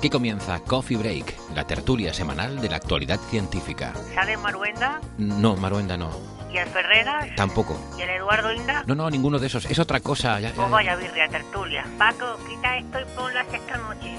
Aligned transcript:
Aquí 0.00 0.08
comienza 0.08 0.58
Coffee 0.60 0.96
Break, 0.96 1.36
la 1.54 1.66
tertulia 1.66 2.14
semanal 2.14 2.58
de 2.58 2.70
la 2.70 2.76
actualidad 2.76 3.20
científica. 3.20 3.92
¿Sale 4.14 4.34
Maruenda? 4.38 4.98
No, 5.18 5.56
Maruenda 5.58 5.98
no. 5.98 6.08
¿Y 6.50 6.56
el 6.56 6.66
Ferreras? 6.70 7.26
Tampoco. 7.36 7.78
¿Y 7.98 8.00
el 8.00 8.08
Eduardo 8.08 8.50
Inda? 8.50 8.82
No, 8.86 8.94
no, 8.94 9.10
ninguno 9.10 9.38
de 9.38 9.48
esos. 9.48 9.66
Es 9.66 9.78
otra 9.78 10.00
cosa. 10.00 10.40
Ya, 10.40 10.48
ya- 10.48 10.54
Pues 10.56 10.70
vaya 10.70 10.96
birria, 10.96 11.28
tertulia. 11.28 11.84
Paco, 11.98 12.24
quita 12.48 12.78
esto 12.78 12.98
y 12.98 13.04
ponlas 13.14 13.46
esta 13.52 13.76
noche. 13.76 14.16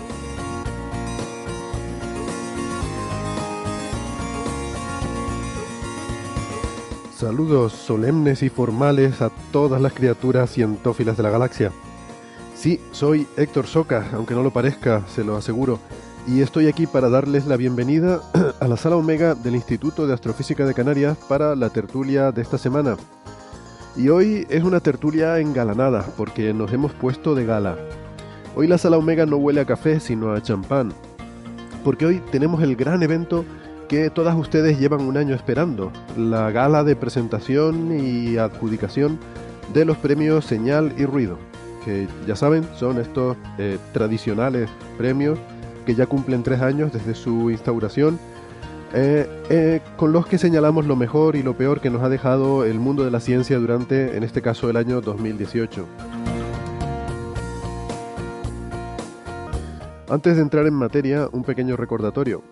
Saludos 7.16 7.74
solemnes 7.74 8.42
y 8.42 8.50
formales 8.50 9.22
a 9.22 9.30
todas 9.52 9.80
las 9.80 9.94
criaturas 9.94 10.50
cientófilas 10.52 11.18
de 11.18 11.24
la 11.24 11.30
galaxia. 11.30 11.72
Sí, 12.62 12.80
soy 12.92 13.26
Héctor 13.38 13.66
Soca, 13.66 14.12
aunque 14.14 14.36
no 14.36 14.44
lo 14.44 14.52
parezca, 14.52 15.02
se 15.08 15.24
lo 15.24 15.36
aseguro, 15.36 15.80
y 16.28 16.42
estoy 16.42 16.68
aquí 16.68 16.86
para 16.86 17.10
darles 17.10 17.48
la 17.48 17.58
bienvenida 17.58 18.22
a 18.60 18.68
la 18.68 18.78
sala 18.78 18.98
Omega 18.98 19.34
del 19.34 19.56
Instituto 19.56 20.06
de 20.06 20.14
Astrofísica 20.14 20.64
de 20.68 20.76
Canarias 20.76 21.18
para 21.28 21.56
la 21.56 21.72
tertulia 21.72 22.32
de 22.32 22.44
esta 22.44 22.60
semana. 22.60 22.98
Y 23.96 24.10
hoy 24.10 24.46
es 24.48 24.64
una 24.64 24.80
tertulia 24.80 25.40
engalanada, 25.40 26.06
porque 26.16 26.54
nos 26.54 26.72
hemos 26.72 26.94
puesto 26.94 27.34
de 27.34 27.48
gala. 27.48 27.80
Hoy 28.56 28.68
la 28.68 28.78
sala 28.78 29.00
Omega 29.00 29.26
no 29.26 29.38
huele 29.38 29.62
a 29.62 29.66
café, 29.66 30.00
sino 30.00 30.32
a 30.32 30.44
champán, 30.44 30.94
porque 31.84 32.06
hoy 32.06 32.22
tenemos 32.32 32.62
el 32.62 32.76
gran 32.76 33.02
evento 33.02 33.44
que 33.90 34.12
todas 34.12 34.38
ustedes 34.38 34.80
llevan 34.80 35.02
un 35.02 35.18
año 35.18 35.34
esperando, 35.34 35.92
la 36.16 36.52
gala 36.52 36.84
de 36.84 36.96
presentación 36.96 38.00
y 38.00 38.38
adjudicación 38.38 39.18
de 39.74 39.84
los 39.84 39.98
premios 39.98 40.46
Señal 40.46 40.94
y 40.96 41.06
Ruido, 41.06 41.40
que 41.84 42.08
ya 42.28 42.36
saben, 42.36 42.64
son 42.76 43.00
estos 43.00 43.38
eh, 43.58 43.78
tradicionales 43.94 44.70
premios 44.98 45.40
que 45.86 45.96
ya 45.96 46.06
cumplen 46.06 46.44
tres 46.44 46.62
años 46.62 46.94
desde 46.94 47.16
su 47.16 47.50
instauración, 47.50 48.20
eh, 48.94 49.28
eh, 49.50 49.82
con 49.98 50.12
los 50.12 50.26
que 50.26 50.38
señalamos 50.38 50.86
lo 50.86 50.96
mejor 50.96 51.36
y 51.36 51.44
lo 51.44 51.56
peor 51.56 51.80
que 51.80 51.90
nos 51.90 52.04
ha 52.04 52.10
dejado 52.10 52.66
el 52.66 52.80
mundo 52.80 53.04
de 53.04 53.12
la 53.12 53.20
ciencia 53.20 53.58
durante, 53.58 54.18
en 54.18 54.24
este 54.24 54.42
caso, 54.42 54.70
el 54.70 54.78
año 54.78 55.02
2018. 55.02 55.86
Antes 60.10 60.36
de 60.36 60.42
entrar 60.42 60.68
en 60.68 60.74
materia, 60.74 61.30
un 61.32 61.44
pequeño 61.44 61.78
recordatorio. 61.78 62.44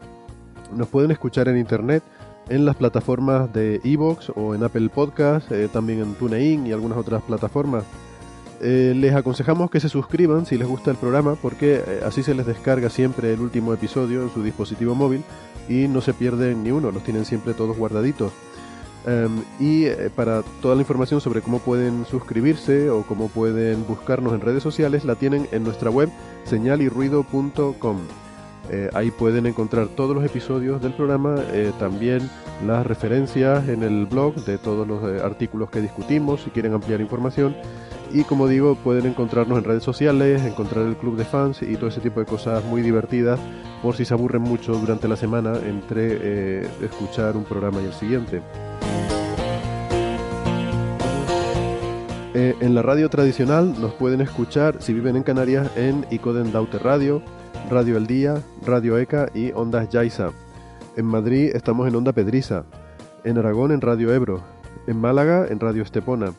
Nos 0.73 0.87
pueden 0.87 1.11
escuchar 1.11 1.49
en 1.49 1.57
internet 1.57 2.03
en 2.47 2.65
las 2.65 2.77
plataformas 2.77 3.51
de 3.51 3.81
Evox 3.83 4.31
o 4.35 4.55
en 4.55 4.63
Apple 4.63 4.89
Podcast, 4.89 5.51
eh, 5.51 5.67
también 5.67 5.99
en 5.99 6.13
TuneIn 6.15 6.67
y 6.67 6.71
algunas 6.71 6.97
otras 6.97 7.21
plataformas. 7.21 7.83
Eh, 8.61 8.93
les 8.95 9.15
aconsejamos 9.15 9.71
que 9.71 9.79
se 9.79 9.87
suscriban 9.87 10.45
si 10.45 10.57
les 10.57 10.67
gusta 10.67 10.91
el 10.91 10.97
programa 10.97 11.35
porque 11.35 11.75
eh, 11.75 12.01
así 12.05 12.23
se 12.23 12.33
les 12.33 12.45
descarga 12.45 12.89
siempre 12.89 13.33
el 13.33 13.39
último 13.39 13.73
episodio 13.73 14.21
en 14.21 14.29
su 14.29 14.43
dispositivo 14.43 14.95
móvil 14.95 15.23
y 15.69 15.87
no 15.87 16.01
se 16.01 16.13
pierden 16.13 16.63
ni 16.63 16.71
uno, 16.71 16.91
los 16.91 17.03
tienen 17.03 17.23
siempre 17.23 17.53
todos 17.53 17.77
guardaditos. 17.77 18.33
Em, 19.05 19.43
y 19.59 19.85
eh, 19.85 20.09
para 20.13 20.43
toda 20.61 20.75
la 20.75 20.81
información 20.81 21.21
sobre 21.21 21.41
cómo 21.41 21.59
pueden 21.59 22.05
suscribirse 22.05 22.89
o 22.89 23.03
cómo 23.03 23.29
pueden 23.29 23.87
buscarnos 23.87 24.33
en 24.33 24.41
redes 24.41 24.61
sociales 24.61 25.05
la 25.05 25.15
tienen 25.15 25.47
en 25.51 25.63
nuestra 25.63 25.89
web 25.89 26.09
señalirruido.com. 26.43 27.97
Eh, 28.71 28.89
ahí 28.93 29.09
pueden 29.09 29.47
encontrar 29.47 29.87
todos 29.87 30.15
los 30.15 30.23
episodios 30.23 30.81
del 30.81 30.93
programa, 30.93 31.37
eh, 31.53 31.71
también 31.79 32.29
las 32.65 32.85
referencias 32.85 33.67
en 33.67 33.81
el 33.81 34.05
blog 34.05 34.35
de 34.45 34.59
todos 34.59 34.87
los 34.87 35.03
eh, 35.03 35.21
artículos 35.23 35.71
que 35.71 35.81
discutimos 35.81 36.41
si 36.41 36.51
quieren 36.51 36.73
ampliar 36.73 37.01
información. 37.01 37.55
Y 38.11 38.23
como 38.23 38.47
digo, 38.47 38.75
pueden 38.75 39.07
encontrarnos 39.07 39.57
en 39.57 39.63
redes 39.63 39.83
sociales, 39.83 40.43
encontrar 40.43 40.85
el 40.85 40.97
club 40.97 41.15
de 41.15 41.25
fans 41.25 41.61
y 41.61 41.75
todo 41.75 41.89
ese 41.89 42.01
tipo 42.01 42.19
de 42.19 42.25
cosas 42.25 42.63
muy 42.65 42.81
divertidas 42.81 43.39
por 43.81 43.95
si 43.95 44.05
se 44.05 44.13
aburren 44.13 44.41
mucho 44.41 44.73
durante 44.73 45.07
la 45.07 45.15
semana 45.15 45.53
entre 45.63 46.61
escuchar 46.83 47.37
un 47.37 47.43
programa 47.43 47.81
y 47.81 47.85
el 47.85 47.93
siguiente. 47.93 48.41
En 52.33 52.73
la 52.73 52.81
radio 52.81 53.09
tradicional 53.09 53.79
nos 53.79 53.93
pueden 53.93 54.21
escuchar 54.21 54.81
si 54.81 54.91
viven 54.91 55.15
en 55.15 55.23
Canarias 55.23 55.69
en 55.75 56.05
Icoden 56.09 56.51
Daute 56.51 56.79
Radio, 56.79 57.21
Radio 57.69 57.97
El 57.97 58.07
Día, 58.07 58.41
Radio 58.65 58.97
ECA 58.97 59.29
y 59.33 59.51
Ondas 59.51 59.89
Yaiza. 59.89 60.31
En 60.95 61.05
Madrid 61.05 61.51
estamos 61.53 61.87
en 61.87 61.95
Onda 61.95 62.13
Pedriza, 62.13 62.65
en 63.23 63.37
Aragón 63.37 63.71
en 63.71 63.81
Radio 63.81 64.13
Ebro, 64.13 64.41
en 64.87 64.99
Málaga 64.99 65.47
en 65.49 65.59
Radio 65.59 65.83
Estepona 65.83 66.33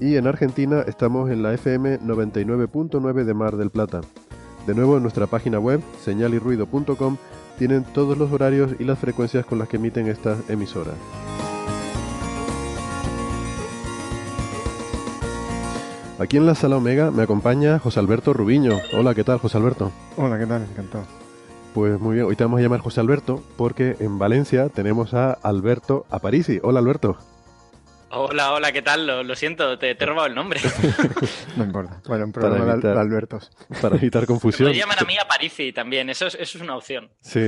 y 0.00 0.16
en 0.16 0.26
Argentina 0.26 0.82
estamos 0.86 1.30
en 1.30 1.42
la 1.42 1.54
FM 1.54 2.00
99.9 2.00 3.24
de 3.24 3.34
Mar 3.34 3.56
del 3.56 3.70
Plata. 3.70 4.00
De 4.66 4.74
nuevo 4.74 4.96
en 4.96 5.02
nuestra 5.02 5.26
página 5.26 5.58
web 5.58 5.80
señalirruido.com 6.04 7.16
tienen 7.58 7.84
todos 7.84 8.18
los 8.18 8.32
horarios 8.32 8.72
y 8.78 8.84
las 8.84 8.98
frecuencias 8.98 9.46
con 9.46 9.58
las 9.58 9.68
que 9.68 9.76
emiten 9.76 10.08
estas 10.08 10.38
emisoras. 10.50 10.94
Aquí 16.18 16.36
en 16.36 16.46
la 16.46 16.54
sala 16.54 16.76
Omega 16.76 17.10
me 17.10 17.22
acompaña 17.22 17.78
José 17.78 17.98
Alberto 18.00 18.32
Rubiño. 18.32 18.78
Hola, 18.92 19.14
¿qué 19.14 19.24
tal, 19.24 19.38
José 19.38 19.58
Alberto? 19.58 19.90
Hola, 20.16 20.38
¿qué 20.38 20.46
tal? 20.46 20.62
Encantado. 20.62 21.04
Pues 21.74 21.98
muy 21.98 22.14
bien, 22.16 22.26
hoy 22.26 22.36
te 22.36 22.44
vamos 22.44 22.60
a 22.60 22.62
llamar 22.62 22.80
José 22.80 23.00
Alberto 23.00 23.42
porque 23.56 23.96
en 23.98 24.18
Valencia 24.18 24.68
tenemos 24.68 25.14
a 25.14 25.32
Alberto 25.32 26.06
Aparici. 26.10 26.60
Hola, 26.62 26.80
Alberto. 26.80 27.16
Hola, 28.10 28.52
hola, 28.52 28.72
¿qué 28.72 28.82
tal? 28.82 29.06
Lo, 29.06 29.22
lo 29.24 29.34
siento, 29.34 29.78
te, 29.78 29.94
te 29.94 30.04
he 30.04 30.06
robado 30.06 30.26
el 30.28 30.34
nombre. 30.34 30.60
No 31.56 31.64
importa. 31.64 32.00
Bueno, 32.06 32.26
un 32.26 32.32
Para 32.32 32.46
programa 32.48 32.72
de, 32.72 32.78
evitar- 32.78 32.94
de 32.94 33.00
Albertos. 33.00 33.50
Para 33.80 33.96
evitar 33.96 34.26
confusión. 34.26 34.66
Puedes 34.68 34.78
llamar 34.80 35.02
a 35.02 35.06
mí 35.06 35.16
a 35.18 35.26
Parisi 35.26 35.72
también, 35.72 36.08
eso 36.10 36.26
es, 36.26 36.34
eso 36.34 36.58
es 36.58 36.62
una 36.62 36.76
opción. 36.76 37.10
Sí, 37.22 37.40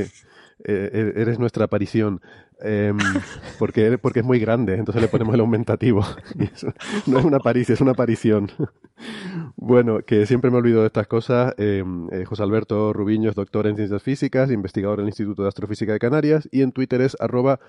eh, 0.65 1.13
eres 1.17 1.39
nuestra 1.39 1.67
aparición. 1.67 2.21
Em, 2.67 2.97
porque, 3.59 3.99
porque 3.99 4.21
es 4.21 4.25
muy 4.25 4.39
grande, 4.39 4.77
entonces 4.77 5.03
le 5.03 5.09
ponemos 5.09 5.35
el 5.35 5.41
aumentativo. 5.41 6.03
No 7.07 7.19
es 7.19 7.25
una 7.25 7.37
aparición, 7.37 7.75
es 7.75 7.81
una 7.81 7.93
aparición. 7.93 8.51
Bueno, 9.57 10.01
que 10.07 10.25
siempre 10.25 10.51
me 10.51 10.59
olvido 10.59 10.81
de 10.81 10.87
estas 10.87 11.07
cosas. 11.07 11.55
Em, 11.59 12.09
eh, 12.13 12.25
José 12.25 12.43
Alberto 12.43 12.93
Rubiño 12.93 13.29
es 13.29 13.35
doctor 13.35 13.67
en 13.67 13.77
ciencias 13.77 14.03
físicas, 14.03 14.51
investigador 14.51 15.01
en 15.01 15.05
el 15.05 15.09
Instituto 15.09 15.43
de 15.43 15.49
Astrofísica 15.49 15.93
de 15.93 15.99
Canarias 15.99 16.49
y 16.53 16.63
en 16.63 16.73
Twitter 16.73 17.01
es 17.01 17.17
arroba 17.21 17.61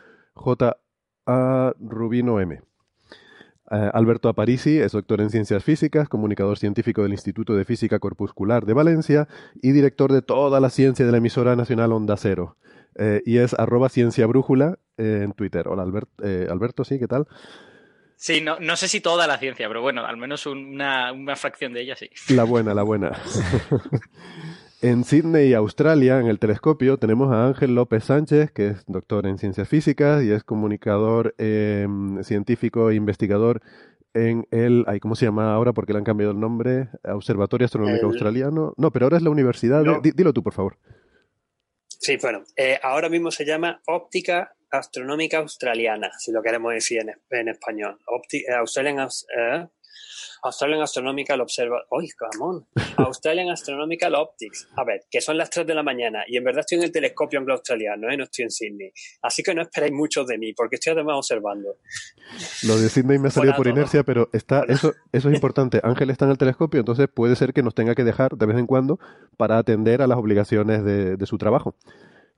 jarubinoM. 1.26 2.52
Eh, 2.52 2.60
Alberto 3.94 4.30
Aparici 4.30 4.78
es 4.78 4.92
doctor 4.92 5.22
en 5.22 5.30
ciencias 5.30 5.64
físicas, 5.64 6.08
comunicador 6.08 6.58
científico 6.58 7.02
del 7.02 7.14
Instituto 7.14 7.56
de 7.56 7.66
Física 7.66 8.00
Corpuscular 8.00 8.66
de 8.66 8.74
Valencia 8.74 9.28
y 9.62 9.72
director 9.72 10.14
de 10.14 10.22
toda 10.22 10.60
la 10.60 10.70
ciencia 10.70 11.06
de 11.06 11.12
la 11.12 11.18
emisora 11.18 11.56
nacional 11.56 11.92
Onda 11.92 12.16
Cero. 12.18 12.56
Eh, 12.98 13.22
y 13.26 13.38
es 13.40 13.54
arroba 13.54 13.90
ciencia 13.90 14.26
brújula 14.26 14.80
eh, 14.98 15.22
en 15.24 15.34
Twitter. 15.34 15.68
Hola 15.68 15.84
Albert- 15.84 16.10
eh, 16.24 16.48
Alberto, 16.50 16.84
sí, 16.84 16.98
¿qué 17.00 17.08
tal? 17.08 17.28
Sí, 18.18 18.40
no, 18.42 18.58
no 18.62 18.78
sé 18.78 18.88
si 18.88 19.02
toda 19.02 19.28
la 19.28 19.38
ciencia, 19.38 19.68
pero 19.68 19.82
bueno, 19.82 20.06
al 20.06 20.16
menos 20.16 20.46
una, 20.46 21.12
una 21.12 21.36
fracción 21.36 21.74
de 21.74 21.82
ella 21.82 21.96
sí. 21.98 22.10
La 22.34 22.46
buena, 22.46 22.74
la 22.74 22.84
buena. 22.84 23.12
en 24.82 25.04
Sydney, 25.04 25.54
Australia, 25.54 26.20
en 26.20 26.28
el 26.28 26.40
telescopio, 26.40 26.98
tenemos 26.98 27.32
a 27.34 27.48
Ángel 27.48 27.76
López 27.76 28.06
Sánchez, 28.06 28.52
que 28.52 28.70
es 28.70 28.86
doctor 28.88 29.26
en 29.26 29.38
ciencias 29.38 29.68
físicas 29.68 30.24
y 30.24 30.32
es 30.32 30.44
comunicador 30.44 31.36
eh, 31.38 31.88
científico 32.22 32.90
e 32.90 32.96
investigador 32.96 33.62
en 34.14 34.48
el, 34.52 34.86
ay, 34.88 35.00
¿cómo 35.02 35.16
se 35.16 35.26
llama 35.26 35.54
ahora? 35.54 35.74
Porque 35.74 35.92
le 35.92 36.00
han 36.00 36.06
cambiado 36.06 36.32
el 36.32 36.40
nombre, 36.40 36.88
Observatorio 37.04 37.66
Astronómico 37.66 38.06
El- 38.06 38.12
Australiano. 38.14 38.74
No, 38.78 38.92
pero 38.92 39.08
ahora 39.08 39.18
es 39.18 39.24
la 39.24 39.30
universidad. 39.30 39.84
No. 39.84 40.00
di- 40.00 40.12
dilo 40.12 40.32
tú, 40.32 40.42
por 40.42 40.54
favor. 40.54 40.78
Sí, 42.00 42.18
bueno, 42.18 42.44
eh, 42.56 42.80
ahora 42.84 43.10
mismo 43.10 43.32
se 43.32 43.46
llama 43.46 43.82
Óptica 43.88 44.56
Astronómica 44.70 45.38
Australiana, 45.38 46.12
si 46.18 46.32
lo 46.32 46.42
queremos 46.42 46.74
decir 46.74 47.00
en, 47.02 47.14
en 47.30 47.48
español. 47.50 47.98
Opti- 48.08 48.44
eh, 48.48 48.54
Australian, 48.54 48.98
Aus- 49.00 49.26
eh, 49.36 49.68
Australian 50.44 50.82
Astronomical 50.82 51.42
Observa... 51.42 51.84
¡Uy, 51.92 52.10
camón! 52.10 52.68
Australian 52.98 53.50
Astronomical 53.50 54.16
Optics. 54.16 54.68
A 54.76 54.84
ver, 54.84 55.06
que 55.10 55.22
son 55.22 55.38
las 55.38 55.50
3 55.50 55.68
de 55.68 55.76
la 55.76 55.84
mañana 55.84 56.24
y 56.28 56.38
en 56.38 56.44
verdad 56.44 56.62
estoy 56.62 56.78
en 56.80 56.86
el 56.86 56.92
telescopio 56.92 57.40
anglo-australiano, 57.40 58.10
¿eh? 58.10 58.18
no 58.18 58.24
estoy 58.24 58.44
en 58.44 58.52
Sydney. 58.52 58.92
Así 59.22 59.44
que 59.44 59.54
no 59.54 59.62
esperéis 59.62 59.94
mucho 59.94 60.24
de 60.24 60.38
mí 60.38 60.54
porque 60.54 60.76
estoy 60.76 60.94
además 60.94 61.18
observando. 61.18 61.78
Lo 62.64 62.78
de 62.78 62.90
Sydney 62.90 63.20
me 63.20 63.28
ha 63.28 63.32
salido 63.32 63.56
por 63.56 63.68
inercia, 63.68 64.04
pero 64.04 64.30
está 64.34 64.64
eso, 64.68 64.94
eso 65.12 65.30
es 65.30 65.36
importante. 65.36 65.80
Ángel 65.84 66.10
está 66.10 66.26
en 66.26 66.32
el 66.32 66.38
telescopio, 66.38 66.80
entonces 66.80 67.08
puede 67.14 67.36
ser 67.36 67.54
que 67.54 67.64
nos 67.64 67.76
tenga 67.76 67.96
que 67.96 68.04
dejar 68.04 68.36
de 68.38 68.46
vez 68.46 68.58
en 68.58 68.68
cuando 68.68 69.00
para 69.38 69.58
atender 69.58 70.02
a 70.02 70.08
las 70.08 70.18
obligaciones 70.18 70.84
de, 70.84 71.18
de 71.18 71.26
su 71.26 71.38
trabajo. 71.38 71.76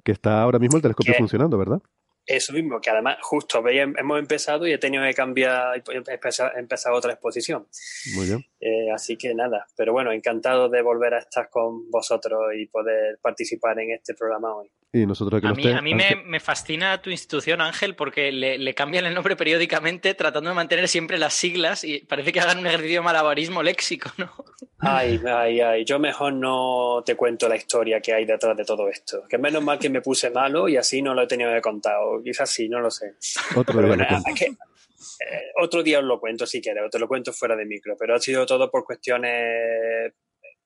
Que 0.03 0.11
está 0.11 0.41
ahora 0.41 0.59
mismo 0.59 0.77
el 0.77 0.81
telescopio 0.81 1.13
¿Qué? 1.13 1.19
funcionando, 1.19 1.57
¿verdad? 1.57 1.81
Eso 2.27 2.51
mismo, 2.51 2.81
que 2.81 2.89
además 2.89 3.17
justo 3.21 3.61
veis, 3.61 3.81
hemos 3.81 4.19
empezado 4.19 4.67
y 4.67 4.73
he 4.73 4.77
tenido 4.77 5.03
que 5.05 5.13
cambiar, 5.13 5.77
he 5.77 6.13
empezado, 6.13 6.51
he 6.55 6.59
empezado 6.59 6.95
otra 6.95 7.13
exposición. 7.13 7.67
Muy 8.15 8.25
bien. 8.25 8.45
Eh, 8.59 8.91
así 8.93 9.17
que 9.17 9.33
nada, 9.33 9.65
pero 9.77 9.93
bueno, 9.93 10.11
encantado 10.11 10.67
de 10.67 10.81
volver 10.81 11.13
a 11.13 11.19
estar 11.19 11.49
con 11.49 11.89
vosotros 11.89 12.53
y 12.57 12.65
poder 12.65 13.17
participar 13.21 13.79
en 13.79 13.91
este 13.91 14.13
programa 14.13 14.53
hoy. 14.55 14.69
Y 15.01 15.05
nosotros 15.05 15.41
que 15.41 15.47
A 15.47 15.53
mí, 15.53 15.63
te- 15.63 15.73
a 15.73 15.81
mí 15.81 15.93
me, 15.93 16.39
fascina 16.39 17.01
tu 17.01 17.09
institución, 17.09 17.61
Ángel, 17.61 17.95
porque 17.95 18.31
le, 18.31 18.57
le 18.57 18.73
cambian 18.73 19.05
el 19.05 19.13
nombre 19.13 19.35
periódicamente 19.35 20.13
tratando 20.15 20.49
de 20.49 20.55
mantener 20.55 20.87
siempre 20.87 21.17
las 21.17 21.33
siglas 21.33 21.83
y 21.83 21.99
parece 21.99 22.31
que 22.33 22.39
hagan 22.39 22.59
un 22.59 22.67
ejercicio 22.67 22.99
de 22.99 23.05
malabarismo 23.05 23.61
léxico, 23.63 24.09
¿no? 24.17 24.31
Ay, 24.79 25.19
ay, 25.27 25.59
ay, 25.61 25.85
yo 25.85 25.97
mejor 25.99 26.33
no 26.33 27.01
te 27.05 27.15
cuento 27.15 27.49
la 27.49 27.55
historia 27.55 27.99
que 27.99 28.13
hay 28.13 28.25
detrás 28.25 28.55
de 28.55 28.63
todo 28.63 28.87
esto. 28.89 29.23
Que 29.27 29.37
menos 29.37 29.63
mal 29.63 29.79
que 29.79 29.89
me 29.89 30.01
puse 30.01 30.29
malo 30.29 30.67
y 30.69 30.77
así 30.77 31.01
no 31.01 31.13
lo 31.13 31.23
he 31.23 31.27
tenido 31.27 31.51
que 31.53 31.61
contar, 31.61 31.95
o 32.01 32.21
quizás 32.23 32.49
sí, 32.49 32.69
no 32.69 32.79
lo 32.79 32.91
sé. 32.91 33.13
Otro 33.55 33.73
Pero 33.75 33.79
día 33.79 33.87
bueno, 33.87 34.03
lo 34.03 34.09
cuento. 34.23 34.29
es 34.29 34.39
que, 34.39 34.45
eh, 34.45 35.41
otro 35.61 35.81
día 35.81 35.97
os 35.99 36.05
lo 36.05 36.19
cuento 36.19 36.45
si 36.45 36.61
quieres, 36.61 36.83
o 36.85 36.89
te 36.89 36.99
lo 36.99 37.07
cuento 37.07 37.33
fuera 37.33 37.55
de 37.55 37.65
micro, 37.65 37.95
pero 37.97 38.15
ha 38.15 38.19
sido 38.19 38.45
todo 38.45 38.69
por 38.69 38.85
cuestiones, 38.85 40.13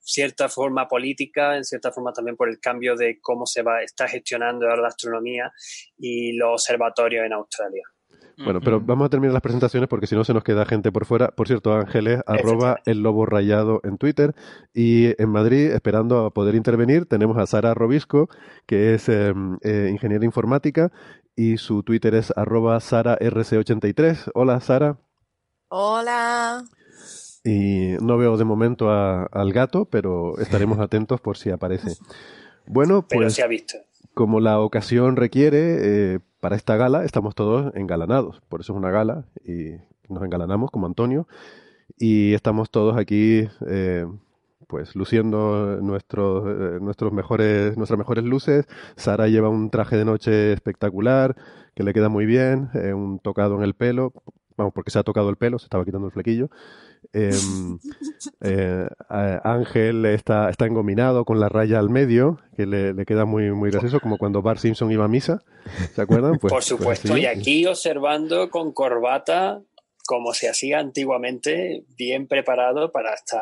cierta 0.02 0.50
forma 0.50 0.88
política, 0.88 1.56
en 1.56 1.64
cierta 1.64 1.92
forma 1.92 2.12
también 2.12 2.36
por 2.36 2.50
el 2.50 2.60
cambio 2.60 2.96
de 2.96 3.20
cómo 3.22 3.46
se 3.46 3.62
va, 3.62 3.82
está 3.82 4.08
gestionando 4.08 4.68
ahora 4.68 4.82
la 4.82 4.88
astronomía 4.90 5.52
y 5.98 6.34
los 6.34 6.54
observatorios 6.54 7.26
en 7.26 7.34
Australia. 7.34 7.84
Bueno, 8.44 8.60
pero 8.60 8.82
vamos 8.82 9.06
a 9.06 9.10
terminar 9.10 9.34
las 9.34 9.42
presentaciones 9.42 9.88
porque 9.88 10.08
si 10.08 10.16
no 10.16 10.24
se 10.24 10.34
nos 10.34 10.44
queda 10.44 10.66
gente 10.66 10.92
por 10.92 11.06
fuera. 11.06 11.30
Por 11.30 11.48
cierto, 11.48 11.74
Ángeles, 11.74 12.22
arroba 12.26 12.78
el 12.86 13.04
lobo 13.04 13.26
rayado 13.26 13.82
en 13.84 13.98
Twitter. 13.98 14.34
Y 14.74 15.22
en 15.22 15.30
Madrid, 15.30 15.72
esperando 15.72 16.26
a 16.26 16.32
poder 16.32 16.56
intervenir, 16.56 17.06
tenemos 17.06 17.38
a 17.38 17.46
Sara 17.46 17.74
Robisco, 17.74 18.30
que 18.66 18.96
es 18.96 19.10
eh, 19.10 19.34
eh, 19.62 19.90
ingeniera 19.92 20.26
informática, 20.26 20.92
y 21.36 21.58
su 21.58 21.84
Twitter 21.84 22.16
es 22.16 22.34
arroba 22.36 22.78
sararc83. 22.78 24.32
Hola, 24.34 24.60
Sara. 24.60 24.98
Hola. 25.68 26.64
Y 27.44 27.94
no 28.02 28.18
veo 28.18 28.38
de 28.38 28.46
momento 28.46 28.90
a- 28.92 29.24
al 29.26 29.52
gato, 29.54 29.86
pero 29.86 30.38
estaremos 30.40 30.80
atentos 30.80 31.20
por 31.22 31.38
si 31.38 31.50
aparece. 31.50 31.96
Bueno, 32.68 33.06
Pero 33.08 33.22
pues 33.24 33.34
se 33.34 33.44
ha 33.44 33.48
visto. 33.48 33.78
como 34.14 34.40
la 34.40 34.60
ocasión 34.60 35.16
requiere, 35.16 36.14
eh, 36.16 36.20
para 36.40 36.56
esta 36.56 36.76
gala 36.78 37.04
estamos 37.06 37.34
todos 37.36 37.74
engalanados. 37.76 38.42
Por 38.50 38.62
eso 38.62 38.74
es 38.74 38.78
una 38.78 38.92
gala 38.92 39.26
y 39.44 39.72
nos 40.10 40.24
engalanamos 40.24 40.70
como 40.72 40.86
Antonio. 40.86 41.28
Y 41.98 42.34
estamos 42.34 42.70
todos 42.72 42.96
aquí, 42.98 43.48
eh, 43.68 44.06
pues, 44.68 44.96
luciendo 44.96 45.78
nuestros, 45.82 46.44
eh, 46.48 46.80
nuestros 46.82 47.12
mejores, 47.12 47.76
nuestras 47.78 47.98
mejores 47.98 48.24
luces. 48.24 48.66
Sara 48.96 49.28
lleva 49.28 49.50
un 49.50 49.70
traje 49.70 49.98
de 49.98 50.06
noche 50.06 50.54
espectacular, 50.54 51.36
que 51.76 51.84
le 51.84 51.94
queda 51.94 52.10
muy 52.10 52.26
bien, 52.26 52.70
eh, 52.76 52.94
un 52.94 53.20
tocado 53.20 53.56
en 53.58 53.64
el 53.64 53.74
pelo. 53.74 54.14
Vamos, 54.58 54.74
porque 54.74 54.92
se 54.92 55.00
ha 55.00 55.04
tocado 55.04 55.30
el 55.30 55.36
pelo, 55.38 55.58
se 55.60 55.66
estaba 55.66 55.84
quitando 55.86 56.08
el 56.08 56.14
flequillo. 56.14 56.50
Em, 57.14 57.78
eh, 58.42 58.88
Ángel 59.44 60.06
está, 60.06 60.50
está 60.50 60.66
engominado 60.66 61.26
con 61.26 61.40
la 61.40 61.50
raya 61.50 61.80
al 61.80 61.90
medio, 61.90 62.40
que 62.56 62.66
le, 62.66 62.94
le 62.94 63.06
queda 63.06 63.26
muy, 63.26 63.52
muy 63.52 63.70
gracioso, 63.72 64.00
como 64.00 64.18
cuando 64.18 64.42
Bart 64.42 64.60
Simpson 64.60 64.92
iba 64.92 65.06
a 65.06 65.10
misa. 65.10 65.42
¿Se 65.94 66.02
acuerdan? 66.02 66.32
Pues- 66.40 66.42
Por 66.42 66.52
pues 66.52 66.66
supuesto, 66.66 67.18
y 67.18 67.26
aquí 67.26 67.66
observando 67.66 68.50
con 68.50 68.72
corbata, 68.72 69.62
como 70.06 70.34
se 70.34 70.50
hacía 70.50 70.80
antiguamente, 70.80 71.84
bien 71.98 72.28
preparado 72.28 72.92
para 72.92 73.14
estar 73.14 73.42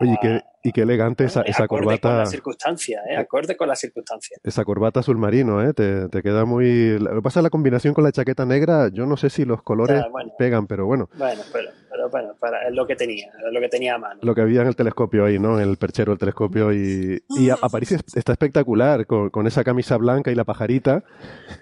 Oye, 0.00 0.12
y 0.12 0.16
qué, 0.18 0.42
y 0.62 0.72
qué 0.72 0.82
elegante 0.82 1.24
esa, 1.24 1.42
esa 1.42 1.64
acorde 1.64 1.84
con 1.84 1.96
corbata. 1.98 2.18
las 2.18 2.30
circunstancias, 2.30 3.02
¿eh? 3.08 3.16
acorde 3.16 3.56
con 3.56 3.68
las 3.68 3.78
circunstancias. 3.80 4.40
Esa 4.42 4.64
corbata 4.64 5.00
azul 5.00 5.16
marino, 5.18 5.62
¿eh? 5.62 5.72
Te, 5.74 6.08
te 6.08 6.22
queda 6.22 6.44
muy... 6.44 6.98
Lo 6.98 7.14
que 7.16 7.22
pasa 7.22 7.40
es 7.40 7.44
la 7.44 7.50
combinación 7.50 7.94
con 7.94 8.04
la 8.04 8.12
chaqueta 8.12 8.44
negra, 8.46 8.88
yo 8.92 9.06
no 9.06 9.16
sé 9.16 9.30
si 9.30 9.44
los 9.44 9.62
colores 9.62 10.00
Ya, 10.02 10.08
bueno. 10.08 10.32
pegan, 10.38 10.66
pero 10.66 10.86
bueno, 10.86 11.08
Bueno, 11.16 11.42
pero, 11.52 11.70
pero 11.90 12.08
bueno, 12.10 12.34
para, 12.40 12.66
es 12.68 12.74
lo 12.74 12.86
que 12.86 12.96
tenía, 12.96 13.26
es 13.26 13.52
lo 13.52 13.60
que 13.60 13.68
tenía 13.68 13.94
a 13.94 13.98
mano. 13.98 14.20
lo 14.22 14.34
que 14.34 14.40
había 14.42 14.62
en 14.62 14.68
el 14.68 14.76
telescopio 14.76 15.24
ahí, 15.24 15.38
¿no? 15.38 15.60
En 15.60 15.68
el 15.68 15.76
perchero 15.76 16.12
del 16.12 16.18
telescopio 16.18 16.72
y, 16.72 17.22
y 17.30 17.50
a- 17.50 17.58
Aparicio 17.60 17.98
está 18.14 18.32
espectacular 18.32 19.06
con, 19.06 19.30
con 19.30 19.46
esa 19.46 19.64
camisa 19.64 19.96
blanca 19.96 20.30
y 20.30 20.34
la 20.34 20.44
pajarita 20.44 21.02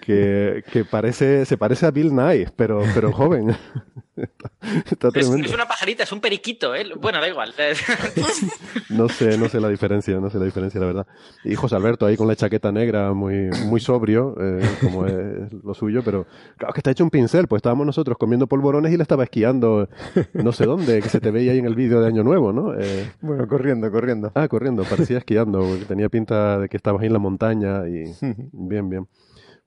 que, 0.04 0.62
que 0.72 0.84
parece, 0.84 1.44
se 1.44 1.56
parece 1.56 1.86
a 1.86 1.90
Bill 1.90 2.14
Nye, 2.14 2.48
pero, 2.56 2.82
pero 2.94 3.12
joven. 3.12 3.48
está, 4.22 4.50
está 4.90 5.08
Es, 5.08 5.12
tremendo. 5.14 5.46
es 5.48 5.54
una 5.54 5.66
pajarita, 5.66 6.02
es 6.02 6.12
un 6.12 6.20
periquito, 6.20 6.74
¿eh? 6.74 6.84
Bueno, 7.00 7.20
da 7.20 7.28
igual. 7.28 7.54
No 8.90 9.08
sé, 9.08 9.36
no 9.38 9.48
sé 9.48 9.60
la 9.60 9.68
diferencia, 9.68 10.18
no 10.18 10.30
sé 10.30 10.38
la 10.38 10.44
diferencia, 10.46 10.80
la 10.80 10.86
verdad. 10.86 11.06
Y 11.44 11.54
José 11.54 11.76
Alberto 11.76 12.06
ahí 12.06 12.16
con 12.16 12.26
la 12.26 12.36
chaqueta 12.36 12.72
negra, 12.72 13.12
muy, 13.12 13.50
muy 13.66 13.80
sobrio, 13.80 14.34
eh, 14.40 14.60
como 14.82 15.06
es 15.06 15.52
lo 15.52 15.74
suyo, 15.74 16.02
pero 16.04 16.26
claro 16.56 16.72
que 16.72 16.80
está 16.80 16.90
hecho 16.90 17.04
un 17.04 17.10
pincel, 17.10 17.46
pues 17.48 17.58
estábamos 17.60 17.86
nosotros 17.86 18.16
comiendo 18.18 18.46
polvorones 18.46 18.92
y 18.92 18.96
le 18.96 19.02
estaba 19.02 19.24
esquiando 19.24 19.88
no 20.32 20.52
sé 20.52 20.64
dónde, 20.64 21.02
que 21.02 21.08
se 21.08 21.20
te 21.20 21.30
veía 21.30 21.52
ahí 21.52 21.58
en 21.58 21.66
el 21.66 21.74
vídeo 21.74 22.00
de 22.00 22.06
Año 22.08 22.24
Nuevo, 22.24 22.52
¿no? 22.52 22.74
Eh, 22.78 23.10
Bueno, 23.20 23.46
corriendo, 23.46 23.90
corriendo. 23.90 24.32
ah, 24.34 24.48
corriendo, 24.48 24.84
parecía 24.84 25.18
esquiando, 25.18 25.60
porque 25.60 25.84
tenía 25.84 26.08
pinta 26.08 26.58
de 26.58 26.68
que 26.68 26.76
estabas 26.76 27.00
ahí 27.02 27.06
en 27.08 27.12
la 27.12 27.18
montaña 27.18 27.86
y 27.88 28.04
bien, 28.52 28.88
bien. 28.88 29.06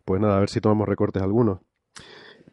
Pues 0.03 0.19
nada, 0.19 0.37
a 0.37 0.39
ver 0.39 0.49
si 0.49 0.59
tomamos 0.61 0.87
recortes 0.87 1.21
algunos. 1.21 1.59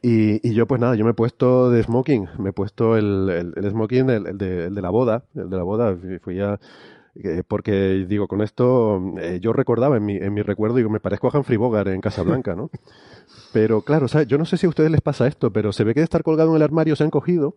Y, 0.03 0.47
y 0.49 0.55
yo, 0.55 0.67
pues 0.67 0.81
nada, 0.81 0.95
yo 0.95 1.05
me 1.05 1.11
he 1.11 1.15
puesto 1.15 1.71
de 1.71 1.83
smoking, 1.83 2.29
me 2.39 2.51
he 2.51 2.53
puesto 2.53 2.97
el, 2.97 3.29
el, 3.31 3.53
el 3.57 3.71
smoking, 3.71 4.09
el, 4.11 4.27
el 4.29 4.39
de, 4.39 4.67
el 4.67 4.75
de 4.75 4.83
la 4.83 4.91
boda, 4.91 5.25
el 5.35 5.51
de 5.51 5.57
la 5.57 5.63
boda, 5.65 5.97
fui- 6.23 6.37
ya, 6.37 6.61
eh, 7.17 7.43
porque 7.47 8.07
digo, 8.09 8.29
con 8.29 8.41
esto 8.43 9.03
eh, 9.21 9.41
yo 9.41 9.53
recordaba 9.53 9.97
en 9.97 10.05
mi, 10.07 10.17
en 10.17 10.33
mi 10.35 10.43
recuerdo, 10.43 10.77
digo, 10.77 10.89
me 10.91 11.01
parezco 11.01 11.27
a 11.29 11.37
Humphrey 11.37 11.57
Bogart 11.57 11.89
en 11.89 12.01
Casablanca, 12.01 12.55
¿no? 12.55 12.71
Pero 13.53 13.83
claro, 13.83 14.07
¿sabes? 14.09 14.29
yo 14.29 14.39
no 14.39 14.45
sé 14.45 14.57
si 14.57 14.67
a 14.67 14.69
ustedes 14.69 14.91
les 14.91 15.01
pasa 15.01 15.27
esto, 15.27 15.51
pero 15.53 15.73
se 15.73 15.83
ve 15.83 15.95
que 15.95 16.01
de 16.01 16.05
estar 16.05 16.23
colgado 16.23 16.51
en 16.51 16.57
el 16.57 16.63
armario 16.63 16.95
se 16.97 17.03
han 17.05 17.11
cogido 17.11 17.57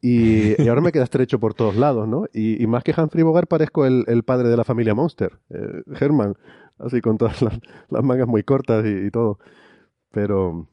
y, 0.00 0.60
y 0.62 0.68
ahora 0.68 0.80
me 0.80 0.92
queda 0.92 1.02
estrecho 1.04 1.40
por 1.40 1.52
todos 1.54 1.74
lados, 1.76 2.06
¿no? 2.06 2.26
Y, 2.32 2.62
y 2.62 2.66
más 2.68 2.84
que 2.84 2.94
Humphrey 2.96 3.24
Bogart 3.24 3.48
parezco 3.48 3.84
el, 3.86 4.04
el 4.06 4.22
padre 4.22 4.48
de 4.48 4.56
la 4.56 4.64
familia 4.64 4.94
Monster, 4.94 5.32
eh, 5.50 5.82
Herman, 6.00 6.36
así 6.78 7.00
con 7.00 7.18
todas 7.18 7.42
las, 7.42 7.58
las 7.90 8.04
mangas 8.04 8.28
muy 8.28 8.44
cortas 8.44 8.84
y, 8.86 9.06
y 9.06 9.10
todo. 9.10 9.38
Pero, 10.12 10.68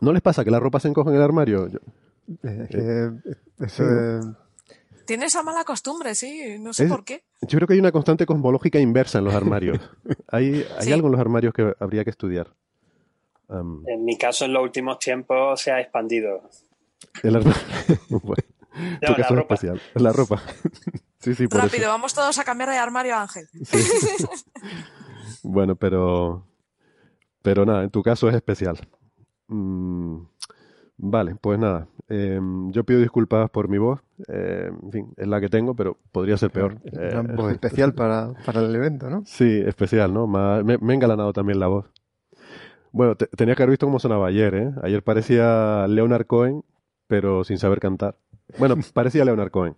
¿no 0.00 0.12
les 0.12 0.22
pasa 0.22 0.44
que 0.44 0.50
la 0.50 0.60
ropa 0.60 0.80
se 0.80 0.88
encoge 0.88 1.10
en 1.10 1.16
el 1.16 1.22
armario? 1.22 1.68
Yo- 1.68 1.78
Eh, 2.42 3.10
Tiene 5.06 5.26
esa 5.26 5.42
mala 5.42 5.64
costumbre, 5.64 6.14
sí, 6.14 6.56
no 6.58 6.72
sé 6.72 6.84
Es- 6.84 6.90
por 6.90 7.04
qué. 7.04 7.24
Yo 7.42 7.58
creo 7.58 7.66
que 7.68 7.74
hay 7.74 7.80
una 7.80 7.92
constante 7.92 8.24
cosmológica 8.24 8.78
inversa 8.78 9.18
en 9.18 9.24
los 9.24 9.34
armarios. 9.34 9.78
Hay, 10.28 10.64
hay 10.78 10.86
Sí. 10.86 10.92
algo 10.92 11.08
en 11.08 11.12
los 11.12 11.20
armarios 11.20 11.52
que 11.52 11.74
habría 11.78 12.04
que 12.04 12.10
estudiar. 12.10 12.54
En 13.50 14.04
mi 14.04 14.16
caso, 14.16 14.46
en 14.46 14.54
los 14.54 14.62
últimos 14.62 14.98
tiempos 14.98 15.60
se 15.60 15.70
ha 15.70 15.80
expandido. 15.80 16.48
el 17.22 17.36
armario. 17.36 17.60
bueno, 18.08 18.42
tu 18.72 18.80
No, 18.80 19.10
la 19.10 19.16
caso 19.16 19.34
es 19.34 19.40
ropa. 19.40 19.54
especial. 19.54 19.80
La 19.94 20.12
ropa. 20.12 20.42
sí, 21.20 21.34
sí, 21.34 21.46
por 21.46 21.60
Rápido, 21.60 21.82
eso. 21.82 21.88
vamos 21.90 22.14
todos 22.14 22.38
a 22.38 22.44
cambiar 22.44 22.70
de 22.70 22.78
armario, 22.78 23.14
Ángel. 23.16 23.46
Sí. 23.62 23.78
bueno, 25.42 25.76
pero. 25.76 26.46
Pero 27.42 27.66
nada, 27.66 27.84
en 27.84 27.90
tu 27.90 28.02
caso 28.02 28.28
es 28.30 28.34
especial. 28.34 28.78
Mm, 29.54 30.26
vale, 30.98 31.36
pues 31.40 31.58
nada. 31.58 31.86
Em, 32.08 32.70
yo 32.72 32.84
pido 32.84 33.00
disculpas 33.00 33.50
por 33.50 33.68
mi 33.68 33.78
voz. 33.78 34.00
Eh, 34.28 34.70
en 34.82 34.92
fin, 34.92 35.14
es 35.16 35.26
la 35.26 35.40
que 35.40 35.48
tengo, 35.48 35.74
pero 35.74 35.96
podría 36.12 36.36
ser 36.36 36.50
peor. 36.50 36.76
una 36.92 37.22
Eh, 37.22 37.36
voz 37.36 37.52
especial 37.52 37.94
para, 37.94 38.32
para 38.44 38.60
el 38.60 38.74
evento, 38.74 39.08
¿no? 39.10 39.22
Sí, 39.24 39.62
especial, 39.66 40.12
¿no? 40.12 40.26
Me, 40.26 40.78
me 40.78 40.92
he 40.92 40.96
engalanado 40.96 41.32
también 41.32 41.60
la 41.60 41.68
voz. 41.68 41.86
Bueno, 42.92 43.16
te- 43.16 43.26
tenía 43.26 43.54
que 43.54 43.62
haber 43.62 43.70
visto 43.72 43.86
cómo 43.86 43.98
sonaba 43.98 44.28
ayer, 44.28 44.54
¿eh? 44.54 44.70
Ayer 44.82 45.02
parecía 45.02 45.86
Leonard 45.88 46.26
Cohen, 46.26 46.64
pero 47.08 47.42
sin 47.44 47.58
saber 47.58 47.80
cantar. 47.80 48.16
Bueno, 48.58 48.76
parecía 48.92 49.24
Leonard 49.24 49.50
Cohen, 49.50 49.76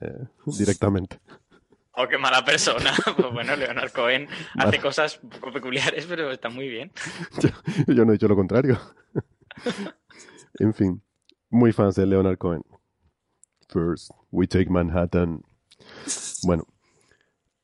eh, 0.00 0.24
directamente. 0.46 1.18
Oh, 1.96 2.08
qué 2.08 2.18
mala 2.18 2.44
persona. 2.44 2.92
Pues 3.16 3.32
bueno, 3.32 3.54
Leonard 3.56 3.92
Cohen 3.92 4.26
Vale. 4.54 4.68
hace 4.68 4.80
cosas 4.80 5.20
un 5.22 5.30
poco 5.30 5.52
peculiares, 5.52 6.06
pero 6.06 6.30
está 6.30 6.48
muy 6.48 6.68
bien. 6.68 6.90
Yo 7.86 8.04
no 8.04 8.10
he 8.12 8.14
dicho 8.14 8.28
lo 8.28 8.36
contrario. 8.36 8.78
en 10.58 10.74
fin, 10.74 11.02
muy 11.50 11.72
fans 11.72 11.94
de 11.94 12.06
Leonard 12.06 12.38
Cohen. 12.38 12.62
First, 13.68 14.10
we 14.30 14.46
take 14.46 14.68
Manhattan. 14.70 15.42
Bueno, 16.42 16.66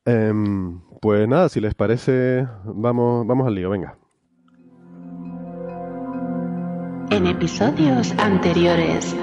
em, 0.05 0.81
pues 1.01 1.27
nada, 1.27 1.49
si 1.49 1.59
les 1.59 1.75
parece, 1.75 2.47
vamos, 2.63 3.27
vamos 3.27 3.47
al 3.47 3.55
lío, 3.55 3.69
venga. 3.69 3.97
En 7.11 7.27
episodios 7.27 8.11
anteriores. 8.17 9.15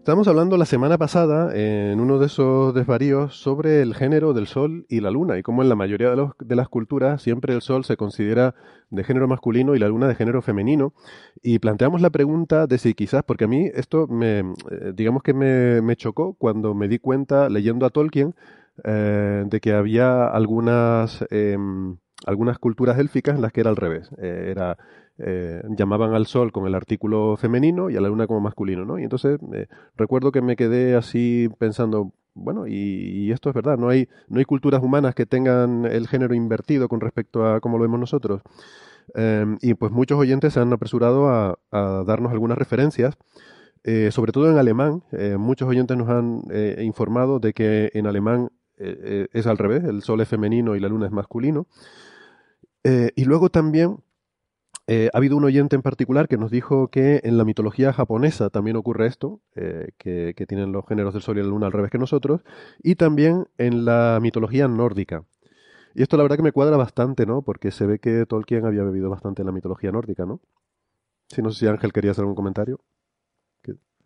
Estamos 0.00 0.26
hablando 0.28 0.56
la 0.56 0.64
semana 0.64 0.96
pasada, 0.96 1.54
en 1.54 2.00
uno 2.00 2.18
de 2.18 2.26
esos 2.26 2.74
desvaríos, 2.74 3.36
sobre 3.36 3.82
el 3.82 3.94
género 3.94 4.32
del 4.32 4.46
Sol 4.46 4.86
y 4.88 5.00
la 5.00 5.10
Luna, 5.10 5.38
y 5.38 5.42
cómo 5.42 5.62
en 5.62 5.68
la 5.68 5.76
mayoría 5.76 6.08
de, 6.10 6.16
los- 6.16 6.32
de 6.40 6.56
las 6.56 6.68
culturas 6.70 7.20
siempre 7.22 7.54
el 7.54 7.60
Sol 7.60 7.84
se 7.84 7.96
considera 7.98 8.54
de 8.88 9.04
género 9.04 9.28
masculino 9.28 9.74
y 9.74 9.78
la 9.78 9.88
Luna 9.88 10.08
de 10.08 10.14
género 10.14 10.40
femenino. 10.42 10.94
Y 11.42 11.58
planteamos 11.58 12.00
la 12.00 12.10
pregunta 12.10 12.66
de 12.66 12.78
si 12.78 12.94
quizás, 12.94 13.22
porque 13.24 13.44
a 13.44 13.48
mí 13.48 13.70
esto 13.74 14.06
me, 14.08 14.38
eh, 14.40 14.44
digamos 14.94 15.22
que 15.22 15.34
me, 15.34 15.82
me 15.82 15.96
chocó 15.96 16.34
cuando 16.34 16.74
me 16.74 16.88
di 16.88 16.98
cuenta, 16.98 17.48
leyendo 17.50 17.84
a 17.86 17.90
Tolkien, 17.90 18.34
eh, 18.84 19.44
de 19.46 19.60
que 19.60 19.74
había 19.74 20.26
algunas, 20.26 21.24
em, 21.30 21.98
algunas 22.26 22.58
culturas 22.58 22.98
élficas 22.98 23.36
en 23.36 23.42
las 23.42 23.52
que 23.52 23.60
era 23.60 23.70
al 23.70 23.76
revés. 23.76 24.10
Eh, 24.18 24.48
era 24.50 24.78
eh, 25.22 25.62
llamaban 25.76 26.14
al 26.14 26.26
sol 26.26 26.52
con 26.52 26.66
el 26.66 26.74
artículo 26.74 27.36
femenino 27.36 27.90
y 27.90 27.96
a 27.96 28.00
la 28.00 28.08
luna 28.08 28.26
como 28.26 28.40
masculino, 28.40 28.84
¿no? 28.84 28.98
Y 28.98 29.04
entonces 29.04 29.38
eh, 29.52 29.66
recuerdo 29.96 30.32
que 30.32 30.42
me 30.42 30.56
quedé 30.56 30.96
así 30.96 31.48
pensando, 31.58 32.12
bueno, 32.34 32.66
y, 32.66 33.30
esto 33.32 33.48
es 33.48 33.54
verdad, 33.54 33.78
no 33.78 33.88
hay, 33.88 34.08
no 34.28 34.38
hay 34.38 34.44
culturas 34.44 34.82
humanas 34.82 35.14
que 35.14 35.26
tengan 35.26 35.84
el 35.84 36.08
género 36.08 36.34
invertido 36.34 36.88
con 36.88 37.00
respecto 37.00 37.46
a 37.46 37.60
cómo 37.60 37.78
lo 37.78 37.82
vemos 37.82 38.00
nosotros. 38.00 38.42
Eh, 39.14 39.46
y 39.60 39.74
pues 39.74 39.92
muchos 39.92 40.18
oyentes 40.18 40.54
se 40.54 40.60
han 40.60 40.72
apresurado 40.72 41.28
a, 41.28 41.58
darnos 41.70 42.32
algunas 42.32 42.58
referencias, 42.58 43.16
eh, 43.84 44.10
sobre 44.12 44.32
todo 44.32 44.50
en 44.50 44.58
alemán. 44.58 45.02
Eh, 45.12 45.36
muchos 45.38 45.68
oyentes 45.68 45.96
nos 45.96 46.08
han 46.08 46.42
informado 46.80 47.40
de 47.40 47.52
que 47.52 47.90
en 47.94 48.06
alemán 48.06 48.50
es 48.76 49.46
al 49.46 49.58
revés, 49.58 49.84
el 49.84 50.02
sol 50.02 50.22
es 50.22 50.28
femenino 50.28 50.74
y 50.74 50.80
la 50.80 50.88
luna 50.88 51.06
es 51.06 51.12
masculino. 51.12 51.66
Y 52.82 53.24
luego 53.24 53.50
también 53.50 53.98
eh, 54.92 55.08
ha 55.12 55.18
habido 55.18 55.36
un 55.36 55.44
oyente 55.44 55.76
en 55.76 55.82
particular 55.82 56.26
que 56.26 56.36
nos 56.36 56.50
dijo 56.50 56.88
que 56.88 57.20
en 57.22 57.38
la 57.38 57.44
mitología 57.44 57.92
japonesa 57.92 58.50
también 58.50 58.74
ocurre 58.74 59.06
esto, 59.06 59.40
eh, 59.54 59.90
que, 59.98 60.34
que 60.36 60.46
tienen 60.46 60.72
los 60.72 60.84
géneros 60.84 61.14
del 61.14 61.22
sol 61.22 61.38
y 61.38 61.42
la 61.42 61.46
luna 61.46 61.66
al 61.66 61.72
revés 61.72 61.92
que 61.92 61.98
nosotros, 61.98 62.40
y 62.82 62.96
también 62.96 63.46
en 63.56 63.84
la 63.84 64.18
mitología 64.20 64.66
nórdica. 64.66 65.22
Y 65.94 66.02
esto 66.02 66.16
la 66.16 66.24
verdad 66.24 66.38
que 66.38 66.42
me 66.42 66.50
cuadra 66.50 66.76
bastante, 66.76 67.24
¿no? 67.24 67.42
Porque 67.42 67.70
se 67.70 67.86
ve 67.86 68.00
que 68.00 68.26
Tolkien 68.26 68.66
había 68.66 68.82
bebido 68.82 69.08
bastante 69.08 69.42
en 69.42 69.46
la 69.46 69.52
mitología 69.52 69.92
nórdica, 69.92 70.26
¿no? 70.26 70.40
Si 71.28 71.40
no 71.40 71.52
sé 71.52 71.60
si 71.60 71.66
Ángel 71.68 71.92
quería 71.92 72.10
hacer 72.10 72.22
algún 72.22 72.34
comentario. 72.34 72.80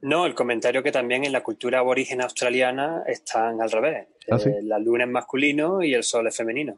No, 0.02 0.26
el 0.26 0.34
comentario 0.34 0.82
que 0.82 0.92
también 0.92 1.24
en 1.24 1.32
la 1.32 1.42
cultura 1.42 1.78
aborigen 1.78 2.20
australiana 2.20 3.04
están 3.06 3.62
al 3.62 3.70
revés. 3.70 4.08
¿Ah, 4.30 4.38
sí? 4.38 4.50
Eh, 4.50 4.60
la 4.62 4.78
luna 4.78 5.04
es 5.04 5.10
masculino 5.10 5.82
y 5.82 5.94
el 5.94 6.02
sol 6.02 6.26
es 6.26 6.36
femenino. 6.36 6.76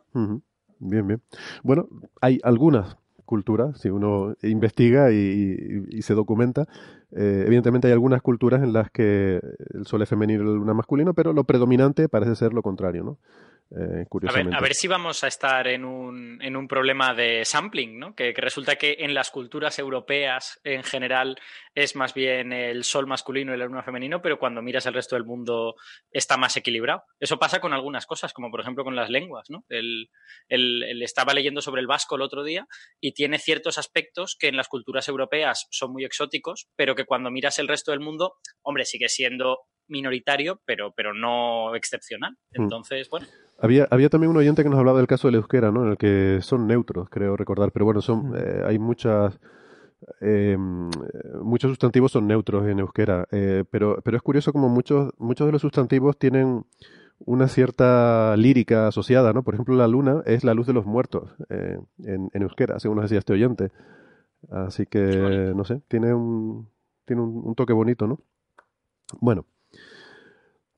Bien, 0.79 1.05
bien. 1.09 1.21
Bueno, 1.65 1.89
hay 2.21 2.39
algunas 2.45 2.97
culturas, 3.27 3.79
si 3.79 3.91
uno 3.91 4.35
investiga 4.43 5.13
y, 5.13 6.01
se 6.01 6.15
documenta, 6.15 6.67
eh, 7.13 7.45
evidentemente 7.47 7.89
hay 7.89 7.93
algunas 7.93 8.23
culturas 8.23 8.63
en 8.63 8.73
las 8.73 8.91
que 8.91 9.41
el 9.75 9.87
sol 9.87 10.03
es 10.03 10.09
femenino 10.09 10.43
y 10.43 10.47
la 10.47 10.53
luna 10.53 10.75
masculino, 10.75 11.13
pero 11.13 11.33
lo 11.33 11.45
predominante 11.45 12.09
parece 12.09 12.37
ser 12.37 12.55
lo 12.55 12.63
contrario, 12.63 13.05
¿no? 13.05 13.19
Eh, 13.69 13.75
A 13.83 13.87
ver, 13.97 14.07
curiosamente. 14.09 14.57
a 14.57 14.61
ver 14.61 14.75
si 14.75 14.87
vamos 14.87 15.25
a 15.25 15.27
estar 15.27 15.67
en 15.67 15.85
un, 15.85 16.41
en 16.41 16.57
un 16.57 16.69
problema 16.69 17.15
de 17.15 17.45
sampling, 17.45 17.99
¿no? 17.99 18.15
Que, 18.15 18.33
que 18.33 18.41
resulta 18.41 18.77
que 18.77 18.99
en 19.01 19.13
las 19.13 19.31
culturas 19.31 19.77
europeas 19.81 20.61
en 20.63 20.85
general 20.85 21.37
es 21.75 21.97
más 21.97 22.15
bien 22.15 22.53
el 22.53 22.85
sol 22.85 23.09
masculino 23.09 23.53
y 23.53 23.59
la 23.59 23.67
luna 23.67 23.83
femenino, 23.83 24.23
pero 24.23 24.39
cuando 24.39 24.63
miras 24.63 24.87
el 24.87 24.95
resto 24.95 25.17
del 25.17 25.25
mundo 25.25 25.75
está 26.13 26.37
más 26.37 26.57
equilibrado. 26.57 27.03
Eso 27.19 27.39
pasa 27.41 27.59
con 27.61 27.73
algunas 27.73 28.07
cosas, 28.07 28.33
como 28.33 28.53
por 28.53 28.61
ejemplo 28.61 28.85
con 28.85 28.95
las 28.95 29.11
lenguas, 29.11 29.51
¿no? 29.51 29.65
El, 29.69 30.11
el- 30.49 30.85
el- 30.85 31.03
estaba 31.03 31.35
leyendo 31.35 31.61
sobre 31.61 31.81
el 31.81 31.89
vasco 31.89 32.15
el 32.15 32.23
otro 32.23 32.45
día 32.45 32.69
y 33.01 33.15
tiene 33.15 33.39
ciertos 33.39 33.79
aspectos 33.79 34.37
que 34.39 34.47
en 34.47 34.57
las 34.57 34.69
culturas 34.69 35.09
europeas 35.09 35.67
son 35.73 35.93
muy 35.93 36.05
exóticos, 36.05 36.69
pero 36.77 36.95
que 36.95 37.05
cuando 37.05 37.33
miras 37.33 37.59
el 37.59 37.67
resto 37.67 37.91
del 37.91 38.01
mundo, 38.01 38.35
hombre, 38.63 38.85
sigue 38.85 39.09
siendo 39.09 39.59
minoritario, 39.89 40.61
pero, 40.65 40.93
pero 40.97 41.15
no 41.15 41.75
excepcional. 41.75 42.33
Mm. 42.53 42.63
Entonces, 42.63 43.09
bueno. 43.09 43.27
Había, 43.59 43.89
había 43.91 44.11
también 44.11 44.31
un 44.31 44.37
oyente 44.37 44.63
que 44.63 44.69
nos 44.69 44.79
hablaba 44.79 44.99
del 44.99 45.07
caso 45.07 45.29
del 45.29 45.37
euskera, 45.37 45.73
¿no? 45.73 45.85
En 45.85 45.91
el 45.93 45.97
que 45.97 46.41
son 46.43 46.67
neutros, 46.67 47.09
creo 47.09 47.37
recordar, 47.37 47.73
pero 47.73 47.87
bueno, 47.87 48.03
son, 48.03 48.35
eh, 48.37 48.63
hay 48.67 48.79
muchas, 48.79 49.41
eh, 50.21 50.59
muchos 50.59 51.71
sustantivos 51.71 52.13
son 52.13 52.27
neutros 52.27 52.67
en 52.69 52.81
euskera, 52.81 53.27
eh, 53.31 53.65
pero, 53.71 54.01
pero 54.05 54.17
es 54.17 54.23
curioso 54.23 54.53
como 54.53 54.69
muchos, 54.69 55.13
muchos 55.19 55.47
de 55.47 55.53
los 55.53 55.63
sustantivos 55.63 56.19
tienen 56.19 56.67
una 57.19 57.49
cierta 57.49 58.37
lírica 58.37 58.89
asociada, 58.89 59.33
¿no? 59.33 59.43
Por 59.43 59.55
ejemplo, 59.55 59.75
la 59.75 59.89
luna 59.89 60.23
es 60.27 60.45
la 60.45 60.53
luz 60.53 60.67
de 60.67 60.75
los 60.75 60.85
muertos 60.85 61.35
eh, 61.49 61.79
en, 62.05 62.29
en 62.35 62.43
euskera, 62.43 62.79
según 62.79 62.97
nos 62.97 63.05
decía 63.05 63.21
este 63.21 63.33
oyente. 63.33 63.71
Así 64.51 64.85
que, 64.85 65.53
no 65.57 65.65
sé, 65.65 65.81
tiene 65.89 66.13
un, 66.13 66.69
tiene 67.07 67.23
un, 67.23 67.41
un 67.43 67.55
toque 67.55 67.73
bonito, 67.73 68.07
¿no? 68.07 68.21
Bueno. 69.19 69.47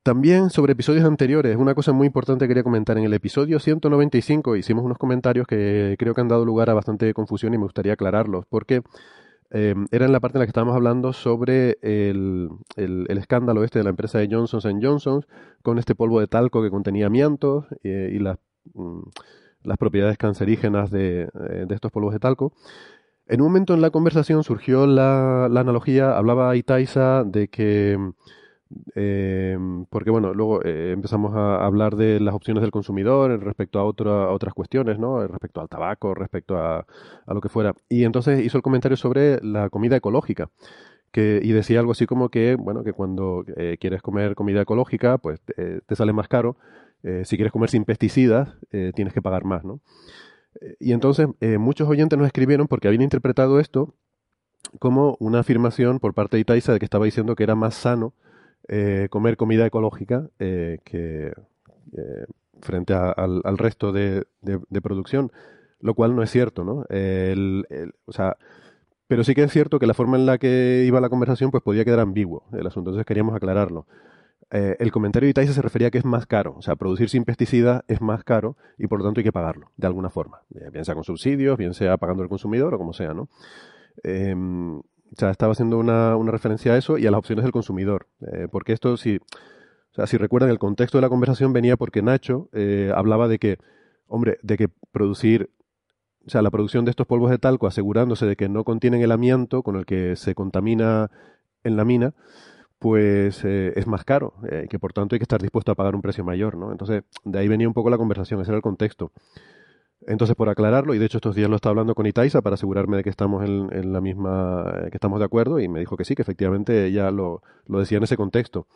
También 0.09 0.49
sobre 0.49 0.73
episodios 0.73 1.05
anteriores, 1.05 1.55
una 1.59 1.75
cosa 1.75 1.93
muy 1.93 2.07
importante 2.07 2.47
que 2.47 2.49
quería 2.49 2.63
comentar. 2.63 2.97
En 2.97 3.05
el 3.05 3.13
episodio 3.13 3.59
195 3.59 4.57
hicimos 4.57 4.83
unos 4.83 4.97
comentarios 4.97 5.47
que 5.47 5.97
creo 5.99 6.15
que 6.15 6.23
han 6.23 6.29
dado 6.29 6.47
lugar 6.47 6.71
a 6.71 6.73
bastante 6.73 7.13
confusión 7.13 7.53
y 7.53 7.59
me 7.59 7.65
gustaría 7.65 7.93
aclararlos, 7.93 8.47
porque 8.49 8.81
eh, 9.51 9.75
era 9.91 10.07
en 10.07 10.13
la 10.13 10.21
parte 10.21 10.39
en 10.39 10.41
la 10.41 10.47
que 10.47 10.49
estábamos 10.49 10.75
hablando 10.77 11.13
sobre 11.13 11.77
el, 11.83 12.49
el- 12.77 13.05
el 13.11 13.19
escándalo 13.19 13.63
este 13.65 13.81
de 13.81 13.85
la 13.85 13.91
empresa 13.91 14.19
de 14.19 14.29
Johnson 14.31 14.81
Johnson 14.83 15.27
con 15.63 15.79
este 15.79 15.95
polvo 15.95 16.21
de 16.21 16.27
talco 16.27 16.63
que 16.63 16.71
contenía 16.71 17.05
amiantos 17.07 17.67
eh, 17.85 18.09
y 18.11 18.19
las, 18.19 18.39
mm, 18.73 19.01
las 19.65 19.77
propiedades 19.77 20.17
cancerígenas 20.17 20.91
de, 20.91 21.25
eh, 21.25 21.67
de 21.69 21.75
estos 21.75 21.93
polvos 21.93 22.15
de 22.15 22.19
talco. 22.19 22.55
En 23.27 23.43
un 23.43 23.49
momento 23.49 23.75
en 23.75 23.83
la 23.83 23.91
conversación 23.91 24.43
surgió 24.43 24.87
la, 24.87 25.49
la 25.51 25.61
analogía, 25.61 26.17
hablaba 26.17 26.57
Itaiza 26.57 27.25
de 27.25 27.49
que 27.49 27.99
eh, 28.95 29.59
porque 29.91 30.11
bueno, 30.11 30.35
luego 30.35 30.63
eh, 30.65 30.93
empezamos 30.93 31.35
a 31.35 31.65
hablar 31.65 31.97
de 31.97 32.21
las 32.21 32.35
opciones 32.35 32.61
del 32.63 32.71
consumidor 32.71 33.43
respecto 33.43 33.79
a, 33.79 33.85
otra- 33.85 34.31
otras 34.31 34.55
cuestiones, 34.55 34.99
¿no? 34.99 35.27
Respecto 35.27 35.61
al 35.61 35.69
tabaco, 35.69 36.15
respecto 36.15 36.57
a, 36.59 36.87
a 37.27 37.35
lo 37.35 37.41
que 37.41 37.49
fuera. 37.49 37.75
Y 37.89 38.05
entonces 38.05 38.45
hizo 38.45 38.57
el 38.59 38.63
comentario 38.63 38.97
sobre 38.97 39.41
la 39.43 39.71
comida 39.71 39.97
ecológica. 39.97 40.51
Que, 41.11 41.41
y 41.43 41.53
decía 41.53 41.81
algo 41.81 41.93
así 41.93 42.07
como 42.07 42.29
que, 42.29 42.57
bueno, 42.57 42.85
que 42.85 42.93
cuando 42.93 43.45
eh, 43.57 43.79
quieres 43.81 44.03
comer 44.03 44.35
comida 44.35 44.61
ecológica, 44.63 45.17
pues 45.19 45.41
eh, 45.57 45.81
te 45.87 45.97
sale 45.97 46.13
más 46.13 46.29
caro. 46.29 46.57
Eh, 47.03 47.23
si 47.25 47.37
quieres 47.37 47.53
comer 47.53 47.71
sin 47.71 47.85
pesticidas, 47.87 48.51
eh, 48.73 48.93
tienes 48.95 49.15
que 49.15 49.23
pagar 49.23 49.45
más, 49.45 49.65
¿no? 49.65 49.81
Eh, 50.61 50.77
Y 50.81 50.93
entonces 50.93 51.29
eh, 51.41 51.59
muchos 51.59 51.89
oyentes 51.89 52.19
nos 52.19 52.27
escribieron 52.27 52.69
porque 52.69 52.89
habían 52.89 53.03
interpretado 53.03 53.59
esto 53.61 53.95
como 54.79 55.17
una 55.21 55.41
afirmación 55.41 55.99
por 56.01 56.15
parte 56.15 56.37
de 56.37 56.43
Itaiza 56.43 56.73
de 56.73 56.79
que 56.79 56.85
estaba 56.85 57.05
diciendo 57.07 57.35
que 57.37 57.45
era 57.45 57.55
más 57.55 57.75
sano 57.75 58.13
eh, 58.69 59.09
comer 59.11 59.37
comida 59.37 59.67
ecológica 59.67 60.29
eh, 60.39 60.79
que 60.85 61.33
eh, 61.97 62.27
frente 62.61 62.95
al, 62.95 63.59
resto 63.59 63.93
de, 63.93 64.27
producción, 64.83 65.33
lo 65.81 65.95
cual 65.95 66.15
no 66.15 66.23
es 66.23 66.31
cierto, 66.31 66.65
¿no? 66.65 66.85
El- 66.91 67.67
o 68.05 68.13
sea, 68.13 68.37
pero 69.07 69.25
sí 69.25 69.35
que 69.35 69.43
es 69.43 69.53
cierto 69.53 69.79
que 69.79 69.87
la 69.87 69.95
forma 69.95 70.19
en 70.19 70.27
la 70.27 70.39
que 70.39 70.85
iba 70.87 71.01
la 71.01 71.09
conversación 71.09 71.51
pues 71.51 71.63
podía 71.63 71.85
quedar 71.85 72.01
ambiguo 72.01 72.45
el 72.53 72.67
asunto, 72.67 72.91
entonces 72.91 73.07
queríamos 73.07 73.35
aclararlo. 73.35 73.87
El 74.51 74.91
comentario 74.93 75.27
de 75.27 75.31
Itaiza 75.31 75.53
se 75.53 75.61
refería 75.61 75.89
a 75.89 75.91
que 75.91 75.99
es 75.99 76.07
más 76.07 76.27
caro, 76.27 76.55
o 76.57 76.63
sea, 76.63 76.75
producir 76.75 77.11
sin 77.11 77.25
pesticidas 77.25 77.83
es 77.87 78.01
más 78.01 78.25
caro 78.25 78.57
y 78.79 78.87
por 78.87 78.99
lo 78.99 79.05
tanto 79.05 79.21
hay 79.21 79.25
que 79.25 79.33
pagarlo, 79.33 79.73
de 79.77 79.87
alguna 79.87 80.09
forma, 80.09 80.41
bien 80.73 80.85
sea 80.87 80.95
con 80.95 81.05
subsidios, 81.05 81.59
bien 81.59 81.75
sea 81.75 81.99
pagando 81.99 82.23
al 82.23 82.31
consumidor 82.31 82.75
o 82.75 82.79
como 82.79 82.95
sea, 82.95 83.13
¿no? 83.13 83.29
Em, 84.03 84.81
estaba 85.13 85.53
haciendo 85.53 85.79
una, 85.79 86.17
una 86.17 86.33
referencia 86.33 86.73
a 86.73 86.77
eso 86.77 86.99
y 86.99 87.07
a 87.07 87.11
las 87.11 87.19
opciones 87.19 87.45
del 87.45 87.53
consumidor. 87.53 88.07
Eh, 88.21 88.49
porque 88.51 88.73
esto, 88.73 88.97
si, 88.97 89.17
o 89.17 89.95
sea, 89.95 90.07
si 90.07 90.17
recuerdan, 90.17 90.51
el 90.51 90.59
contexto 90.59 90.99
de 90.99 91.03
la 91.03 91.09
conversación 91.09 91.53
venía 91.53 91.77
porque 91.77 92.03
Nacho 92.03 92.49
eh, 92.53 92.93
hablaba 92.95 93.29
de 93.29 93.39
que, 93.39 93.59
hombre, 94.07 94.39
de 94.43 94.57
que 94.57 94.69
producir, 94.93 95.51
o 96.27 96.31
sea, 96.31 96.43
la 96.43 96.51
producción 96.51 96.85
de 96.85 96.91
estos 96.91 97.07
polvos 97.07 97.31
de 97.31 97.39
talco, 97.39 97.67
asegurándose 97.67 98.27
de 98.27 98.37
que 98.37 98.49
no 98.49 98.65
contienen 98.65 99.03
el 99.03 99.13
amianto 99.13 99.63
con 99.63 99.77
el 99.77 99.87
que 99.87 100.17
se 100.17 100.35
contamina 100.35 101.11
en 101.65 101.77
la 101.77 101.85
mina, 101.85 102.15
pues 102.79 103.45
eh, 103.45 103.73
es 103.77 103.87
más 103.87 104.05
caro, 104.05 104.35
eh, 104.51 104.67
que 104.71 104.79
por 104.79 104.93
tanto 104.93 105.15
hay 105.15 105.19
que 105.19 105.25
estar 105.25 105.43
dispuesto 105.43 105.73
a 105.73 105.75
pagar 105.75 105.95
un 105.95 106.03
precio 106.03 106.25
mayor, 106.25 106.57
¿no? 106.57 106.71
Entonces, 106.71 107.03
de 107.25 107.39
ahí 107.39 107.49
venía 107.49 107.67
un 107.67 107.75
poco 107.75 107.91
la 107.91 107.99
conversación, 107.99 108.41
ese 108.41 108.51
era 108.51 108.57
el 108.57 108.63
contexto. 108.63 109.11
Entonces, 110.07 110.37
por 110.37 110.49
aclararlo, 110.49 110.95
y 110.95 110.99
de 110.99 111.07
hecho 111.07 111.19
estos 111.19 111.35
días 111.35 111.51
lo 111.51 111.57
estaba 111.57 111.73
hablando 111.73 111.95
con 111.95 112.07
Itaiza 112.07 112.41
para 112.41 112.55
asegurarme 112.55 112.97
de 112.97 113.05
que 113.05 113.11
estamos 113.11 113.45
en, 113.45 113.93
la 113.93 114.01
misma, 114.01 114.73
eh, 114.85 114.91
que 114.91 114.97
estamos 114.97 115.19
de 115.19 115.25
acuerdo, 115.25 115.59
y 115.61 115.69
me 115.69 115.81
dijo 115.81 115.97
que 115.97 116.05
sí, 116.05 116.15
que 116.15 116.23
efectivamente 116.23 116.87
ella 116.87 117.11
lo, 117.11 117.43
decía 117.67 117.99
en 117.99 118.05
ese 118.05 118.17
contexto. 118.17 118.67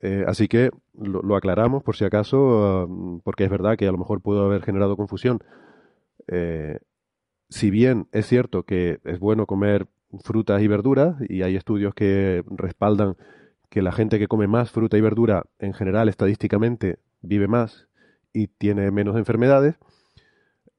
Eh, 0.00 0.24
así 0.26 0.48
que 0.48 0.70
lo, 0.98 1.36
aclaramos 1.36 1.82
por 1.82 1.96
si 1.96 2.04
acaso, 2.04 2.86
uh, 2.86 3.20
porque 3.22 3.44
es 3.44 3.50
verdad 3.50 3.76
que 3.76 3.86
a 3.86 3.92
lo 3.92 3.98
mejor 3.98 4.22
pudo 4.22 4.44
haber 4.46 4.62
generado 4.62 4.96
confusión. 4.96 5.40
Eh, 6.26 6.78
si 7.50 7.70
bien 7.70 8.08
es 8.12 8.26
cierto 8.26 8.62
que 8.62 9.00
es 9.04 9.18
bueno 9.18 9.46
comer 9.46 9.88
frutas 10.24 10.62
y 10.62 10.68
verduras, 10.68 11.16
y 11.28 11.42
hay 11.42 11.56
estudios 11.56 11.94
que 11.94 12.44
respaldan 12.48 13.16
que 13.68 13.82
la 13.82 13.92
gente 13.92 14.18
que 14.18 14.26
come 14.26 14.48
más 14.48 14.70
fruta 14.70 14.96
y 14.96 15.00
verdura 15.00 15.44
en 15.58 15.74
general 15.74 16.08
estadísticamente 16.08 16.98
vive 17.22 17.46
más 17.46 17.88
y 18.32 18.48
tiene 18.48 18.90
menos 18.90 19.16
enfermedades, 19.16 19.76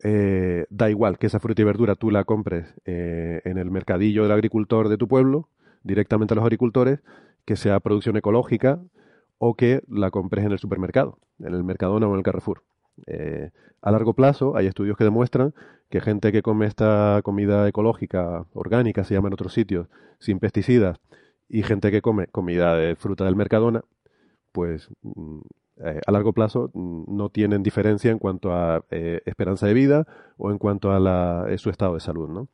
eh, 0.03 0.65
da 0.69 0.89
igual 0.89 1.17
que 1.17 1.27
esa 1.27 1.39
fruta 1.39 1.61
y 1.61 1.65
verdura 1.65 1.95
tú 1.95 2.11
la 2.11 2.23
compres 2.23 2.73
eh, 2.85 3.41
en 3.45 3.57
el 3.57 3.69
mercadillo 3.71 4.23
del 4.23 4.31
agricultor 4.31 4.89
de 4.89 4.97
tu 4.97 5.07
pueblo, 5.07 5.49
directamente 5.83 6.33
a 6.33 6.35
los 6.35 6.43
agricultores, 6.43 6.99
que 7.45 7.55
sea 7.55 7.79
producción 7.79 8.17
ecológica 8.17 8.79
o 9.37 9.55
que 9.55 9.81
la 9.87 10.11
compres 10.11 10.45
en 10.45 10.51
el 10.51 10.59
supermercado, 10.59 11.17
en 11.39 11.53
el 11.53 11.63
Mercadona 11.63 12.07
o 12.07 12.11
en 12.11 12.17
el 12.17 12.23
Carrefour. 12.23 12.63
Eh, 13.07 13.49
a 13.81 13.91
largo 13.91 14.13
plazo 14.13 14.55
hay 14.55 14.67
estudios 14.67 14.97
que 14.97 15.03
demuestran 15.03 15.53
que 15.89 16.01
gente 16.01 16.31
que 16.31 16.43
come 16.43 16.67
esta 16.67 17.21
comida 17.23 17.67
ecológica, 17.67 18.45
orgánica, 18.53 19.03
se 19.03 19.15
llama 19.15 19.27
en 19.27 19.33
otros 19.33 19.53
sitios, 19.53 19.87
sin 20.19 20.39
pesticidas, 20.39 20.99
y 21.49 21.63
gente 21.63 21.91
que 21.91 22.01
come 22.01 22.27
comida 22.27 22.75
de 22.75 22.95
fruta 22.95 23.25
del 23.25 23.35
Mercadona, 23.35 23.83
pues 24.51 24.89
mm, 25.01 25.41
eh, 25.83 25.99
a 26.05 26.11
largo 26.11 26.33
plazo 26.33 26.69
mm, 26.73 27.15
no 27.15 27.29
tienen 27.29 27.63
diferencia 27.63 28.11
en 28.11 28.19
cuanto 28.19 28.53
a 28.53 28.83
eh, 28.91 29.21
esperanza 29.25 29.67
de 29.67 29.73
vida 29.73 30.05
o 30.37 30.51
en 30.51 30.57
cuanto 30.57 30.91
a 30.91 30.99
la, 30.99 31.45
eh, 31.49 31.57
su 31.57 31.69
estado 31.69 31.95
de 31.95 31.99
salud, 31.99 32.29
¿no? 32.29 32.47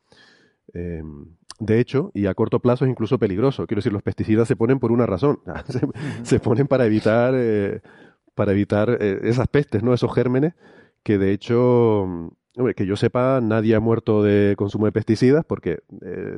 Em, 0.73 1.25
de 1.59 1.79
hecho, 1.79 2.11
y 2.13 2.27
a 2.27 2.33
corto 2.35 2.59
plazo 2.59 2.85
es 2.85 2.91
incluso 2.91 3.17
peligroso. 3.17 3.65
Quiero 3.65 3.79
decir, 3.79 3.91
los 3.91 4.03
pesticidas 4.03 4.47
se 4.47 4.55
ponen 4.55 4.79
por 4.79 4.91
una 4.91 5.05
razón. 5.05 5.39
se, 5.67 5.81
se 6.23 6.39
ponen 6.39 6.67
para 6.67 6.85
evitar, 6.85 7.33
para 8.35 8.51
evitar 8.51 8.89
esas 9.01 9.47
pestes, 9.47 9.83
¿no? 9.83 9.93
Esos 9.93 10.13
gérmenes 10.13 10.53
que 11.03 11.17
de 11.17 11.31
hecho, 11.31 12.05
mm, 12.07 12.27
hombre, 12.57 12.75
que 12.75 12.85
yo 12.85 12.95
sepa, 12.95 13.39
nadie 13.41 13.75
ha 13.75 13.79
muerto 13.79 14.23
de 14.23 14.55
consumo 14.57 14.85
de 14.85 14.91
pesticidas 14.91 15.43
porque 15.45 15.79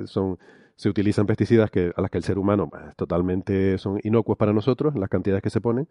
son 0.05 0.37
se 0.79 0.87
utilizan 0.87 1.25
pesticidas 1.25 1.69
que, 1.69 1.91
a 1.93 2.01
las 2.01 2.09
que 2.09 2.19
el 2.19 2.23
ser 2.23 2.39
humano 2.39 2.69
pues, 2.69 2.95
totalmente 2.95 3.77
son 3.77 3.99
inocuos 4.01 4.37
para 4.37 4.53
nosotros, 4.53 4.95
las 4.95 5.09
cantidades 5.09 5.43
que 5.43 5.49
se 5.49 5.59
ponen. 5.59 5.89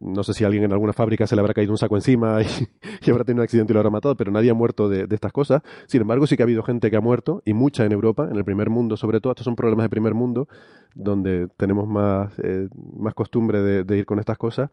No 0.00 0.24
sé 0.24 0.34
si 0.34 0.44
alguien 0.44 0.64
en 0.64 0.72
alguna 0.72 0.92
fábrica 0.92 1.26
se 1.26 1.36
le 1.36 1.40
habrá 1.40 1.54
caído 1.54 1.72
un 1.72 1.78
saco 1.78 1.96
encima 1.96 2.42
y, 2.42 3.10
habrá 3.10 3.24
tenido 3.24 3.42
un 3.42 3.44
accidente 3.44 3.72
y 3.72 3.74
lo 3.74 3.80
habrá 3.80 3.90
matado, 3.90 4.16
pero 4.16 4.32
nadie 4.32 4.50
ha 4.50 4.54
muerto 4.54 4.88
de, 4.88 5.06
estas 5.10 5.32
cosas. 5.32 5.62
Sin 5.86 6.00
embargo, 6.00 6.26
sí 6.26 6.36
que 6.36 6.42
ha 6.42 6.46
habido 6.46 6.62
gente 6.62 6.90
que 6.90 6.96
ha 6.96 7.00
muerto, 7.00 7.42
y 7.44 7.54
mucha 7.54 7.84
en 7.84 7.92
Europa, 7.92 8.28
en 8.30 8.36
el 8.36 8.44
primer 8.44 8.70
mundo 8.70 8.96
sobre 8.96 9.20
todo. 9.20 9.32
Estos 9.32 9.44
son 9.44 9.54
problemas 9.56 9.84
de 9.84 9.90
primer 9.90 10.14
mundo, 10.14 10.48
donde 10.94 11.48
tenemos 11.56 11.86
más, 11.86 12.32
eh, 12.40 12.68
más 12.96 13.14
costumbre 13.14 13.62
de, 13.62 13.96
ir 13.96 14.04
con 14.04 14.18
estas 14.18 14.36
cosas. 14.36 14.70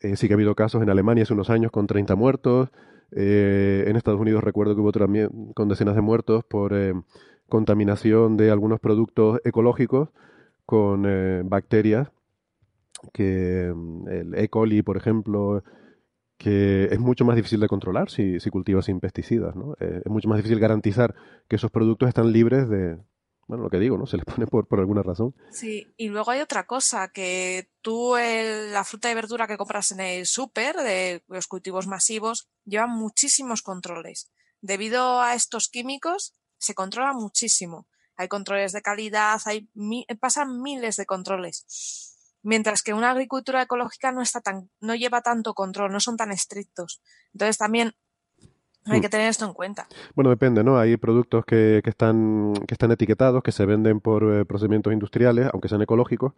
Eh, 0.00 0.16
sí 0.16 0.26
que 0.26 0.34
ha 0.34 0.36
habido 0.36 0.54
casos 0.54 0.82
en 0.82 0.90
Alemania 0.90 1.22
hace 1.22 1.32
unos 1.32 1.50
años 1.50 1.70
con 1.70 1.86
30 1.86 2.16
muertos. 2.16 2.70
Eh, 3.12 3.84
en 3.86 3.96
Estados 3.96 4.20
Unidos 4.20 4.42
recuerdo 4.42 4.74
que 4.74 4.80
hubo 4.80 4.92
también 4.92 5.52
con 5.54 5.68
decenas 5.68 5.96
de 5.96 6.00
muertos 6.00 6.44
por 6.44 6.72
eh, 6.74 6.94
contaminación 7.48 8.36
de 8.36 8.50
algunos 8.50 8.78
productos 8.78 9.40
ecológicos 9.44 10.10
con 10.64 11.02
bacterias 11.48 12.10
que 13.12 13.72
mm, 13.74 14.08
el 14.08 14.34
E. 14.34 14.48
coli, 14.48 14.82
por 14.82 14.96
ejemplo, 14.96 15.62
que 16.38 16.84
es 16.84 16.98
mucho 16.98 17.24
más 17.24 17.36
difícil 17.36 17.60
de 17.60 17.68
controlar 17.68 18.10
si, 18.10 18.38
cultivas 18.50 18.86
sin 18.86 19.00
pesticidas, 19.00 19.54
¿no? 19.56 19.74
Eh, 19.80 20.02
es 20.04 20.10
mucho 20.10 20.28
más 20.28 20.38
difícil 20.38 20.58
garantizar 20.58 21.14
que 21.48 21.56
esos 21.56 21.70
productos 21.70 22.08
están 22.08 22.32
libres 22.32 22.68
de, 22.68 22.96
bueno, 23.50 23.64
lo 23.64 23.70
que 23.70 23.78
digo, 23.78 23.98
¿no? 23.98 24.06
Se 24.06 24.16
les 24.16 24.24
pone 24.36 24.46
por, 24.46 24.66
alguna 24.78 25.02
razón. 25.02 25.34
Sí, 25.50 25.92
y 25.96 26.08
luego 26.08 26.30
hay 26.30 26.40
otra 26.40 26.66
cosa, 26.66 27.08
que 27.08 27.68
tú 27.82 28.14
la 28.16 28.84
fruta 28.84 29.10
y 29.10 29.14
verdura 29.14 29.46
que 29.48 29.56
compras 29.56 29.90
en 29.90 30.00
el 30.00 30.24
súper, 30.24 30.76
de 30.76 31.24
los 31.28 31.46
cultivos 31.48 31.86
masivos, 31.86 32.48
llevan 32.64 32.90
muchísimos 32.90 33.62
controles. 33.62 34.30
Debido 34.62 35.20
a 35.20 35.34
estos 35.34 35.68
químicos, 35.68 36.34
se 36.58 36.74
controla 36.74 37.12
muchísimo. 37.12 37.88
Hay 38.16 38.28
controles 38.28 38.72
de 38.72 38.82
calidad, 38.82 39.40
hay 39.46 39.68
pasan 40.20 40.62
miles 40.62 40.96
de 40.96 41.06
controles. 41.06 42.09
Mientras 42.42 42.82
que 42.82 42.94
una 42.94 43.10
agricultura 43.10 43.62
ecológica 43.62 44.12
no 44.12 44.22
está 44.22 44.40
tan, 44.40 44.70
no 44.80 44.94
lleva 44.94 45.20
tanto 45.20 45.54
control, 45.54 45.92
no 45.92 46.00
son 46.00 46.16
tan 46.16 46.32
estrictos. 46.32 47.02
Entonces 47.32 47.58
también 47.58 47.94
hay 48.94 49.00
que 49.00 49.08
tener 49.08 49.28
esto 49.28 49.44
en 49.44 49.52
cuenta. 49.52 49.86
Bueno, 50.14 50.30
depende, 50.30 50.64
¿no? 50.64 50.78
Hay 50.78 50.96
productos 50.96 51.44
que, 51.44 51.80
que 51.82 51.90
están, 51.90 52.54
que 52.66 52.74
están 52.74 52.90
etiquetados, 52.92 53.42
que 53.42 53.52
se 53.52 53.66
venden 53.66 54.00
por 54.00 54.24
eh, 54.24 54.44
procedimientos 54.44 54.92
industriales, 54.92 55.48
aunque 55.52 55.68
sean 55.68 55.82
ecológicos, 55.82 56.32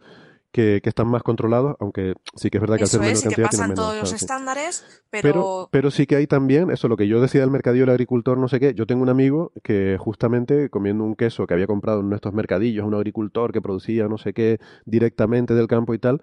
que, 0.51 0.81
que, 0.83 0.89
están 0.89 1.07
más 1.07 1.23
controlados, 1.23 1.75
aunque 1.79 2.13
sí 2.35 2.51
que 2.51 2.59
es 2.59 2.61
verdad 2.61 2.77
que 2.77 2.83
eso 2.83 2.97
al 2.97 3.05
ser 3.05 3.13
es, 3.13 3.19
menos 3.19 3.23
que 3.23 3.29
cantidad 3.29 3.45
pasan 3.47 3.57
tienen 3.57 3.69
menos. 3.69 3.85
todos 3.85 3.99
los 3.99 4.09
sí. 4.09 4.15
estándares, 4.15 5.03
pero, 5.09 5.21
Pero, 5.23 5.69
pero 5.71 5.91
sí 5.91 6.05
que 6.05 6.15
hay 6.15 6.27
también, 6.27 6.69
eso 6.69 6.87
lo 6.87 6.95
que 6.95 7.07
yo 7.07 7.19
decía 7.19 7.41
del 7.41 7.49
mercadillo 7.49 7.83
del 7.85 7.91
agricultor, 7.91 8.37
no 8.37 8.47
sé 8.47 8.59
qué. 8.59 8.75
Yo 8.75 8.85
tengo 8.85 9.01
un 9.01 9.09
amigo 9.09 9.51
que 9.63 9.97
justamente 9.99 10.69
comiendo 10.69 11.03
un 11.03 11.15
queso 11.15 11.47
que 11.47 11.55
había 11.55 11.65
comprado 11.65 12.01
en 12.01 12.09
nuestros 12.09 12.35
mercadillos, 12.35 12.85
un 12.85 12.93
agricultor 12.93 13.51
que 13.51 13.61
producía 13.61 14.07
no 14.07 14.19
sé 14.19 14.33
qué 14.33 14.59
directamente 14.85 15.55
del 15.55 15.67
campo 15.67 15.95
y 15.95 15.99
tal, 15.99 16.21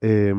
eh, 0.00 0.34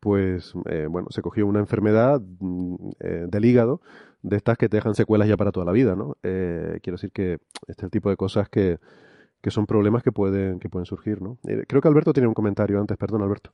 pues 0.00 0.54
eh, 0.68 0.86
bueno, 0.88 1.08
se 1.10 1.22
cogió 1.22 1.46
una 1.46 1.60
enfermedad 1.60 2.20
mm, 2.20 2.74
eh, 3.00 3.26
del 3.28 3.44
hígado 3.44 3.80
de 4.22 4.36
estas 4.36 4.56
que 4.56 4.68
te 4.68 4.78
dejan 4.78 4.94
secuelas 4.94 5.28
ya 5.28 5.36
para 5.36 5.52
toda 5.52 5.66
la 5.66 5.72
vida, 5.72 5.94
¿no? 5.94 6.16
Eh, 6.22 6.80
quiero 6.82 6.96
decir 6.96 7.12
que 7.12 7.34
este 7.66 7.82
es 7.82 7.84
el 7.84 7.90
tipo 7.90 8.08
de 8.08 8.16
cosas 8.16 8.48
que, 8.48 8.78
que 9.42 9.50
son 9.50 9.66
problemas 9.66 10.02
que 10.02 10.12
pueden, 10.12 10.58
que 10.58 10.70
pueden 10.70 10.86
surgir, 10.86 11.20
¿no? 11.20 11.38
Eh, 11.46 11.64
creo 11.68 11.82
que 11.82 11.88
Alberto 11.88 12.14
tenía 12.14 12.28
un 12.28 12.34
comentario 12.34 12.80
antes, 12.80 12.96
perdón, 12.96 13.22
Alberto. 13.22 13.52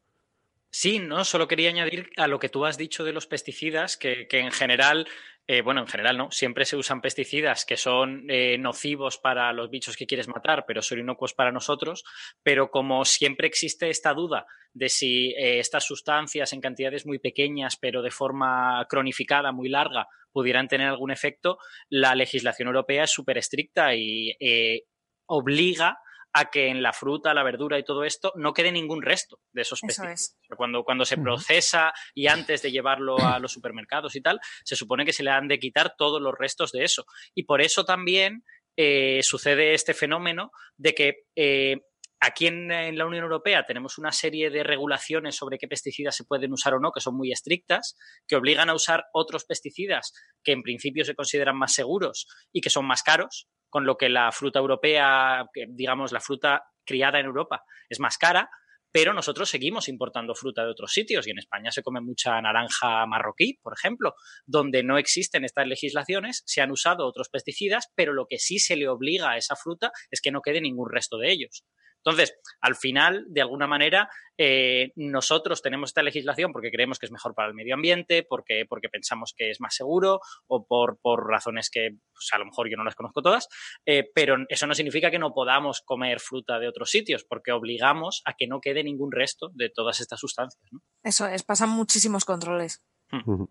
Sí, 0.72 1.00
no, 1.00 1.24
solo 1.24 1.48
quería 1.48 1.68
añadir 1.68 2.10
a 2.16 2.28
lo 2.28 2.38
que 2.38 2.48
tú 2.48 2.64
has 2.64 2.78
dicho 2.78 3.02
de 3.02 3.12
los 3.12 3.26
pesticidas, 3.26 3.96
que, 3.96 4.28
que 4.28 4.38
en 4.38 4.52
general, 4.52 5.08
eh, 5.48 5.62
bueno, 5.62 5.80
en 5.80 5.88
general 5.88 6.16
no, 6.16 6.30
siempre 6.30 6.64
se 6.64 6.76
usan 6.76 7.00
pesticidas 7.00 7.64
que 7.64 7.76
son 7.76 8.24
eh, 8.28 8.56
nocivos 8.56 9.18
para 9.18 9.52
los 9.52 9.68
bichos 9.68 9.96
que 9.96 10.06
quieres 10.06 10.28
matar, 10.28 10.64
pero 10.68 10.80
son 10.80 11.00
inocuos 11.00 11.34
para 11.34 11.50
nosotros, 11.50 12.04
pero 12.44 12.70
como 12.70 13.04
siempre 13.04 13.48
existe 13.48 13.90
esta 13.90 14.14
duda 14.14 14.46
de 14.72 14.88
si 14.88 15.30
eh, 15.30 15.58
estas 15.58 15.84
sustancias 15.84 16.52
en 16.52 16.60
cantidades 16.60 17.04
muy 17.04 17.18
pequeñas, 17.18 17.76
pero 17.76 18.00
de 18.00 18.12
forma 18.12 18.86
cronificada, 18.88 19.50
muy 19.50 19.68
larga, 19.68 20.06
pudieran 20.30 20.68
tener 20.68 20.88
algún 20.88 21.10
efecto, 21.10 21.58
la 21.88 22.14
legislación 22.14 22.68
europea 22.68 23.04
es 23.04 23.10
súper 23.10 23.38
estricta 23.38 23.94
y 23.94 24.36
eh, 24.38 24.84
obliga 25.26 25.98
a 26.32 26.50
que 26.50 26.68
en 26.68 26.82
la 26.82 26.92
fruta, 26.92 27.34
la 27.34 27.42
verdura 27.42 27.78
y 27.78 27.84
todo 27.84 28.04
esto 28.04 28.32
no 28.36 28.52
quede 28.52 28.72
ningún 28.72 29.02
resto 29.02 29.38
de 29.52 29.62
esos 29.62 29.78
Eso 29.78 29.86
pesticidas. 29.86 30.20
es. 30.20 30.56
Cuando, 30.56 30.84
cuando 30.84 31.04
se 31.04 31.16
procesa 31.16 31.92
y 32.14 32.28
antes 32.28 32.62
de 32.62 32.70
llevarlo 32.70 33.18
a 33.18 33.38
los 33.38 33.52
supermercados 33.52 34.14
y 34.16 34.20
tal, 34.20 34.40
se 34.64 34.76
supone 34.76 35.04
que 35.04 35.12
se 35.12 35.22
le 35.22 35.30
han 35.30 35.48
de 35.48 35.58
quitar 35.58 35.94
todos 35.96 36.20
los 36.20 36.34
restos 36.36 36.72
de 36.72 36.84
eso. 36.84 37.04
Y 37.34 37.44
por 37.44 37.60
eso 37.60 37.84
también 37.84 38.44
eh, 38.76 39.20
sucede 39.22 39.74
este 39.74 39.94
fenómeno 39.94 40.52
de 40.76 40.94
que 40.94 41.14
eh, 41.36 41.80
aquí 42.20 42.46
en, 42.46 42.68
la 42.68 43.06
Unión 43.06 43.24
Europea 43.24 43.64
tenemos 43.66 43.98
una 43.98 44.12
serie 44.12 44.50
de 44.50 44.62
regulaciones 44.62 45.34
sobre 45.34 45.58
qué 45.58 45.66
pesticidas 45.66 46.14
se 46.14 46.24
pueden 46.24 46.52
usar 46.52 46.74
o 46.74 46.80
no, 46.80 46.92
que 46.92 47.00
son 47.00 47.16
muy 47.16 47.32
estrictas, 47.32 47.96
que 48.28 48.36
obligan 48.36 48.68
a 48.68 48.74
usar 48.74 49.04
otros 49.12 49.44
pesticidas 49.44 50.12
que 50.44 50.52
en 50.52 50.62
principio 50.62 51.04
se 51.04 51.14
consideran 51.14 51.56
más 51.56 51.72
seguros 51.72 52.26
y 52.52 52.60
que 52.60 52.70
son 52.70 52.86
más 52.86 53.02
caros, 53.02 53.48
con 53.70 53.86
lo 53.86 53.96
que 53.96 54.08
la 54.08 54.30
fruta 54.32 54.58
europea, 54.58 55.46
digamos, 55.68 56.12
la 56.12 56.20
fruta 56.20 56.64
criada 56.84 57.20
en 57.20 57.26
Europa 57.26 57.62
es 57.88 58.00
más 58.00 58.18
cara, 58.18 58.50
pero 58.92 59.12
nosotros 59.14 59.48
seguimos 59.48 59.88
importando 59.88 60.34
fruta 60.34 60.64
de 60.64 60.70
otros 60.70 60.92
sitios 60.92 61.26
y 61.26 61.30
en 61.30 61.38
España 61.38 61.70
se 61.70 61.82
come 61.82 62.00
mucha 62.00 62.40
naranja 62.40 63.06
marroquí, 63.06 63.58
por 63.62 63.72
ejemplo, 63.72 64.14
donde 64.46 64.82
no 64.82 64.98
existen 64.98 65.44
estas 65.44 65.66
legislaciones, 65.66 66.42
se 66.44 66.60
han 66.60 66.72
usado 66.72 67.06
otros 67.06 67.28
pesticidas, 67.28 67.86
pero 67.94 68.12
lo 68.12 68.26
que 68.26 68.38
sí 68.38 68.58
se 68.58 68.76
le 68.76 68.88
obliga 68.88 69.30
a 69.30 69.36
esa 69.36 69.54
fruta 69.54 69.92
es 70.10 70.20
que 70.20 70.32
no 70.32 70.42
quede 70.42 70.60
ningún 70.60 70.90
resto 70.90 71.18
de 71.18 71.30
ellos. 71.30 71.64
Entonces, 72.04 72.34
al 72.60 72.76
final, 72.76 73.24
de 73.28 73.42
alguna 73.42 73.66
manera, 73.66 74.08
eh, 74.38 74.92
nosotros 74.96 75.60
tenemos 75.60 75.90
esta 75.90 76.02
legislación 76.02 76.52
porque 76.52 76.70
creemos 76.70 76.98
que 76.98 77.06
es 77.06 77.12
mejor 77.12 77.34
para 77.34 77.48
el 77.48 77.54
medio 77.54 77.74
ambiente, 77.74 78.22
porque, 78.22 78.64
porque 78.68 78.88
pensamos 78.88 79.34
que 79.36 79.50
es 79.50 79.60
más 79.60 79.74
seguro 79.74 80.20
o 80.46 80.66
por, 80.66 80.98
por 81.00 81.28
razones 81.28 81.68
que 81.70 81.90
pues, 82.12 82.28
a 82.32 82.38
lo 82.38 82.46
mejor 82.46 82.70
yo 82.70 82.76
no 82.76 82.84
las 82.84 82.94
conozco 82.94 83.20
todas, 83.22 83.48
eh, 83.84 84.10
pero 84.14 84.36
eso 84.48 84.66
no 84.66 84.74
significa 84.74 85.10
que 85.10 85.18
no 85.18 85.34
podamos 85.34 85.82
comer 85.84 86.20
fruta 86.20 86.58
de 86.58 86.68
otros 86.68 86.90
sitios 86.90 87.24
porque 87.24 87.52
obligamos 87.52 88.22
a 88.24 88.34
que 88.34 88.46
no 88.46 88.60
quede 88.60 88.82
ningún 88.82 89.12
resto 89.12 89.50
de 89.52 89.68
todas 89.68 90.00
estas 90.00 90.20
sustancias. 90.20 90.62
¿no? 90.70 90.80
Eso 91.02 91.26
es, 91.26 91.42
pasan 91.42 91.68
muchísimos 91.68 92.24
controles. 92.24 92.82
Ujú. 93.12 93.50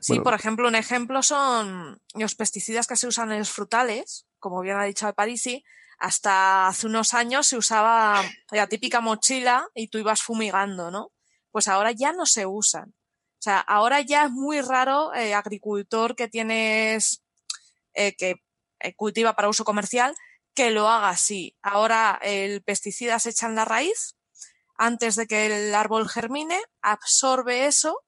Sí, 0.00 0.12
Bueno. 0.14 0.24
por 0.24 0.34
ejemplo, 0.34 0.68
un 0.68 0.74
ejemplo 0.74 1.22
son 1.22 2.00
los 2.14 2.34
pesticidas 2.34 2.86
que 2.86 2.96
se 2.96 3.06
usan 3.06 3.30
en 3.32 3.38
los 3.38 3.50
frutales, 3.50 4.26
como 4.38 4.60
bien 4.60 4.76
ha 4.76 4.84
dicho 4.84 5.10
Parisi, 5.14 5.64
hasta 6.00 6.66
hace 6.66 6.86
unos 6.86 7.14
años 7.14 7.46
se 7.46 7.56
usaba 7.56 8.22
la 8.50 8.66
típica 8.66 9.00
mochila 9.00 9.68
y 9.74 9.88
tú 9.88 9.98
ibas 9.98 10.22
fumigando, 10.22 10.90
¿no? 10.90 11.12
Pues 11.50 11.68
ahora 11.68 11.92
ya 11.92 12.12
no 12.12 12.26
se 12.26 12.46
usan. 12.46 12.88
O 12.88 13.42
sea, 13.42 13.60
ahora 13.60 14.00
ya 14.00 14.24
es 14.24 14.30
muy 14.30 14.60
raro 14.60 15.14
eh, 15.14 15.34
agricultor 15.34 16.16
que 16.16 16.28
tienes, 16.28 17.22
eh, 17.94 18.16
que 18.16 18.36
eh, 18.80 18.94
cultiva 18.94 19.34
para 19.34 19.48
uso 19.48 19.64
comercial, 19.64 20.14
que 20.54 20.70
lo 20.70 20.88
haga 20.88 21.10
así. 21.10 21.56
Ahora 21.62 22.18
el 22.22 22.62
pesticida 22.62 23.18
se 23.18 23.30
echa 23.30 23.46
en 23.46 23.54
la 23.54 23.64
raíz 23.64 24.16
antes 24.76 25.16
de 25.16 25.26
que 25.26 25.46
el 25.46 25.74
árbol 25.74 26.08
germine, 26.08 26.58
absorbe 26.80 27.66
eso 27.66 28.02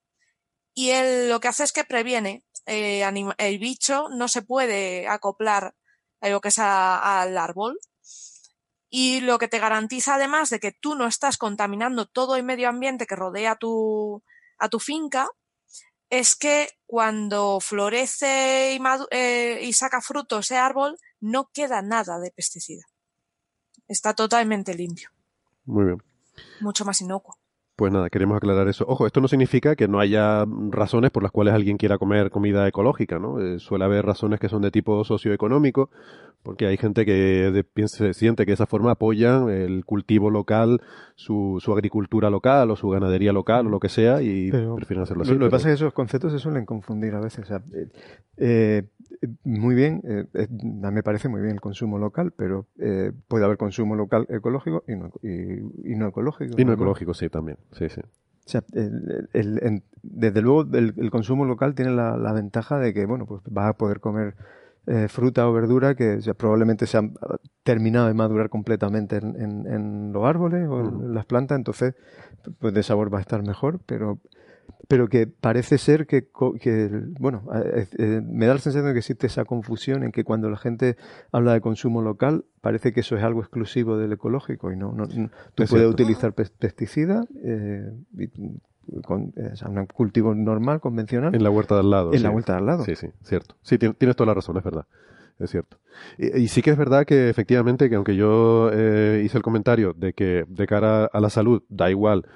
y 0.74 0.90
él 0.90 1.28
lo 1.28 1.40
que 1.40 1.48
hace 1.48 1.64
es 1.64 1.72
que 1.72 1.84
previene. 1.84 2.42
Eh, 2.64 3.04
el 3.38 3.58
bicho 3.58 4.08
no 4.10 4.28
se 4.28 4.40
puede 4.40 5.06
acoplar 5.08 5.74
lo 6.30 6.40
que 6.40 6.48
es 6.48 6.58
a, 6.58 7.20
al 7.20 7.36
árbol. 7.36 7.78
Y 8.88 9.20
lo 9.20 9.38
que 9.38 9.48
te 9.48 9.58
garantiza 9.58 10.16
además 10.16 10.50
de 10.50 10.60
que 10.60 10.72
tú 10.72 10.94
no 10.94 11.06
estás 11.06 11.38
contaminando 11.38 12.06
todo 12.06 12.36
el 12.36 12.44
medio 12.44 12.68
ambiente 12.68 13.06
que 13.06 13.16
rodea 13.16 13.56
tu, 13.56 14.22
a 14.58 14.68
tu 14.68 14.78
finca, 14.80 15.28
es 16.10 16.36
que 16.36 16.68
cuando 16.84 17.58
florece 17.60 18.78
y, 18.78 18.82
eh, 19.10 19.60
y 19.62 19.72
saca 19.72 20.02
fruto 20.02 20.40
ese 20.40 20.58
árbol, 20.58 20.98
no 21.20 21.48
queda 21.54 21.80
nada 21.80 22.18
de 22.18 22.30
pesticida. 22.32 22.84
Está 23.88 24.14
totalmente 24.14 24.74
limpio, 24.74 25.08
Muy 25.64 25.86
bien. 25.86 26.02
mucho 26.60 26.84
más 26.84 27.00
inocuo. 27.00 27.38
Pues 27.82 27.92
nada, 27.92 28.10
queremos 28.10 28.36
aclarar 28.36 28.68
eso. 28.68 28.84
Ojo, 28.86 29.08
esto 29.08 29.20
no 29.20 29.26
significa 29.26 29.74
que 29.74 29.88
no 29.88 29.98
haya 29.98 30.44
razones 30.70 31.10
por 31.10 31.24
las 31.24 31.32
cuales 31.32 31.52
alguien 31.52 31.78
quiera 31.78 31.98
comer 31.98 32.30
comida 32.30 32.68
ecológica, 32.68 33.18
¿no? 33.18 33.40
Eh, 33.40 33.58
suele 33.58 33.84
haber 33.84 34.06
razones 34.06 34.38
que 34.38 34.48
son 34.48 34.62
de 34.62 34.70
tipo 34.70 35.02
socioeconómico, 35.02 35.90
porque 36.44 36.68
hay 36.68 36.76
gente 36.76 37.04
que 37.04 37.12
de- 37.50 37.64
piensa- 37.64 38.12
siente 38.12 38.44
que 38.44 38.52
de 38.52 38.54
esa 38.54 38.66
forma 38.66 38.92
apoyan 38.92 39.48
el 39.50 39.84
cultivo 39.84 40.30
local, 40.30 40.80
su, 41.16 41.58
su 41.60 41.72
agricultura 41.72 42.30
local 42.30 42.70
o 42.70 42.76
su 42.76 42.88
ganadería 42.88 43.32
local 43.32 43.66
o 43.66 43.70
lo 43.70 43.80
que 43.80 43.88
sea 43.88 44.22
y 44.22 44.52
Pero 44.52 44.76
prefieren 44.76 45.02
hacerlo 45.02 45.24
Lo, 45.24 45.30
así. 45.30 45.38
lo 45.40 45.46
que 45.46 45.50
pasa 45.50 45.68
es 45.68 45.72
que 45.80 45.84
esos 45.84 45.92
conceptos 45.92 46.30
se 46.30 46.38
suelen 46.38 46.64
confundir 46.64 47.12
a 47.16 47.20
veces. 47.20 47.40
O 47.44 47.48
sea, 47.48 47.62
eh, 47.74 47.88
eh, 48.36 48.82
muy 49.44 49.74
bien, 49.74 50.02
eh, 50.04 50.26
me 50.50 51.02
parece 51.02 51.28
muy 51.28 51.40
bien 51.40 51.54
el 51.54 51.60
consumo 51.60 51.98
local, 51.98 52.32
pero 52.36 52.66
eh, 52.78 53.12
puede 53.28 53.44
haber 53.44 53.56
consumo 53.56 53.94
local 53.96 54.26
ecológico 54.28 54.84
y 54.88 54.96
no, 54.96 55.10
y, 55.22 55.92
y 55.92 55.96
no 55.96 56.08
ecológico. 56.08 56.54
Y 56.58 56.64
no 56.64 56.70
¿no? 56.70 56.74
ecológico, 56.74 57.14
sí, 57.14 57.28
también. 57.28 57.58
Sí, 57.72 57.88
sí. 57.88 58.00
O 58.00 58.48
sea, 58.48 58.64
el- 58.72 59.28
el- 59.32 59.82
desde 60.02 60.42
luego 60.42 60.62
el, 60.76 61.10
consumo 61.10 61.44
local 61.44 61.74
tiene 61.74 61.92
la, 61.92 62.16
la 62.16 62.32
ventaja 62.32 62.78
de 62.78 62.92
que, 62.92 63.06
bueno, 63.06 63.26
pues 63.26 63.40
vas 63.48 63.68
a 63.68 63.72
poder 63.74 64.00
comer 64.00 64.34
eh, 64.86 65.06
fruta 65.08 65.48
o 65.48 65.52
verdura 65.52 65.94
que 65.94 66.14
o 66.14 66.20
sea, 66.20 66.34
probablemente 66.34 66.86
se 66.88 66.98
han 66.98 67.14
terminado 67.62 68.08
de 68.08 68.14
madurar 68.14 68.48
completamente 68.48 69.16
en, 69.16 69.40
en- 69.40 69.66
en 69.72 70.12
los 70.12 70.24
árboles 70.24 70.66
o 70.68 70.80
en, 70.80 71.14
las 71.14 71.24
plantas, 71.24 71.56
entonces 71.56 71.94
pues 72.58 72.74
de 72.74 72.82
sabor 72.82 73.14
va 73.14 73.18
a 73.18 73.20
estar 73.20 73.46
mejor, 73.46 73.78
pero 73.86 74.18
pero 74.88 75.08
que 75.08 75.26
parece 75.26 75.78
ser 75.78 76.06
que, 76.06 76.28
que 76.60 76.90
bueno, 77.18 77.42
eh, 77.54 77.86
eh, 77.98 78.20
me 78.24 78.46
da 78.46 78.54
la 78.54 78.60
sensación 78.60 78.86
de 78.86 78.92
que 78.92 78.98
existe 78.98 79.26
esa 79.26 79.44
confusión 79.44 80.02
en 80.02 80.12
que 80.12 80.24
cuando 80.24 80.50
la 80.50 80.56
gente 80.58 80.96
habla 81.30 81.52
de 81.54 81.60
consumo 81.60 82.02
local, 82.02 82.44
parece 82.60 82.92
que 82.92 83.00
eso 83.00 83.16
es 83.16 83.22
algo 83.22 83.40
exclusivo 83.40 83.96
del 83.96 84.12
ecológico 84.12 84.70
y 84.72 84.76
no, 84.76 84.92
no, 84.92 85.04
no- 85.06 85.30
tú 85.54 85.62
Es 85.62 85.70
puedes 85.70 85.86
cierto. 85.86 85.88
utilizar 85.90 86.32
pes- 86.34 86.50
pesticidas 86.50 87.26
eh, 87.44 87.90
con 89.04 89.32
eh, 89.36 89.50
o 89.52 89.56
sea, 89.56 89.68
un 89.68 89.86
cultivo 89.86 90.34
normal, 90.34 90.80
convencional, 90.80 91.34
En 91.34 91.42
la 91.42 91.50
huerta 91.50 91.74
de 91.76 91.80
al 91.80 91.90
lado. 91.90 92.12
en 92.12 92.18
sí. 92.18 92.24
la 92.24 92.30
vuelta 92.30 92.56
al 92.56 92.66
lado. 92.66 92.84
Sí, 92.84 92.96
sí, 92.96 93.08
cierto. 93.22 93.54
Sí, 93.62 93.78
tien- 93.78 93.94
tienes 93.96 94.16
toda 94.16 94.26
la 94.28 94.34
razón, 94.34 94.56
es 94.56 94.64
verdad. 94.64 94.86
Es 95.38 95.50
cierto. 95.50 95.78
Y, 96.18 96.36
y 96.42 96.48
sí 96.48 96.62
que 96.62 96.70
es 96.70 96.76
verdad 96.76 97.04
que 97.06 97.28
efectivamente, 97.28 97.88
que 97.88 97.96
aunque 97.96 98.14
yo 98.16 98.70
eh, 98.72 99.22
hice 99.24 99.36
el 99.38 99.42
comentario 99.42 99.92
de 99.96 100.12
que 100.12 100.44
de 100.46 100.66
cara 100.66 101.06
a 101.06 101.20
la 101.20 101.30
salud 101.30 101.62
da 101.68 101.90
igual 101.90 102.26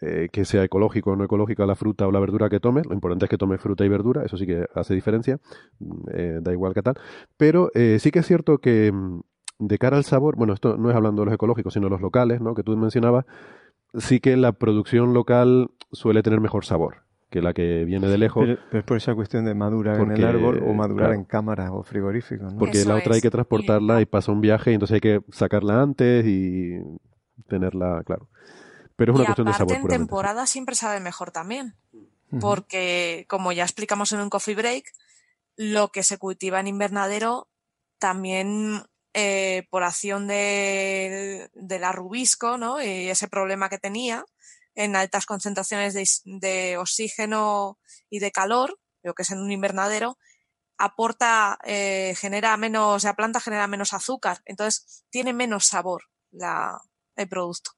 eh, 0.00 0.28
que 0.32 0.44
sea 0.44 0.64
ecológico 0.64 1.12
o 1.12 1.16
no 1.16 1.24
ecológica 1.24 1.66
la 1.66 1.74
fruta 1.74 2.06
o 2.06 2.12
la 2.12 2.20
verdura 2.20 2.48
que 2.48 2.60
tomes, 2.60 2.86
lo 2.86 2.94
importante 2.94 3.26
es 3.26 3.30
que 3.30 3.38
tomes 3.38 3.60
fruta 3.60 3.84
y 3.84 3.88
verdura, 3.88 4.24
eso 4.24 4.36
sí 4.36 4.46
que 4.46 4.66
hace 4.74 4.94
diferencia, 4.94 5.38
mm, 5.78 5.94
eh, 6.12 6.38
da 6.42 6.52
igual 6.52 6.74
que 6.74 6.82
tal. 6.82 6.94
Pero 7.36 7.70
eh, 7.74 7.98
sí 8.00 8.10
que 8.10 8.20
es 8.20 8.26
cierto 8.26 8.58
que 8.58 8.92
mm, 8.92 9.20
de 9.58 9.78
cara 9.78 9.96
al 9.96 10.04
sabor, 10.04 10.36
bueno, 10.36 10.52
esto 10.52 10.76
no 10.76 10.90
es 10.90 10.96
hablando 10.96 11.22
de 11.22 11.26
los 11.26 11.34
ecológicos, 11.34 11.74
sino 11.74 11.86
de 11.86 11.90
los 11.90 12.00
locales, 12.00 12.40
¿no? 12.40 12.54
Que 12.54 12.62
tú 12.62 12.76
mencionabas, 12.76 13.24
sí 13.94 14.20
que 14.20 14.36
la 14.36 14.52
producción 14.52 15.14
local 15.14 15.70
suele 15.92 16.22
tener 16.22 16.40
mejor 16.40 16.64
sabor 16.64 17.04
que 17.34 17.42
la 17.42 17.52
que 17.52 17.84
viene 17.84 18.06
de 18.06 18.16
lejos. 18.16 18.44
Pero, 18.46 18.60
pero 18.70 18.78
es 18.78 18.84
por 18.86 18.96
esa 18.96 19.14
cuestión 19.16 19.44
de 19.44 19.54
madurar 19.54 20.00
en 20.00 20.12
el 20.12 20.24
árbol 20.24 20.62
o 20.64 20.72
madurar 20.72 21.08
claro. 21.08 21.14
en 21.14 21.24
cámara 21.24 21.72
o 21.72 21.82
frigorífico. 21.82 22.44
¿no? 22.44 22.56
Porque 22.56 22.78
Eso 22.78 22.90
la 22.90 22.94
otra 22.94 23.16
hay 23.16 23.20
que 23.20 23.30
transportarla 23.30 24.00
y 24.00 24.06
pasa 24.06 24.30
un 24.30 24.40
viaje 24.40 24.70
y 24.70 24.74
entonces 24.74 24.94
hay 24.94 25.00
que 25.00 25.20
sacarla 25.30 25.82
antes 25.82 26.24
y 26.26 26.78
tenerla, 27.48 28.04
claro. 28.04 28.28
Pero 28.96 29.12
es 29.12 29.16
una 29.16 29.24
y 29.24 29.26
cuestión 29.26 29.46
de 29.46 29.50
aparte 29.50 29.58
sabor 29.58 29.76
en 29.76 29.82
puramente. 29.82 29.98
temporada 29.98 30.46
siempre 30.46 30.74
sabe 30.74 31.00
mejor 31.00 31.30
también, 31.30 31.76
porque 32.40 33.26
como 33.28 33.52
ya 33.52 33.64
explicamos 33.64 34.12
en 34.12 34.20
un 34.20 34.30
coffee 34.30 34.54
break, 34.54 34.84
lo 35.56 35.90
que 35.90 36.02
se 36.02 36.18
cultiva 36.18 36.60
en 36.60 36.66
invernadero 36.66 37.48
también 37.98 38.84
eh, 39.12 39.66
por 39.70 39.84
acción 39.84 40.26
de, 40.26 41.48
del 41.54 41.84
arrubisco, 41.84 42.58
¿no? 42.58 42.82
Y 42.82 43.08
ese 43.08 43.28
problema 43.28 43.68
que 43.68 43.78
tenía 43.78 44.24
en 44.74 44.96
altas 44.96 45.26
concentraciones 45.26 45.94
de, 45.94 46.04
de 46.24 46.76
oxígeno 46.78 47.78
y 48.10 48.18
de 48.18 48.32
calor, 48.32 48.78
lo 49.02 49.14
que 49.14 49.22
es 49.22 49.30
en 49.30 49.38
un 49.38 49.52
invernadero, 49.52 50.18
aporta, 50.78 51.58
eh, 51.64 52.14
genera 52.16 52.56
menos, 52.56 53.04
la 53.04 53.14
planta 53.14 53.40
genera 53.40 53.66
menos 53.66 53.92
azúcar, 53.92 54.42
entonces 54.44 55.04
tiene 55.10 55.32
menos 55.32 55.66
sabor 55.66 56.02
la, 56.32 56.80
el 57.16 57.28
producto. 57.28 57.72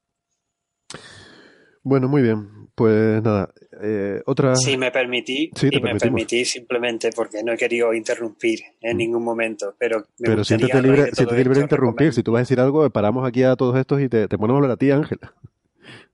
Bueno, 1.83 2.09
muy 2.09 2.23
bien. 2.23 2.49
Pues 2.75 3.23
nada, 3.23 3.49
eh, 3.83 4.21
otra... 4.27 4.55
Si 4.55 4.77
me 4.77 4.91
permití, 4.91 5.51
Sí, 5.55 5.69
y 5.71 5.81
me 5.81 5.95
permití 5.95 6.45
simplemente 6.45 7.11
porque 7.15 7.43
no 7.43 7.53
he 7.53 7.57
querido 7.57 7.95
interrumpir 7.95 8.61
en 8.83 8.99
ningún 8.99 9.25
momento, 9.25 9.75
pero 9.79 10.01
me 10.19 10.29
Pero 10.29 10.45
siéntete 10.45 10.83
libre, 10.83 11.05
siéntete 11.13 11.43
libre 11.43 11.55
de 11.55 11.63
interrumpir. 11.63 12.13
Si 12.13 12.23
tú 12.23 12.33
vas 12.33 12.41
a 12.41 12.43
decir 12.43 12.61
algo, 12.61 12.89
paramos 12.91 13.27
aquí 13.27 13.45
a 13.45 13.57
todos 13.57 13.79
estos 13.79 14.03
y 14.03 14.11
te, 14.11 14.29
te 14.29 14.37
ponemos 14.37 14.57
a 14.57 14.65
hablar 14.65 14.71
a 14.73 14.77
ti, 14.77 14.91
Ángela, 14.91 15.33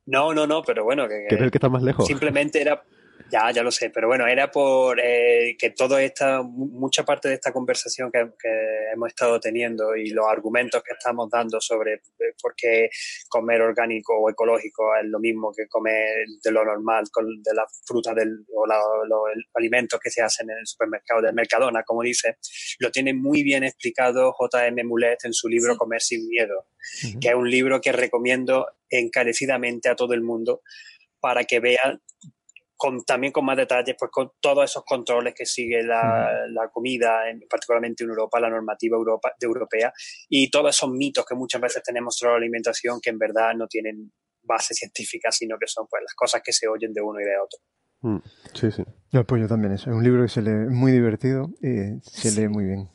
No, 0.07 0.33
no, 0.35 0.47
no, 0.47 0.63
pero 0.63 0.85
bueno, 0.85 1.09
que, 1.09 1.27
que 1.29 1.35
eres 1.35 1.47
el 1.47 1.51
que 1.51 1.59
está 1.59 1.69
más 1.69 1.83
lejos. 1.83 2.07
simplemente 2.07 2.61
era, 2.61 2.85
ya, 3.33 3.51
ya 3.51 3.63
lo 3.63 3.71
sé, 3.71 3.89
pero 3.91 4.07
bueno, 4.09 4.27
era 4.27 4.51
por 4.51 5.01
eh, 5.03 5.57
que 5.59 5.71
toda 5.71 6.03
esta, 6.03 6.43
mu- 6.43 6.69
mucha 6.69 7.03
parte 7.05 7.29
de 7.29 7.35
esta 7.35 7.51
conversación 7.53 8.13
que, 8.13 8.27
que 8.39 8.51
hemos 8.93 9.09
estado 9.09 9.41
teniendo 9.41 9.97
y 9.97 10.11
los 10.11 10.27
argumentos 10.29 10.83
que 10.83 10.93
estamos 10.93 11.31
dando 11.31 11.59
sobre 11.61 11.95
eh, 11.95 12.35
por 12.41 12.55
qué 12.55 12.91
comer 13.29 13.63
orgánico 13.63 14.15
o 14.19 14.29
ecológico 14.31 14.95
es 15.03 15.09
lo 15.09 15.19
mismo 15.19 15.51
que 15.57 15.67
comer 15.67 16.27
de 16.45 16.51
lo 16.53 16.63
normal, 16.65 17.05
con, 17.11 17.27
de 17.43 17.55
la 17.55 17.65
fruta 17.87 18.13
del, 18.15 18.45
o 18.55 18.67
la- 18.67 18.77
los 19.09 19.23
alimentos 19.55 19.99
que 19.99 20.11
se 20.11 20.21
hacen 20.23 20.51
en 20.51 20.59
el 20.59 20.67
supermercado 20.67 21.23
del 21.23 21.35
Mercadona, 21.35 21.83
como 21.85 22.03
dice, 22.03 22.37
lo 22.81 22.91
tiene 22.91 23.15
muy 23.15 23.43
bien 23.43 23.65
explicado 23.65 24.33
J.M. 24.33 24.85
Mulet 24.85 25.25
en 25.25 25.33
su 25.33 25.49
libro 25.49 25.73
Sí. 25.73 25.79
Comer 25.79 26.01
sin 26.03 26.29
miedo 26.29 26.67
que 27.21 27.29
es 27.29 27.35
un 27.35 27.49
libro 27.51 27.81
que 27.81 27.93
recomiendo 27.93 28.67
encarecidamente 28.91 29.89
a 29.89 29.95
todo 29.97 30.15
el 30.15 30.21
mundo 30.23 30.63
para 31.21 31.45
que 31.45 31.61
vean 31.61 32.03
con, 32.83 33.05
también 33.05 33.33
con 33.33 33.45
más 33.45 33.57
detalles, 33.57 33.95
pues 33.97 34.11
con 34.11 34.33
todos 34.41 34.69
esos 34.69 34.83
controles 34.85 35.35
que 35.37 35.47
sigue 35.47 35.85
la, 35.85 36.49
la 36.49 36.69
comida, 36.69 37.31
en, 37.31 37.41
particularmente 37.49 38.03
en 38.03 38.11
Europa, 38.11 38.41
la 38.41 38.51
normativa 38.51 38.97
Europa, 38.97 39.33
de 39.39 39.47
europea, 39.47 39.93
y 40.29 40.51
todos 40.51 40.75
esos 40.75 40.91
mitos 40.91 41.25
que 41.25 41.37
muchas 41.37 41.61
veces 41.61 41.81
tenemos 41.85 42.17
sobre 42.17 42.33
la 42.33 42.39
alimentación 42.39 43.01
que 43.01 43.11
en 43.11 43.19
verdad 43.19 43.55
no 43.57 43.69
tienen 43.69 44.13
base 44.43 44.75
científica, 44.75 45.31
sino 45.31 45.59
que 45.61 45.69
son 45.69 45.87
pues 45.89 46.03
las 46.03 46.13
cosas 46.15 46.43
que 46.45 46.53
se 46.53 46.67
oyen 46.67 46.93
de 46.93 47.01
uno 47.01 47.21
y 47.21 47.25
de 47.25 47.39
otro. 47.39 47.61
Mm, 48.01 48.19
sí, 48.53 48.73
sí. 48.73 48.83
Yo 49.13 49.21
apoyo 49.21 49.47
también 49.47 49.75
eso. 49.75 49.89
Es 49.89 49.97
un 49.97 50.03
libro 50.03 50.23
que 50.23 50.29
se 50.29 50.43
lee 50.43 50.69
muy 50.69 50.91
divertido 50.91 51.51
y 51.63 52.01
se 52.03 52.33
lee 52.33 52.49
muy 52.49 52.65
bien. 52.65 52.91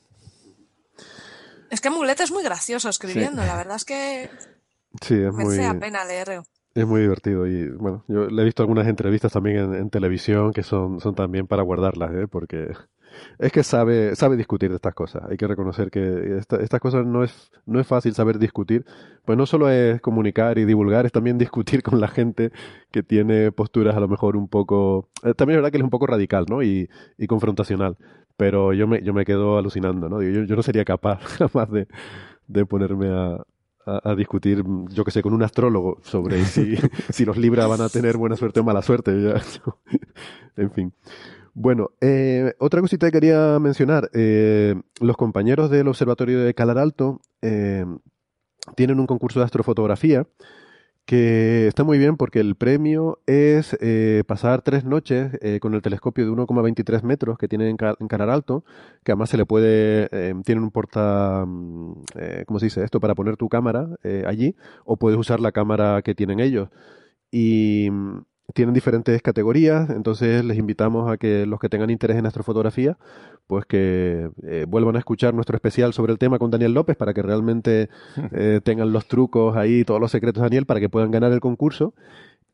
Es 1.72 1.80
que 1.80 1.90
Mulet 1.90 2.20
es 2.20 2.32
muy 2.32 2.44
gracioso 2.44 2.90
escribiendo, 2.90 3.42
la 3.46 3.56
verdad 3.56 3.78
es 3.78 3.86
que 3.86 4.30
Sí, 5.02 5.14
es 5.14 5.32
muy, 5.32 5.46
merece 5.46 5.64
la 5.64 5.80
pena 5.80 6.04
leerlo. 6.04 6.44
Es 6.82 6.88
muy 6.88 7.02
divertido. 7.02 7.48
Y 7.48 7.70
bueno, 7.70 8.04
yo 8.08 8.28
le 8.28 8.42
he 8.42 8.46
visto 8.46 8.64
algunas 8.64 8.88
entrevistas 8.88 9.32
también 9.34 9.74
en, 9.74 9.90
televisión 9.90 10.54
que 10.54 10.64
son, 10.64 11.00
son 11.00 11.16
también 11.16 11.48
para 11.48 11.64
guardarlas, 11.64 12.14
¿eh? 12.14 12.28
Porque 12.28 12.72
es 13.40 13.52
que 13.52 13.64
sabe, 13.64 14.16
sabe 14.16 14.38
discutir 14.38 14.70
de 14.70 14.76
estas 14.76 14.94
cosas. 14.94 15.24
Hay 15.30 15.38
que 15.38 15.48
reconocer 15.48 15.90
que 15.92 16.38
esta- 16.38 16.58
estas 16.58 16.80
cosas 16.80 17.06
no 17.06 17.24
es, 17.24 17.52
no 17.66 17.80
es 17.80 17.88
fácil 17.88 18.14
saber 18.14 18.38
discutir. 18.40 18.86
Pues 19.26 19.38
no 19.38 19.46
solo 19.46 19.70
es 19.70 20.02
comunicar 20.02 20.58
y 20.60 20.66
divulgar, 20.66 21.06
es 21.06 21.12
también 21.12 21.38
discutir 21.40 21.84
con 21.84 22.00
la 22.02 22.08
gente 22.08 22.52
que 22.92 23.04
tiene 23.04 23.52
posturas 23.52 23.96
a 23.96 24.00
lo 24.00 24.08
mejor 24.08 24.38
un 24.38 24.48
poco... 24.48 25.10
eh, 25.24 25.34
también 25.34 25.58
es 25.58 25.64
verdad 25.64 25.72
que 25.72 25.78
él 25.78 25.82
es 25.82 25.86
un 25.86 25.90
poco 25.92 26.08
radical, 26.08 26.46
¿no? 26.50 26.62
Y, 26.64 26.90
y 27.18 27.28
confrontacional. 27.28 27.98
Pero 28.38 28.74
yo 28.74 28.88
me, 28.88 29.02
yo 29.04 29.14
me 29.14 29.26
quedo 29.26 29.58
alucinando, 29.58 30.10
¿no? 30.10 30.22
Yo, 30.22 30.44
yo 30.44 30.56
no 30.56 30.62
sería 30.64 30.86
capaz 30.86 31.20
jamás 31.40 31.72
de, 31.72 31.88
de 32.48 32.66
ponerme 32.66 33.10
a, 33.10 33.44
a, 33.88 34.12
a 34.12 34.16
discutir, 34.16 34.64
yo 34.90 35.04
que 35.04 35.12
sé, 35.12 35.24
con 35.24 35.34
un 35.34 35.42
astrólogo 35.44 36.00
sobre 36.04 36.44
si, 36.46 36.76
si 37.10 37.26
los 37.26 37.38
Libra 37.38 37.66
van 37.68 37.82
a 37.82 37.90
tener 37.90 38.18
buena 38.18 38.36
suerte 38.36 38.60
o 38.60 38.64
mala 38.64 38.82
suerte. 38.82 39.20
ya. 39.22 39.42
en 40.62 40.72
fin. 40.72 40.94
Bueno, 41.54 41.90
eh, 42.02 42.54
otra 42.60 42.82
cosita 42.82 43.08
que 43.08 43.14
quería 43.14 43.58
mencionar. 43.60 44.12
eh, 44.14 44.76
los 45.02 45.18
compañeros 45.18 45.72
del 45.72 45.88
Observatorio 45.88 46.40
de 46.40 46.54
Calar 46.54 46.78
Alto 46.78 47.20
eh, 47.42 47.84
tienen 48.76 49.00
un 49.00 49.08
concurso 49.08 49.40
de 49.40 49.46
astrofotografía 49.46 50.28
que 51.08 51.68
está 51.68 51.86
muy 51.86 51.98
bien 51.98 52.18
porque 52.18 52.42
el 52.42 52.56
premio 52.56 53.20
es 53.28 53.78
eh, 53.82 54.24
pasar 54.28 54.62
tres 54.62 54.86
noches 54.86 55.32
eh, 55.42 55.60
con 55.62 55.74
el 55.74 55.82
telescopio 55.82 56.26
de 56.26 56.32
1,23 56.32 57.02
metros 57.04 57.38
que 57.40 57.48
tienen 57.48 57.70
en, 57.70 57.78
Ca- 57.78 57.96
en 58.00 58.10
Calar 58.10 58.30
Alto, 58.30 58.66
que 59.06 59.14
además 59.14 59.30
se 59.32 59.38
le 59.38 59.46
puede, 59.48 60.10
eh, 60.12 60.36
tienen 60.46 60.66
un 60.66 60.72
porta, 60.72 61.46
mm, 61.48 61.94
eh, 62.18 62.44
¿cómo 62.48 62.60
se 62.60 62.68
dice 62.68 62.84
esto? 62.84 63.00
Para 63.00 63.16
poner 63.16 63.38
tu 63.38 63.50
cámara 63.50 63.88
eh, 64.04 64.26
allí, 64.28 64.56
o 64.86 64.98
puedes 64.98 65.18
usar 65.20 65.40
la 65.40 65.54
cámara 65.54 66.02
que 66.04 66.16
tienen 66.16 66.42
ellos. 66.42 66.70
Y 67.32 67.90
mm, 67.92 68.20
tienen 68.54 68.74
diferentes 68.74 69.22
categorías, 69.22 69.90
entonces 69.90 70.44
les 70.46 70.58
invitamos 70.58 71.12
a 71.12 71.18
que 71.18 71.46
los 71.46 71.60
que 71.60 71.70
tengan 71.70 71.90
interés 71.90 72.18
en 72.18 72.26
astrofotografía, 72.26 72.98
pues 73.46 73.66
que 73.66 74.30
eh, 74.44 74.66
vuelvan 74.68 74.96
a 74.96 75.00
escuchar 75.00 75.34
nuestro 75.34 75.56
especial 75.56 75.94
sobre 75.94 76.14
el 76.14 76.20
tema 76.20 76.40
con 76.40 76.50
Daniel 76.52 76.74
López 76.74 76.96
para 76.96 77.14
que 77.14 77.22
realmente 77.22 77.90
eh, 78.32 78.62
tengan 78.64 78.94
los 78.94 79.08
trucos 79.08 79.58
ahí, 79.58 79.84
todos 79.84 80.00
los 80.00 80.12
secretos 80.12 80.44
Daniel 80.44 80.66
para 80.66 80.80
que 80.80 80.90
puedan 80.90 81.12
ganar 81.12 81.32
el 81.32 81.40
concurso. 81.40 81.94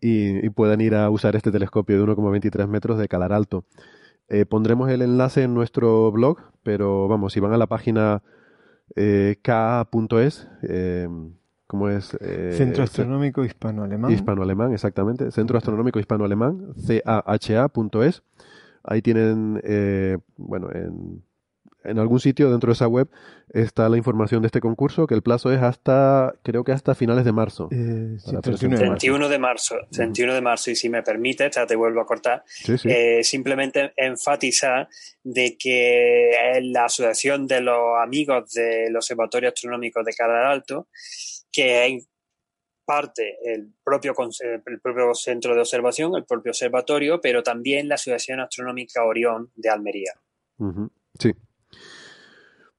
y, 0.01 0.45
y 0.45 0.49
puedan 0.49 0.82
ir 0.82 0.95
a 0.95 1.10
usar 1.10 1.36
este 1.36 1.51
telescopio 1.51 1.97
de 1.97 2.03
1,23 2.12 2.67
metros 2.67 2.97
de 2.99 3.08
calar 3.08 3.32
alto. 3.34 3.65
Eh, 4.29 4.45
pondremos 4.45 4.89
el 4.89 5.01
enlace 5.01 5.43
en 5.43 5.53
nuestro 5.53 6.12
blog, 6.12 6.39
pero 6.63 7.08
vamos, 7.08 7.34
si 7.34 7.39
van 7.39 7.53
a 7.53 7.58
la 7.58 7.67
página 7.67 8.23
ka.es, 9.41 10.47
eh, 10.63 11.08
¿cómo 11.67 11.89
es? 11.89 12.15
Eh, 12.21 12.54
Centro 12.58 12.84
Astronómico 12.84 13.43
Hispano-Alemán. 13.43 14.12
Hispano-Alemán, 14.12 14.73
exactamente. 14.73 15.32
Centro 15.32 15.58
Astronómico 15.58 15.99
Hispano-Alemán, 15.99 16.73
CAHA.es. 16.88 18.23
Ahí 18.84 19.02
tienen, 19.02 19.62
eh, 19.63 20.17
bueno, 20.36 20.69
en, 20.73 21.23
en 21.86 21.99
algún 21.99 22.19
sitio 22.19 22.49
dentro 22.52 22.67
de 22.67 22.73
esa 22.73 22.88
web 22.88 23.10
está 23.49 23.88
la 23.89 23.97
información 23.97 24.41
de 24.41 24.47
este 24.47 24.60
concurso, 24.60 25.06
que 25.08 25.15
el 25.15 25.21
plazo 25.21 25.52
es 25.54 25.62
hasta, 25.62 26.34
creo 26.43 26.63
que 26.63 26.71
hasta 26.73 26.93
finales 26.95 27.23
de 27.23 27.32
marzo. 27.32 27.69
Eh, 27.71 28.15
sí, 28.19 28.26
Para 28.32 28.41
31 28.41 28.78
de 28.78 28.86
marzo. 28.86 28.99
31 28.99 29.30
de 29.30 29.39
marzo, 29.39 29.76
31 29.91 30.34
de 30.34 30.41
marzo, 30.41 30.71
y 30.71 30.76
si 30.76 30.89
me 30.89 31.02
permite, 31.04 31.49
ya 31.49 31.65
te 31.65 31.76
vuelvo 31.78 32.02
a 32.02 32.06
cortar, 32.06 32.43
Sí, 32.45 32.78
sí. 32.78 32.89
eh, 32.89 33.23
simplemente 33.23 33.93
enfatizar 33.95 34.89
de 35.23 35.56
que 35.58 36.60
la 36.63 36.86
Asociación 36.86 37.47
de 37.47 37.62
los 37.62 37.78
Amigos 38.02 38.52
del 38.54 38.95
Observatorio 38.95 39.49
Astronómico 39.49 40.04
de 40.04 40.13
Calar 40.13 40.45
Alto, 40.45 40.88
que 41.54 41.86
en 41.86 42.02
parte 42.86 43.38
el 43.46 43.72
propio, 43.84 44.13
el 44.42 44.82
propio 44.82 45.13
centro 45.13 45.56
de 45.56 45.62
observación, 45.62 46.16
el 46.16 46.26
propio 46.26 46.52
observatorio, 46.52 47.22
pero 47.22 47.44
también 47.44 47.88
la 47.88 47.96
Asociación 47.96 48.42
Astronómica 48.42 49.06
Orión 49.06 49.52
de 49.56 49.70
Almería. 49.70 50.12
Sí. 51.18 51.32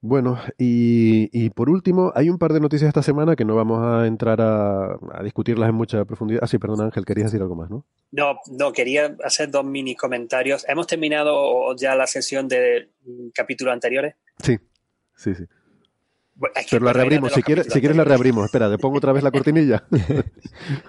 Bueno, 0.01 0.39
y, 0.59 1.29
y 1.31 1.49
por 1.49 1.67
último, 1.71 2.11
hay 2.13 2.29
un 2.29 2.37
par 2.37 2.53
de 2.53 2.59
noticias 2.59 2.87
esta 2.87 3.01
semana 3.01 3.35
que 3.35 3.43
no 3.43 3.55
vamos 3.55 3.83
a 3.83 4.05
entrar 4.05 4.39
a, 4.39 4.93
a 4.93 5.23
discutirlas 5.23 5.67
en 5.69 5.75
mucha 5.75 6.05
profundidad. 6.05 6.41
Ah, 6.43 6.47
sí, 6.47 6.59
perdón, 6.59 6.81
Ángel, 6.81 7.05
querías 7.05 7.31
decir 7.31 7.41
algo 7.41 7.55
más, 7.55 7.71
¿no? 7.71 7.87
No, 8.11 8.39
no, 8.51 8.71
quería 8.71 9.17
hacer 9.23 9.49
dos 9.49 9.65
mini 9.65 9.95
comentarios. 9.95 10.63
Hemos 10.69 10.85
terminado 10.85 11.75
ya 11.75 11.95
la 11.95 12.05
sesión 12.05 12.47
de 12.47 12.91
mm, 13.03 13.29
capítulos 13.33 13.73
anteriores. 13.73 14.15
Sí, 14.43 14.59
sí, 15.15 15.33
sí. 15.33 15.45
Bueno, 16.37 16.53
Pero 16.69 16.85
la 16.85 16.91
reabrimos, 16.91 17.31
si 17.31 17.41
quieres, 17.41 17.67
si 17.67 17.79
quieres 17.79 17.95
la 17.95 18.03
reabrimos. 18.03 18.45
Espera, 18.45 18.69
te 18.69 18.77
pongo 18.77 18.97
otra 18.97 19.13
vez 19.13 19.23
la 19.23 19.31
cortinilla. 19.31 19.85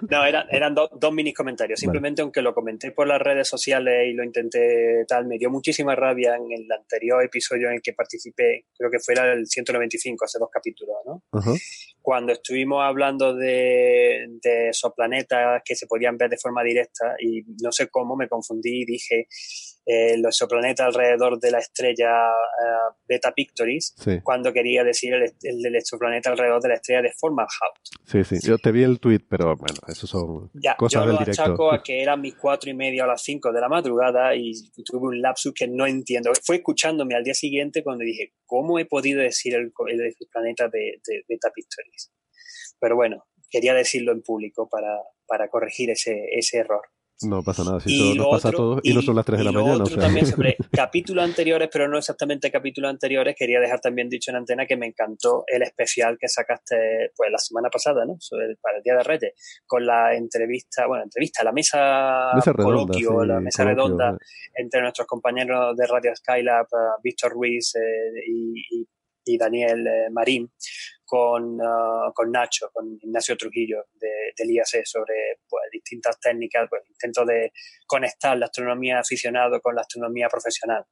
No, 0.09 0.25
eran, 0.25 0.45
eran 0.49 0.73
do- 0.73 0.89
dos 0.99 1.13
mini 1.13 1.33
comentarios. 1.33 1.79
Simplemente, 1.79 2.21
aunque 2.21 2.41
lo 2.41 2.53
comenté 2.53 2.91
por 2.91 3.07
las 3.07 3.21
redes 3.21 3.47
sociales 3.47 4.07
y 4.07 4.13
lo 4.13 4.23
intenté 4.23 5.03
tal, 5.07 5.25
me 5.27 5.37
dio 5.37 5.49
muchísima 5.49 5.93
rabia 5.95 6.35
en 6.35 6.51
el 6.51 6.71
anterior 6.71 7.23
episodio 7.23 7.67
en 7.67 7.75
el 7.75 7.81
que 7.81 7.93
participé, 7.93 8.65
creo 8.77 8.89
que 8.89 8.99
fue 8.99 9.13
el 9.15 9.45
195, 9.45 10.25
hace 10.25 10.39
dos 10.39 10.49
capítulos, 10.51 10.95
¿no? 11.05 11.23
Cuando 12.01 12.31
estuvimos 12.33 12.81
hablando 12.83 13.35
de, 13.35 14.25
de 14.41 14.69
esos 14.69 14.93
planetas 14.93 15.61
que 15.65 15.75
se 15.75 15.85
podían 15.87 16.17
ver 16.17 16.29
de 16.29 16.37
forma 16.37 16.63
directa 16.63 17.15
y 17.19 17.43
no 17.61 17.71
sé 17.71 17.87
cómo 17.89 18.15
me 18.15 18.29
confundí 18.29 18.83
y 18.83 18.85
dije 18.85 19.27
eh, 19.89 20.17
los 20.17 20.35
exoplanetas 20.35 20.87
alrededor 20.87 21.39
de 21.39 21.49
la 21.49 21.59
estrella 21.59 22.27
eh, 22.29 22.93
Beta 23.07 23.31
Pictoris, 23.31 23.93
Sí, 23.97 24.19
cuando 24.21 24.51
quería 24.51 24.83
decir 24.83 25.13
el, 25.13 25.31
el 25.41 25.61
del 25.61 25.75
exoplaneta 25.77 26.29
alrededor 26.29 26.61
de 26.61 26.67
la 26.69 26.75
estrella 26.75 27.01
de 27.03 27.13
Fomalhaut. 27.17 27.47
sí, 28.03 28.23
sí. 28.25 28.35
Yo 28.45 28.57
te 28.57 28.71
vi 28.73 28.83
el 28.83 28.99
tweet, 28.99 29.21
pero 29.29 29.55
bueno, 29.55 29.79
eso 29.87 30.05
son 30.05 30.51
Ya, 30.55 30.75
cosas 30.75 31.01
yo 31.03 31.07
del 31.07 31.15
lo 31.15 31.19
directo. 31.19 31.41
achaco 31.41 31.71
a 31.71 31.81
que 31.81 32.01
eran 32.03 32.19
mis 32.19 32.35
cuatro 32.35 32.69
y 32.69 32.73
media 32.73 33.05
o 33.05 33.07
las 33.07 33.21
cinco 33.23 33.53
de 33.53 33.61
la 33.61 33.69
madrugada 33.69 34.35
y 34.35 34.51
tuve 34.85 35.07
un 35.07 35.21
lapsus 35.21 35.53
que 35.53 35.67
no 35.69 35.87
entiendo. 35.87 36.31
Fue 36.43 36.57
escuchándome 36.57 37.15
al 37.15 37.23
día 37.23 37.33
siguiente 37.33 37.81
cuando 37.83 38.03
dije, 38.03 38.33
¿cómo 38.45 38.79
he 38.79 38.85
podido 38.85 39.21
decir 39.21 39.55
el, 39.55 39.71
el 39.87 40.13
planeta 40.31 40.67
de, 40.67 40.99
de 41.07 41.23
Beta 41.29 41.49
Pictoris? 41.55 42.11
Pero 42.79 42.95
bueno, 42.97 43.23
quería 43.49 43.73
decirlo 43.73 44.11
en 44.11 44.21
público 44.21 44.67
para, 44.69 44.97
para 45.25 45.47
corregir 45.49 45.89
ese, 45.91 46.25
ese 46.31 46.57
error. 46.57 46.81
No 47.23 47.41
pasa 47.41 47.63
nada, 47.63 47.79
si 47.79 47.91
Y 47.91 48.11
eso 48.11 48.15
nos 48.17 48.27
pasa 48.27 48.49
a 48.49 48.51
todos 48.51 48.79
y, 48.83 48.93
no 48.93 49.01
son 49.01 49.15
las 49.15 49.25
3 49.25 49.39
de 49.39 49.43
la 49.45 49.51
mañana. 49.51 49.73
o 49.73 49.75
otro 49.81 49.87
sea. 49.95 50.03
también 50.03 50.25
sobre 50.27 50.55
capítulos 50.71 51.23
anteriores, 51.25 51.67
pero 51.73 51.87
no 51.87 51.97
exactamente 51.97 52.51
capítulos 52.51 52.91
anteriores, 52.91 53.35
quería 53.35 53.59
dejar 53.59 53.79
también 53.79 54.07
dicho 54.07 54.29
en 54.29 54.37
antena 54.37 54.67
que 54.67 54.77
me 54.77 54.85
encantó 54.85 55.43
el 55.47 55.63
especial 55.63 56.17
que 56.19 56.27
sacaste 56.27 57.11
pues 57.15 57.31
la 57.31 57.39
semana 57.39 57.69
pasada, 57.71 58.05
¿no? 58.05 58.17
Sobre 58.19 58.45
el- 58.45 58.57
para 58.57 58.77
el 58.77 58.83
Día 58.83 58.95
de 58.97 59.03
Reyes, 59.03 59.31
con 59.65 59.83
la 59.85 60.13
entrevista, 60.15 60.85
bueno, 60.85 61.05
entrevista, 61.05 61.43
la 61.43 61.51
mesa, 61.53 62.31
Mesa 62.35 62.53
redonda, 62.53 62.63
coloquio, 62.85 63.21
sí, 63.21 63.27
la 63.27 63.39
mesa 63.39 63.63
coloquio, 63.63 63.83
redonda 63.85 64.09
eh. 64.11 64.17
entre 64.61 64.81
nuestros 64.81 65.07
compañeros 65.07 65.75
de 65.75 65.87
Radio 65.87 66.15
Skylab, 66.15 66.65
eh, 66.65 67.01
Víctor 67.03 67.31
Ruiz 67.31 67.73
eh, 67.75 68.21
y, 68.27 68.81
y- 68.81 68.87
y 69.29 69.37
Daniel 69.37 69.85
eh, 69.87 70.09
Marín, 70.11 70.49
con, 71.07 71.57
ah, 71.61 72.11
con 72.13 72.31
Nacho, 72.31 72.69
con 72.73 72.97
Ignacio 73.01 73.37
Trujillo 73.37 73.85
de, 73.93 74.09
del 74.37 74.51
IAC 74.51 74.83
sobre 74.83 75.39
pues, 75.49 75.63
distintas 75.71 76.19
técnicas, 76.19 76.67
pues 76.69 76.83
intento 76.89 77.25
de 77.25 77.53
conectar 77.87 78.37
la 78.37 78.47
astronomía 78.47 78.99
aficionado 78.99 79.61
con 79.61 79.73
la 79.73 79.81
astronomía 79.81 80.27
profesional. 80.27 80.85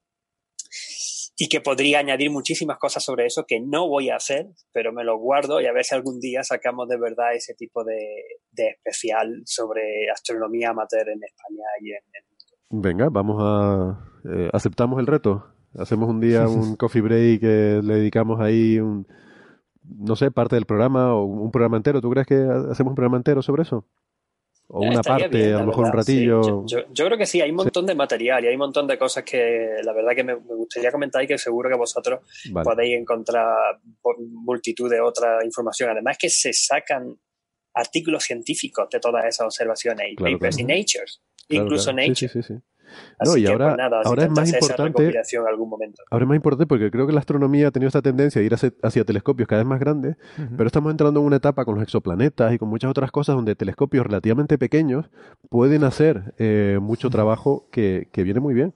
Y 1.38 1.50
que 1.50 1.60
podría 1.60 2.00
añadir 2.00 2.32
muchísimas 2.32 2.78
cosas 2.78 3.04
sobre 3.04 3.26
eso 3.26 3.44
que 3.46 3.60
no 3.60 3.90
voy 3.90 4.10
a 4.10 4.16
hacer, 4.16 4.48
pero 4.72 4.94
me 4.94 5.04
lo 5.04 5.18
guardo 5.18 5.60
y 5.60 5.66
a 5.66 5.74
ver 5.74 5.84
si 5.84 5.94
algún 5.94 6.22
día 6.22 6.44
sacamos 6.44 6.88
de 6.88 6.98
verdad 6.98 7.36
ese 7.36 7.54
tipo 7.56 7.84
de, 7.84 8.24
de 8.52 8.70
especial 8.70 9.42
sobre 9.46 10.10
astronomía 10.10 10.70
amateur 10.70 11.10
en 11.10 11.22
España 11.22 11.66
y 11.82 11.92
en, 11.92 12.04
en 12.14 12.82
Venga, 12.82 13.10
vamos 13.12 13.38
a... 13.42 14.00
eh, 14.34 14.50
¿Aceptamos 14.54 14.98
el 15.00 15.08
reto? 15.08 15.46
Hacemos 15.78 16.10
un 16.10 16.22
día 16.22 16.48
un 16.48 16.78
coffee 16.78 17.02
break 17.02 17.42
que 17.42 17.82
le 17.84 17.96
dedicamos 17.96 18.40
ahí 18.40 18.80
un... 18.80 19.06
No 19.88 20.16
sé, 20.16 20.32
parte 20.32 20.56
del 20.56 20.66
programa 20.66 21.14
o 21.16 21.24
un 21.26 21.52
programa 21.52 21.78
entero. 21.78 22.02
¿Tú 22.02 22.10
crees 22.10 22.28
que 22.28 22.36
hacemos 22.36 22.92
un 22.92 22.96
programa 22.96 23.18
entero 23.18 23.42
sobre 23.42 23.64
eso? 23.64 23.86
O 24.68 24.80
una 24.82 24.96
Estaría 25.02 25.26
parte, 25.26 25.38
bien, 25.38 25.54
a 25.56 25.60
lo 25.60 25.68
mejor 25.68 25.86
un 25.86 25.92
sí. 25.92 25.98
ratillo. 25.98 26.42
Yo, 26.42 26.64
yo- 26.66 26.86
yo 26.92 27.06
creo 27.06 27.18
que 27.20 27.28
sí, 27.28 27.40
hay 27.40 27.52
un 27.52 27.56
montón 27.58 27.86
de 27.86 27.94
material 27.94 28.44
y 28.44 28.48
hay 28.48 28.54
un 28.56 28.60
montón 28.60 28.88
de 28.88 28.98
cosas 28.98 29.24
que 29.24 29.76
la 29.84 29.94
verdad 29.94 30.14
que 30.16 30.24
me, 30.24 30.36
me 30.36 30.56
gustaría 30.56 30.92
comentar 30.92 31.24
y 31.24 31.28
que 31.28 31.38
seguro 31.38 31.70
que 31.70 31.76
vosotros 31.76 32.22
Vale. 32.52 32.64
podéis 32.66 32.98
encontrar 33.00 33.80
multitud 34.20 34.90
de 34.90 35.00
otra 35.02 35.44
información. 35.46 35.90
Además 35.92 36.18
que 36.18 36.30
se 36.30 36.52
sacan 36.52 37.16
artículos 37.76 38.24
científicos 38.24 38.90
de 38.90 39.00
todas 39.00 39.26
esas 39.26 39.46
observaciones 39.46 40.14
y 40.14 40.16
Claro, 40.16 40.38
papers 40.38 40.56
claro. 40.58 40.74
y 40.74 40.78
Nature, 40.80 41.06
Claro, 41.48 41.64
incluso 41.66 41.94
Nature. 41.94 42.16
sí, 42.16 42.28
sí, 42.28 42.42
sí. 42.44 42.54
Así 43.20 43.32
No, 43.32 43.38
y 43.38 43.44
que, 43.44 43.52
ahora, 43.52 43.66
pues 43.68 43.78
nada, 43.78 44.02
ahora 44.04 44.24
es 44.24 44.30
más 44.30 44.54
importante... 44.54 45.00
recopilación 45.00 45.44
en 45.44 45.50
algún 45.50 45.70
momento. 45.70 46.04
Ahora 46.12 46.24
es 46.24 46.28
más 46.28 46.36
importante 46.36 46.68
porque 46.68 46.92
creo 46.92 47.08
que 47.08 47.14
la 47.14 47.20
astronomía 47.20 47.68
ha 47.68 47.72
tenido 47.72 47.88
esta 47.88 48.02
tendencia 48.02 48.40
de 48.40 48.46
ir 48.46 48.54
hacia, 48.54 48.74
hacia 48.84 49.04
telescopios 49.06 49.48
cada 49.48 49.62
vez 49.62 49.68
más 49.68 49.80
grandes, 49.80 50.18
pero 50.58 50.68
estamos 50.68 50.92
entrando 50.92 51.20
en 51.20 51.26
una 51.26 51.38
etapa 51.38 51.66
con 51.66 51.76
los 51.76 51.84
exoplanetas 51.84 52.54
y 52.54 52.58
con 52.58 52.70
muchas 52.70 52.92
otras 52.92 53.12
cosas 53.12 53.36
donde 53.36 53.56
telescopios 53.56 54.06
relativamente 54.06 54.58
pequeños 54.58 55.10
pueden 55.50 55.84
hacer 55.84 56.34
eh, 56.38 56.80
mucho 56.82 57.10
trabajo 57.10 57.70
que, 57.72 58.10
que 58.12 58.24
viene 58.24 58.40
muy 58.40 58.54
bien. 58.54 58.74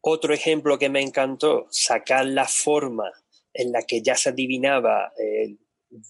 Otro 0.00 0.32
ejemplo 0.32 0.78
que 0.78 0.88
me 0.88 1.02
encantó, 1.02 1.66
sacar 1.70 2.26
la 2.26 2.44
forma 2.46 3.10
en 3.52 3.72
la 3.72 3.82
que 3.82 4.02
ya 4.02 4.14
se 4.14 4.28
adivinaba 4.28 5.12
el 5.18 5.58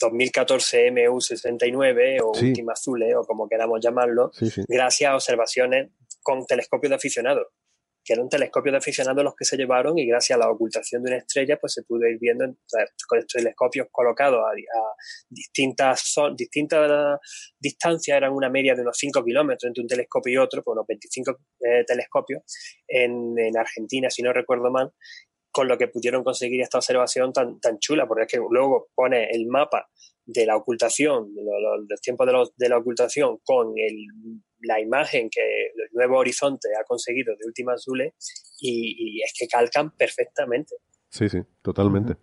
2014 0.01 0.91
MU69 0.93 2.19
o 2.23 2.35
Sí. 2.35 2.49
Última 2.49 2.73
Azule 2.73 3.15
o 3.17 3.25
como 3.25 3.49
queramos 3.49 3.81
llamarlo, 3.83 4.31
Sí, 4.33 4.51
sí. 4.51 4.63
gracias 4.69 5.11
a 5.11 5.15
observaciones 5.15 5.91
con 6.27 6.45
telescopios 6.45 6.91
de 6.91 6.97
aficionados, 6.97 7.47
que 8.05 8.15
eran 8.15 8.29
telescopios 8.29 8.73
de 8.73 8.79
aficionados 8.79 9.23
los 9.25 9.35
que 9.37 9.45
se 9.45 9.57
llevaron 9.57 9.97
y 9.99 10.07
gracias 10.07 10.37
a 10.37 10.41
la 10.45 10.51
ocultación 10.51 11.03
de 11.03 11.11
una 11.11 11.19
estrella 11.19 11.57
pues 11.61 11.73
se 11.75 11.83
pudo 11.85 12.07
ir 12.09 12.19
viendo 12.21 12.45
con 13.09 13.19
estos 13.19 13.33
telescopios 13.43 13.87
colocados 13.93 14.41
a, 14.41 14.51
distintas, 15.29 16.15
distintas 16.37 17.19
distancias, 17.61 18.17
eran 18.17 18.33
una 18.33 18.49
media 18.51 18.75
de 18.75 18.83
unos 18.83 18.97
5 18.99 19.25
kilómetros 19.25 19.69
entre 19.69 19.83
un 19.83 19.89
telescopio 19.89 20.33
y 20.35 20.37
otro, 20.39 20.63
pues 20.63 20.75
unos 20.75 20.87
25 20.87 21.31
eh, 21.61 21.85
telescopios 21.87 22.43
en, 22.89 23.39
en 23.39 23.57
Argentina, 23.57 24.11
si 24.11 24.23
no 24.23 24.33
recuerdo 24.33 24.71
mal, 24.71 24.93
con 25.53 25.69
lo 25.69 25.79
que 25.79 25.89
pudieron 25.89 26.23
conseguir 26.23 26.61
esta 26.61 26.79
observación 26.79 27.33
tan, 27.33 27.59
tan 27.61 27.79
chula, 27.79 28.07
porque 28.07 28.25
es 28.25 28.29
que 28.33 28.39
luego 28.51 28.89
pone 28.95 29.29
el 29.31 29.47
mapa 29.47 29.89
de 30.27 30.45
la 30.45 30.57
ocultación, 30.57 31.35
de 31.35 31.43
lo- 31.43 31.61
lo- 31.61 31.85
los 31.89 32.01
tiempos 32.01 32.27
de, 32.27 32.33
los- 32.33 32.57
de 32.57 32.69
la 32.69 32.79
ocultación 32.79 33.39
con 33.45 33.73
el, 33.77 33.97
la 34.61 34.81
imagen 34.81 35.29
que 35.31 35.41
el 35.67 35.89
Nuevo 35.93 36.19
Horizonte 36.19 36.69
ha 36.81 36.85
conseguido 36.85 37.35
de 37.37 37.47
Última 37.47 37.73
Azule 37.75 38.15
y, 38.61 38.95
y 39.19 39.23
es 39.23 39.33
que 39.39 39.47
calcan 39.49 39.91
perfectamente. 39.91 40.75
Sí, 41.09 41.29
sí, 41.29 41.39
totalmente. 41.63 42.17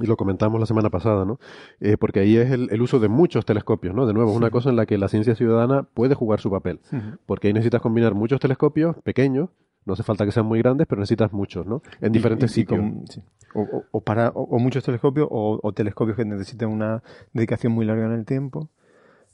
Y 0.00 0.06
lo 0.06 0.16
comentamos 0.16 0.60
la 0.60 0.66
semana 0.66 0.88
pasada, 0.88 1.24
¿no? 1.24 1.40
Eh, 1.80 1.96
porque 1.96 2.20
ahí 2.20 2.36
es 2.36 2.50
el, 2.52 2.68
el 2.70 2.80
uso 2.80 3.00
de 3.00 3.08
muchos 3.08 3.44
telescopios, 3.44 3.94
¿no? 3.94 4.06
De 4.06 4.12
nuevo, 4.14 4.30
es 4.30 4.36
una 4.36 4.50
cosa 4.50 4.70
en 4.70 4.76
la 4.76 4.86
que 4.86 4.96
la 4.98 5.08
ciencia 5.08 5.34
ciudadana 5.34 5.82
puede 5.82 6.14
jugar 6.14 6.40
su 6.40 6.50
papel. 6.50 6.80
Porque 7.26 7.48
ahí 7.48 7.52
necesitas 7.52 7.82
combinar 7.82 8.14
muchos 8.14 8.38
telescopios 8.40 8.96
pequeños, 9.02 9.48
no 9.84 9.94
hace 9.94 10.02
falta 10.04 10.24
que 10.24 10.30
sean 10.32 10.46
muy 10.46 10.60
grandes, 10.60 10.86
pero 10.86 11.00
necesitas 11.00 11.32
muchos, 11.32 11.66
¿no? 11.66 11.82
En 12.00 12.12
diferentes 12.12 12.56
Y- 12.56 12.60
y- 12.60 12.62
y 12.62 12.64
sitios. 12.66 12.80
con- 12.80 13.06
sí. 13.08 13.22
o, 13.54 13.62
o- 13.62 13.84
o 13.90 14.00
para, 14.02 14.28
o, 14.28 14.42
o 14.42 14.58
muchos 14.60 14.84
telescopios, 14.84 15.26
o, 15.30 15.58
o 15.60 15.72
telescopios 15.72 16.16
que 16.16 16.24
necesiten 16.24 16.68
una 16.68 17.02
dedicación 17.32 17.72
muy 17.72 17.84
larga 17.84 18.06
en 18.06 18.12
el 18.12 18.24
tiempo, 18.24 18.70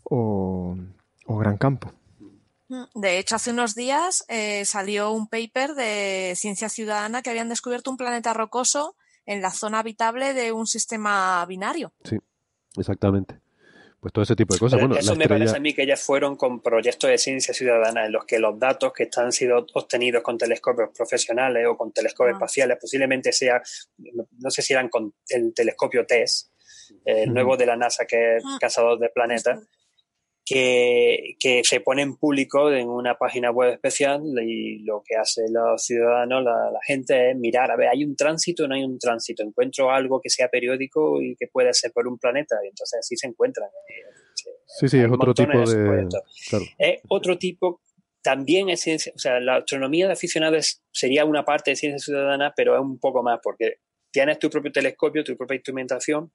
o, 0.04 0.76
o 1.26 1.36
gran 1.38 1.58
campo. 1.58 1.92
De 2.94 3.18
hecho, 3.18 3.36
hace 3.36 3.50
unos 3.52 3.74
días 3.74 4.24
eh, 4.28 4.64
salió 4.64 5.12
un 5.12 5.28
paper 5.28 5.74
de 5.74 6.32
ciencia 6.36 6.68
ciudadana 6.68 7.22
que 7.22 7.30
habían 7.30 7.48
descubierto 7.48 7.90
un 7.90 7.96
planeta 7.96 8.32
rocoso 8.34 8.96
en 9.24 9.40
la 9.42 9.50
zona 9.50 9.80
habitable 9.80 10.34
de 10.34 10.52
un 10.52 10.66
sistema 10.66 11.44
binario. 11.46 11.92
Sí, 12.04 12.16
exactamente. 12.76 13.40
Pues 14.00 14.12
todo 14.12 14.22
ese 14.22 14.36
tipo 14.36 14.54
de 14.54 14.60
cosas. 14.60 14.76
Pero 14.78 14.88
bueno, 14.88 15.00
eso 15.00 15.12
la 15.12 15.18
me 15.18 15.24
estrella- 15.24 15.38
parece 15.46 15.56
a 15.56 15.60
mí 15.60 15.74
que 15.74 15.82
ellas 15.82 16.00
fueron 16.00 16.36
con 16.36 16.60
proyectos 16.60 17.10
de 17.10 17.18
ciencia 17.18 17.52
ciudadana 17.54 18.06
en 18.06 18.12
los 18.12 18.24
que 18.24 18.38
los 18.38 18.58
datos 18.58 18.92
que 18.92 19.04
están 19.04 19.32
sido 19.32 19.66
obtenidos 19.74 20.22
con 20.22 20.36
telescopios 20.38 20.90
profesionales 20.94 21.66
o 21.68 21.76
con 21.76 21.92
telescopios 21.92 22.34
Ah. 22.34 22.36
espaciales 22.36 22.78
posiblemente 22.80 23.32
sea, 23.32 23.62
no 23.98 24.50
sé 24.50 24.62
si 24.62 24.74
eran 24.74 24.88
con 24.90 25.14
el 25.28 25.52
telescopio 25.54 26.06
TESS, 26.06 26.52
eh, 27.04 27.22
el 27.24 27.32
nuevo 27.34 27.56
de 27.56 27.66
la 27.66 27.76
NASA 27.76 28.04
que 28.06 28.36
es 28.36 28.44
Ah. 28.46 28.58
cazador 28.60 28.98
de 29.00 29.08
planetas, 29.08 29.60
que, 30.46 31.34
que 31.40 31.62
se 31.64 31.80
pone 31.80 32.02
en 32.02 32.16
público 32.16 32.70
en 32.70 32.88
una 32.88 33.18
página 33.18 33.50
web 33.50 33.72
especial 33.72 34.22
y 34.40 34.78
lo 34.84 35.02
que 35.04 35.16
hace 35.16 35.42
los 35.50 35.84
ciudadanos, 35.84 36.44
la, 36.44 36.70
la 36.70 36.78
gente 36.86 37.32
es 37.32 37.36
mirar, 37.36 37.72
a 37.72 37.76
ver, 37.76 37.88
¿hay 37.88 38.04
un 38.04 38.14
tránsito 38.14 38.64
o 38.64 38.68
no 38.68 38.76
hay 38.76 38.84
un 38.84 38.96
tránsito? 38.96 39.42
¿Encuentro 39.42 39.90
algo 39.90 40.20
que 40.22 40.30
sea 40.30 40.48
periódico 40.48 41.20
y 41.20 41.34
que 41.34 41.48
puede 41.48 41.74
ser 41.74 41.90
por 41.92 42.06
un 42.06 42.16
planeta? 42.16 42.54
Y 42.64 42.68
entonces 42.68 43.00
así 43.00 43.16
se 43.16 43.26
encuentran. 43.26 43.68
Sí, 44.66 44.88
sí, 44.88 45.00
es 45.00 45.10
otro 45.10 45.34
tipo 45.34 45.58
de. 45.58 46.08
Claro. 46.48 46.64
Es 46.78 47.00
otro 47.08 47.38
tipo, 47.38 47.80
también 48.22 48.68
es 48.68 48.80
ciencia, 48.80 49.12
o 49.16 49.18
sea, 49.18 49.40
la 49.40 49.56
astronomía 49.56 50.06
de 50.06 50.12
aficionados 50.12 50.80
sería 50.92 51.24
una 51.24 51.44
parte 51.44 51.72
de 51.72 51.76
ciencia 51.76 51.98
ciudadana, 51.98 52.52
pero 52.56 52.76
es 52.76 52.80
un 52.80 53.00
poco 53.00 53.24
más 53.24 53.40
porque 53.42 53.78
tienes 54.12 54.38
tu 54.38 54.48
propio 54.48 54.70
telescopio, 54.70 55.24
tu 55.24 55.36
propia 55.36 55.56
instrumentación, 55.56 56.32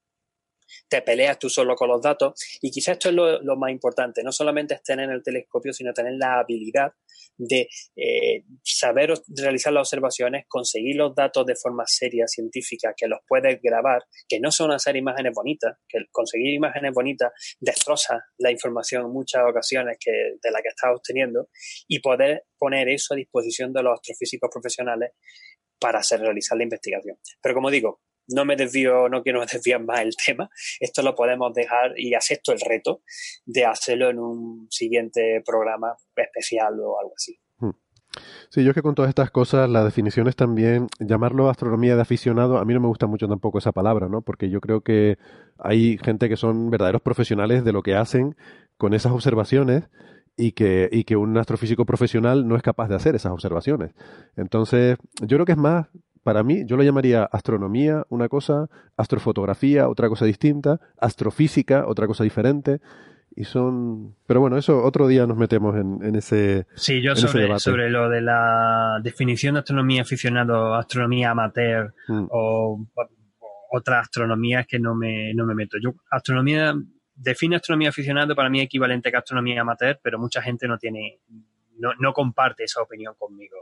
te 0.88 1.02
peleas 1.02 1.40
tú 1.40 1.50
solo 1.50 1.76
con 1.76 1.90
los 1.90 2.02
datos 2.02 2.34
y 2.62 2.72
quizás 2.72 2.94
esto 2.94 3.10
es 3.10 3.16
lo, 3.16 3.56
más 3.58 3.72
importante, 3.72 4.24
no 4.24 4.32
solamente 4.32 4.76
es 4.76 4.84
tener 4.84 5.10
el 5.10 5.24
telescopio, 5.24 5.74
sino 5.74 5.94
tener 5.94 6.14
la 6.14 6.40
habilidad 6.40 6.92
de 7.38 7.68
eh, 7.96 8.44
saber 8.64 9.14
realizar 9.28 9.74
las 9.74 9.82
observaciones, 9.82 10.46
conseguir 10.48 10.96
los 10.96 11.16
datos 11.16 11.46
de 11.46 11.56
forma 11.56 11.84
seria, 11.88 12.28
científica, 12.28 12.94
que 12.96 13.08
los 13.08 13.20
puedes 13.28 13.60
grabar, 13.62 14.04
que 14.28 14.40
no 14.40 14.52
son 14.52 14.72
hacer 14.72 14.96
imágenes 14.96 15.34
bonitas, 15.34 15.78
que 15.88 16.00
conseguir 16.12 16.54
imágenes 16.54 16.94
bonitas 16.94 17.32
destroza 17.60 18.20
la 18.38 18.52
información 18.52 19.06
en 19.06 19.12
muchas 19.12 19.44
ocasiones 19.50 19.98
que, 20.00 20.12
de 20.12 20.52
la 20.52 20.62
que 20.62 20.70
estás 20.70 20.92
obteniendo 20.96 21.50
y 21.88 22.00
poder 22.00 22.44
poner 22.58 22.90
eso 22.90 23.14
a 23.14 23.18
disposición 23.18 23.74
de 23.74 23.84
los 23.84 23.94
astrofísicos 23.94 24.50
profesionales 24.52 25.12
para 25.80 26.00
hacer 26.00 26.20
realizar 26.22 26.58
la 26.58 26.64
investigación. 26.64 27.18
Pero 27.42 27.56
como 27.56 27.72
digo, 27.72 28.02
no 28.34 28.46
me 28.46 28.56
desvío, 28.56 29.10
no 29.10 29.24
quiero 29.24 29.42
desviar 29.52 29.84
más 29.84 30.02
el 30.02 30.16
tema. 30.16 30.50
Esto 30.80 31.02
lo 31.02 31.16
podemos 31.16 31.54
dejar 31.54 31.94
y 31.98 32.14
acepto 32.14 32.52
el 32.52 32.60
reto 32.60 33.02
de 33.46 33.66
hacerlo 33.66 34.10
en 34.10 34.20
un 34.20 34.68
siguiente 34.70 35.42
programa 35.46 35.96
especial 36.16 36.80
o 36.80 37.00
algo 37.00 37.14
así. 37.16 37.40
Sí, 38.50 38.64
yo 38.64 38.72
es 38.72 38.76
que 38.76 38.82
con 38.82 38.96
todas 38.96 39.08
estas 39.08 39.32
cosas, 39.32 39.70
las 39.70 39.86
definiciones 39.86 40.36
también, 40.36 40.88
llamarlo 41.00 41.50
astronomía 41.50 41.96
de 41.96 42.02
aficionado, 42.02 42.58
a 42.58 42.66
mí 42.66 42.74
no 42.74 42.82
me 42.82 42.88
gusta 42.88 43.08
mucho 43.08 43.28
tampoco 43.28 43.60
esa 43.60 43.72
palabra, 43.72 44.10
¿no? 44.10 44.22
Porque 44.22 44.50
yo 44.50 44.60
creo 44.60 44.82
que 44.82 45.18
hay 45.58 45.98
gente 45.98 46.28
que 46.28 46.36
son 46.36 46.70
verdaderos 46.70 47.02
profesionales 47.02 47.64
de 47.64 47.72
lo 47.72 47.82
que 47.82 47.96
hacen 47.96 48.36
con 48.78 48.94
esas 48.94 49.14
observaciones 49.14 49.90
y 50.36 50.52
que, 50.52 50.90
y 50.92 51.06
que 51.06 51.16
un 51.16 51.38
astrofísico 51.38 51.86
profesional 51.86 52.48
no 52.48 52.58
es 52.58 52.64
capaz 52.64 52.90
de 52.90 52.96
hacer 52.96 53.16
esas 53.16 53.32
observaciones. 53.32 53.94
Entonces, 54.36 54.98
yo 55.22 55.38
creo 55.38 55.46
que 55.46 55.54
es 55.54 55.58
más, 55.58 55.88
para 56.24 56.44
mí, 56.44 56.64
yo 56.66 56.78
lo 56.78 56.84
llamaría 56.84 57.24
astronomía, 57.24 58.04
una 58.10 58.30
cosa, 58.30 58.68
astrofotografía, 58.98 59.90
otra 59.90 60.08
cosa 60.10 60.26
distinta, 60.26 60.80
astrofísica, 61.00 61.86
otra 61.88 62.08
cosa 62.08 62.24
diferente. 62.24 62.80
Y 63.34 63.46
son. 63.46 64.16
Pero 64.28 64.42
bueno, 64.42 64.58
eso 64.58 64.84
otro 64.84 65.08
día 65.08 65.26
nos 65.26 65.38
metemos 65.38 65.78
en, 65.78 66.04
en 66.04 66.16
ese. 66.16 66.68
Sí, 66.76 67.02
yo 67.02 67.14
ese 67.14 67.30
sobre, 67.30 67.60
sobre 67.60 67.90
lo 67.90 68.10
de 68.10 68.22
la 68.22 69.00
definición 69.02 69.54
de 69.54 69.60
astronomía 69.60 70.02
aficionado, 70.02 70.76
astronomía 70.76 71.32
amateur 71.32 71.94
Mm. 72.10 72.28
o, 72.30 72.86
o 72.94 73.08
otras 73.72 74.02
astronomías 74.02 74.68
que 74.68 74.80
no 74.80 74.96
me, 74.96 75.34
no 75.34 75.46
me 75.46 75.56
meto. 75.56 75.78
Yo, 75.82 75.94
astronomía, 76.10 76.76
define 77.16 77.56
astronomía 77.56 77.90
aficionado 77.90 78.36
para 78.36 78.50
mí 78.50 78.60
equivalente 78.60 79.10
a 79.16 79.20
astronomía 79.20 79.62
amateur, 79.62 79.98
pero 80.04 80.20
mucha 80.20 80.42
gente 80.42 80.68
no 80.68 80.78
tiene, 80.78 81.20
no, 81.78 81.92
no 82.00 82.12
comparte 82.12 82.66
esa 82.66 82.82
opinión 82.82 83.14
conmigo. 83.18 83.56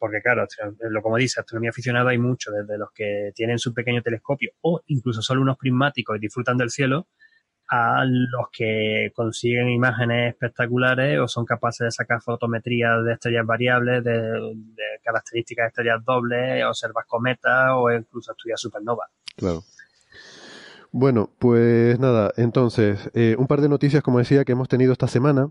Porque 0.00 0.22
claro, 0.22 0.46
como 1.02 1.18
dice, 1.18 1.40
astronomía 1.40 1.70
aficionado 1.70 2.08
hay 2.08 2.16
mucho, 2.16 2.50
desde 2.50 2.78
los 2.78 2.90
que 2.92 3.32
tienen 3.34 3.58
su 3.58 3.74
pequeño 3.74 4.00
telescopio 4.02 4.52
o 4.62 4.80
incluso 4.86 5.20
solo 5.20 5.42
unos 5.42 5.58
prismáticos 5.58 6.16
y 6.16 6.20
disfrutan 6.20 6.56
del 6.56 6.70
cielo, 6.70 7.06
a 7.68 8.04
los 8.06 8.46
que 8.50 9.12
consiguen 9.14 9.68
imágenes 9.68 10.32
espectaculares 10.32 11.20
o 11.20 11.28
son 11.28 11.44
capaces 11.44 11.84
de 11.84 11.90
sacar 11.90 12.22
fotometrías 12.22 13.04
de 13.04 13.12
estrellas 13.12 13.44
variables, 13.46 14.02
de, 14.02 14.12
de 14.12 14.84
características 15.04 15.64
de 15.64 15.68
estrellas 15.68 16.04
dobles, 16.04 16.64
observar 16.64 17.04
cometas 17.06 17.70
o 17.74 17.92
incluso 17.92 18.32
estudiar 18.32 18.58
supernovas. 18.58 19.10
Claro. 19.36 19.62
Bueno, 20.92 21.30
pues 21.38 22.00
nada, 22.00 22.32
entonces, 22.36 23.10
eh, 23.14 23.36
un 23.38 23.46
par 23.46 23.60
de 23.60 23.68
noticias, 23.68 24.02
como 24.02 24.18
decía, 24.18 24.44
que 24.44 24.52
hemos 24.52 24.68
tenido 24.68 24.92
esta 24.92 25.06
semana. 25.06 25.50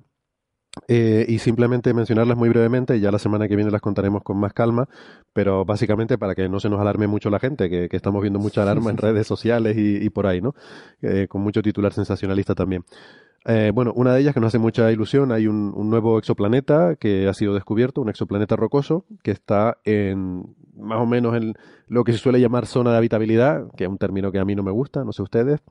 Eh, 0.87 1.25
y 1.27 1.39
simplemente 1.39 1.93
mencionarlas 1.93 2.37
muy 2.37 2.49
brevemente, 2.49 2.99
ya 2.99 3.11
la 3.11 3.19
semana 3.19 3.47
que 3.47 3.55
viene 3.55 3.71
las 3.71 3.81
contaremos 3.81 4.23
con 4.23 4.37
más 4.37 4.53
calma, 4.53 4.87
pero 5.33 5.65
básicamente 5.65 6.17
para 6.17 6.35
que 6.35 6.47
no 6.47 6.59
se 6.59 6.69
nos 6.69 6.79
alarme 6.79 7.07
mucho 7.07 7.29
la 7.29 7.39
gente, 7.39 7.69
que, 7.69 7.89
que 7.89 7.97
estamos 7.97 8.21
viendo 8.21 8.39
mucha 8.39 8.61
alarma 8.61 8.91
en 8.91 8.97
redes 8.97 9.27
sociales 9.27 9.77
y, 9.77 9.97
y 9.97 10.09
por 10.09 10.27
ahí, 10.27 10.41
¿no? 10.41 10.53
Eh, 11.01 11.27
con 11.27 11.41
mucho 11.41 11.61
titular 11.61 11.93
sensacionalista 11.93 12.55
también. 12.55 12.85
Eh, 13.45 13.71
bueno, 13.73 13.93
una 13.95 14.13
de 14.13 14.21
ellas 14.21 14.33
que 14.33 14.41
nos 14.41 14.49
hace 14.49 14.59
mucha 14.59 14.91
ilusión, 14.91 15.31
hay 15.31 15.47
un, 15.47 15.73
un 15.75 15.89
nuevo 15.89 16.19
exoplaneta 16.19 16.95
que 16.95 17.27
ha 17.27 17.33
sido 17.33 17.53
descubierto, 17.53 18.01
un 18.01 18.09
exoplaneta 18.09 18.55
rocoso, 18.55 19.05
que 19.23 19.31
está 19.31 19.77
en 19.85 20.55
más 20.75 20.99
o 20.99 21.05
menos 21.05 21.35
en 21.35 21.55
lo 21.87 22.03
que 22.03 22.11
se 22.11 22.17
suele 22.17 22.39
llamar 22.39 22.65
zona 22.65 22.91
de 22.91 22.97
habitabilidad, 22.97 23.67
que 23.75 23.85
es 23.85 23.89
un 23.89 23.97
término 23.97 24.31
que 24.31 24.39
a 24.39 24.45
mí 24.45 24.55
no 24.55 24.63
me 24.63 24.71
gusta, 24.71 25.03
no 25.03 25.13
sé 25.13 25.23
ustedes. 25.23 25.61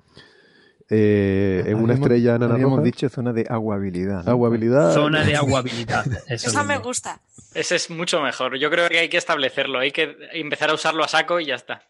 Eh, 0.90 1.64
en 1.66 1.76
una 1.76 1.92
estrella 1.94 2.36
enana 2.36 2.54
Habíamos 2.54 2.78
roja. 2.78 2.86
dicho 2.86 3.08
zona 3.10 3.32
de 3.34 3.44
aguabilidad. 3.48 4.24
¿no? 4.24 4.30
Aguabilidad. 4.30 4.94
Zona 4.94 5.22
de 5.22 5.36
aguabilidad. 5.36 6.06
Eso 6.28 6.48
Esa 6.48 6.64
me 6.64 6.78
gusta. 6.78 7.20
Ese 7.54 7.76
es 7.76 7.90
mucho 7.90 8.20
mejor. 8.22 8.58
Yo 8.58 8.70
creo 8.70 8.88
que 8.88 8.98
hay 8.98 9.08
que 9.08 9.16
establecerlo, 9.18 9.78
hay 9.80 9.90
que 9.90 10.16
empezar 10.32 10.70
a 10.70 10.74
usarlo 10.74 11.04
a 11.04 11.08
saco 11.08 11.40
y 11.40 11.46
ya 11.46 11.56
está. 11.56 11.82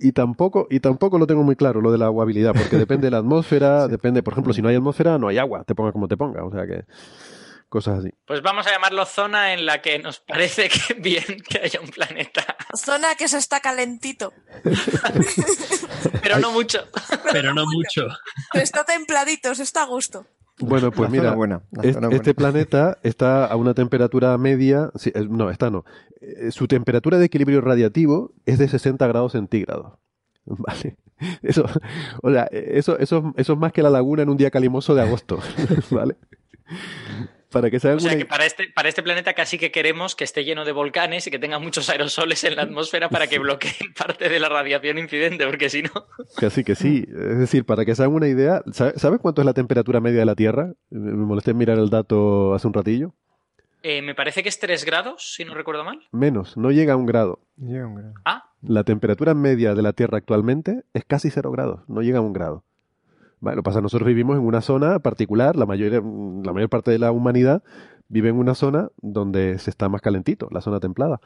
Y 0.00 0.12
tampoco, 0.12 0.66
y 0.70 0.80
tampoco 0.80 1.18
lo 1.18 1.26
tengo 1.26 1.42
muy 1.42 1.56
claro, 1.56 1.80
lo 1.80 1.90
de 1.92 1.98
la 1.98 2.06
aguabilidad, 2.06 2.52
porque 2.54 2.76
depende 2.76 3.06
de 3.08 3.10
la 3.12 3.18
atmósfera, 3.18 3.88
depende, 3.88 4.22
por 4.22 4.34
ejemplo, 4.34 4.52
si 4.52 4.62
no 4.62 4.68
hay 4.68 4.76
atmósfera, 4.76 5.18
no 5.18 5.28
hay 5.28 5.38
agua, 5.38 5.64
te 5.64 5.74
ponga 5.74 5.92
como 5.92 6.08
te 6.08 6.16
ponga, 6.16 6.44
o 6.44 6.52
sea 6.52 6.66
que 6.66 6.84
cosas 7.70 8.00
así. 8.00 8.10
Pues 8.26 8.42
vamos 8.42 8.66
a 8.66 8.70
llamarlo 8.72 9.06
zona 9.06 9.54
en 9.54 9.64
la 9.64 9.80
que 9.80 9.98
nos 9.98 10.20
parece 10.20 10.68
que 10.68 10.92
bien 11.00 11.24
que 11.48 11.60
haya 11.60 11.80
un 11.80 11.88
planeta, 11.88 12.44
Zona 12.76 13.14
que 13.16 13.26
se 13.28 13.38
está 13.38 13.60
calentito. 13.60 14.32
pero 16.22 16.38
no 16.38 16.52
mucho. 16.52 16.80
Pero 17.32 17.54
no 17.54 17.64
mucho. 17.66 18.06
Pero 18.52 18.62
está 18.62 18.84
templadito, 18.84 19.54
se 19.54 19.62
está 19.62 19.82
a 19.82 19.86
gusto. 19.86 20.26
Bueno, 20.58 20.90
pues 20.90 21.10
La 21.10 21.16
mira, 21.16 21.34
buena, 21.34 21.62
es- 21.82 21.96
este 21.96 22.00
buena. 22.08 22.34
planeta 22.34 22.98
está 23.02 23.46
a 23.46 23.56
una 23.56 23.72
temperatura 23.72 24.36
media, 24.36 24.90
sí, 24.96 25.10
eh, 25.14 25.26
no, 25.30 25.50
está 25.50 25.70
no, 25.70 25.84
Eh, 26.20 26.50
su 26.50 26.68
temperatura 26.68 27.16
de 27.18 27.24
equilibrio 27.24 27.62
radiativo 27.62 28.34
es 28.44 28.58
de 28.58 28.68
60 28.68 29.06
grados 29.06 29.32
centígrados. 29.32 29.94
Vale. 30.44 30.96
Eso, 31.42 31.64
o 32.22 32.30
sea, 32.30 32.44
eso, 32.50 32.98
eso, 32.98 33.32
eso 33.36 33.52
es 33.54 33.58
más 33.58 33.72
que 33.72 33.82
la 33.82 33.90
laguna 33.90 34.22
en 34.22 34.28
un 34.30 34.36
día 34.36 34.50
calimoso 34.50 34.94
de 34.94 35.02
agosto. 35.02 35.38
¿Vale? 35.90 36.16
Para 37.50 37.68
que 37.70 37.76
O 37.78 37.80
sea 37.80 37.96
que 38.16 38.24
para 38.26 38.46
este, 38.46 38.68
para 38.74 38.88
este 38.88 39.02
planeta 39.02 39.34
casi 39.34 39.58
que 39.58 39.70
queremos 39.72 40.14
que 40.14 40.24
esté 40.24 40.44
lleno 40.44 40.64
de 40.64 40.72
volcanes 40.72 41.26
y 41.26 41.30
que 41.30 41.38
tenga 41.38 41.58
muchos 41.58 41.90
aerosoles 41.90 42.44
en 42.44 42.56
la 42.56 42.62
atmósfera 42.62 43.08
para 43.08 43.26
que 43.26 43.38
bloqueen 43.38 43.92
parte 43.98 44.28
de 44.28 44.38
la 44.38 44.48
radiación 44.48 44.98
incidente, 44.98 45.44
porque 45.46 45.68
si 45.68 45.82
no... 45.82 45.90
Casi 46.36 46.62
que 46.64 46.74
sí. 46.76 47.04
Es 47.08 47.38
decir, 47.38 47.64
para 47.64 47.84
que 47.84 47.94
se 47.94 48.02
hagan 48.02 48.14
una 48.14 48.28
idea, 48.28 48.62
¿sabe- 48.72 48.92
¿sabes 48.96 49.18
cuánto 49.20 49.42
es 49.42 49.46
la 49.46 49.54
temperatura 49.54 50.00
media 50.00 50.20
de 50.20 50.26
la 50.26 50.36
Tierra? 50.36 50.72
Me 50.90 51.12
molesté 51.12 51.50
en 51.50 51.58
mirar 51.58 51.78
el 51.78 51.90
dato 51.90 52.54
hace 52.54 52.66
un 52.68 52.72
ratillo. 52.74 53.14
Eh, 53.82 54.02
me 54.02 54.14
parece 54.14 54.42
que 54.42 54.50
es 54.50 54.58
3 54.58 54.84
grados, 54.84 55.32
si 55.34 55.44
no 55.44 55.54
recuerdo 55.54 55.84
mal. 55.84 56.00
Menos, 56.12 56.56
no 56.56 56.70
llega 56.70 56.92
a 56.92 56.96
un 56.96 57.06
grado. 57.06 57.40
Llega 57.56 57.86
un 57.86 57.94
grado. 57.94 58.14
Ah, 58.26 58.44
La 58.62 58.84
temperatura 58.84 59.32
media 59.34 59.74
de 59.74 59.80
la 59.82 59.94
Tierra 59.94 60.18
actualmente 60.18 60.82
es 60.92 61.04
casi 61.06 61.30
cero 61.30 61.50
grados, 61.50 61.80
no 61.88 62.02
llega 62.02 62.18
a 62.18 62.20
un 62.22 62.32
grado. 62.34 62.62
Vale, 63.40 63.56
lo 63.56 63.62
que 63.62 63.66
pasa, 63.66 63.78
es 63.78 63.80
que 63.80 63.84
nosotros 63.84 64.06
vivimos 64.06 64.36
en 64.36 64.44
una 64.44 64.60
zona 64.60 64.98
particular, 64.98 65.56
la 65.56 65.66
mayor, 65.66 65.92
la 66.44 66.52
mayor 66.52 66.68
parte 66.68 66.90
de 66.90 66.98
la 66.98 67.10
humanidad 67.10 67.62
vive 68.08 68.28
en 68.28 68.36
una 68.36 68.54
zona 68.54 68.88
donde 68.98 69.58
se 69.58 69.70
está 69.70 69.88
más 69.88 70.02
calentito, 70.02 70.48
la 70.50 70.60
zona 70.60 70.78
templada. 70.80 71.20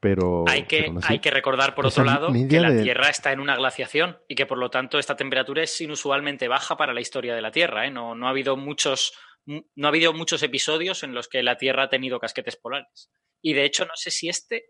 Pero, 0.00 0.44
hay 0.48 0.62
que, 0.66 0.78
pero 0.78 0.88
aún 0.90 0.98
así- 0.98 1.12
hay 1.14 1.18
que 1.18 1.30
recordar, 1.32 1.74
por 1.74 1.84
Esa 1.86 2.02
otro 2.02 2.12
lado, 2.12 2.28
que 2.32 2.60
la 2.60 2.70
de- 2.70 2.84
Tierra 2.84 3.08
está 3.08 3.32
en 3.32 3.40
una 3.40 3.56
glaciación 3.56 4.18
y 4.28 4.36
que 4.36 4.46
por 4.46 4.58
lo 4.58 4.70
tanto 4.70 4.98
esta 5.00 5.16
temperatura 5.16 5.62
es 5.64 5.80
inusualmente 5.80 6.46
baja 6.46 6.76
para 6.76 6.92
la 6.94 7.00
historia 7.00 7.34
de 7.34 7.42
la 7.42 7.50
Tierra. 7.50 7.86
¿eh? 7.86 7.90
No, 7.90 8.14
no 8.14 8.28
ha 8.28 8.30
habido 8.30 8.56
muchos, 8.56 9.12
no 9.46 9.86
ha 9.86 9.88
habido 9.88 10.12
muchos 10.12 10.44
episodios 10.44 11.02
en 11.02 11.14
los 11.14 11.26
que 11.26 11.42
la 11.42 11.56
Tierra 11.56 11.84
ha 11.84 11.88
tenido 11.88 12.20
casquetes 12.20 12.54
polares. 12.56 13.10
Y 13.42 13.54
de 13.54 13.64
hecho, 13.64 13.84
no 13.86 13.92
sé 13.96 14.12
si 14.12 14.28
este. 14.28 14.66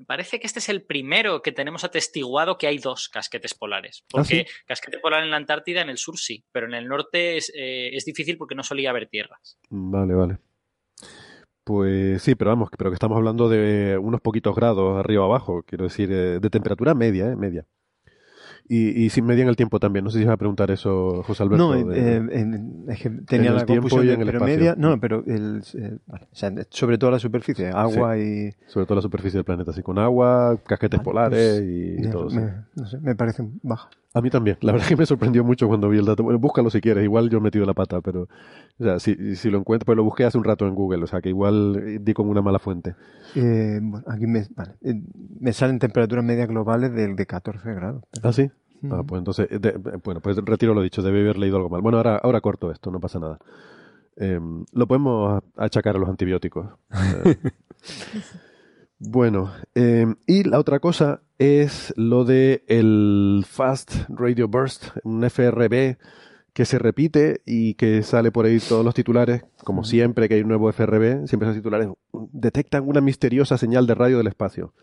Me 0.00 0.06
parece 0.06 0.40
que 0.40 0.46
este 0.46 0.60
es 0.60 0.70
el 0.70 0.80
primero 0.80 1.42
que 1.42 1.52
tenemos 1.52 1.84
atestiguado 1.84 2.56
que 2.56 2.66
hay 2.66 2.78
dos 2.78 3.10
casquetes 3.10 3.52
polares. 3.52 4.02
¿Ah, 4.04 4.06
Porque 4.12 4.46
sí? 4.46 4.64
casquete 4.66 4.98
polar 4.98 5.22
en 5.22 5.30
la 5.30 5.36
Antártida, 5.36 5.82
en 5.82 5.90
el 5.90 5.98
sur 5.98 6.16
sí, 6.18 6.42
pero 6.52 6.66
en 6.66 6.72
el 6.72 6.88
norte 6.88 7.36
es, 7.36 7.52
eh, 7.54 7.94
es 7.94 8.06
difícil 8.06 8.38
porque 8.38 8.54
no 8.54 8.62
solía 8.62 8.88
haber 8.88 9.08
tierras. 9.08 9.58
Vale, 9.68 10.14
vale. 10.14 10.38
Pues 11.64 12.22
sí, 12.22 12.34
pero 12.34 12.50
vamos, 12.50 12.70
pero 12.78 12.90
que 12.90 12.94
estamos 12.94 13.18
hablando 13.18 13.50
de 13.50 13.98
unos 13.98 14.22
poquitos 14.22 14.56
grados 14.56 14.98
arriba 14.98 15.26
abajo, 15.26 15.62
quiero 15.64 15.84
decir, 15.84 16.10
eh, 16.10 16.40
de 16.40 16.50
temperatura 16.50 16.94
media, 16.94 17.26
eh, 17.26 17.36
media. 17.36 17.66
Y, 18.68 19.04
y 19.04 19.10
si 19.10 19.20
medían 19.22 19.48
el 19.48 19.56
tiempo 19.56 19.80
también. 19.80 20.04
No 20.04 20.10
sé 20.10 20.18
si 20.18 20.24
vas 20.24 20.34
a 20.34 20.36
preguntar 20.36 20.70
eso, 20.70 21.22
José 21.24 21.42
Alberto. 21.42 21.74
No, 21.74 21.84
de- 21.88 21.98
eh, 21.98 22.16
en- 22.16 22.84
es 22.88 23.00
que 23.00 23.10
tenía 23.10 23.52
la 23.52 23.66
tiempo 23.66 23.88
confusión 23.88 24.04
y 24.04 24.08
de 24.08 24.14
en 24.14 24.20
el 24.20 24.26
pero 24.26 24.38
espacio. 24.38 24.56
media, 24.56 24.74
no, 24.78 25.00
pero 25.00 25.24
el, 25.26 25.62
eh, 25.74 25.98
vale, 26.06 26.24
o 26.30 26.34
sea, 26.36 26.52
sobre 26.70 26.96
todo 26.98 27.10
la 27.10 27.18
superficie, 27.18 27.68
agua 27.70 28.16
y 28.18 28.52
sobre 28.66 28.86
todo 28.86 28.96
la 28.96 29.02
superficie 29.02 29.38
del 29.38 29.44
planeta, 29.44 29.72
así 29.72 29.82
con 29.82 29.98
agua, 29.98 30.58
casquetes 30.66 31.00
polares 31.00 31.58
pues, 31.58 32.06
y, 32.06 32.10
todo 32.10 32.28
eso. 32.28 32.36
me, 32.40 32.52
no 32.76 32.86
sé, 32.86 32.98
me 33.00 33.14
parece 33.16 33.44
baja. 33.62 33.90
A 34.12 34.20
mí 34.20 34.28
también. 34.28 34.56
La 34.60 34.72
verdad 34.72 34.86
es 34.86 34.88
que 34.88 34.96
me 34.96 35.06
sorprendió 35.06 35.44
mucho 35.44 35.68
cuando 35.68 35.88
vi 35.88 35.98
el 35.98 36.04
dato. 36.04 36.24
Bueno, 36.24 36.38
búscalo 36.40 36.68
si 36.68 36.80
quieres. 36.80 37.04
Igual 37.04 37.30
yo 37.30 37.38
he 37.38 37.40
metido 37.40 37.64
la 37.64 37.74
pata, 37.74 38.00
pero... 38.00 38.22
O 38.78 38.82
sea, 38.84 38.98
si, 38.98 39.36
si 39.36 39.50
lo 39.50 39.58
encuentro, 39.58 39.86
pues 39.86 39.94
lo 39.96 40.02
busqué 40.02 40.24
hace 40.24 40.36
un 40.36 40.42
rato 40.42 40.66
en 40.66 40.74
Google. 40.74 41.04
O 41.04 41.06
sea, 41.06 41.20
que 41.20 41.28
igual 41.28 41.76
eh, 41.76 41.98
di 42.00 42.12
con 42.12 42.28
una 42.28 42.42
mala 42.42 42.58
fuente. 42.58 42.96
Eh, 43.36 43.78
bueno, 43.80 44.04
aquí 44.08 44.26
me, 44.26 44.46
vale, 44.56 44.72
eh, 44.82 45.00
me 45.38 45.52
salen 45.52 45.78
temperaturas 45.78 46.24
medias 46.24 46.48
globales 46.48 46.92
de, 46.92 47.14
de 47.14 47.26
14 47.26 47.72
grados. 47.72 48.02
¿Ah, 48.22 48.32
sí? 48.32 48.50
Ah, 48.90 49.02
pues 49.06 49.18
entonces... 49.20 49.48
de- 49.48 49.78
bueno, 50.02 50.20
pues 50.20 50.36
retiro 50.38 50.74
lo 50.74 50.82
dicho. 50.82 51.02
Debe 51.02 51.20
haber 51.20 51.38
leído 51.38 51.56
algo 51.58 51.68
mal. 51.68 51.80
Bueno, 51.80 51.98
ahora, 51.98 52.16
ahora 52.16 52.40
corto 52.40 52.72
esto. 52.72 52.90
No 52.90 52.98
pasa 52.98 53.20
nada. 53.20 53.38
Eh, 54.16 54.40
lo 54.72 54.86
podemos 54.88 55.40
achacar 55.56 55.94
a 55.94 55.98
los 56.00 56.08
antibióticos. 56.08 56.66
Bueno, 59.00 59.50
eh, 59.74 60.06
y 60.26 60.44
la 60.44 60.58
otra 60.58 60.78
cosa 60.78 61.22
es 61.38 61.94
lo 61.96 62.24
de 62.24 62.64
el 62.68 63.44
Fast 63.48 63.94
Radio 64.10 64.46
Burst, 64.46 64.88
un 65.04 65.24
FRB 65.24 65.96
que 66.52 66.64
se 66.66 66.78
repite 66.78 67.40
y 67.46 67.74
que 67.74 68.02
sale 68.02 68.30
por 68.30 68.44
ahí 68.44 68.58
todos 68.58 68.84
los 68.84 68.94
titulares, 68.94 69.44
como 69.64 69.84
siempre 69.84 70.28
que 70.28 70.34
hay 70.34 70.42
un 70.42 70.48
nuevo 70.48 70.68
FRB, 70.70 71.26
siempre 71.26 71.48
son 71.48 71.56
titulares, 71.56 71.88
detectan 72.12 72.86
una 72.86 73.00
misteriosa 73.00 73.56
señal 73.56 73.86
de 73.86 73.94
radio 73.94 74.18
del 74.18 74.26
espacio. 74.26 74.74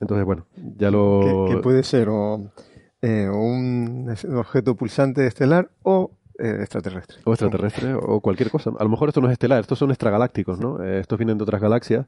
Entonces, 0.00 0.26
bueno, 0.26 0.46
ya 0.76 0.90
lo... 0.90 1.46
Que, 1.48 1.54
que 1.54 1.62
puede 1.62 1.84
ser 1.84 2.08
o, 2.10 2.52
eh, 3.00 3.28
un 3.30 4.14
objeto 4.36 4.76
pulsante 4.76 5.26
estelar 5.26 5.70
o 5.82 6.10
eh, 6.38 6.58
extraterrestre. 6.60 7.18
O 7.24 7.32
extraterrestre, 7.32 7.94
o 7.94 8.20
cualquier 8.20 8.50
cosa. 8.50 8.70
A 8.78 8.84
lo 8.84 8.90
mejor 8.90 9.08
esto 9.08 9.20
no 9.20 9.28
es 9.28 9.32
estelar, 9.32 9.60
estos 9.60 9.78
son 9.78 9.90
extragalácticos, 9.90 10.60
¿no? 10.60 10.82
Eh, 10.82 11.00
estos 11.00 11.18
vienen 11.18 11.38
de 11.38 11.44
otras 11.44 11.62
galaxias. 11.62 12.06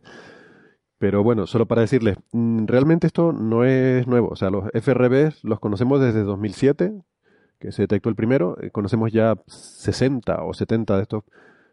Pero 1.01 1.22
bueno, 1.22 1.46
solo 1.46 1.64
para 1.64 1.80
decirles, 1.80 2.18
mm, 2.32 2.66
realmente 2.66 3.07
esto 3.07 3.32
no 3.32 3.64
es 3.64 4.07
nuevo. 4.07 4.28
O 4.28 4.36
sea, 4.36 4.51
los 4.51 4.64
FRBs 4.74 5.42
los 5.44 5.59
conocemos 5.59 5.98
desde 5.98 6.22
2007, 6.24 6.92
que 7.59 7.72
se 7.72 7.82
detectó 7.82 8.11
el 8.11 8.14
primero. 8.14 8.59
Eh, 8.61 8.70
Conocemos 8.70 9.11
ya 9.11 9.34
60 9.46 10.44
o 10.44 10.53
70 10.53 10.96
de 10.96 11.03
estos. 11.03 11.24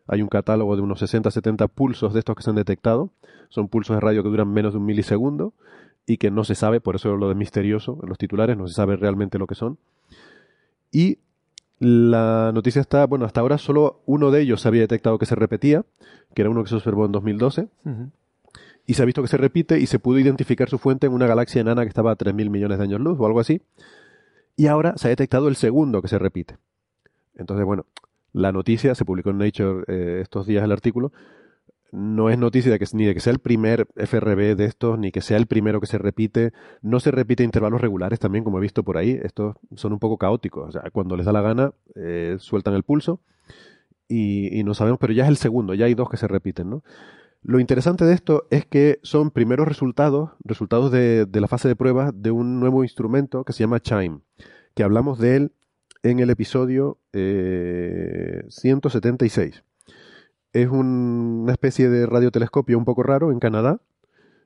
Hay 0.08 0.22
un 0.22 0.30
catálogo 0.30 0.78
de 0.78 0.82
unos 0.82 1.00
60, 1.00 1.30
70 1.30 1.68
pulsos 1.68 2.14
de 2.14 2.20
estos 2.20 2.38
que 2.38 2.42
se 2.42 2.52
han 2.52 2.56
detectado. 2.56 3.10
Son 3.50 3.68
pulsos 3.68 3.98
de 3.98 4.00
radio 4.00 4.24
que 4.24 4.30
duran 4.30 4.50
menos 4.50 4.72
de 4.72 4.80
un 4.80 4.86
milisegundo 4.86 5.54
y 6.06 6.16
que 6.16 6.32
no 6.32 6.46
se 6.46 6.56
sabe, 6.56 6.80
por 6.80 6.96
eso 6.96 7.18
lo 7.18 7.28
de 7.28 7.36
misterioso 7.36 8.00
en 8.02 8.08
los 8.08 8.18
titulares, 8.18 8.56
no 8.58 8.66
se 8.70 8.76
sabe 8.76 8.96
realmente 8.96 9.38
lo 9.38 9.46
que 9.46 9.56
son. 9.56 9.78
Y 10.90 11.18
la 11.80 12.52
noticia 12.54 12.80
está, 12.80 13.06
bueno, 13.06 13.26
hasta 13.26 13.42
ahora 13.42 13.58
solo 13.58 14.00
uno 14.06 14.32
de 14.32 14.40
ellos 14.40 14.62
se 14.62 14.70
había 14.70 14.82
detectado 14.84 15.18
que 15.20 15.26
se 15.26 15.36
repetía, 15.36 15.84
que 16.34 16.44
era 16.44 16.50
uno 16.50 16.64
que 16.64 16.70
se 16.70 16.76
observó 16.76 17.06
en 17.06 17.12
2012, 17.12 17.68
Ujú. 17.84 18.10
Y 18.88 18.94
se 18.94 19.04
ha 19.04 19.06
visto 19.06 19.22
que 19.22 19.28
se 19.28 19.38
repite 19.38 19.80
y 19.80 19.86
se 19.86 20.00
pudo 20.00 20.18
identificar 20.18 20.70
su 20.70 20.80
fuente 20.80 21.08
en 21.08 21.14
una 21.14 21.28
galaxia 21.28 21.60
enana 21.60 21.84
que 21.84 21.90
estaba 21.90 22.12
a 22.12 22.18
3.000 22.18 22.50
millones 22.50 22.78
de 22.78 22.86
años 22.86 23.02
luz 23.02 23.20
o 23.20 23.26
algo 23.26 23.42
así. 23.42 23.62
Y 24.56 24.68
ahora 24.68 24.98
se 24.98 25.08
ha 25.08 25.10
detectado 25.10 25.50
el 25.50 25.58
segundo 25.58 26.02
que 26.02 26.08
se 26.08 26.18
repite. 26.18 26.58
Entonces, 27.36 27.66
bueno, 27.66 27.86
la 28.32 28.54
noticia 28.54 28.96
se 28.96 29.04
publicó 29.04 29.32
en 29.32 29.40
Nature 29.40 29.84
eh, 29.88 30.20
estos 30.22 30.48
días 30.48 30.64
el 30.64 30.72
artículo. 30.72 31.12
No 31.92 32.30
es 32.30 32.38
noticia 32.40 32.80
que, 32.80 32.86
ni 32.94 33.06
de 33.06 33.14
que 33.14 33.20
sea 33.20 33.34
el 33.34 33.40
primer 33.40 33.88
FRB 33.98 34.56
de 34.56 34.66
estos, 34.66 34.98
ni 34.98 35.12
que 35.12 35.20
sea 35.20 35.36
el 35.36 35.48
primero 35.48 35.82
que 35.82 35.88
se 35.88 35.98
repite. 35.98 36.54
No 36.82 37.02
se 37.02 37.12
repite 37.12 37.44
intervalos 37.44 37.82
regulares 37.82 38.20
también, 38.20 38.46
como 38.46 38.58
he 38.58 38.62
visto 38.62 38.84
por 38.84 38.98
ahí. 38.98 39.20
Estos 39.22 39.58
son 39.76 39.92
un 39.92 40.00
poco 40.00 40.18
caóticos. 40.18 40.70
O 40.70 40.72
sea, 40.72 40.90
cuando 40.92 41.18
les 41.18 41.26
da 41.26 41.34
la 41.34 41.42
gana, 41.42 41.74
eh, 41.96 42.38
sueltan 42.40 42.74
el 42.74 42.84
pulso 42.84 43.20
y, 44.08 44.58
y 44.58 44.64
no 44.64 44.74
sabemos, 44.74 44.98
pero 44.98 45.12
ya 45.12 45.24
es 45.24 45.30
el 45.30 45.38
segundo, 45.38 45.74
ya 45.74 45.86
hay 45.86 45.94
dos 45.94 46.10
que 46.10 46.16
se 46.16 46.28
repiten, 46.28 46.70
¿no? 46.70 46.84
Lo 47.48 47.62
interesante 47.62 48.04
de 48.04 48.14
esto 48.14 48.46
es 48.50 48.66
que 48.66 49.00
son 49.04 49.32
primeros 49.32 49.70
resultados, 49.70 50.32
resultados 50.44 50.92
de, 50.92 51.26
la 51.32 51.48
fase 51.48 51.70
de 51.70 51.78
pruebas 51.78 52.12
de 52.14 52.30
un 52.30 52.60
nuevo 52.60 52.84
instrumento 52.84 53.46
que 53.46 53.54
se 53.54 53.60
llama 53.64 53.80
Chime, 53.80 54.20
que 54.76 54.84
hablamos 54.84 55.18
de 55.18 55.38
él 55.38 55.52
en 56.04 56.20
el 56.20 56.30
episodio 56.30 56.98
eh, 57.14 58.44
176. 58.50 59.64
Es 60.52 60.68
un- 60.68 61.44
una 61.44 61.54
especie 61.54 61.88
de 61.90 62.06
radiotelescopio 62.06 62.78
un 62.78 62.84
poco 62.84 63.02
raro 63.04 63.32
en 63.32 63.40
Canadá 63.40 63.80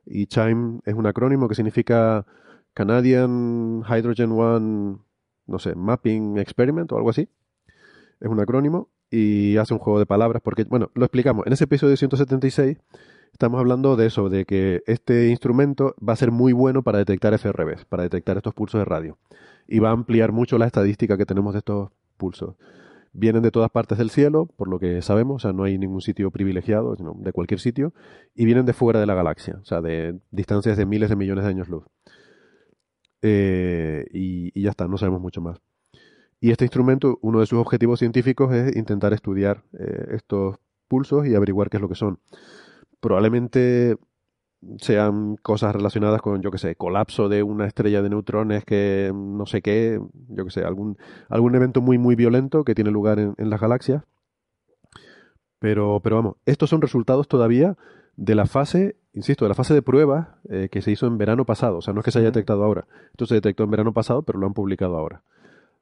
y 0.06 0.28
Chime 0.28 0.82
es 0.86 0.94
un 0.94 1.08
acrónimo 1.08 1.48
que 1.50 1.56
significa 1.56 2.28
Canadian 2.76 3.82
Hydrogen 3.90 4.32
One, 4.32 4.98
no 5.48 5.58
sé, 5.58 5.74
Mapping 5.74 6.38
Experiment 6.38 6.92
o 6.92 6.98
algo 6.98 7.10
así. 7.10 7.28
Es 8.20 8.30
un 8.30 8.40
acrónimo 8.40 8.90
y 9.12 9.58
hace 9.58 9.74
un 9.74 9.80
juego 9.80 10.00
de 10.00 10.06
palabras 10.06 10.42
porque, 10.42 10.64
bueno, 10.64 10.90
lo 10.96 11.06
explicamos. 11.06 11.46
En 11.46 11.54
ese 11.54 11.66
episodio 11.66 11.98
176 11.98 12.78
estamos 13.34 13.60
hablando 13.60 13.96
de 13.96 14.08
eso, 14.08 14.30
de 14.30 14.46
que 14.46 14.84
este 14.88 15.30
instrumento 15.30 15.96
va 16.08 16.14
a 16.14 16.16
ser 16.16 16.32
muy 16.32 16.54
bueno 16.54 16.82
para 16.82 17.00
detectar 17.00 17.34
FRBs, 17.34 17.86
para 17.86 18.04
detectar 18.04 18.38
estos 18.38 18.54
pulsos 18.54 18.80
de 18.80 18.86
radio. 18.86 19.18
Y 19.68 19.80
va 19.80 19.90
a 19.90 19.94
ampliar 19.94 20.32
mucho 20.32 20.58
la 20.58 20.66
estadística 20.66 21.18
que 21.18 21.26
tenemos 21.26 21.54
de 21.54 21.60
estos 21.60 21.90
pulsos. 22.18 22.56
Vienen 23.14 23.42
de 23.42 23.52
todas 23.52 23.70
partes 23.70 23.98
del 23.98 24.10
cielo, 24.10 24.46
por 24.46 24.70
lo 24.70 24.80
que 24.80 25.02
sabemos, 25.02 25.38
o 25.38 25.40
sea, 25.40 25.54
no 25.54 25.66
hay 25.66 25.78
ningún 25.78 26.02
sitio 26.02 26.32
privilegiado, 26.32 26.96
sino 26.96 27.14
de 27.18 27.34
cualquier 27.34 27.60
sitio, 27.60 27.94
y 28.34 28.46
vienen 28.46 28.66
de 28.66 28.74
fuera 28.74 29.02
de 29.02 29.06
la 29.06 29.16
galaxia, 29.16 29.60
o 29.62 29.66
sea, 29.66 29.82
de 29.82 30.20
distancias 30.32 30.78
de 30.78 30.86
miles 30.86 31.10
de 31.10 31.18
millones 31.18 31.44
de 31.44 31.50
años 31.50 31.68
luz. 31.68 31.84
Eh, 33.22 34.06
y, 34.14 34.58
y 34.58 34.64
ya 34.64 34.70
está, 34.70 34.88
no 34.88 34.98
sabemos 34.98 35.20
mucho 35.20 35.42
más. 35.42 35.60
Y 36.42 36.50
este 36.50 36.66
instrumento, 36.66 37.20
uno 37.22 37.40
de 37.40 37.46
sus 37.46 37.60
objetivos 37.60 38.00
científicos 38.00 38.52
es 38.54 38.76
intentar 38.76 39.14
estudiar 39.14 39.64
eh, 39.78 40.08
estos 40.14 40.58
pulsos 40.88 41.28
y 41.28 41.36
averiguar 41.36 41.70
qué 41.70 41.78
es 41.78 41.82
lo 41.82 41.88
que 41.88 41.96
son. 41.96 42.20
Probablemente 43.00 43.96
sean 44.78 45.38
cosas 45.38 45.76
relacionadas 45.76 46.22
con, 46.22 46.42
yo 46.42 46.50
que 46.50 46.58
sé, 46.58 46.76
colapso 46.76 47.30
de 47.30 47.44
una 47.44 47.68
estrella 47.68 48.02
de 48.02 48.10
neutrones 48.10 48.66
que 48.66 49.12
no 49.14 49.46
sé 49.46 49.62
qué, 49.62 50.02
yo 50.30 50.46
que 50.46 50.52
sé, 50.52 50.64
algún, 50.64 50.98
algún 51.30 51.56
evento 51.56 51.80
muy, 51.80 52.00
muy 52.00 52.16
violento 52.16 52.64
que 52.64 52.76
tiene 52.76 52.90
lugar 52.90 53.20
en, 53.20 53.36
en 53.38 53.50
las 53.52 53.62
galaxias. 53.62 54.04
Pero, 55.60 56.00
pero 56.04 56.16
vamos, 56.16 56.36
estos 56.48 56.72
son 56.72 56.82
resultados 56.82 57.28
todavía 57.28 57.78
de 58.18 58.34
la 58.34 58.48
fase, 58.48 58.96
insisto, 59.14 59.46
de 59.46 59.50
la 59.50 59.56
fase 59.56 59.76
de 59.76 59.84
pruebas 59.84 60.28
eh, 60.50 60.70
que 60.72 60.82
se 60.82 60.90
hizo 60.90 61.06
en 61.06 61.20
verano 61.20 61.46
pasado. 61.46 61.78
O 61.78 61.82
sea, 61.82 61.94
no 61.94 62.00
es 62.00 62.06
que 62.06 62.12
se 62.12 62.18
haya 62.18 62.30
detectado 62.30 62.64
ahora. 62.64 62.88
Esto 63.12 63.28
se 63.28 63.36
detectó 63.36 63.64
en 63.64 63.70
verano 63.70 63.94
pasado, 63.94 64.24
pero 64.24 64.40
lo 64.40 64.48
han 64.48 64.56
publicado 64.56 64.98
ahora. 64.98 65.22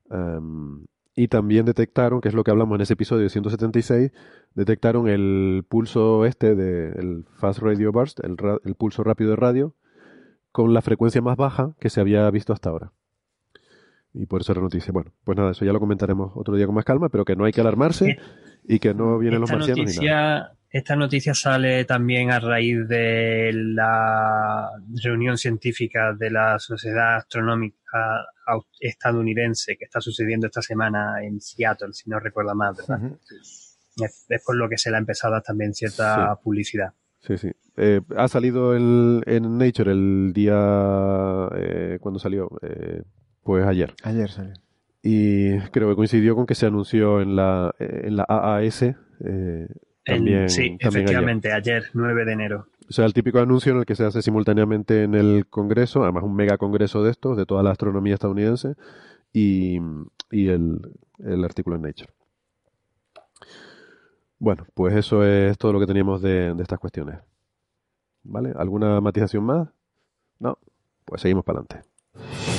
Um, 0.09 0.85
y 1.15 1.27
también 1.27 1.65
detectaron, 1.65 2.21
que 2.21 2.29
es 2.29 2.33
lo 2.33 2.43
que 2.43 2.51
hablamos 2.51 2.75
en 2.75 2.81
ese 2.81 2.93
episodio 2.93 3.29
176, 3.29 4.11
detectaron 4.55 5.07
el 5.09 5.65
pulso 5.67 6.25
este 6.25 6.55
del 6.55 7.25
Fast 7.35 7.59
Radio 7.59 7.91
Burst, 7.91 8.23
el, 8.23 8.37
el 8.63 8.75
pulso 8.75 9.03
rápido 9.03 9.31
de 9.31 9.35
radio, 9.35 9.75
con 10.51 10.73
la 10.73 10.81
frecuencia 10.81 11.21
más 11.21 11.37
baja 11.37 11.75
que 11.79 11.89
se 11.89 11.99
había 11.99 12.29
visto 12.31 12.53
hasta 12.53 12.69
ahora. 12.69 12.93
Y 14.13 14.25
por 14.25 14.41
eso 14.41 14.53
era 14.53 14.61
noticia. 14.61 14.91
Bueno, 14.91 15.11
pues 15.23 15.37
nada, 15.37 15.51
eso 15.51 15.65
ya 15.65 15.73
lo 15.73 15.79
comentaremos 15.79 16.31
otro 16.35 16.55
día 16.55 16.65
con 16.65 16.75
más 16.75 16.85
calma, 16.85 17.09
pero 17.09 17.25
que 17.25 17.35
no 17.35 17.45
hay 17.45 17.51
que 17.51 17.61
alarmarse 17.61 18.17
y 18.69 18.79
que 18.79 18.93
no 18.93 19.17
vienen 19.17 19.41
los 19.41 19.49
Esta 19.49 19.57
marcianos 19.57 19.85
ni 19.99 20.05
nada. 20.07 20.39
noticia, 20.39 20.57
esta 20.69 20.95
noticia 20.95 21.33
sale 21.33 21.83
también 21.85 22.29
a 22.31 22.39
raíz 22.39 22.87
de 22.87 23.51
la 23.53 24.69
reunión 25.03 25.37
científica 25.37 26.13
de 26.13 26.29
la 26.29 26.59
Sociedad 26.59 27.15
Astronómica 27.17 28.25
Estadounidense 28.79 29.75
que 29.77 29.85
está 29.85 29.99
sucediendo 30.01 30.47
esta 30.47 30.61
semana 30.61 31.23
en 31.23 31.41
Seattle, 31.41 31.93
si 31.93 32.09
no 32.09 32.19
recuerdo 32.19 32.53
mal, 32.55 32.73
¿verdad? 32.77 33.03
Ujú. 33.03 33.17
Es, 33.27 33.77
es 34.29 34.43
por 34.45 34.55
lo 34.55 34.69
que 34.69 34.77
se 34.77 34.89
le 34.89 34.95
ha 34.97 34.99
empezado 34.99 35.41
también 35.41 35.73
cierta 35.73 36.35
Sí. 36.35 36.41
publicidad. 36.43 36.93
Sí, 37.21 37.37
sí. 37.37 37.51
Eh, 37.75 38.01
ha 38.15 38.27
salido 38.27 38.75
el- 38.75 39.23
en 39.25 39.57
Nature 39.57 39.91
el 39.91 40.31
día 40.33 41.49
eh, 41.55 41.97
cuando 41.99 42.19
salió, 42.19 42.49
eh, 42.61 43.03
pues 43.43 43.65
ayer. 43.65 43.93
Ayer 44.03 44.29
salió. 44.29 44.53
Y 45.01 45.57
creo 45.71 45.89
que 45.89 45.95
coincidió 45.95 46.35
con 46.35 46.45
que 46.45 46.55
se 46.55 46.65
anunció 46.65 47.21
en 47.21 47.35
la, 47.35 47.73
eh, 47.79 48.01
en 48.05 48.17
la 48.17 48.25
AAS 48.27 48.81
eh, 48.83 49.67
también, 50.03 50.49
sí, 50.49 50.77
también 50.77 50.81
ayer. 50.81 50.81
efectivamente, 50.81 51.51
ayer. 51.53 51.83
9 51.93 52.25
de 52.25 52.31
enero. 52.33 52.67
O 52.89 52.91
sea, 52.93 53.05
el 53.05 53.13
típico 53.13 53.39
anuncio 53.39 53.71
en 53.71 53.79
el 53.79 53.85
que 53.85 53.95
se 53.95 54.03
hace 54.03 54.21
simultáneamente 54.21 55.03
en 55.03 55.13
el 55.13 55.45
Congreso, 55.47 56.03
además 56.03 56.23
un 56.23 56.35
mega 56.35 56.57
congreso 56.57 57.03
de 57.03 57.11
estos, 57.11 57.37
de 57.37 57.45
toda 57.45 57.61
la 57.63 57.71
astronomía 57.71 58.15
estadounidense, 58.15 58.75
y, 59.31 59.79
y 60.31 60.47
el, 60.47 60.79
el 61.19 61.43
artículo 61.45 61.75
en 61.75 61.83
Nature. 61.83 62.11
Bueno, 64.39 64.65
pues 64.73 64.95
eso 64.95 65.23
es 65.23 65.57
todo 65.57 65.73
lo 65.73 65.79
que 65.79 65.85
teníamos 65.85 66.21
de, 66.21 66.53
de 66.55 66.63
estas 66.63 66.79
cuestiones. 66.79 67.19
¿Vale? 68.23 68.53
¿Alguna 68.55 68.99
matización 69.01 69.43
más? 69.43 69.69
No. 70.39 70.57
Pues 71.05 71.21
seguimos 71.21 71.43
para 71.45 71.59
adelante. 71.59 72.58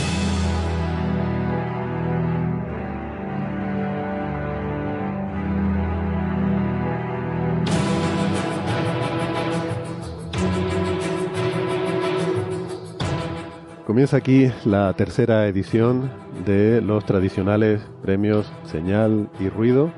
Comienza 13.91 14.19
aquí 14.19 14.53
la 14.67 14.93
tercera 14.93 15.49
edición 15.49 16.13
de 16.47 16.81
los 16.81 17.05
tradicionales 17.05 17.83
premios 18.03 18.53
Señal 18.63 19.29
y 19.41 19.49
Ruido 19.49 19.91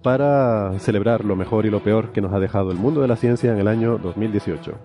para 0.00 0.78
celebrar 0.78 1.24
lo 1.24 1.34
mejor 1.34 1.66
y 1.66 1.70
lo 1.70 1.82
peor 1.82 2.12
que 2.12 2.20
nos 2.20 2.32
ha 2.32 2.38
dejado 2.38 2.70
el 2.70 2.76
mundo 2.76 3.00
de 3.00 3.08
la 3.08 3.16
ciencia 3.16 3.50
en 3.50 3.58
el 3.58 3.66
año 3.66 3.98
2018. 3.98 4.78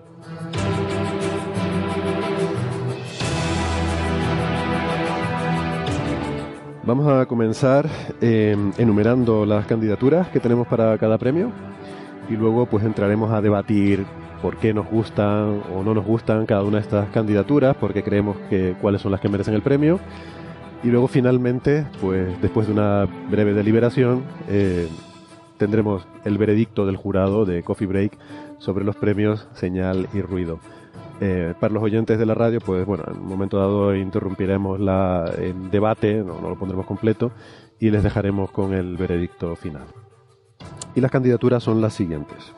Vamos 6.82 7.06
a 7.06 7.26
comenzar 7.26 7.88
eh, 8.20 8.56
enumerando 8.76 9.46
las 9.46 9.66
candidaturas 9.66 10.26
que 10.30 10.40
tenemos 10.40 10.66
para 10.66 10.98
cada 10.98 11.16
premio 11.16 11.52
y 12.28 12.32
luego 12.32 12.66
pues 12.66 12.84
entraremos 12.84 13.30
a 13.30 13.40
debatir 13.40 14.04
por 14.42 14.56
qué 14.56 14.72
nos 14.72 14.88
gustan 14.88 15.62
o 15.74 15.82
no 15.84 15.94
nos 15.94 16.04
gustan 16.04 16.46
cada 16.46 16.62
una 16.62 16.78
de 16.78 16.82
estas 16.82 17.08
candidaturas, 17.10 17.76
porque 17.76 18.02
creemos 18.02 18.36
que 18.48 18.74
cuáles 18.80 19.02
son 19.02 19.12
las 19.12 19.20
que 19.20 19.28
merecen 19.28 19.54
el 19.54 19.62
premio. 19.62 20.00
Y 20.82 20.88
luego 20.88 21.08
finalmente, 21.08 21.86
pues 22.00 22.40
después 22.40 22.66
de 22.66 22.72
una 22.72 23.06
breve 23.30 23.52
deliberación, 23.52 24.24
eh, 24.48 24.88
tendremos 25.58 26.06
el 26.24 26.38
veredicto 26.38 26.86
del 26.86 26.96
jurado 26.96 27.44
de 27.44 27.62
Coffee 27.62 27.86
Break 27.86 28.18
sobre 28.58 28.84
los 28.84 28.96
premios 28.96 29.46
Señal 29.52 30.08
y 30.14 30.22
Ruido. 30.22 30.58
Eh, 31.20 31.52
para 31.60 31.74
los 31.74 31.82
oyentes 31.82 32.18
de 32.18 32.24
la 32.24 32.32
radio, 32.32 32.60
pues 32.60 32.86
bueno, 32.86 33.04
en 33.06 33.18
un 33.18 33.28
momento 33.28 33.58
dado 33.58 33.94
interrumpiremos 33.94 34.80
la, 34.80 35.30
el 35.36 35.70
debate, 35.70 36.24
no, 36.24 36.40
no 36.40 36.48
lo 36.48 36.58
pondremos 36.58 36.86
completo, 36.86 37.30
y 37.78 37.90
les 37.90 38.02
dejaremos 38.02 38.50
con 38.50 38.72
el 38.72 38.96
veredicto 38.96 39.54
final. 39.54 39.84
Y 40.94 41.02
las 41.02 41.10
candidaturas 41.10 41.62
son 41.62 41.82
las 41.82 41.92
siguientes. 41.92 42.54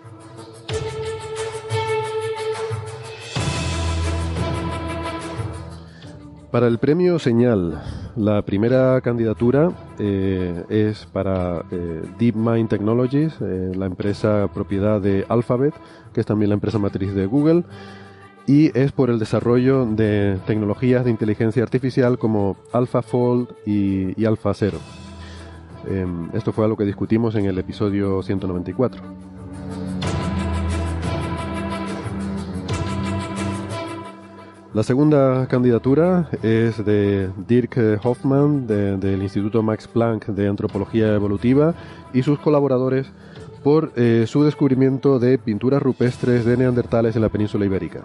Para 6.52 6.66
el 6.66 6.76
premio 6.76 7.18
Señal, 7.18 7.80
la 8.14 8.42
primera 8.42 9.00
candidatura 9.00 9.72
eh, 9.98 10.64
es 10.68 11.06
para 11.06 11.64
eh, 11.70 12.02
DeepMind 12.18 12.68
Technologies, 12.68 13.32
eh, 13.40 13.72
la 13.74 13.86
empresa 13.86 14.50
propiedad 14.52 15.00
de 15.00 15.24
Alphabet, 15.30 15.72
que 16.12 16.20
es 16.20 16.26
también 16.26 16.50
la 16.50 16.54
empresa 16.54 16.78
matriz 16.78 17.14
de 17.14 17.24
Google, 17.24 17.64
y 18.46 18.70
es 18.78 18.92
por 18.92 19.08
el 19.08 19.18
desarrollo 19.18 19.86
de 19.86 20.38
tecnologías 20.46 21.06
de 21.06 21.10
inteligencia 21.10 21.62
artificial 21.62 22.18
como 22.18 22.58
AlphaFold 22.74 23.48
y, 23.64 24.20
y 24.20 24.26
AlphaZero. 24.26 24.78
Em, 25.88 26.28
esto 26.34 26.52
fue 26.52 26.66
algo 26.66 26.76
que 26.76 26.84
discutimos 26.84 27.34
en 27.34 27.46
el 27.46 27.56
episodio 27.56 28.22
194. 28.22 29.31
La 34.74 34.82
segunda 34.82 35.46
candidatura 35.48 36.30
es 36.42 36.82
de 36.82 37.28
Dirk 37.46 38.00
Hoffman 38.02 38.66
del 38.66 39.22
Instituto 39.22 39.62
Max 39.62 39.86
Planck 39.86 40.28
de 40.28 40.48
Antropología 40.48 41.12
Evolutiva 41.12 41.74
y 42.14 42.22
sus 42.22 42.38
colaboradores 42.38 43.12
por 43.62 43.92
eh, 43.96 44.24
su 44.26 44.44
descubrimiento 44.44 45.18
de 45.18 45.36
pinturas 45.36 45.82
rupestres 45.82 46.46
de 46.46 46.56
neandertales 46.56 47.14
en 47.16 47.22
la 47.22 47.28
península 47.28 47.66
ibérica. 47.66 48.00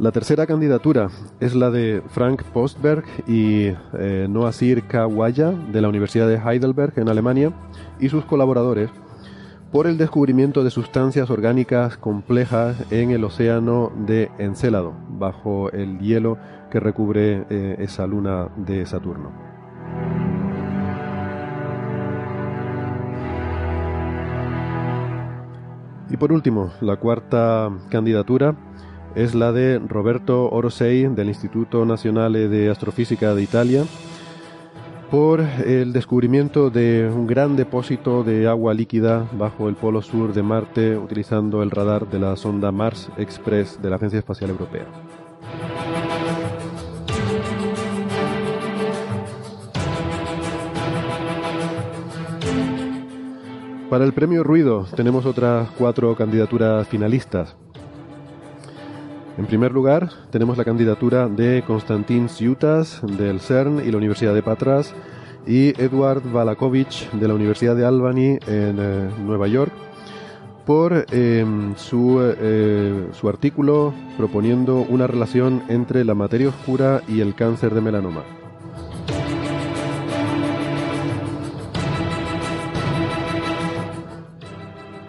La 0.00 0.10
tercera 0.10 0.44
candidatura 0.46 1.08
es 1.38 1.54
la 1.54 1.70
de 1.70 2.02
Frank 2.08 2.42
Postberg 2.52 3.04
y 3.28 3.72
eh, 3.96 4.26
Noasir 4.28 4.88
Kawaya 4.88 5.52
de 5.52 5.80
la 5.80 5.88
Universidad 5.88 6.26
de 6.26 6.38
Heidelberg 6.38 6.94
en 6.96 7.08
Alemania 7.08 7.52
y 8.00 8.08
sus 8.08 8.24
colaboradores 8.24 8.90
por 9.72 9.86
el 9.86 9.98
descubrimiento 9.98 10.64
de 10.64 10.70
sustancias 10.70 11.28
orgánicas 11.30 11.98
complejas 11.98 12.76
en 12.90 13.10
el 13.10 13.24
océano 13.24 13.92
de 14.06 14.30
Encélado, 14.38 14.94
bajo 15.10 15.70
el 15.72 15.98
hielo 15.98 16.38
que 16.70 16.80
recubre 16.80 17.44
eh, 17.50 17.76
esa 17.78 18.06
luna 18.06 18.48
de 18.56 18.86
Saturno. 18.86 19.30
Y 26.10 26.16
por 26.16 26.32
último, 26.32 26.72
la 26.80 26.96
cuarta 26.96 27.70
candidatura 27.90 28.56
es 29.14 29.34
la 29.34 29.52
de 29.52 29.78
Roberto 29.78 30.48
Orosei 30.50 31.08
del 31.08 31.28
Instituto 31.28 31.84
Nacional 31.84 32.32
de 32.32 32.70
Astrofísica 32.70 33.34
de 33.34 33.42
Italia, 33.42 33.84
por 35.10 35.40
el 35.40 35.92
descubrimiento 35.92 36.70
de 36.70 37.10
un 37.12 37.26
gran 37.26 37.56
depósito 37.56 38.24
de 38.24 38.46
agua 38.46 38.74
líquida 38.74 39.26
bajo 39.32 39.68
el 39.68 39.74
polo 39.74 40.02
sur 40.02 40.32
de 40.32 40.42
Marte 40.42 40.96
utilizando 40.96 41.62
el 41.62 41.70
radar 41.70 42.08
de 42.08 42.18
la 42.18 42.36
sonda 42.36 42.70
Mars 42.72 43.10
Express 43.16 43.80
de 43.80 43.90
la 43.90 43.96
Agencia 43.96 44.18
Espacial 44.18 44.50
Europea. 44.50 44.86
Para 53.88 54.04
el 54.04 54.12
premio 54.12 54.44
Ruido 54.44 54.86
tenemos 54.94 55.24
otras 55.24 55.70
cuatro 55.78 56.14
candidaturas 56.14 56.86
finalistas. 56.86 57.56
En 59.38 59.46
primer 59.46 59.70
lugar, 59.70 60.10
tenemos 60.30 60.58
la 60.58 60.64
candidatura 60.64 61.28
de 61.28 61.62
Konstantin 61.64 62.28
Siutas 62.28 63.00
del 63.02 63.38
CERN 63.38 63.86
y 63.86 63.90
la 63.92 63.96
Universidad 63.96 64.34
de 64.34 64.42
Patras 64.42 64.92
y 65.46 65.68
Edward 65.80 66.22
Valakovich 66.32 67.08
de 67.12 67.28
la 67.28 67.34
Universidad 67.34 67.76
de 67.76 67.84
Albany 67.84 68.38
en 68.48 68.76
eh, 68.80 69.08
Nueva 69.24 69.46
York 69.46 69.72
por 70.66 71.06
em, 71.12 71.76
su, 71.76 72.18
eh, 72.20 73.06
su 73.12 73.28
artículo 73.28 73.94
proponiendo 74.16 74.80
una 74.80 75.06
relación 75.06 75.62
entre 75.68 76.04
la 76.04 76.14
materia 76.14 76.48
oscura 76.48 77.02
y 77.06 77.20
el 77.20 77.36
cáncer 77.36 77.72
de 77.74 77.80
melanoma. 77.80 78.37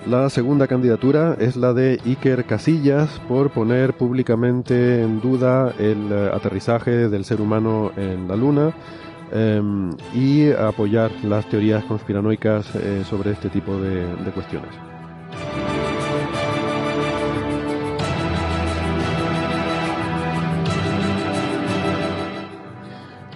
La 0.10 0.28
segunda 0.32 0.66
candidatura 0.66 1.38
es 1.40 1.56
la 1.56 1.72
de 1.72 2.00
Iker 2.04 2.46
Casillas 2.46 3.22
por 3.28 3.52
poner 3.52 3.96
públicamente 3.96 5.04
en 5.04 5.22
duda 5.22 5.72
el 5.78 6.12
eh, 6.12 6.32
aterrizaje 6.34 7.10
del 7.10 7.24
ser 7.26 7.40
humano 7.40 7.92
en 7.96 8.28
la 8.28 8.36
Luna 8.36 8.74
em, 9.32 9.92
y 10.16 10.50
apoyar 10.50 11.12
las 11.24 11.48
teorías 11.48 11.84
conspiranoicas 11.84 12.76
eh, 12.76 13.04
sobre 13.08 13.34
este 13.34 13.50
tipo 13.50 13.80
de, 13.80 14.32
cuestiones. 14.34 14.72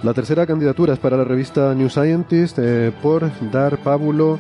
La 0.02 0.16
tercera 0.16 0.48
candidatura 0.48 0.94
es 0.94 1.00
para 1.00 1.18
la 1.18 1.24
revista 1.24 1.76
New 1.76 1.90
Scientist 1.90 2.58
eh, 2.58 2.92
por 3.00 3.30
dar 3.52 3.78
pábulo 3.78 4.40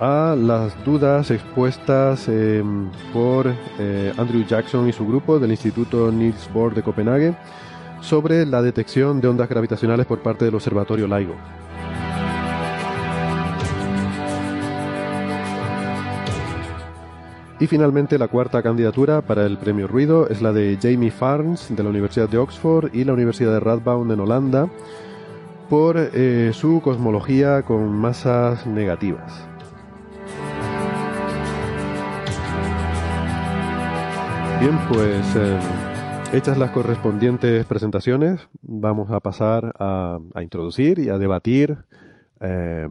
a 0.00 0.34
las 0.34 0.82
dudas 0.84 1.30
expuestas 1.30 2.26
em, 2.28 2.88
por 3.12 3.52
eh, 3.78 4.12
Andrew 4.16 4.44
Jackson 4.46 4.88
y 4.88 4.92
su 4.92 5.06
grupo 5.06 5.38
del 5.38 5.50
Instituto 5.50 6.10
Niels 6.10 6.50
Bohr 6.52 6.74
de 6.74 6.82
Copenhague 6.82 7.34
sobre 8.00 8.46
la 8.46 8.62
detección 8.62 9.20
de 9.20 9.28
ondas 9.28 9.48
gravitacionales 9.48 10.06
por 10.06 10.20
parte 10.20 10.46
del 10.46 10.54
Observatorio 10.54 11.06
LIGO. 11.06 11.34
Y 17.60 17.66
finalmente 17.66 18.18
la 18.18 18.28
cuarta 18.28 18.62
candidatura 18.62 19.20
para 19.20 19.44
el 19.44 19.58
premio 19.58 19.86
Ruido 19.86 20.30
es 20.30 20.40
la 20.40 20.54
de 20.54 20.78
Jamie 20.80 21.10
Farns 21.10 21.76
de 21.76 21.82
la 21.82 21.90
Universidad 21.90 22.26
de 22.26 22.38
Oxford 22.38 22.94
y 22.94 23.04
la 23.04 23.12
Universidad 23.12 23.52
de 23.52 23.60
Radboud 23.60 24.10
en 24.10 24.20
Holanda 24.20 24.70
por 25.68 25.98
eh, 25.98 26.52
su 26.54 26.80
cosmología 26.82 27.62
con 27.62 27.92
masas 27.92 28.66
negativas. 28.66 29.49
Bien, 34.60 34.78
pues 34.90 35.36
eh, 35.36 35.58
hechas 36.34 36.58
las 36.58 36.70
correspondientes 36.72 37.64
presentaciones, 37.64 38.46
vamos 38.60 39.10
a 39.10 39.20
pasar 39.20 39.72
a, 39.78 40.18
introducir 40.42 40.98
y 40.98 41.08
a 41.08 41.16
debatir 41.16 41.78
eh, 42.40 42.86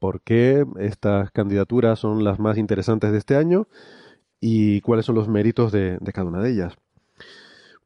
por 0.00 0.22
qué 0.22 0.66
estas 0.80 1.30
candidaturas 1.30 2.00
son 2.00 2.24
las 2.24 2.40
más 2.40 2.58
interesantes 2.58 3.12
de 3.12 3.18
este 3.18 3.36
año 3.36 3.68
y 4.40 4.80
cuáles 4.80 5.06
son 5.06 5.14
los 5.14 5.28
méritos 5.28 5.70
de, 5.70 6.00
cada 6.12 6.26
una 6.26 6.40
de 6.40 6.50
ellas. 6.50 6.74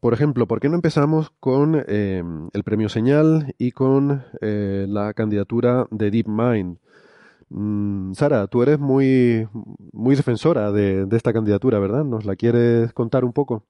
Por 0.01 0.15
ejemplo, 0.15 0.47
¿por 0.47 0.59
qué 0.59 0.71
no 0.71 0.77
empezamos 0.77 1.31
con 1.39 1.85
eh, 1.87 2.25
el 2.55 2.65
premio 2.65 2.89
Señal 2.89 3.55
y 3.59 3.73
con 3.73 4.25
la 4.41 5.13
candidatura 5.13 5.87
de 5.91 6.11
DeepMind? 6.11 6.79
Mm, 7.51 8.13
Sara, 8.15 8.47
tú 8.47 8.63
eres 8.63 8.79
muy, 8.79 9.49
muy 9.93 10.17
defensora 10.17 10.71
de, 10.71 11.07
esta 11.13 11.33
candidatura, 11.33 11.79
¿verdad? 11.79 12.05
¿Nos 12.05 12.25
la 12.25 12.37
quieres 12.37 12.93
contar 12.93 13.25
un 13.25 13.33
poco? 13.33 13.67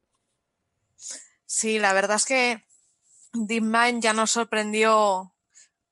Sí, 1.47 1.79
la 1.79 1.93
verdad 1.93 2.17
es 2.17 2.25
que 2.25 2.65
DeepMind 3.33 4.03
ya 4.03 4.13
nos 4.13 4.33
sorprendió 4.33 5.35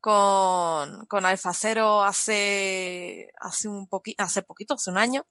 con, 0.00 1.06
con 1.06 1.24
Alpha 1.24 1.52
Zero 1.52 2.02
hace, 2.02 3.30
hace, 3.40 3.68
un 3.68 3.88
hace 4.18 4.42
poquito, 4.42 4.74
hace 4.74 4.90
un 4.90 4.98
año. 4.98 5.26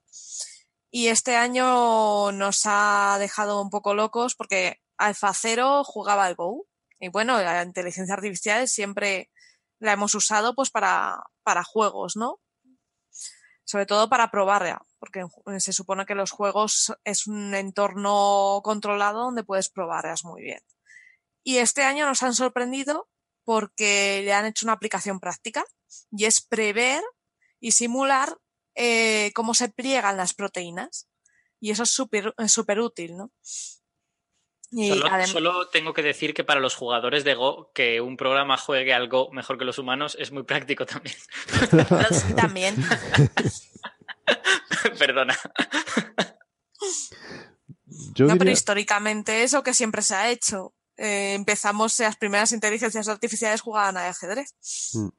Y 0.89 1.07
este 1.07 1.35
año 1.35 2.31
nos 2.31 2.61
ha 2.65 3.17
dejado 3.19 3.61
un 3.61 3.69
poco 3.69 3.93
locos 3.93 4.35
porque 4.35 4.81
Alfa 4.97 5.33
Cero 5.33 5.83
jugaba 5.83 6.25
al 6.25 6.35
Go. 6.35 6.67
Y 6.99 7.09
bueno, 7.09 7.37
la 7.41 7.63
inteligencia 7.63 8.15
artificial 8.15 8.69
siempre 8.69 9.29
la 9.79 9.91
hemos 9.91 10.15
usado 10.15 10.55
pues 10.55 10.71
para, 10.71 11.21
para 11.43 11.63
juegos, 11.63 12.15
¿no? 12.15 12.39
Sobre 13.65 13.85
todo 13.85 14.09
para 14.09 14.31
probarla, 14.31 14.85
porque 14.99 15.25
se 15.57 15.73
supone 15.73 16.05
que 16.05 16.15
los 16.15 16.31
juegos 16.31 16.93
es 17.03 17.27
un 17.27 17.53
entorno 17.53 18.61
controlado 18.63 19.23
donde 19.23 19.43
puedes 19.43 19.69
probarlas 19.69 20.23
muy 20.23 20.43
bien. 20.43 20.61
Y 21.43 21.57
este 21.57 21.83
año 21.83 22.05
nos 22.05 22.23
han 22.23 22.33
sorprendido 22.33 23.09
porque 23.43 24.21
le 24.23 24.33
han 24.33 24.45
hecho 24.45 24.65
una 24.65 24.73
aplicación 24.73 25.19
práctica 25.19 25.65
y 26.11 26.25
es 26.25 26.41
prever 26.41 27.03
y 27.59 27.71
simular 27.71 28.37
eh, 28.75 29.31
cómo 29.33 29.53
se 29.53 29.69
pliegan 29.69 30.17
las 30.17 30.33
proteínas. 30.33 31.07
Y 31.59 31.71
eso 31.71 31.83
es 31.83 31.91
súper 31.91 32.79
útil, 32.79 33.17
¿no? 33.17 33.31
Solo, 35.25 35.67
tengo 35.69 35.93
que 35.93 36.01
decir 36.01 36.33
que 36.33 36.43
para 36.43 36.59
los 36.59 36.75
jugadores 36.75 37.23
de 37.23 37.35
Go, 37.35 37.71
que 37.73 38.01
un 38.01 38.17
programa 38.17 38.57
juegue 38.57 38.93
al 38.93 39.07
Go 39.07 39.31
mejor 39.31 39.57
que 39.57 39.65
los 39.65 39.79
humanos 39.79 40.17
es 40.19 40.31
muy 40.31 40.43
práctico 40.43 40.85
también. 40.85 41.15
también. 42.35 42.75
Perdona. 44.99 45.37
no, 48.19 48.37
pero 48.37 48.51
históricamente 48.51 49.43
eso 49.43 49.63
que 49.63 49.73
siempre 49.73 50.01
se 50.01 50.15
ha 50.15 50.29
hecho. 50.29 50.73
Eh, 50.97 51.33
empezamos, 51.33 51.99
las 51.99 52.15
primeras 52.15 52.51
inteligencias 52.51 53.07
artificiales 53.07 53.61
jugaban 53.61 53.97
al 53.97 54.07
ajedrez. 54.07 54.53
Mm. 54.93 55.09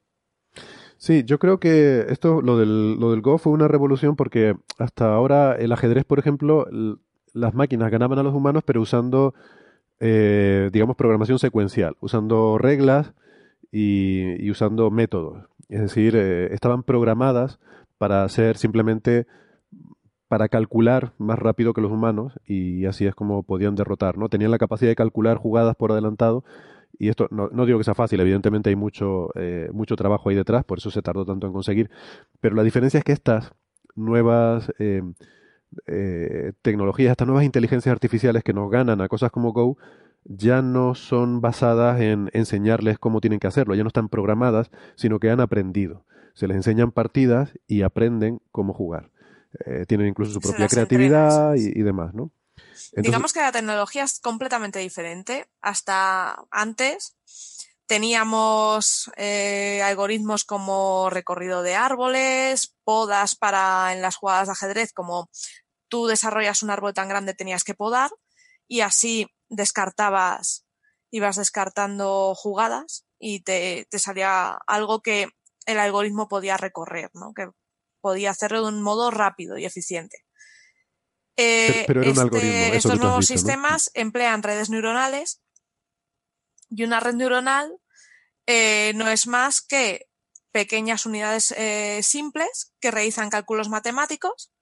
Sí, 0.98 1.24
yo 1.24 1.38
creo 1.38 1.60
que 1.60 2.06
esto, 2.08 2.40
lo 2.40 2.56
del, 2.56 2.98
lo 2.98 3.10
del 3.10 3.20
Go 3.20 3.36
fue 3.36 3.52
una 3.52 3.68
revolución 3.68 4.16
porque 4.16 4.54
hasta 4.78 5.12
ahora 5.12 5.54
el 5.54 5.72
ajedrez, 5.72 6.04
por 6.04 6.18
ejemplo, 6.18 6.66
las 7.36 7.54
máquinas 7.54 7.90
ganaban 7.90 8.18
a 8.18 8.22
los 8.22 8.34
humanos, 8.34 8.62
pero 8.64 8.80
usando, 8.80 9.34
eh, 10.00 10.70
digamos, 10.72 10.96
programación 10.96 11.38
secuencial, 11.38 11.96
usando 12.00 12.56
reglas 12.58 13.12
y, 13.70 14.50
usando 14.50 14.90
métodos. 14.90 15.44
Es 15.68 15.80
decir, 15.80 16.16
eh, 16.16 16.54
estaban 16.54 16.82
programadas 16.82 17.58
para 17.98 18.24
hacer 18.24 18.56
simplemente 18.56 19.26
para 20.28 20.48
calcular 20.48 21.12
más 21.18 21.38
rápido 21.38 21.72
que 21.72 21.80
los 21.80 21.92
humanos 21.92 22.32
y 22.46 22.86
así 22.86 23.06
es 23.06 23.14
como 23.14 23.42
podían 23.42 23.76
derrotar, 23.76 24.18
¿no? 24.18 24.28
Tenían 24.28 24.50
la 24.50 24.58
capacidad 24.58 24.90
de 24.90 24.96
calcular 24.96 25.36
jugadas 25.36 25.76
por 25.76 25.92
adelantado 25.92 26.42
y 26.98 27.10
esto 27.10 27.28
no, 27.30 27.48
digo 27.66 27.78
que 27.78 27.84
sea 27.84 27.94
fácil, 27.94 28.18
evidentemente 28.20 28.70
hay 28.70 28.76
mucho, 28.76 29.28
eh, 29.34 29.68
mucho 29.72 29.94
trabajo 29.94 30.30
ahí 30.30 30.34
detrás, 30.34 30.64
por 30.64 30.78
eso 30.78 30.90
se 30.90 31.02
tardó 31.02 31.24
tanto 31.26 31.46
en 31.46 31.52
conseguir, 31.52 31.90
pero 32.40 32.56
la 32.56 32.62
diferencia 32.62 32.98
es 32.98 33.04
que 33.04 33.12
estas 33.12 33.52
nuevas 33.94 34.72
tecnologías, 36.62 37.12
estas 37.12 37.26
nuevas 37.26 37.44
inteligencias 37.44 37.92
artificiales 37.92 38.42
que 38.42 38.52
nos 38.52 38.70
ganan 38.70 39.00
a 39.00 39.08
cosas 39.08 39.30
como 39.30 39.52
Go, 39.52 39.76
ya 40.24 40.62
no 40.62 40.94
son 40.94 41.40
basadas 41.40 42.00
en 42.00 42.30
enseñarles 42.32 42.98
cómo 42.98 43.20
tienen 43.20 43.38
que 43.38 43.46
hacerlo, 43.46 43.74
ya 43.74 43.82
no 43.82 43.88
están 43.88 44.08
programadas, 44.08 44.70
sino 44.96 45.20
que 45.20 45.30
han 45.30 45.40
aprendido. 45.40 46.04
Se 46.34 46.46
les 46.46 46.56
enseñan 46.56 46.92
partidas 46.92 47.52
y 47.66 47.82
aprenden 47.82 48.40
cómo 48.50 48.74
jugar. 48.74 49.10
Eh, 49.64 49.86
tienen 49.86 50.08
incluso 50.08 50.32
su 50.32 50.40
propia 50.40 50.68
creatividad 50.68 51.54
y, 51.54 51.82
demás, 51.82 52.12
¿no? 52.12 52.30
Digamos 52.94 53.32
que 53.32 53.40
la 53.40 53.52
tecnología 53.52 54.04
es 54.04 54.20
completamente 54.20 54.78
diferente. 54.80 55.46
Hasta 55.60 56.44
antes 56.50 57.16
Teníamos 57.86 59.12
eh, 59.16 59.80
algoritmos 59.84 60.44
como 60.44 61.08
recorrido 61.08 61.62
de 61.62 61.76
árboles, 61.76 62.74
podas 62.82 63.36
para 63.36 63.92
en 63.92 64.02
las 64.02 64.16
jugadas 64.16 64.48
de 64.48 64.52
ajedrez, 64.52 64.92
como 64.92 65.30
tú 65.88 66.06
desarrollas 66.06 66.62
un 66.62 66.70
árbol 66.70 66.94
tan 66.94 67.08
grande 67.08 67.34
tenías 67.34 67.64
que 67.64 67.74
podar 67.74 68.10
y 68.68 68.80
así 68.80 69.26
descartabas, 69.48 70.66
ibas 71.10 71.36
descartando 71.36 72.34
jugadas 72.34 73.06
y 73.18 73.40
te, 73.40 73.86
te 73.90 73.98
salía 73.98 74.58
algo 74.66 75.00
que 75.00 75.28
el 75.66 75.78
algoritmo 75.78 76.28
podía 76.28 76.56
recorrer, 76.56 77.10
¿no? 77.14 77.32
que 77.34 77.48
podía 78.00 78.30
hacerlo 78.30 78.62
de 78.62 78.68
un 78.68 78.82
modo 78.82 79.10
rápido 79.10 79.58
y 79.58 79.64
eficiente. 79.64 80.24
pero, 81.34 82.02
era 82.02 82.10
un 82.10 82.16
este, 82.16 82.20
algoritmo, 82.20 82.74
estos 82.74 82.98
nuevos 82.98 83.26
sistemas 83.26 83.90
emplean 83.94 84.42
redes 84.42 84.70
neuronales 84.70 85.42
y 86.70 86.84
una 86.84 87.00
red 87.00 87.14
neuronal 87.14 87.76
eh, 88.46 88.92
no 88.94 89.08
es 89.08 89.26
más 89.26 89.60
que 89.60 90.08
pequeñas 90.52 91.04
unidades 91.04 91.52
eh, 91.56 92.00
simples 92.02 92.72
que 92.80 92.90
realizan 92.90 93.28
cálculos 93.28 93.68
matemáticos 93.68 94.52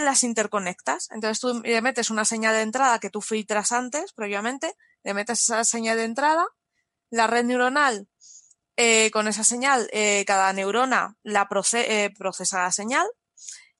las 0.00 0.24
interconectas. 0.24 1.08
Entonces 1.10 1.40
tú 1.40 1.60
le 1.62 1.82
metes 1.82 2.10
una 2.10 2.24
señal 2.24 2.54
de 2.54 2.62
entrada 2.62 2.98
que 2.98 3.10
tú 3.10 3.20
filtras 3.20 3.72
antes, 3.72 4.12
previamente, 4.12 4.74
le 5.02 5.14
metes 5.14 5.42
esa 5.42 5.64
señal 5.64 5.96
de 5.96 6.04
entrada, 6.04 6.46
la 7.10 7.26
red 7.26 7.44
neuronal 7.44 8.08
eh, 8.76 9.10
con 9.12 9.28
esa 9.28 9.44
señal, 9.44 9.88
cada 10.26 10.52
neurona 10.52 11.16
la 11.22 11.48
procesa 11.48 12.62
la 12.62 12.72
señal 12.72 13.06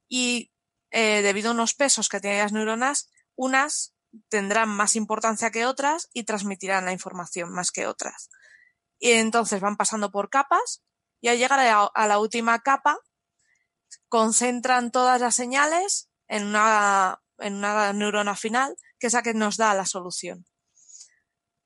y 0.08 0.52
debido 0.92 1.50
a 1.50 1.54
unos 1.54 1.74
pesos 1.74 2.08
que 2.08 2.20
tienen 2.20 2.38
las 2.38 2.52
neuronas, 2.52 3.10
unas 3.34 3.94
tendrán 4.28 4.68
más 4.68 4.96
importancia 4.96 5.50
que 5.50 5.66
otras 5.66 6.08
y 6.12 6.24
transmitirán 6.24 6.84
la 6.84 6.92
información 6.92 7.52
más 7.52 7.70
que 7.70 7.86
otras. 7.86 8.30
Y 8.98 9.12
entonces 9.12 9.60
van 9.60 9.76
pasando 9.76 10.10
por 10.10 10.30
capas 10.30 10.82
y 11.20 11.28
al 11.28 11.38
llegar 11.38 11.60
a 11.60 12.06
la, 12.06 12.18
última 12.18 12.60
capa 12.60 12.98
concentran 14.08 14.90
todas 14.90 15.20
las 15.20 15.34
señales 15.34 16.08
en 16.28 16.46
una, 16.46 17.22
en 17.38 17.54
una 17.56 17.92
neurona 17.92 18.36
final 18.36 18.76
que 18.98 19.08
es 19.08 19.12
la 19.12 19.22
que 19.22 19.34
nos 19.34 19.56
da 19.56 19.74
la 19.74 19.86
solución. 19.86 20.46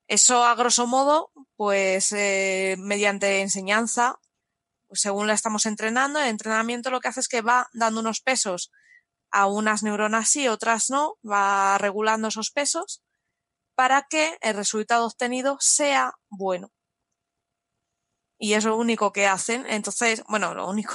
Eso, 0.09 0.45
a 0.45 0.55
grosso 0.55 0.87
modo, 0.87 1.31
pues 1.57 2.13
eh, 2.13 2.77
mediante 2.79 3.41
enseñanza, 3.43 4.19
pues, 4.87 5.03
según 5.03 5.27
la 5.27 5.35
estamos 5.35 5.67
entrenando, 5.67 6.19
el 6.19 6.29
entrenamiento 6.29 6.91
lo 6.91 7.01
que 7.01 7.09
hace 7.09 7.21
es 7.21 7.29
que 7.29 7.43
va 7.43 7.69
dando 7.75 8.01
unos 8.01 8.21
pesos 8.23 8.73
a 9.31 9.47
unas 9.47 9.83
neuronas 9.83 10.31
sí, 10.31 10.49
otras 10.49 10.91
no, 10.91 11.19
va 11.23 11.77
regulando 11.79 12.29
esos 12.29 12.51
pesos 12.51 13.03
para 13.75 14.07
que 14.09 14.39
el 14.41 14.57
resultado 14.57 15.07
obtenido 15.07 15.59
sea 15.61 16.15
bueno. 16.29 16.73
Y 18.39 18.55
es 18.55 18.65
lo 18.65 18.77
único 18.77 19.13
que 19.13 19.27
hacen. 19.27 19.67
Entonces, 19.69 20.23
bueno, 20.29 20.55
lo 20.55 20.69
único. 20.69 20.95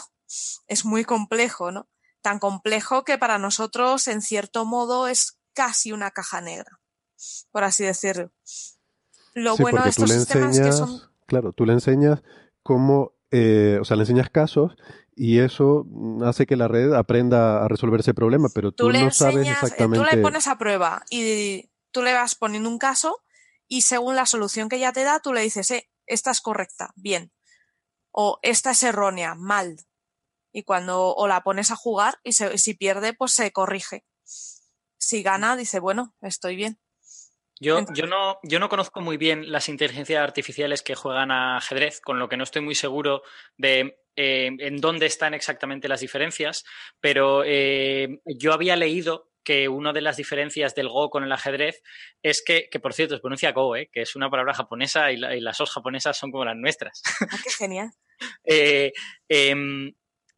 Es 0.67 0.85
muy 0.85 1.05
complejo, 1.05 1.71
¿no? 1.71 1.89
Tan 2.21 2.39
complejo 2.39 3.03
que 3.03 3.17
para 3.17 3.37
nosotros, 3.37 4.07
en 4.07 4.21
cierto 4.21 4.65
modo, 4.65 5.07
es 5.07 5.39
casi 5.53 5.91
una 5.91 6.11
caja 6.11 6.41
negra, 6.41 6.79
por 7.51 7.63
así 7.63 7.83
decirlo. 7.83 8.31
Lo 9.33 9.57
bueno 9.57 9.83
de 9.83 9.89
estos 9.89 10.09
sistemas 10.09 10.57
es 10.57 10.65
que 10.65 10.71
son. 10.71 11.01
Claro, 11.27 11.53
tú 11.53 11.65
le 11.65 11.73
enseñas 11.73 12.21
cómo, 12.61 13.13
eh, 13.31 13.77
o 13.81 13.85
sea, 13.85 13.97
le 13.97 14.03
enseñas 14.03 14.29
casos 14.29 14.75
y 15.15 15.39
eso 15.39 15.85
hace 16.23 16.45
que 16.45 16.55
la 16.55 16.67
red 16.67 16.93
aprenda 16.93 17.63
a 17.63 17.67
resolver 17.67 17.99
ese 17.99 18.13
problema, 18.13 18.49
pero 18.53 18.71
tú, 18.71 18.91
no 18.91 19.11
sabes 19.11 19.47
exactamente. 19.47 20.05
Tú 20.05 20.15
le 20.15 20.21
pones 20.21 20.47
a 20.47 20.57
prueba 20.57 21.03
y 21.09 21.69
tú 21.91 22.01
le 22.01 22.13
vas 22.13 22.35
poniendo 22.35 22.69
un 22.69 22.77
caso 22.77 23.23
y 23.67 23.81
según 23.81 24.15
la 24.15 24.25
solución 24.25 24.69
que 24.69 24.79
ya 24.79 24.91
te 24.91 25.03
da, 25.03 25.19
tú 25.19 25.33
le 25.33 25.41
dices, 25.41 25.71
eh, 25.71 25.89
esta 26.05 26.31
es 26.31 26.41
correcta, 26.41 26.91
bien. 26.95 27.31
O 28.11 28.39
esta 28.41 28.71
es 28.71 28.83
errónea, 28.83 29.35
mal. 29.35 29.77
Y 30.53 30.63
cuando 30.63 31.13
o 31.13 31.27
la 31.27 31.41
pones 31.41 31.71
a 31.71 31.75
jugar 31.75 32.19
y 32.23 32.31
si 32.31 32.73
pierde, 32.75 33.13
pues 33.13 33.33
se 33.33 33.51
corrige. 33.51 34.05
Si 34.23 35.23
gana, 35.23 35.57
dice, 35.57 35.79
bueno, 35.79 36.15
estoy 36.21 36.55
bien. 36.55 36.79
Yo, 37.59 37.85
yo, 37.93 38.07
no, 38.07 38.39
yo 38.43 38.59
no 38.59 38.69
conozco 38.69 39.01
muy 39.01 39.17
bien 39.17 39.51
las 39.51 39.69
inteligencias 39.69 40.21
artificiales 40.21 40.81
que 40.81 40.95
juegan 40.95 41.31
a 41.31 41.57
ajedrez, 41.57 42.01
con 42.01 42.19
lo 42.19 42.27
que 42.27 42.37
no 42.37 42.43
estoy 42.43 42.61
muy 42.61 42.75
seguro 42.75 43.23
de 43.57 43.99
eh, 44.15 44.51
en 44.59 44.77
dónde 44.77 45.05
están 45.05 45.33
exactamente 45.33 45.87
las 45.87 46.01
diferencias, 46.01 46.65
pero 46.99 47.43
eh, 47.45 48.19
yo 48.25 48.53
había 48.53 48.75
leído 48.75 49.31
que 49.43 49.67
una 49.67 49.91
de 49.91 50.01
las 50.01 50.17
diferencias 50.17 50.75
del 50.75 50.87
Go 50.87 51.09
con 51.09 51.23
el 51.23 51.31
ajedrez 51.31 51.81
es 52.21 52.43
que, 52.45 52.69
que 52.69 52.79
por 52.79 52.93
cierto, 52.93 53.15
se 53.15 53.21
pronuncia 53.21 53.51
Go, 53.51 53.75
¿eh? 53.75 53.89
que 53.91 54.01
es 54.01 54.15
una 54.15 54.29
palabra 54.29 54.53
japonesa 54.53 55.11
y, 55.11 55.17
las 55.17 55.59
os 55.61 55.71
japonesas 55.71 56.17
son 56.17 56.31
como 56.31 56.45
las 56.45 56.55
nuestras. 56.55 57.01
Ah, 57.21 57.37
qué 57.43 57.49
genial. 57.49 57.91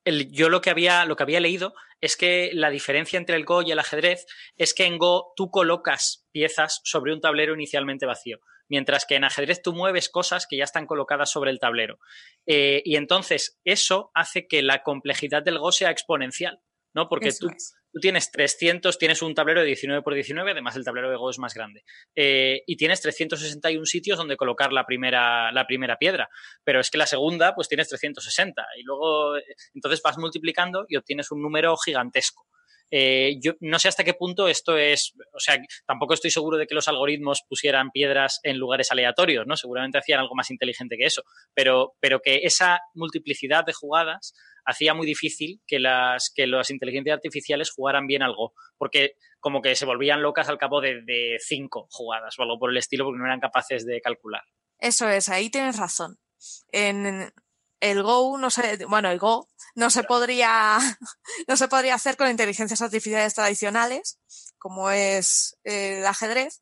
Yo 0.05 0.49
lo 0.49 0.61
que, 0.61 0.69
había, 0.69 1.05
lo 1.05 1.15
que 1.15 1.23
había 1.23 1.39
leído 1.39 1.73
es 2.01 2.15
que 2.15 2.51
la 2.53 2.69
diferencia 2.69 3.17
entre 3.17 3.35
el 3.35 3.45
Go 3.45 3.61
y 3.63 3.71
el 3.71 3.79
ajedrez 3.79 4.25
es 4.57 4.73
que 4.73 4.85
en 4.85 4.97
Go 4.97 5.33
tú 5.35 5.49
colocas 5.49 6.27
piezas 6.31 6.81
sobre 6.83 7.13
un 7.13 7.21
tablero 7.21 7.53
inicialmente 7.53 8.05
vacío 8.05 8.39
mientras 8.67 9.05
que 9.05 9.15
en 9.15 9.23
ajedrez 9.23 9.61
tú 9.61 9.73
mueves 9.73 10.09
cosas 10.09 10.47
que 10.47 10.57
ya 10.57 10.63
están 10.63 10.87
colocadas 10.87 11.31
sobre 11.31 11.51
el 11.51 11.59
tablero. 11.59 11.99
Eh, 12.45 12.81
y 12.85 12.95
entonces 12.95 13.59
eso 13.63 14.11
hace 14.13 14.47
que 14.47 14.61
la 14.61 14.83
complejidad 14.83 15.43
del 15.43 15.59
Go 15.59 15.71
sea 15.71 15.91
exponencial, 15.91 16.61
¿no? 16.93 17.07
Porque 17.07 17.31
tú, 17.31 17.49
tú, 17.95 17.99
tienes 18.01 18.29
300, 18.31 18.97
tienes 18.97 19.21
un 19.21 19.33
tablero 19.33 19.61
de 19.61 19.67
19 19.67 20.01
por 20.01 20.13
19, 20.13 20.51
además 20.51 20.75
el 20.75 20.83
tablero 20.83 21.09
de 21.09 21.15
Go 21.15 21.29
es 21.29 21.39
más 21.39 21.53
grande, 21.53 21.83
eh, 22.15 22.61
y 22.67 22.75
tienes 22.75 23.01
361 23.01 23.85
sitios 23.85 24.17
donde 24.17 24.37
colocar 24.37 24.73
la 24.73 24.85
primera, 24.85 25.51
la 25.51 25.65
primera 25.65 25.97
piedra, 25.97 26.29
pero 26.63 26.79
es 26.79 26.89
que 26.89 26.97
la 26.97 27.07
segunda 27.07 27.55
pues 27.55 27.67
tienes 27.67 27.87
360 27.87 28.65
y 28.77 28.83
luego 28.83 29.35
entonces 29.73 30.01
vas 30.03 30.17
multiplicando 30.17 30.85
y 30.87 30.97
obtienes 30.97 31.31
un 31.31 31.41
número 31.41 31.75
gigantesco. 31.77 32.45
Eh, 32.91 33.37
yo 33.41 33.53
no 33.61 33.79
sé 33.79 33.87
hasta 33.87 34.03
qué 34.03 34.13
punto 34.13 34.47
esto 34.47 34.77
es, 34.77 35.13
o 35.33 35.39
sea, 35.39 35.57
tampoco 35.87 36.13
estoy 36.13 36.31
seguro 36.31 36.57
de 36.57 36.67
que 36.67 36.75
los 36.75 36.87
algoritmos 36.87 37.41
pusieran 37.47 37.89
piedras 37.91 38.39
en 38.43 38.57
lugares 38.57 38.91
aleatorios, 38.91 39.45
¿no? 39.47 39.55
Seguramente 39.57 39.97
hacían 39.97 40.19
algo 40.19 40.35
más 40.35 40.51
inteligente 40.51 40.95
que 40.97 41.05
eso, 41.05 41.23
pero, 41.53 41.95
pero 41.99 42.19
que 42.19 42.41
esa 42.43 42.79
multiplicidad 42.93 43.65
de 43.65 43.73
jugadas 43.73 44.33
hacía 44.65 44.93
muy 44.93 45.05
difícil 45.05 45.61
que 45.67 45.79
las, 45.79 46.31
que 46.33 46.47
las 46.47 46.69
inteligencias 46.69 47.15
artificiales 47.15 47.71
jugaran 47.71 48.07
bien 48.07 48.23
algo, 48.23 48.53
porque 48.77 49.13
como 49.39 49.61
que 49.61 49.75
se 49.75 49.85
volvían 49.85 50.21
locas 50.21 50.49
al 50.49 50.57
cabo 50.57 50.81
de, 50.81 51.01
de 51.03 51.37
cinco 51.39 51.87
jugadas 51.91 52.37
o 52.37 52.43
algo 52.43 52.57
por 52.59 52.71
el 52.71 52.77
estilo, 52.77 53.05
porque 53.05 53.19
no 53.19 53.25
eran 53.25 53.39
capaces 53.39 53.85
de 53.85 54.01
calcular. 54.01 54.43
Eso 54.79 55.07
es, 55.09 55.29
ahí 55.29 55.49
tienes 55.49 55.77
razón. 55.77 56.17
En 56.71 57.31
el 57.79 58.03
Go 58.03 58.37
no 58.37 58.49
se, 58.49 58.85
bueno, 58.85 59.09
el 59.09 59.19
Go 59.19 59.49
no 59.75 59.89
se 59.89 60.03
podría, 60.03 60.77
no 61.47 61.57
se 61.57 61.67
podría 61.67 61.95
hacer 61.95 62.17
con 62.17 62.29
inteligencias 62.29 62.81
artificiales 62.81 63.33
tradicionales, 63.33 64.19
como 64.57 64.89
es 64.89 65.57
el 65.63 66.05
ajedrez. 66.05 66.61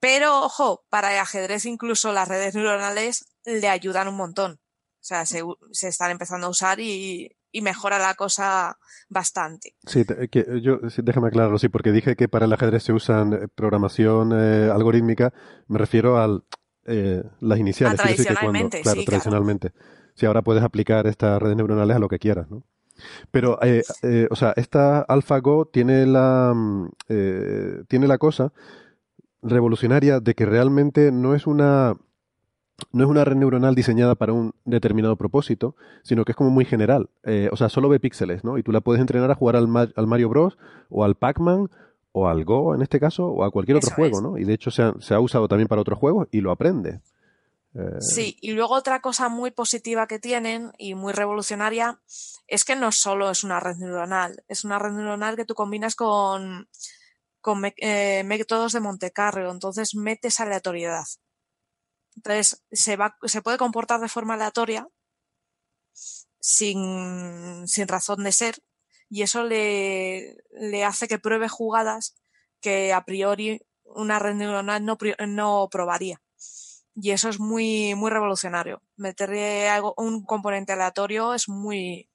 Pero, 0.00 0.42
ojo, 0.42 0.84
para 0.88 1.12
el 1.12 1.18
ajedrez 1.18 1.64
incluso 1.64 2.12
las 2.12 2.28
redes 2.28 2.54
neuronales 2.54 3.26
le 3.44 3.68
ayudan 3.68 4.08
un 4.08 4.16
montón. 4.16 4.60
O 5.00 5.04
sea, 5.08 5.26
se, 5.26 5.42
están 5.82 6.10
empezando 6.10 6.46
a 6.46 6.50
usar 6.50 6.80
y, 6.80 7.34
mejora 7.62 7.98
la 7.98 8.14
cosa 8.14 8.78
bastante. 9.08 9.74
Sí, 9.84 10.04
yo, 10.62 10.78
déjame 10.98 11.28
aclararlo, 11.28 11.58
sí, 11.58 11.68
porque 11.68 11.90
dije 11.90 12.14
que 12.14 12.28
para 12.28 12.44
el 12.44 12.52
ajedrez 12.52 12.84
se 12.84 12.92
usan 12.92 13.50
programación 13.56 14.30
eh, 14.32 14.70
algorítmica, 14.70 15.32
me 15.66 15.78
refiero 15.78 16.18
al 16.18 16.44
eh, 16.86 17.22
las 17.40 17.58
iniciales. 17.58 18.00
Ah, 18.00 18.02
tradicionalmente, 18.02 18.80
claro, 18.82 19.00
sí, 19.00 19.06
tradicionalmente. 19.06 19.72
Si 20.14 20.26
ahora 20.26 20.42
puedes 20.42 20.62
aplicar 20.62 21.06
estas 21.06 21.40
redes 21.40 21.56
neuronales 21.56 21.96
a 21.96 22.00
lo 22.00 22.08
que 22.08 22.18
quieras, 22.18 22.50
¿no? 22.50 22.62
Pero, 23.30 23.58
eh, 23.62 23.82
eh, 24.02 24.26
o 24.30 24.36
sea, 24.36 24.52
esta 24.56 25.00
AlphaGo 25.02 25.66
tiene 25.66 26.04
la, 26.06 26.52
mm, 26.54 26.88
tiene 27.86 28.08
la 28.08 28.18
cosa 28.18 28.52
revolucionaria 29.42 30.18
de 30.18 30.34
que 30.34 30.46
realmente 30.46 31.12
no 31.12 31.34
es 31.34 31.46
una 31.46 31.96
no 32.92 33.04
es 33.04 33.10
una 33.10 33.24
red 33.24 33.36
neuronal 33.36 33.74
diseñada 33.74 34.14
para 34.14 34.32
un 34.32 34.52
determinado 34.64 35.16
propósito, 35.16 35.74
sino 36.02 36.24
que 36.24 36.32
es 36.32 36.36
como 36.36 36.50
muy 36.50 36.64
general. 36.64 37.08
Eh, 37.24 37.48
o 37.52 37.56
sea, 37.56 37.68
solo 37.68 37.88
ve 37.88 37.98
píxeles, 37.98 38.44
¿no? 38.44 38.56
Y 38.56 38.62
tú 38.62 38.72
la 38.72 38.80
puedes 38.80 39.00
entrenar 39.00 39.30
a 39.30 39.34
jugar 39.34 39.56
al, 39.56 39.92
al 39.94 40.06
Mario 40.06 40.28
Bros. 40.28 40.58
o 40.88 41.04
al 41.04 41.16
Pac-Man 41.16 41.70
o 42.18 42.28
al 42.28 42.44
Go 42.44 42.74
en 42.74 42.82
este 42.82 43.00
caso, 43.00 43.26
o 43.26 43.44
a 43.44 43.50
cualquier 43.50 43.76
otro 43.76 43.88
Eso 43.88 43.96
juego, 43.96 44.18
es. 44.18 44.22
¿no? 44.22 44.38
Y 44.38 44.44
de 44.44 44.54
hecho 44.54 44.70
se 44.70 44.82
ha, 44.82 44.94
se 45.00 45.14
ha 45.14 45.20
usado 45.20 45.48
también 45.48 45.68
para 45.68 45.80
otros 45.80 45.98
juegos 45.98 46.28
y 46.30 46.40
lo 46.40 46.50
aprende. 46.50 47.00
Eh, 47.74 48.00
Sí, 48.00 48.36
y 48.40 48.52
luego 48.52 48.74
otra 48.74 49.00
cosa 49.00 49.28
muy 49.28 49.50
positiva 49.50 50.06
que 50.06 50.18
tienen 50.18 50.72
y 50.78 50.94
muy 50.94 51.12
revolucionaria 51.12 52.00
es 52.46 52.64
que 52.64 52.76
no 52.76 52.92
solo 52.92 53.30
es 53.30 53.44
una 53.44 53.60
red 53.60 53.76
neuronal, 53.76 54.42
es 54.48 54.64
una 54.64 54.78
red 54.78 54.92
neuronal 54.92 55.36
que 55.36 55.44
tú 55.44 55.54
combinas 55.54 55.94
con, 55.94 56.68
con 57.40 57.62
eh, 57.76 58.22
métodos 58.24 58.72
de 58.72 58.80
Monte 58.80 59.10
Carlo, 59.10 59.50
entonces 59.50 59.94
metes 59.94 60.40
aleatoriedad. 60.40 61.04
Entonces 62.16 62.64
se, 62.72 62.96
va, 62.96 63.16
se 63.22 63.42
puede 63.42 63.58
comportar 63.58 64.00
de 64.00 64.08
forma 64.08 64.34
aleatoria 64.34 64.88
sin, 66.40 67.68
sin 67.68 67.86
razón 67.86 68.24
de 68.24 68.32
ser 68.32 68.56
y 69.10 69.22
eso 69.22 69.44
le, 69.44 70.36
hace 70.84 71.08
que 71.08 71.18
pruebe 71.18 71.48
jugadas 71.48 72.14
que 72.60 72.92
a 72.92 73.04
priori 73.04 73.62
una 73.84 74.18
red 74.18 74.34
neuronal 74.34 74.84
no, 74.84 74.98
no 75.26 75.68
probaría. 75.70 76.20
Y 76.94 77.12
eso 77.12 77.28
es 77.28 77.38
muy, 77.38 77.94
muy 77.94 78.10
revolucionario. 78.10 78.82
Meterle 78.96 79.68
algo, 79.68 79.94
un 79.96 80.24
componente 80.24 80.72
aleatorio 80.72 81.32
es 81.32 81.48
muy, 81.48 82.10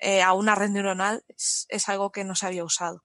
eh, 0.00 0.22
a 0.22 0.32
una 0.32 0.54
red 0.54 0.70
neuronal 0.70 1.24
es, 1.28 1.88
algo 1.88 2.12
que 2.12 2.24
no 2.24 2.34
se 2.34 2.46
había 2.46 2.64
usado. 2.64 3.04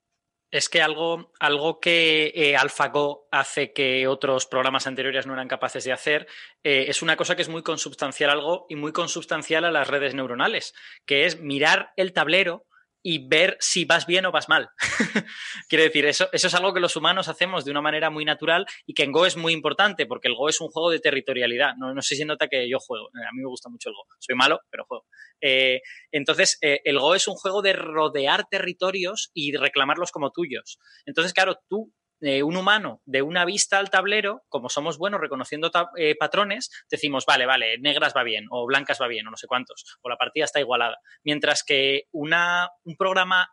Es 0.52 0.70
que 0.70 0.84
algo, 0.84 1.32
algo 1.40 1.80
que 1.80 2.32
eh, 2.36 2.56
AlphaGo 2.56 3.28
hace 3.32 3.74
que 3.74 4.08
otros 4.08 4.46
programas 4.46 4.86
anteriores 4.86 5.26
no 5.26 5.34
eran 5.34 5.48
capaces 5.48 5.84
de 5.84 5.94
hacer 5.94 6.28
eh, 6.64 6.86
es 6.90 7.02
una 7.02 7.18
cosa 7.18 7.36
que 7.36 7.42
es 7.42 7.50
muy 7.50 7.64
consubstancial 7.64 8.30
algo 8.30 8.68
y 8.70 8.76
muy 8.76 8.92
consubstancial 8.92 9.66
a 9.66 9.72
las 9.72 9.88
redes 9.88 10.14
neuronales, 10.14 10.76
que 11.08 11.26
es 11.26 11.40
mirar 11.40 11.94
el 11.98 12.14
tablero 12.14 12.68
y 13.04 13.28
ver 13.28 13.58
si 13.60 13.86
vas 13.86 14.08
bien 14.08 14.26
o 14.26 14.32
vas 14.32 14.50
mal. 14.50 14.70
Quiero 15.70 15.84
decir, 15.84 16.06
eso, 16.06 16.30
eso 16.32 16.48
es 16.48 16.54
algo 16.56 16.74
que 16.74 16.80
los 16.80 16.96
humanos 16.96 17.28
hacemos 17.28 17.66
de 17.66 17.72
una 17.72 17.82
manera 17.82 18.10
muy 18.10 18.26
natural 18.26 18.66
y 18.86 18.94
que 18.94 19.04
en 19.04 19.12
Go 19.12 19.26
es 19.26 19.36
muy 19.36 19.54
importante, 19.54 20.06
porque 20.06 20.30
el 20.30 20.36
Go 20.36 20.50
es 20.50 20.62
un 20.62 20.70
juego 20.70 20.90
de 20.90 21.00
territorialidad. 21.00 21.76
No, 21.78 21.94
no 21.94 22.02
sé 22.02 22.16
si 22.16 22.24
nota 22.24 22.48
que 22.48 22.68
yo 22.70 22.80
juego. 22.80 23.10
Eh, 23.10 23.28
A 23.28 23.34
mí 23.34 23.42
me 23.42 23.50
gusta 23.50 23.70
mucho 23.70 23.90
el 23.90 23.96
Go. 23.96 24.06
Soy 24.20 24.36
malo, 24.36 24.62
pero 24.72 24.86
juego. 24.86 25.06
Eh, 25.42 25.82
entonces, 26.12 26.58
eh, 26.62 26.80
el 26.86 26.98
Go 26.98 27.14
es 27.14 27.28
un 27.28 27.36
juego 27.36 27.62
de 27.62 27.74
rodear 27.74 28.46
territorios 28.50 29.32
y 29.34 29.56
reclamarlos 29.56 30.12
como 30.12 30.32
tuyos. 30.32 30.80
Entonces, 31.06 31.34
claro, 31.34 31.60
tú, 31.68 31.92
eh, 32.22 32.44
un 32.44 32.56
humano, 32.56 33.02
de 33.06 33.22
una 33.22 33.46
vista 33.46 33.80
al 33.80 33.90
tablero, 33.90 34.44
como 34.50 34.70
somos 34.70 34.98
buenos 34.98 35.22
reconociendo 35.22 35.72
eh, 35.98 36.16
patrones, 36.18 36.70
decimos, 36.90 37.26
vale, 37.26 37.46
vale, 37.46 37.78
negras 37.80 38.14
va 38.16 38.24
bien, 38.24 38.46
o 38.50 38.66
blancas 38.66 39.00
va 39.02 39.08
bien, 39.08 39.28
o 39.28 39.32
no 39.32 39.38
sé 39.38 39.48
cuántos, 39.48 39.98
o 40.02 40.10
la 40.10 40.18
partida 40.18 40.46
está 40.46 40.60
igualada. 40.60 40.98
Mientras 41.24 41.64
que 41.64 42.04
una, 42.12 42.70
un 42.84 42.96
programa 42.96 43.50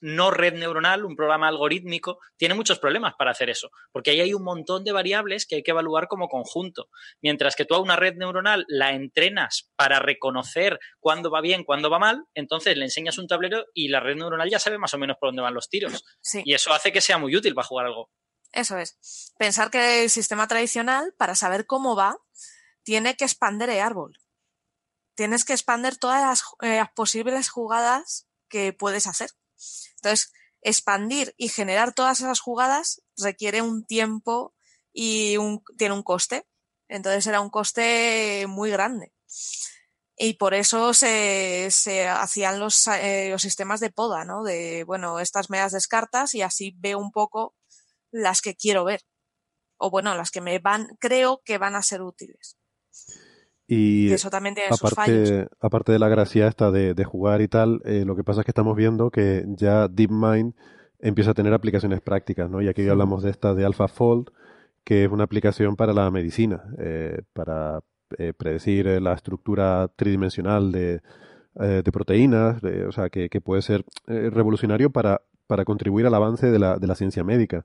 no 0.00 0.30
red 0.30 0.54
neuronal, 0.54 1.04
un 1.04 1.16
programa 1.16 1.48
algorítmico, 1.48 2.18
tiene 2.36 2.54
muchos 2.54 2.78
problemas 2.78 3.14
para 3.18 3.30
hacer 3.30 3.50
eso, 3.50 3.70
porque 3.92 4.10
ahí 4.10 4.20
hay 4.20 4.34
un 4.34 4.42
montón 4.42 4.84
de 4.84 4.92
variables 4.92 5.46
que 5.46 5.56
hay 5.56 5.62
que 5.62 5.70
evaluar 5.70 6.08
como 6.08 6.28
conjunto. 6.28 6.88
Mientras 7.22 7.56
que 7.56 7.64
tú 7.64 7.74
a 7.74 7.80
una 7.80 7.96
red 7.96 8.16
neuronal 8.16 8.64
la 8.68 8.92
entrenas 8.92 9.70
para 9.76 9.98
reconocer 9.98 10.78
cuándo 10.98 11.30
va 11.30 11.40
bien, 11.40 11.64
cuándo 11.64 11.90
va 11.90 11.98
mal, 11.98 12.24
entonces 12.34 12.76
le 12.76 12.84
enseñas 12.84 13.18
un 13.18 13.26
tablero 13.26 13.66
y 13.74 13.88
la 13.88 14.00
red 14.00 14.16
neuronal 14.16 14.50
ya 14.50 14.58
sabe 14.58 14.78
más 14.78 14.94
o 14.94 14.98
menos 14.98 15.16
por 15.18 15.28
dónde 15.28 15.42
van 15.42 15.54
los 15.54 15.68
tiros. 15.68 16.04
Sí. 16.20 16.42
Y 16.44 16.54
eso 16.54 16.72
hace 16.72 16.92
que 16.92 17.00
sea 17.00 17.18
muy 17.18 17.34
útil 17.36 17.54
para 17.54 17.66
jugar 17.66 17.86
algo. 17.86 18.10
Eso 18.52 18.78
es. 18.78 19.32
Pensar 19.38 19.70
que 19.70 20.04
el 20.04 20.10
sistema 20.10 20.48
tradicional, 20.48 21.14
para 21.16 21.34
saber 21.34 21.66
cómo 21.66 21.94
va, 21.94 22.18
tiene 22.82 23.16
que 23.16 23.24
expander 23.24 23.70
el 23.70 23.80
árbol. 23.80 24.18
Tienes 25.14 25.44
que 25.44 25.52
expander 25.52 25.96
todas 25.96 26.22
las 26.22 26.42
eh, 26.62 26.76
las 26.76 26.90
posibles 26.92 27.48
jugadas 27.48 28.26
que 28.48 28.72
puedes 28.72 29.06
hacer. 29.06 29.30
Entonces, 29.96 30.32
expandir 30.62 31.34
y 31.36 31.48
generar 31.48 31.94
todas 31.94 32.20
esas 32.20 32.40
jugadas 32.40 33.02
requiere 33.16 33.62
un 33.62 33.84
tiempo 33.86 34.54
y 34.92 35.36
un, 35.36 35.62
tiene 35.76 35.94
un 35.94 36.02
coste. 36.02 36.46
Entonces 36.88 37.26
era 37.26 37.40
un 37.40 37.50
coste 37.50 38.46
muy 38.48 38.70
grande. 38.70 39.12
Y 40.16 40.34
por 40.34 40.52
eso 40.52 40.92
se, 40.92 41.70
hacían 42.08 42.58
los, 42.58 42.86
eh, 42.88 43.28
los 43.30 43.40
sistemas 43.40 43.80
de 43.80 43.90
poda, 43.90 44.24
¿no? 44.24 44.42
De, 44.42 44.84
bueno, 44.84 45.18
estas 45.18 45.48
me 45.48 45.58
las 45.58 45.72
descartas 45.72 46.34
y 46.34 46.42
así 46.42 46.74
veo 46.78 46.98
un 46.98 47.10
poco 47.10 47.54
las 48.10 48.42
que 48.42 48.54
quiero 48.54 48.84
ver. 48.84 49.00
O 49.78 49.90
bueno, 49.90 50.14
las 50.14 50.30
que 50.30 50.42
me 50.42 50.58
van, 50.58 50.88
creo 50.98 51.40
que 51.42 51.56
van 51.56 51.74
a 51.74 51.82
ser 51.82 52.02
útiles. 52.02 52.58
Y 53.72 54.08
Que 54.08 54.14
eso 54.14 54.30
también 54.30 54.56
tiene 54.56 54.70
sus 54.70 54.80
aparte, 54.92 55.26
fallos. 55.26 55.48
aparte 55.60 55.92
de 55.92 55.98
la 56.00 56.08
gracia 56.08 56.48
esta 56.48 56.72
de, 56.72 56.92
de 56.94 57.04
jugar 57.04 57.40
y 57.40 57.46
tal, 57.46 57.80
eh, 57.84 58.04
lo 58.04 58.16
que 58.16 58.24
pasa 58.24 58.40
es 58.40 58.44
que 58.44 58.50
estamos 58.50 58.74
viendo 58.76 59.10
que 59.10 59.44
ya 59.56 59.86
DeepMind 59.86 60.54
empieza 60.98 61.30
a 61.30 61.34
tener 61.34 61.54
aplicaciones 61.54 62.00
prácticas, 62.00 62.50
¿no? 62.50 62.60
Y 62.60 62.68
aquí 62.68 62.88
hablamos 62.88 63.22
de 63.22 63.30
esta 63.30 63.54
de 63.54 63.64
AlphaFold, 63.64 64.30
que 64.82 65.04
es 65.04 65.10
una 65.12 65.22
aplicación 65.22 65.76
para 65.76 65.92
la 65.92 66.10
medicina, 66.10 66.64
eh, 66.78 67.22
para 67.32 67.80
eh, 68.18 68.32
predecir 68.36 68.86
la 69.00 69.12
estructura 69.12 69.88
tridimensional 69.94 70.72
de, 70.72 71.00
de 71.54 71.92
proteínas, 71.92 72.60
de- 72.62 72.86
o 72.86 72.92
sea, 72.92 73.08
que, 73.08 73.28
que 73.28 73.40
puede 73.40 73.62
ser 73.62 73.84
revolucionario 74.06 74.90
para, 74.90 75.20
para 75.46 75.64
contribuir 75.64 76.06
al 76.06 76.14
avance 76.14 76.50
de 76.50 76.58
la, 76.58 76.78
de 76.78 76.86
la 76.88 76.94
ciencia 76.96 77.22
médica. 77.22 77.64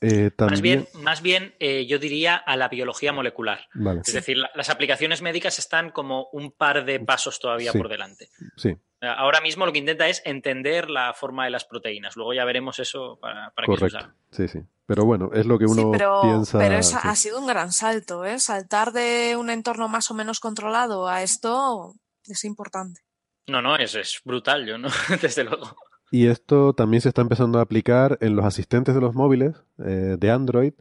Eh, 0.00 0.30
Más 0.38 0.60
bien, 0.60 0.86
más 0.94 1.22
bien 1.22 1.56
eh, 1.58 1.84
yo 1.86 1.98
diría 1.98 2.36
a 2.36 2.56
la 2.56 2.68
biología 2.68 3.12
molecular. 3.12 3.66
Vale. 3.74 4.02
Es 4.06 4.12
decir, 4.12 4.36
la- 4.38 4.50
las 4.54 4.70
aplicaciones 4.70 5.22
médicas 5.22 5.58
están 5.58 5.90
como 5.90 6.28
un 6.32 6.52
par 6.52 6.84
de 6.84 7.00
pasos 7.00 7.40
todavía 7.40 7.72
Sí. 7.72 7.78
por 7.78 7.88
delante. 7.88 8.28
sí, 8.56 8.76
Ahora 9.00 9.40
mismo 9.40 9.64
lo 9.64 9.72
que 9.72 9.78
intenta 9.78 10.08
es 10.08 10.22
entender 10.24 10.90
la 10.90 11.14
forma 11.14 11.44
de 11.44 11.50
las 11.50 11.64
proteínas. 11.64 12.16
Luego 12.16 12.32
ya 12.34 12.44
veremos 12.44 12.80
eso 12.80 13.16
para, 13.20 13.50
para 13.50 13.66
qué 13.66 13.72
se 13.74 13.78
correcto. 13.78 13.98
usa. 13.98 14.14
Sí, 14.32 14.48
sí. 14.48 14.58
Pero 14.86 15.04
bueno, 15.04 15.30
es 15.32 15.46
lo 15.46 15.56
que 15.56 15.68
Sí, 15.68 15.72
uno 15.78 15.92
pero, 15.92 16.20
piensa. 16.22 16.58
pero 16.58 16.74
es- 16.78 16.88
sí. 16.90 16.96
ha 17.00 17.14
sido 17.14 17.38
un 17.38 17.46
gran 17.46 17.70
salto, 17.70 18.24
¿eh? 18.24 18.40
Saltar 18.40 18.90
de 18.92 19.36
un 19.38 19.50
entorno 19.50 19.86
más 19.88 20.10
o 20.10 20.14
menos 20.14 20.40
controlado 20.40 21.06
a 21.08 21.22
esto 21.22 21.94
es 22.24 22.42
importante. 22.44 23.00
No, 23.46 23.62
no, 23.62 23.76
es, 23.76 23.94
es 23.94 24.20
brutal, 24.24 24.66
yo 24.66 24.78
no, 24.78 24.88
desde 25.22 25.44
luego. 25.44 25.76
Y 26.10 26.26
esto 26.26 26.72
también 26.72 27.00
se 27.02 27.08
está 27.08 27.20
empezando 27.22 27.58
a 27.58 27.62
aplicar 27.62 28.16
en 28.20 28.34
los 28.36 28.44
asistentes 28.44 28.94
de 28.94 29.00
los 29.00 29.14
móviles 29.14 29.56
eh, 29.78 30.16
de 30.18 30.30
Android. 30.30 30.72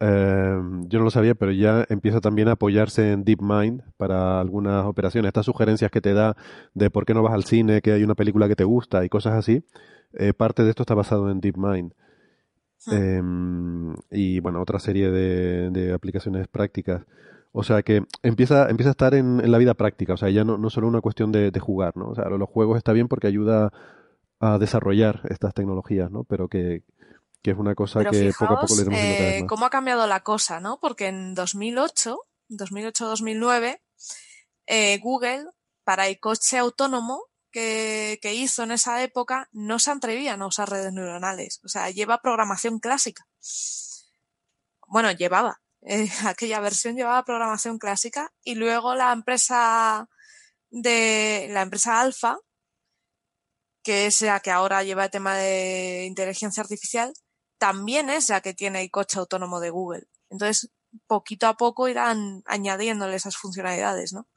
Eh, 0.00 0.58
yo 0.88 0.98
no 0.98 1.04
lo 1.04 1.10
sabía, 1.10 1.34
pero 1.34 1.52
ya 1.52 1.84
empieza 1.88 2.20
también 2.20 2.48
a 2.48 2.52
apoyarse 2.52 3.12
en 3.12 3.24
DeepMind 3.24 3.82
para 3.96 4.40
algunas 4.40 4.84
operaciones. 4.86 5.28
Estas 5.28 5.46
sugerencias 5.46 5.90
que 5.90 6.00
te 6.00 6.12
da 6.14 6.36
de 6.74 6.90
por 6.90 7.04
qué 7.04 7.14
no 7.14 7.22
vas 7.22 7.34
al 7.34 7.44
cine, 7.44 7.82
que 7.82 7.92
hay 7.92 8.02
una 8.04 8.14
película 8.16 8.48
que 8.48 8.56
te 8.56 8.64
gusta 8.64 9.04
y 9.04 9.08
cosas 9.08 9.34
así. 9.34 9.64
eh, 10.14 10.32
parte 10.34 10.64
de 10.64 10.70
esto 10.70 10.82
está 10.82 10.94
basado 10.94 11.30
en 11.30 11.40
DeepMind. 11.40 11.92
Eh, 12.92 13.22
y 14.10 14.40
bueno, 14.40 14.62
otra 14.62 14.78
serie 14.78 15.10
de, 15.10 15.70
de 15.70 15.92
aplicaciones 15.92 16.48
prácticas. 16.48 17.02
O 17.52 17.62
sea 17.62 17.82
que 17.82 18.02
empieza, 18.22 18.68
empieza 18.70 18.90
a 18.90 18.92
estar 18.92 19.14
en, 19.14 19.40
en 19.40 19.50
la 19.52 19.58
vida 19.58 19.74
práctica. 19.74 20.14
O 20.14 20.16
sea, 20.16 20.30
ya 20.30 20.44
no, 20.44 20.58
no 20.58 20.70
solo 20.70 20.88
una 20.88 21.00
cuestión 21.00 21.32
de, 21.32 21.50
de 21.50 21.60
jugar, 21.60 21.96
¿no? 21.96 22.08
O 22.08 22.14
sea, 22.14 22.28
los 22.28 22.48
juegos 22.48 22.76
está 22.76 22.92
bien 22.92 23.08
porque 23.08 23.26
ayuda 23.26 23.72
a 24.40 24.58
desarrollar 24.58 25.22
estas 25.30 25.54
tecnologías, 25.54 26.10
¿no? 26.10 26.24
Pero 26.24 26.48
que, 26.48 26.84
que 27.42 27.50
es 27.50 27.56
una 27.56 27.74
cosa 27.74 28.04
que 28.04 28.32
poco 28.38 28.54
a 28.54 28.60
poco 28.60 28.76
le 28.76 28.84
vez 28.84 29.42
eh, 29.42 29.46
cómo 29.48 29.66
ha 29.66 29.70
cambiado 29.70 30.06
la 30.06 30.20
cosa, 30.20 30.60
¿no? 30.60 30.78
Porque 30.80 31.06
en 31.06 31.34
2008, 31.34 32.18
2008-2009, 32.50 33.80
eh, 34.66 34.98
Google, 34.98 35.46
para 35.84 36.06
el 36.08 36.20
coche 36.20 36.58
autónomo 36.58 37.24
que, 37.50 38.18
que 38.20 38.34
hizo 38.34 38.62
en 38.62 38.72
esa 38.72 39.02
época, 39.02 39.48
no 39.52 39.78
se 39.78 39.90
atrevían 39.90 40.42
a 40.42 40.46
usar 40.46 40.70
redes 40.70 40.92
neuronales. 40.92 41.60
O 41.64 41.68
sea, 41.68 41.90
lleva 41.90 42.20
programación 42.20 42.78
clásica. 42.78 43.26
Bueno, 44.86 45.10
llevaba. 45.12 45.60
eh, 45.82 46.08
aquella 46.26 46.60
versión 46.60 46.96
llevaba 46.96 47.24
programación 47.24 47.78
clásica 47.78 48.32
y 48.42 48.54
luego 48.54 48.94
la 48.94 49.12
empresa 49.12 50.08
de 50.70 51.48
la 51.50 51.62
empresa 51.62 52.00
Alpha, 52.00 52.38
que 53.82 54.06
es 54.06 54.20
la 54.22 54.40
que 54.40 54.50
ahora 54.50 54.82
lleva 54.82 55.04
el 55.04 55.10
tema 55.10 55.36
de 55.36 56.04
inteligencia 56.06 56.62
artificial, 56.62 57.12
también 57.58 58.10
es 58.10 58.28
la 58.28 58.40
que 58.40 58.54
tiene 58.54 58.82
el 58.82 58.90
coche 58.90 59.18
autónomo 59.18 59.60
de 59.60 59.70
Google. 59.70 60.04
Entonces, 60.30 60.70
poquito 61.06 61.46
a 61.46 61.56
poco 61.56 61.88
irán 61.88 62.42
añadiéndole 62.46 63.16
esas 63.16 63.36
funcionalidades, 63.36 64.12
¿no? 64.12 64.28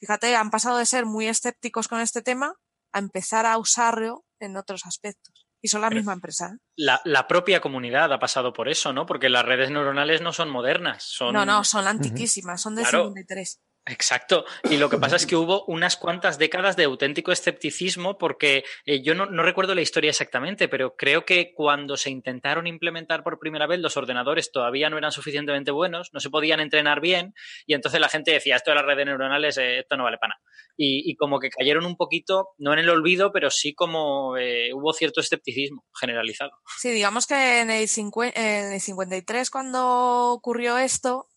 Fíjate, 0.00 0.34
han 0.34 0.50
pasado 0.50 0.78
de 0.78 0.86
ser 0.86 1.04
muy 1.04 1.26
escépticos 1.26 1.88
con 1.88 2.00
este 2.00 2.22
tema 2.22 2.54
a 2.92 2.98
empezar 2.98 3.46
a 3.46 3.58
usarlo 3.58 4.24
en 4.40 4.56
otros 4.56 4.86
aspectos. 4.86 5.46
Y 5.62 5.68
son 5.68 5.82
la 5.82 5.90
misma 5.90 6.14
empresa. 6.14 6.52
¿eh? 6.54 6.58
La, 6.76 7.02
la 7.04 7.28
propia 7.28 7.60
comunidad 7.60 8.10
ha 8.14 8.18
pasado 8.18 8.54
por 8.54 8.70
eso, 8.70 8.94
¿no? 8.94 9.04
Porque 9.04 9.28
las 9.28 9.44
redes 9.44 9.70
neuronales 9.70 10.22
no 10.22 10.32
son 10.32 10.48
modernas. 10.48 11.02
Son... 11.04 11.34
No, 11.34 11.44
no, 11.44 11.64
son 11.64 11.86
antiquísimas, 11.86 12.62
son 12.62 12.76
de 12.76 12.82
Claro. 12.82 13.08
53. 13.08 13.60
Exacto. 13.86 14.44
Y 14.64 14.76
lo 14.76 14.90
que 14.90 14.98
pasa 14.98 15.16
es 15.16 15.26
que 15.26 15.36
hubo 15.36 15.64
unas 15.64 15.96
cuantas 15.96 16.38
décadas 16.38 16.76
de 16.76 16.84
auténtico 16.84 17.32
escepticismo 17.32 18.18
porque 18.18 18.62
eh, 18.84 19.02
yo 19.02 19.14
no, 19.14 19.26
recuerdo 19.42 19.74
la 19.74 19.80
historia 19.80 20.10
exactamente, 20.10 20.68
pero 20.68 20.96
creo 20.96 21.24
que 21.24 21.52
cuando 21.54 21.96
se 21.96 22.10
intentaron 22.10 22.66
implementar 22.66 23.24
por 23.24 23.38
primera 23.38 23.66
vez 23.66 23.80
los 23.80 23.96
ordenadores 23.96 24.52
todavía 24.52 24.90
no 24.90 24.98
eran 24.98 25.12
suficientemente 25.12 25.70
buenos, 25.70 26.10
no 26.12 26.20
se 26.20 26.30
podían 26.30 26.60
entrenar 26.60 27.00
bien 27.00 27.34
y 27.66 27.74
entonces 27.74 28.00
la 28.00 28.08
gente 28.08 28.32
decía, 28.32 28.56
esto 28.56 28.70
de 28.70 28.76
las 28.76 28.84
redes 28.84 29.06
neuronales, 29.06 29.56
eh, 29.56 29.80
esto 29.80 29.96
no 29.96 30.04
vale 30.04 30.18
para 30.18 30.34
nada. 30.34 30.40
Y, 30.82 31.14
como 31.16 31.40
que 31.40 31.50
cayeron 31.50 31.84
un 31.84 31.96
poquito, 31.96 32.48
no 32.56 32.72
en 32.72 32.78
el 32.78 32.88
olvido, 32.88 33.32
pero 33.32 33.50
sí 33.50 33.74
como 33.74 34.38
eh, 34.38 34.70
hubo 34.72 34.94
cierto 34.94 35.20
escepticismo 35.20 35.84
generalizado. 35.98 36.52
Sí, 36.78 36.90
digamos 36.90 37.26
que 37.26 37.60
en 37.60 37.70
el, 37.70 37.86
en 38.34 38.72
el 38.72 38.80
53, 38.80 39.50
cuando 39.50 40.32
ocurrió 40.32 40.78
esto, 40.78 41.28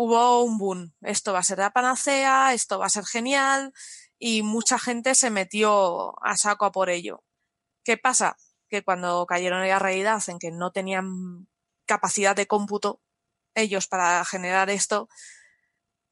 hubo 0.00 0.44
un 0.44 0.58
boom. 0.58 0.94
Esto 1.00 1.32
va 1.32 1.40
a 1.40 1.42
ser 1.42 1.58
la 1.58 1.72
panacea, 1.72 2.54
esto 2.54 2.78
va 2.78 2.86
a 2.86 2.88
ser 2.88 3.04
genial, 3.04 3.72
y 4.16 4.42
mucha 4.42 4.78
gente 4.78 5.16
se 5.16 5.28
metió 5.28 6.14
a 6.24 6.36
saco 6.36 6.64
a 6.64 6.70
por 6.70 6.88
ello. 6.88 7.24
¿Qué 7.84 7.96
pasa? 7.96 8.36
Que 8.68 8.84
cuando 8.84 9.26
cayeron 9.26 9.62
en 9.62 9.70
la 9.70 9.80
realidad 9.80 10.22
en 10.28 10.38
que 10.38 10.52
no 10.52 10.70
tenían 10.70 11.48
capacidad 11.84 12.36
de 12.36 12.46
cómputo 12.46 13.00
ellos 13.56 13.88
para 13.88 14.24
generar 14.24 14.70
esto, 14.70 15.08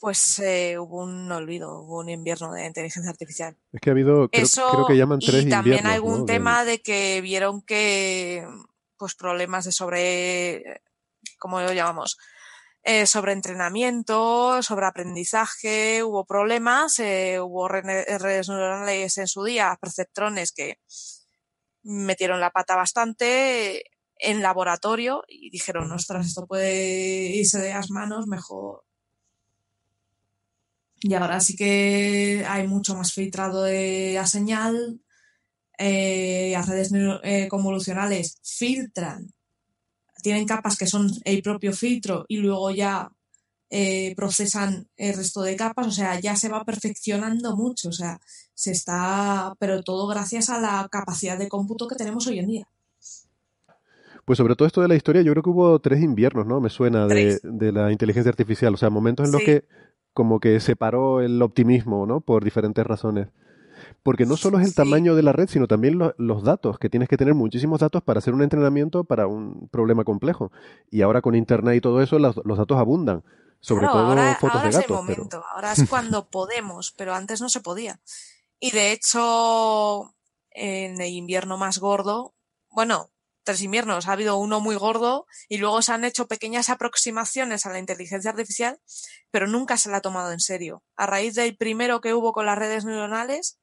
pues 0.00 0.40
eh, 0.40 0.78
hubo 0.80 1.04
un 1.04 1.30
olvido, 1.30 1.82
hubo 1.82 2.00
un 2.00 2.08
invierno 2.08 2.52
de 2.52 2.66
inteligencia 2.66 3.10
artificial. 3.10 3.56
Es 3.72 3.80
que 3.80 3.90
ha 3.90 3.92
habido, 3.92 4.28
creo, 4.28 4.44
Eso 4.44 4.68
creo 4.68 4.86
que 4.88 4.96
llaman 4.96 5.20
tres 5.20 5.46
y 5.46 5.48
también 5.50 5.86
algún 5.86 6.20
¿no? 6.20 6.24
De- 6.24 6.32
tema 6.32 6.64
de 6.64 6.82
que 6.82 7.20
vieron 7.20 7.62
que 7.62 8.44
pues 8.96 9.14
problemas 9.14 9.64
de 9.64 9.70
sobre 9.72 10.82
¿cómo 11.38 11.60
lo 11.60 11.72
llamamos? 11.72 12.18
Eh, 12.88 13.04
sobre 13.06 13.32
entrenamiento, 13.32 14.62
sobre 14.62 14.86
aprendizaje, 14.86 16.04
hubo 16.04 16.24
problemas, 16.24 17.00
eh, 17.00 17.40
hubo 17.40 17.66
redes 17.66 18.48
neuronales 18.48 19.18
en 19.18 19.26
su 19.26 19.42
día, 19.42 19.76
perceptrones 19.80 20.52
que 20.52 20.78
metieron 21.82 22.38
la 22.38 22.50
pata 22.50 22.76
bastante 22.76 23.82
en 24.20 24.40
laboratorio 24.40 25.24
y 25.26 25.50
dijeron, 25.50 25.90
ostras, 25.90 26.28
esto 26.28 26.46
puede 26.46 27.26
irse 27.34 27.58
de 27.58 27.70
las 27.74 27.90
manos, 27.90 28.28
mejor. 28.28 28.84
Y 31.00 31.14
ahora 31.14 31.40
sí 31.40 31.56
que 31.56 32.44
hay 32.48 32.68
mucho 32.68 32.94
más 32.94 33.12
filtrado 33.12 33.64
de 33.64 34.12
la 34.14 34.26
señal. 34.28 35.00
eh, 35.78 36.50
las 36.52 36.68
redes 36.68 36.92
eh, 37.24 37.48
convolucionales 37.48 38.38
filtran, 38.44 39.34
tienen 40.22 40.46
capas 40.46 40.76
que 40.76 40.86
son 40.86 41.10
el 41.24 41.42
propio 41.42 41.72
filtro 41.72 42.24
y 42.28 42.38
luego 42.38 42.70
ya 42.70 43.10
eh, 43.70 44.14
procesan 44.16 44.86
el 44.96 45.14
resto 45.16 45.42
de 45.42 45.56
capas, 45.56 45.86
o 45.86 45.90
sea, 45.90 46.20
ya 46.20 46.36
se 46.36 46.48
va 46.48 46.64
perfeccionando 46.64 47.56
mucho, 47.56 47.88
o 47.88 47.92
sea, 47.92 48.20
se 48.54 48.70
está, 48.70 49.54
pero 49.58 49.82
todo 49.82 50.06
gracias 50.06 50.50
a 50.50 50.60
la 50.60 50.88
capacidad 50.90 51.36
de 51.36 51.48
cómputo 51.48 51.88
que 51.88 51.96
tenemos 51.96 52.26
hoy 52.26 52.38
en 52.38 52.46
día. 52.46 52.68
Pues 54.24 54.38
sobre 54.38 54.56
todo 54.56 54.66
esto 54.66 54.82
de 54.82 54.88
la 54.88 54.96
historia, 54.96 55.22
yo 55.22 55.32
creo 55.32 55.42
que 55.42 55.50
hubo 55.50 55.78
tres 55.80 56.02
inviernos, 56.02 56.46
¿no? 56.46 56.60
Me 56.60 56.68
suena 56.68 57.06
de, 57.06 57.38
de 57.42 57.72
la 57.72 57.92
inteligencia 57.92 58.30
artificial, 58.30 58.74
o 58.74 58.76
sea, 58.76 58.90
momentos 58.90 59.26
en 59.26 59.32
los 59.32 59.42
que 59.42 59.64
como 60.12 60.40
que 60.40 60.58
separó 60.60 61.20
el 61.20 61.42
optimismo, 61.42 62.06
¿no? 62.06 62.20
Por 62.20 62.42
diferentes 62.42 62.84
razones. 62.86 63.28
Porque 64.02 64.26
no 64.26 64.36
solo 64.36 64.58
es 64.58 64.66
el 64.66 64.74
tamaño 64.74 65.14
de 65.14 65.22
la 65.22 65.32
red, 65.32 65.48
sino 65.48 65.66
también 65.66 65.98
lo- 65.98 66.14
los 66.18 66.42
datos, 66.42 66.78
que 66.78 66.88
tienes 66.90 67.08
que 67.08 67.16
tener 67.16 67.34
muchísimos 67.34 67.80
datos 67.80 68.02
para 68.02 68.18
hacer 68.18 68.34
un 68.34 68.42
entrenamiento 68.42 69.04
para 69.04 69.26
un 69.26 69.68
problema 69.70 70.04
complejo. 70.04 70.50
Y 70.90 71.02
ahora 71.02 71.20
con 71.22 71.34
Internet 71.34 71.76
y 71.76 71.80
todo 71.80 72.02
eso, 72.02 72.18
los, 72.18 72.36
los 72.44 72.58
datos 72.58 72.78
abundan. 72.78 73.22
Sobre 73.60 73.80
Claro, 73.86 73.92
todo 73.94 74.06
ahora, 74.08 74.34
fotos 74.40 74.56
ahora 74.56 74.62
de 74.64 74.68
es 74.70 74.74
el 74.76 74.82
gatos. 74.82 75.04
pero- 75.06 75.16
momento, 75.18 75.44
ahora 75.54 75.72
es 75.72 75.88
cuando 75.88 76.28
podemos, 76.30 76.92
pero 76.96 77.14
antes 77.14 77.40
no 77.40 77.48
se 77.48 77.60
podía. 77.60 78.00
Y 78.60 78.70
de 78.70 78.92
hecho, 78.92 80.14
en 80.50 81.00
el 81.00 81.12
invierno 81.12 81.56
más 81.58 81.78
gordo, 81.78 82.34
bueno, 82.70 83.10
tres 83.44 83.62
inviernos, 83.62 84.08
ha 84.08 84.12
habido 84.12 84.36
uno 84.38 84.60
muy 84.60 84.76
gordo 84.76 85.26
y 85.48 85.58
luego 85.58 85.80
se 85.82 85.92
han 85.92 86.04
hecho 86.04 86.26
pequeñas 86.26 86.68
aproximaciones 86.68 87.64
a 87.64 87.70
la 87.70 87.78
inteligencia 87.78 88.30
artificial, 88.30 88.78
pero 89.30 89.46
nunca 89.46 89.76
se 89.76 89.90
la 89.90 89.98
ha 89.98 90.00
tomado 90.00 90.32
en 90.32 90.40
serio. 90.40 90.82
A 90.96 91.06
raíz 91.06 91.34
del 91.34 91.56
primero 91.56 92.00
que 92.00 92.12
hubo 92.14 92.32
con 92.32 92.46
las 92.46 92.58
redes 92.58 92.84
neuronales, 92.84 93.58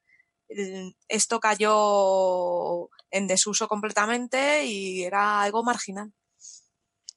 esto 1.08 1.40
cayó 1.40 2.90
en 3.12 3.28
desuso 3.28 3.68
completamente 3.68 4.66
y 4.66 5.04
era 5.04 5.42
algo 5.42 5.64
marginal. 5.64 6.12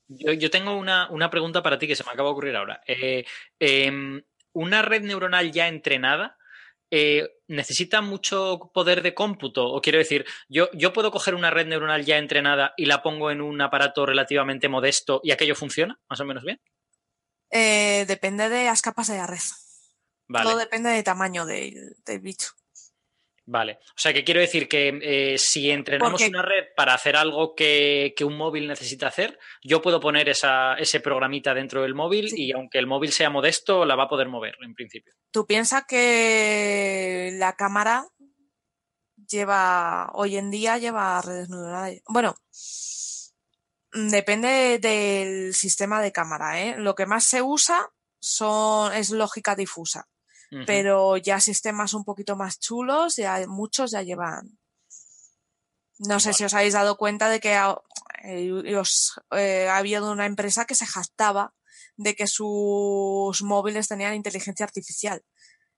Yo, 0.09 0.33
yo 0.33 0.51
tengo 0.51 0.77
una, 0.77 1.11
una 1.11 1.31
pregunta 1.31 1.63
para 1.63 1.79
ti 1.79 1.87
que 1.87 1.97
se 1.97 2.05
me 2.05 2.11
acaba 2.11 2.29
de 2.29 2.33
ocurrir 2.33 2.57
ahora. 2.57 2.81
Eh, 2.87 3.25
em, 3.59 4.23
¿Una 4.53 4.83
red 4.83 5.03
neuronal 5.03 5.53
ya 5.53 5.69
entrenada 5.69 6.39
eh, 6.91 7.29
necesita 7.49 8.01
mucho 8.01 8.71
poder 8.73 9.03
de 9.03 9.15
cómputo? 9.15 9.67
O 9.67 9.81
quiero 9.81 9.99
decir, 9.99 10.25
yo, 10.49 10.71
yo 10.73 10.93
puedo 10.93 11.11
coger 11.11 11.35
una 11.35 11.51
red 11.51 11.67
neuronal 11.67 12.05
ya 12.05 12.19
entrenada 12.19 12.73
y 12.77 12.87
la 12.87 13.03
pongo 13.03 13.31
en 13.31 13.41
un 13.41 13.61
aparato 13.61 14.07
relativamente 14.07 14.69
modesto 14.69 15.21
y 15.23 15.33
aquello 15.33 15.55
funciona 15.55 15.99
más 16.09 16.21
o 16.21 16.25
menos 16.25 16.45
bien. 16.45 16.61
Eh, 17.51 18.05
depende 18.07 18.49
de 18.49 18.65
las 18.65 18.83
capas 18.83 19.09
de 19.09 19.17
la 19.17 19.27
red. 19.27 19.39
Vale. 20.29 20.49
Todo 20.49 20.59
depende 20.59 20.91
del 20.91 21.05
tamaño 21.05 21.47
del, 21.47 21.97
del 22.05 22.21
bicho. 22.21 22.53
Vale. 23.49 23.79
O 23.91 23.95
sea, 23.99 24.13
que 24.13 24.25
quiero 24.25 24.41
decir 24.41 24.69
que 24.69 24.99
eh, 25.03 25.39
si 25.39 25.71
entrenamos 25.71 26.21
Porque- 26.21 26.29
una 26.29 26.43
red 26.43 26.65
para 26.77 26.95
hacer 26.95 27.15
algo 27.15 27.55
que, 27.55 28.13
que 28.17 28.25
un 28.25 28.37
móvil 28.37 28.67
necesita 28.67 29.07
hacer, 29.07 29.39
yo 29.63 29.81
puedo 29.81 30.01
poner 30.01 30.29
esa, 30.29 30.75
ese 30.75 30.99
programita 30.99 31.55
dentro 31.55 31.83
del 31.83 31.95
móvil 31.95 32.29
y 32.37 32.51
aunque 32.53 32.79
el 32.79 32.89
móvil 32.89 33.13
sea 33.13 33.31
modesto, 33.31 33.85
la 33.85 33.95
va 33.95 34.05
a 34.05 34.09
poder 34.09 34.29
mover 34.29 34.57
en 34.63 34.75
principio. 34.75 35.15
Tú 35.31 35.47
piensas 35.47 35.85
que 35.87 37.31
la 37.35 37.55
cámara 37.55 38.09
lleva, 39.29 40.11
hoy 40.15 40.37
en 40.37 40.51
día 40.51 40.79
lleva 40.79 41.23
redes 41.23 41.49
neuronales. 41.49 42.03
Bueno, 42.09 42.35
mm, 43.93 44.09
depende 44.09 44.79
del 44.81 45.55
sistema 45.55 46.03
de 46.03 46.11
cámara, 46.11 46.61
¿eh? 46.63 46.75
Lo 46.79 46.97
que 46.97 47.07
más 47.07 47.23
se 47.23 47.43
usa 47.43 47.91
son, 48.19 48.93
es 48.93 49.11
lógica 49.11 49.55
difusa. 49.55 50.09
Pero 50.65 51.17
ya 51.17 51.41
sistemas 51.41 51.93
un 51.95 52.05
poquito 52.05 52.37
más 52.37 52.59
chulos, 52.61 53.17
ya 53.17 53.45
muchos 53.49 53.91
ya 53.91 54.03
llevan. 54.03 54.59
No 55.99 56.21
sé 56.21 56.33
si 56.35 56.45
os 56.45 56.55
habéis 56.55 56.75
dado 56.75 56.97
cuenta 56.97 57.29
de 57.29 57.41
que 57.41 57.55
ha, 57.55 57.77
eh, 58.23 58.77
os, 58.77 59.19
eh, 59.33 59.69
ha 59.69 59.79
habido 59.79 60.11
una 60.13 60.27
empresa 60.27 60.65
que 60.67 60.75
se 60.75 60.87
jactaba 60.87 61.55
de 61.97 62.15
que 62.15 62.27
sus 62.27 63.43
móviles 63.43 63.89
tenían 63.89 64.15
inteligencia 64.15 64.65
artificial. 64.65 65.25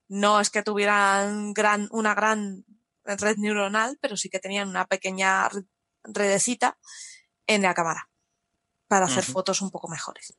No 0.08 0.40
es 0.40 0.50
que 0.50 0.62
tuvieran 0.62 1.52
gran, 1.54 1.88
una 1.92 2.14
gran 2.14 2.64
red 3.04 3.36
neuronal, 3.36 3.98
pero 4.00 4.16
sí 4.16 4.28
que 4.28 4.40
tenían 4.40 4.68
una 4.68 4.86
pequeña 4.86 5.48
red- 5.48 5.66
redecita 6.02 6.78
en 7.46 7.62
la 7.62 7.74
cámara 7.74 8.10
para 8.88 9.06
hacer 9.06 9.22
fotos 9.32 9.60
un 9.62 9.70
poco 9.70 9.88
mejores. 9.88 10.34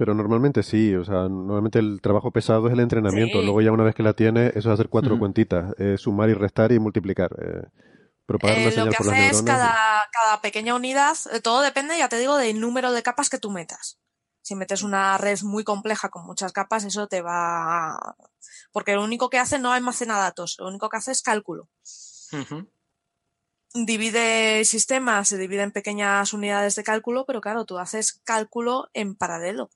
Pero 0.00 0.14
normalmente 0.14 0.62
sí, 0.62 0.94
o 0.94 1.04
sea, 1.04 1.28
normalmente 1.28 1.78
el 1.78 2.00
trabajo 2.00 2.30
pesado 2.30 2.66
es 2.68 2.72
el 2.72 2.80
entrenamiento. 2.80 3.38
Sí. 3.38 3.44
Luego 3.44 3.60
ya 3.60 3.70
una 3.70 3.84
vez 3.84 3.94
que 3.94 4.02
la 4.02 4.14
tienes, 4.14 4.56
eso 4.56 4.70
es 4.70 4.74
hacer 4.74 4.88
cuatro 4.88 5.18
cuentitas, 5.18 5.74
eh, 5.76 5.96
sumar 5.98 6.30
y 6.30 6.32
restar 6.34 6.72
y 6.72 6.78
multiplicar. 6.78 7.30
eh, 7.38 7.68
propagar 8.24 8.56
Eh, 8.56 8.60
una 8.62 8.68
lo 8.68 8.72
señal 8.72 8.88
que 8.88 8.96
por 8.96 9.06
las 9.08 9.18
hace 9.18 9.30
es 9.30 9.42
cada, 9.42 10.08
cada 10.10 10.40
pequeña 10.40 10.74
unidad, 10.74 11.14
eh, 11.32 11.40
todo 11.42 11.60
depende, 11.60 11.98
ya 11.98 12.08
te 12.08 12.18
digo, 12.18 12.36
del 12.38 12.58
número 12.60 12.92
de 12.92 13.02
capas 13.02 13.28
que 13.28 13.38
tú 13.38 13.50
metas. 13.50 13.98
Si 14.40 14.54
metes 14.54 14.82
una 14.82 15.18
red 15.18 15.38
muy 15.42 15.64
compleja 15.64 16.08
con 16.08 16.24
muchas 16.24 16.52
capas, 16.52 16.84
eso 16.84 17.06
te 17.06 17.20
va... 17.20 17.90
a- 17.90 18.16
Porque 18.72 18.94
lo 18.94 19.04
único 19.04 19.28
que 19.28 19.38
hace 19.38 19.58
no 19.58 19.72
almacena 19.74 20.16
datos, 20.16 20.56
lo 20.60 20.68
único 20.68 20.88
que 20.88 20.96
hace 20.96 21.12
es 21.12 21.20
cálculo. 21.20 21.68
Divide 23.72 24.58
el 24.60 24.66
sistema, 24.66 25.24
se 25.24 25.38
divide 25.38 25.62
en 25.62 25.70
pequeñas 25.70 26.32
unidades 26.32 26.74
de 26.74 26.82
cálculo, 26.82 27.24
pero 27.26 27.40
claro, 27.40 27.64
tú 27.66 27.78
haces 27.78 28.20
cálculo 28.24 28.88
en 28.94 29.14
paralelo. 29.14 29.70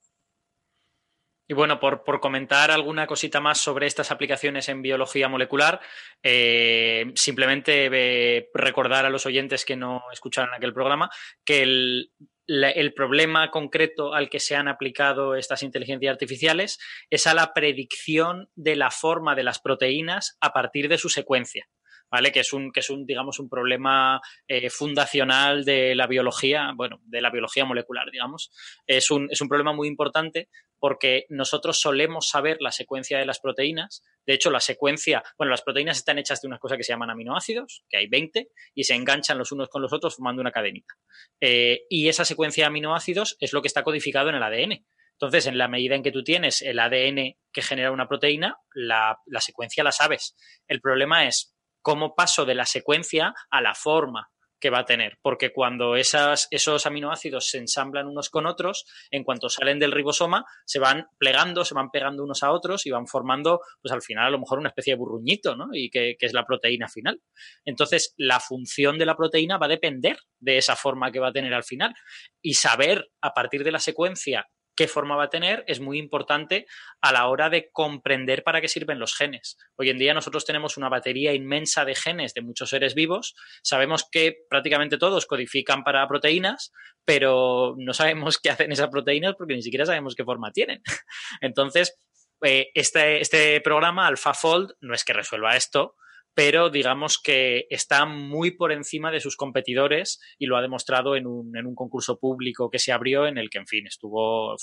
Y 1.47 1.53
bueno, 1.53 1.79
por, 1.79 2.19
comentar 2.19 2.71
alguna 2.71 3.05
cosita 3.05 3.39
más 3.39 3.59
sobre 3.59 3.85
estas 3.85 4.09
aplicaciones 4.09 4.67
en 4.67 4.81
biología 4.81 5.29
molecular, 5.29 5.79
eh, 6.23 7.11
simplemente 7.15 7.89
eh, 7.91 8.49
recordar 8.53 9.05
a 9.05 9.11
los 9.11 9.27
oyentes 9.27 9.63
que 9.63 9.75
no 9.75 10.03
escucharon 10.11 10.55
aquel 10.55 10.73
programa 10.73 11.09
que 11.43 11.61
el, 11.61 12.11
el 12.47 12.93
problema 12.95 13.51
concreto 13.51 14.15
al 14.15 14.29
que 14.29 14.39
se 14.39 14.55
han 14.55 14.67
aplicado 14.67 15.35
estas 15.35 15.61
inteligencias 15.61 16.11
artificiales 16.11 16.79
es 17.11 17.27
a 17.27 17.35
la 17.35 17.53
predicción 17.53 18.49
de 18.55 18.75
la 18.75 18.89
forma 18.89 19.35
de 19.35 19.43
las 19.43 19.59
proteínas 19.59 20.37
a 20.41 20.51
partir 20.51 20.89
de 20.89 20.97
su 20.97 21.09
secuencia. 21.09 21.67
¿Vale? 22.15 22.31
Que 22.31 22.39
es 22.39 22.53
un, 22.53 22.71
que 22.71 22.79
es 22.79 22.89
un, 22.89 23.05
digamos, 23.05 23.39
un 23.39 23.49
problema 23.49 24.21
eh, 24.47 24.69
fundacional 24.69 25.65
de 25.65 25.95
la 25.95 26.07
biología, 26.07 26.71
bueno, 26.73 27.01
de 27.03 27.21
la 27.21 27.29
biología 27.29 27.65
molecular, 27.65 28.09
digamos. 28.09 28.51
Es 28.87 29.11
un, 29.11 29.27
es 29.29 29.41
un 29.41 29.49
problema 29.49 29.73
muy 29.73 29.89
importante 29.89 30.47
porque 30.79 31.25
nosotros 31.27 31.77
solemos 31.77 32.29
saber 32.29 32.55
la 32.61 32.71
secuencia 32.71 33.19
de 33.19 33.25
las 33.25 33.41
proteínas. 33.41 34.01
De 34.25 34.33
hecho, 34.33 34.49
la 34.49 34.61
secuencia, 34.61 35.25
bueno, 35.37 35.51
las 35.51 35.61
proteínas 35.61 35.97
están 35.97 36.17
hechas 36.17 36.41
de 36.41 36.47
unas 36.47 36.61
cosas 36.61 36.77
que 36.77 36.85
se 36.85 36.93
llaman 36.93 37.09
aminoácidos, 37.09 37.83
que 37.89 37.97
hay 37.97 38.07
20, 38.07 38.47
y 38.73 38.85
se 38.85 38.95
enganchan 38.95 39.37
los 39.37 39.51
unos 39.51 39.67
con 39.67 39.81
los 39.81 39.91
otros 39.91 40.15
formando 40.15 40.39
una 40.39 40.53
cadenita. 40.53 40.93
Eh, 41.41 41.81
y 41.89 42.07
esa 42.07 42.23
secuencia 42.23 42.63
de 42.63 42.67
aminoácidos 42.67 43.35
es 43.41 43.51
lo 43.51 43.61
que 43.61 43.67
está 43.67 43.83
codificado 43.83 44.29
en 44.29 44.35
el 44.35 44.43
ADN. 44.43 44.85
Entonces, 45.19 45.47
en 45.47 45.57
la 45.57 45.67
medida 45.67 45.95
en 45.95 46.03
que 46.03 46.13
tú 46.13 46.23
tienes 46.23 46.61
el 46.61 46.79
ADN 46.79 47.35
que 47.51 47.61
genera 47.61 47.91
una 47.91 48.07
proteína, 48.07 48.57
la, 48.73 49.17
la 49.25 49.41
secuencia 49.41 49.83
la 49.83 49.91
sabes. 49.91 50.37
El 50.67 50.79
problema 50.79 51.27
es 51.27 51.54
cómo 51.85 52.15
paso 52.15 52.45
de 52.45 52.55
la 52.55 52.65
secuencia 52.65 53.35
a 53.51 53.61
la 53.61 53.75
forma 53.75 54.31
que 54.59 54.71
va 54.71 54.79
a 54.79 54.85
tener, 54.85 55.19
porque 55.21 55.51
cuando 55.53 55.95
esos 55.95 56.85
aminoácidos 56.85 57.47
se 57.47 57.59
ensamblan 57.59 58.07
unos 58.07 58.31
con 58.31 58.47
otros, 58.47 58.85
en 59.11 59.23
cuanto 59.23 59.49
salen 59.49 59.77
del 59.77 59.91
ribosoma, 59.91 60.45
se 60.65 60.79
van 60.79 61.05
plegando, 61.19 61.63
se 61.63 61.75
van 61.75 61.91
pegando 61.91 62.23
unos 62.23 62.41
a 62.41 62.51
otros 62.51 62.87
y 62.87 62.89
van 62.89 63.05
formando, 63.05 63.59
pues 63.83 63.91
al 63.91 64.01
final 64.01 64.25
a 64.25 64.29
lo 64.31 64.39
mejor 64.39 64.57
una 64.57 64.69
especie 64.69 64.93
de 64.93 64.97
burruñito, 64.97 65.55
¿no? 65.55 65.67
Y 65.73 65.91
que 65.91 66.15
es 66.19 66.33
la 66.33 66.43
proteína 66.45 66.87
final. 66.87 67.21
Entonces, 67.65 68.15
la 68.17 68.39
función 68.39 68.97
de 68.97 69.05
la 69.05 69.15
proteína 69.15 69.59
va 69.59 69.67
a 69.67 69.69
depender 69.69 70.17
de 70.39 70.57
esa 70.57 70.75
forma 70.75 71.11
que 71.11 71.19
va 71.19 71.27
a 71.27 71.33
tener 71.33 71.53
al 71.53 71.63
final. 71.63 71.93
Y 72.41 72.55
saber 72.55 73.11
a 73.21 73.31
partir 73.31 73.63
de 73.63 73.73
la 73.73 73.79
secuencia 73.79 74.47
qué 74.75 74.87
forma 74.87 75.15
va 75.15 75.25
a 75.25 75.29
tener 75.29 75.63
es 75.67 75.79
muy 75.79 75.97
importante 75.97 76.65
a 77.01 77.11
la 77.11 77.27
hora 77.27 77.49
de 77.49 77.69
comprender 77.71 78.43
para 78.43 78.61
qué 78.61 78.67
sirven 78.67 78.99
los 78.99 79.15
genes. 79.15 79.57
Hoy 79.77 79.89
en 79.89 79.97
día 79.97 80.13
nosotros 80.13 80.45
tenemos 80.45 80.77
una 80.77 80.89
batería 80.89 81.33
inmensa 81.33 81.85
de 81.85 81.95
genes 81.95 82.33
de 82.33 82.41
muchos 82.41 82.69
seres 82.69 82.95
vivos. 82.95 83.35
Sabemos 83.63 84.07
que 84.09 84.35
prácticamente 84.49 84.97
todos 84.97 85.25
codifican 85.25 85.83
para 85.83 86.07
proteínas, 86.07 86.71
pero 87.05 87.75
no 87.77 87.93
sabemos 87.93 88.37
qué 88.37 88.49
hacen 88.49 88.71
esas 88.71 88.89
proteínas 88.89 89.35
porque 89.37 89.55
ni 89.55 89.61
siquiera 89.61 89.85
sabemos 89.85 90.15
qué 90.15 90.23
forma 90.23 90.51
tienen. 90.51 90.81
Entonces, 91.41 91.97
eh, 92.43 92.69
este, 92.73 93.21
este 93.21 93.61
programa 93.61 94.07
AlphaFold 94.07 94.73
no 94.81 94.93
es 94.93 95.03
que 95.03 95.13
resuelva 95.13 95.55
esto, 95.55 95.95
pero 96.35 96.69
digamos 96.69 97.17
que 97.17 97.65
está 97.69 98.05
muy 98.05 98.51
por 98.51 98.73
encima 98.73 99.09
de 99.09 99.21
sus 99.21 99.37
competidores 99.37 100.19
y 100.37 100.45
lo 100.47 100.57
ha 100.57 100.61
demostrado 100.61 101.15
en 101.15 101.27
un, 101.27 101.57
en 101.57 101.65
un 101.65 101.75
concurso 101.75 102.19
público 102.19 102.69
que 102.69 102.77
se 102.77 102.91
abrió 102.91 103.25
en 103.25 103.37
el 103.37 103.49
que, 103.49 103.57
en 103.57 103.67
fin, 103.67 103.87
estuvo 103.87 104.55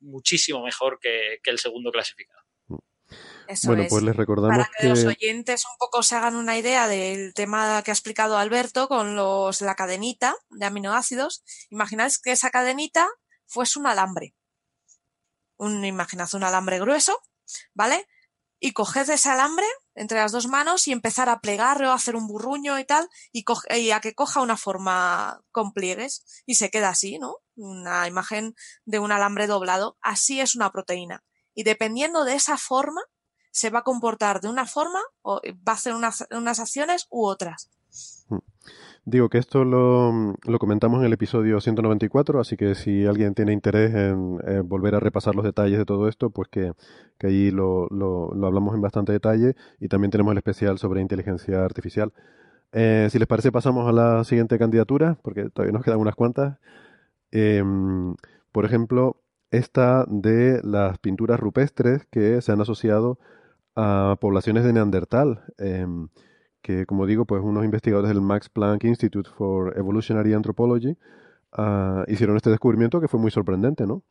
muchísimo 0.00 0.64
mejor 0.64 0.98
que, 0.98 1.38
el 1.44 1.58
segundo 1.58 1.92
clasificado. 1.92 2.40
bueno, 3.64 3.84
pues 3.90 4.02
les 4.02 4.16
recordamos 4.16 4.56
Para 4.56 4.70
que, 4.78 4.88
los 4.88 5.04
oyentes 5.04 5.64
un 5.66 5.76
poco 5.78 6.02
se 6.02 6.16
hagan 6.16 6.36
una 6.36 6.56
idea 6.56 6.88
del 6.88 7.34
tema 7.34 7.82
que 7.82 7.90
ha 7.90 7.94
explicado 7.94 8.38
Alberto 8.38 8.88
con 8.88 9.14
los, 9.14 9.60
la 9.60 9.74
cadenita 9.74 10.34
de 10.48 10.64
aminoácidos. 10.64 11.44
Imagináis 11.68 12.18
que 12.18 12.32
esa 12.32 12.50
cadenita 12.50 13.06
fuese 13.46 13.78
un 13.78 13.86
alambre. 13.86 14.34
Un, 15.58 15.84
imaginad 15.84 16.34
un 16.34 16.44
alambre 16.44 16.78
grueso, 16.78 17.20
¿vale? 17.74 18.06
Y 18.58 18.72
coged 18.72 19.10
ese 19.10 19.28
alambre 19.28 19.66
entre 20.00 20.18
las 20.18 20.32
dos 20.32 20.46
manos 20.46 20.88
y 20.88 20.92
empezar 20.92 21.28
a 21.28 21.40
plegarlo, 21.40 21.90
a 21.90 21.94
hacer 21.94 22.16
un 22.16 22.26
burruño 22.26 22.78
y 22.78 22.86
tal, 22.86 23.06
y, 23.32 23.44
a 23.90 24.00
que 24.00 24.14
coja 24.14 24.40
una 24.40 24.56
forma 24.56 25.42
con 25.52 25.72
pliegues 25.74 26.42
y 26.46 26.54
se 26.54 26.70
queda 26.70 26.88
así, 26.88 27.18
¿no? 27.18 27.36
Una 27.54 28.08
imagen 28.08 28.54
de 28.86 28.98
un 28.98 29.12
alambre 29.12 29.46
doblado. 29.46 29.98
Así 30.00 30.40
es 30.40 30.54
una 30.54 30.72
proteína. 30.72 31.22
Y 31.54 31.64
dependiendo 31.64 32.24
de 32.24 32.34
esa 32.34 32.56
forma, 32.56 33.02
se 33.50 33.68
va 33.68 33.80
a 33.80 33.84
comportar 33.84 34.40
de 34.40 34.48
una 34.48 34.64
forma 34.64 35.02
o 35.20 35.42
va 35.68 35.72
a 35.72 35.76
hacer 35.76 35.94
unas, 35.94 36.22
acciones 36.58 37.06
u 37.10 37.26
otras. 37.26 37.68
Mm. 38.30 38.38
Digo 39.06 39.30
que 39.30 39.38
esto 39.38 39.64
lo, 39.64 40.36
comentamos 40.58 41.00
en 41.00 41.06
el 41.06 41.12
episodio 41.14 41.60
194, 41.60 42.38
así 42.38 42.56
que 42.56 42.74
si 42.74 43.06
alguien 43.06 43.34
tiene 43.34 43.52
interés 43.52 43.94
en 43.94 44.68
volver 44.68 44.94
a 44.94 45.00
repasar 45.00 45.34
los 45.34 45.44
detalles 45.44 45.78
de 45.78 45.86
todo 45.86 46.06
esto, 46.06 46.30
pues 46.30 46.48
que, 46.48 46.72
que 47.18 47.26
allí 47.28 47.50
lo, 47.50 47.88
hablamos 48.44 48.74
en 48.74 48.82
bastante 48.82 49.12
detalle 49.12 49.56
y 49.80 49.88
también 49.88 50.10
tenemos 50.10 50.32
el 50.32 50.38
especial 50.38 50.78
sobre 50.78 51.00
inteligencia 51.00 51.64
artificial. 51.64 52.12
Eh, 52.72 53.08
si 53.10 53.18
les 53.18 53.26
parece, 53.26 53.50
pasamos 53.50 53.88
a 53.88 53.92
la 53.92 54.22
siguiente 54.24 54.58
candidatura, 54.58 55.18
porque 55.22 55.48
todavía 55.50 55.72
nos 55.72 55.82
quedan 55.84 55.98
unas 55.98 56.14
cuantas. 56.14 56.58
Em, 57.30 58.14
por 58.52 58.64
ejemplo, 58.64 59.22
esta 59.50 60.04
de 60.08 60.60
las 60.62 60.98
pinturas 60.98 61.40
rupestres 61.40 62.06
que 62.10 62.40
se 62.42 62.52
han 62.52 62.60
asociado 62.60 63.18
a 63.76 64.16
poblaciones 64.20 64.64
de 64.64 64.72
Neandertal. 64.74 65.44
Eh, 65.58 65.86
que 66.62 66.86
como 66.86 67.06
digo, 67.06 67.24
pues 67.24 67.42
unos 67.42 67.64
investigadores 67.64 68.08
del 68.08 68.20
Max 68.20 68.48
Planck 68.48 68.84
Institute 68.84 69.28
for 69.30 69.76
Evolutionary 69.76 70.34
Anthropology 70.34 70.96
uh, 71.56 72.04
hicieron 72.06 72.36
este 72.36 72.50
descubrimiento 72.50 73.00
que 73.00 73.08
fue 73.08 73.20
muy 73.20 73.30
sorprendente, 73.30 73.86
¿no? 73.86 74.02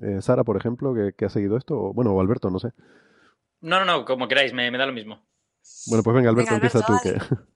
Eh, 0.00 0.22
Sara, 0.22 0.44
por 0.44 0.56
ejemplo, 0.56 0.94
que, 0.94 1.24
ha 1.24 1.28
seguido 1.28 1.56
esto, 1.56 1.74
o, 1.78 1.92
bueno, 1.92 2.12
o 2.12 2.20
Alberto, 2.20 2.50
no 2.50 2.58
sé. 2.58 2.68
No, 3.60 3.78
no, 3.78 3.84
no, 3.84 4.04
como 4.04 4.26
queráis, 4.26 4.52
me, 4.52 4.70
da 4.70 4.86
lo 4.86 4.92
mismo. 4.92 5.22
Bueno, 5.86 6.02
pues 6.02 6.16
venga, 6.16 6.30
Alberto, 6.30 6.54
empieza 6.54 6.80
tú. 6.84 6.94
Que... 7.02 7.18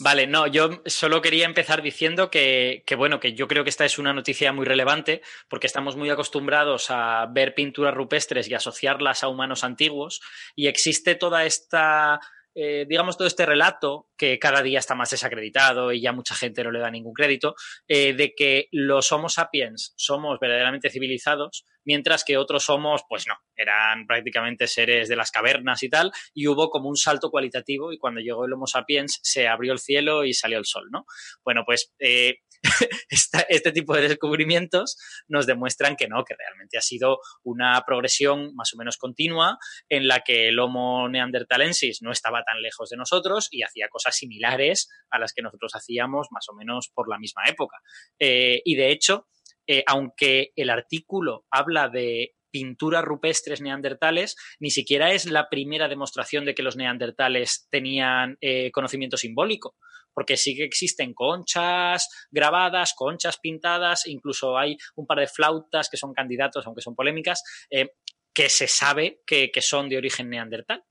Vale, 0.00 0.26
no, 0.26 0.46
yo 0.46 0.82
solo 0.86 1.22
quería 1.22 1.46
empezar 1.46 1.80
diciendo 1.80 2.30
que, 2.30 2.82
que, 2.86 2.96
bueno, 2.96 3.20
que 3.20 3.34
yo 3.34 3.46
creo 3.46 3.64
que 3.64 3.70
esta 3.70 3.84
es 3.84 3.98
una 3.98 4.12
noticia 4.12 4.52
muy 4.52 4.66
relevante 4.66 5.22
porque 5.48 5.66
estamos 5.68 5.96
muy 5.96 6.10
acostumbrados 6.10 6.90
a 6.90 7.26
ver 7.26 7.54
pinturas 7.54 7.94
rupestres 7.94 8.48
y 8.48 8.54
asociarlas 8.54 9.22
a 9.22 9.28
humanos 9.28 9.62
antiguos 9.62 10.20
y 10.56 10.66
existe 10.66 11.14
toda 11.14 11.44
esta 11.44 12.20
eh, 12.54 12.86
digamos, 12.88 13.16
todo 13.16 13.26
este 13.26 13.46
relato, 13.46 14.08
que 14.16 14.38
cada 14.38 14.62
día 14.62 14.78
está 14.78 14.94
más 14.94 15.10
desacreditado 15.10 15.92
y 15.92 16.00
ya 16.00 16.12
mucha 16.12 16.34
gente 16.34 16.62
no 16.62 16.70
le 16.70 16.78
da 16.78 16.90
ningún 16.90 17.12
crédito, 17.12 17.54
eh, 17.88 18.12
de 18.12 18.34
que 18.34 18.68
los 18.70 19.10
Homo 19.12 19.28
sapiens 19.28 19.92
somos 19.96 20.38
verdaderamente 20.40 20.90
civilizados, 20.90 21.64
mientras 21.84 22.24
que 22.24 22.38
otros 22.38 22.64
somos, 22.64 23.02
pues 23.08 23.26
no, 23.26 23.34
eran 23.56 24.06
prácticamente 24.06 24.66
seres 24.66 25.08
de 25.08 25.16
las 25.16 25.30
cavernas 25.30 25.82
y 25.82 25.88
tal, 25.88 26.12
y 26.32 26.46
hubo 26.46 26.70
como 26.70 26.88
un 26.88 26.96
salto 26.96 27.30
cualitativo 27.30 27.92
y 27.92 27.98
cuando 27.98 28.20
llegó 28.20 28.44
el 28.44 28.52
Homo 28.52 28.66
sapiens 28.66 29.18
se 29.22 29.48
abrió 29.48 29.72
el 29.72 29.78
cielo 29.78 30.24
y 30.24 30.32
salió 30.32 30.58
el 30.58 30.64
sol, 30.64 30.88
¿no? 30.90 31.06
Bueno, 31.44 31.62
pues 31.66 31.92
eh, 31.98 32.38
este 33.48 33.72
tipo 33.72 33.94
de 33.94 34.08
descubrimientos 34.08 34.96
nos 35.28 35.46
demuestran 35.46 35.96
que 35.96 36.08
no, 36.08 36.24
que 36.24 36.34
realmente 36.34 36.78
ha 36.78 36.80
sido 36.80 37.18
una 37.42 37.82
progresión 37.86 38.54
más 38.54 38.72
o 38.74 38.76
menos 38.76 38.96
continua 38.96 39.58
en 39.88 40.08
la 40.08 40.20
que 40.20 40.48
el 40.48 40.58
Homo 40.58 41.08
neandertalensis 41.08 42.02
no 42.02 42.10
estaba 42.10 42.42
tan 42.44 42.62
lejos 42.62 42.90
de 42.90 42.96
nosotros 42.96 43.48
y 43.50 43.62
hacía 43.62 43.88
cosas 43.88 44.16
similares 44.16 44.88
a 45.10 45.18
las 45.18 45.32
que 45.32 45.42
nosotros 45.42 45.72
hacíamos 45.74 46.28
más 46.30 46.48
o 46.48 46.54
menos 46.54 46.90
por 46.94 47.08
la 47.08 47.18
misma 47.18 47.42
época. 47.46 47.76
Eh, 48.18 48.62
y 48.64 48.76
de 48.76 48.90
hecho, 48.90 49.28
eh, 49.66 49.84
aunque 49.86 50.52
el 50.56 50.70
artículo 50.70 51.46
habla 51.50 51.88
de 51.88 52.34
pinturas 52.50 53.02
rupestres 53.02 53.60
neandertales, 53.60 54.36
ni 54.60 54.70
siquiera 54.70 55.12
es 55.12 55.26
la 55.26 55.48
primera 55.48 55.88
demostración 55.88 56.44
de 56.44 56.54
que 56.54 56.62
los 56.62 56.76
neandertales 56.76 57.66
tenían 57.68 58.38
eh, 58.40 58.70
conocimiento 58.70 59.16
simbólico, 59.16 59.76
porque 60.14 60.36
sí 60.36 60.56
que 60.56 60.64
existen 60.64 61.12
conchas 61.12 62.08
grabadas, 62.30 62.94
conchas 62.96 63.38
pintadas, 63.38 64.06
incluso 64.06 64.56
hay 64.56 64.76
un 64.94 65.06
par 65.06 65.18
de 65.18 65.26
flautas 65.26 65.88
que 65.90 65.96
son 65.96 66.12
candidatos, 66.14 66.66
aunque 66.66 66.82
son 66.82 66.94
polémicas, 66.94 67.42
eh, 67.70 67.90
que 68.32 68.48
se 68.48 68.66
sabe 68.66 69.22
que, 69.26 69.50
son 69.60 69.88
de 69.88 69.96
origen 69.96 70.30
neandertal. 70.30 70.84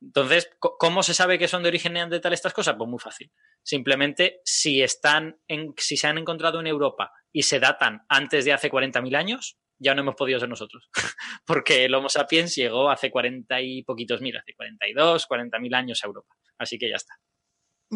Entonces, 0.00 0.50
¿cómo 0.58 1.02
se 1.02 1.14
sabe 1.14 1.38
que 1.38 1.48
son 1.48 1.62
de 1.62 1.68
origen 1.70 1.94
neandertal 1.94 2.32
estas 2.32 2.52
cosas? 2.52 2.74
Pues 2.76 2.88
muy 2.88 2.98
fácil. 2.98 3.32
Simplemente, 3.62 4.40
si 4.44 4.82
están 4.82 5.40
en, 5.48 5.72
si 5.78 5.96
se 5.96 6.06
han 6.06 6.18
encontrado 6.18 6.60
en 6.60 6.66
Europa 6.66 7.10
y 7.32 7.42
se 7.42 7.58
datan 7.58 8.02
antes 8.08 8.44
de 8.44 8.52
hace 8.52 8.70
40.000 8.70 9.16
años, 9.16 9.56
ya 9.78 9.94
no 9.94 10.02
hemos 10.02 10.14
podido 10.14 10.38
ser 10.38 10.48
nosotros, 10.48 10.88
porque 11.46 11.84
el 11.84 11.94
Homo 11.94 12.08
sapiens 12.08 12.54
llegó 12.54 12.90
hace 12.90 13.10
cuarenta 13.10 13.60
y 13.60 13.82
poquitos 13.82 14.20
mil, 14.20 14.36
hace 14.36 14.54
42, 14.54 15.26
40 15.26 15.58
mil 15.58 15.74
años 15.74 16.02
a 16.02 16.06
Europa. 16.06 16.34
Así 16.58 16.78
que 16.78 16.88
ya 16.88 16.96
está. 16.96 17.14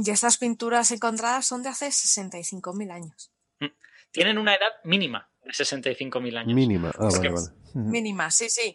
Y 0.05 0.11
estas 0.11 0.39
pinturas 0.39 0.91
encontradas 0.91 1.47
son 1.47 1.63
de 1.63 1.71
hace 1.71 1.91
65 1.91 2.73
mil 2.75 2.91
años. 2.91 3.33
Mm. 3.61 3.67
Tienen 4.11 4.39
una 4.39 4.55
edad 4.55 4.73
mínima 4.85 5.29
de 5.43 5.53
65 5.53 6.21
mil 6.21 6.37
años. 6.37 6.55
Mínima, 6.55 6.91
ah, 6.99 7.09
vale, 7.11 7.31
Mínima, 7.75 8.31
sí, 8.31 8.49
sí. 8.49 8.75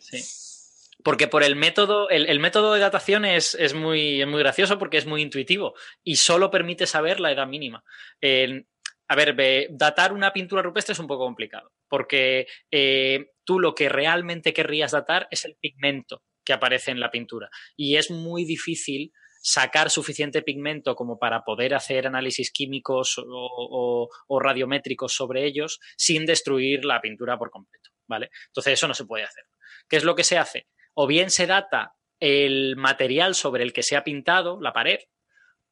Porque 1.04 1.28
por 1.28 1.44
el 1.44 1.56
método, 1.56 2.10
el, 2.10 2.40
método 2.40 2.74
de 2.74 2.80
datación 2.80 3.26
es, 3.26 3.56
es, 3.56 3.74
muy, 3.74 4.26
muy 4.26 4.40
gracioso 4.40 4.80
porque 4.80 4.98
es 4.98 5.06
muy 5.06 5.22
intuitivo 5.22 5.74
y 6.04 6.16
solo 6.16 6.50
permite 6.50 6.88
saber 6.88 7.20
la 7.20 7.32
edad 7.32 7.48
mínima. 7.48 7.84
a 8.22 9.16
ver, 9.16 9.68
datar 9.72 10.14
una 10.14 10.32
pintura 10.32 10.62
rupestre 10.62 10.94
es 10.94 11.00
un 11.00 11.08
poco 11.08 11.26
complicado, 11.26 11.72
porque 11.90 12.48
eh, 12.72 13.32
tú 13.44 13.60
lo 13.60 13.76
que 13.76 13.90
realmente 13.90 14.54
querrías 14.54 14.92
datar 14.92 15.28
es 15.30 15.44
el 15.44 15.56
pigmento 15.60 16.24
que 16.46 16.54
aparece 16.54 16.92
en 16.92 17.00
la 17.02 17.12
pintura. 17.12 17.50
Y 17.76 17.98
es 17.98 18.10
muy 18.10 18.46
difícil 18.46 19.12
sacar 19.44 19.90
suficiente 19.90 20.42
pigmento 20.42 20.96
como 20.96 21.20
para 21.20 21.44
poder 21.44 21.76
hacer 21.76 22.08
análisis 22.08 22.50
químicos 22.50 23.22
o, 23.28 24.10
radiométricos 24.40 25.14
sobre 25.14 25.46
ellos 25.46 25.80
sin 25.98 26.26
destruir 26.26 26.86
la 26.86 27.02
pintura 27.02 27.38
por 27.38 27.52
completo, 27.52 27.90
¿vale? 28.08 28.30
Entonces 28.48 28.74
eso 28.74 28.88
no 28.88 28.94
se 28.94 29.06
puede 29.06 29.26
hacer. 29.26 29.44
¿Qué 29.90 29.98
es 29.98 30.06
lo 30.06 30.16
que 30.16 30.24
se 30.24 30.38
hace? 30.38 30.68
O 30.94 31.08
bien 31.08 31.30
se 31.30 31.46
data 31.46 31.94
el 32.22 32.78
material 32.78 33.36
sobre 33.36 33.64
el 33.64 33.74
que 33.74 33.84
se 33.84 33.98
ha 33.98 34.06
pintado, 34.06 34.62
la 34.62 34.72
pared, 34.72 35.00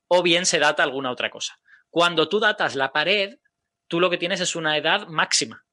o 0.09 0.21
bien 0.21 0.45
se 0.45 0.59
data 0.59 0.83
alguna 0.83 1.09
otra 1.09 1.29
cosa. 1.29 1.57
Cuando 1.89 2.27
tú 2.27 2.41
datas 2.41 2.75
la 2.75 2.91
pared, 2.91 3.37
tú 3.87 4.01
lo 4.01 4.09
que 4.09 4.17
tienes 4.17 4.41
es 4.41 4.57
una 4.57 4.75
edad 4.75 5.07
máxima, 5.07 5.63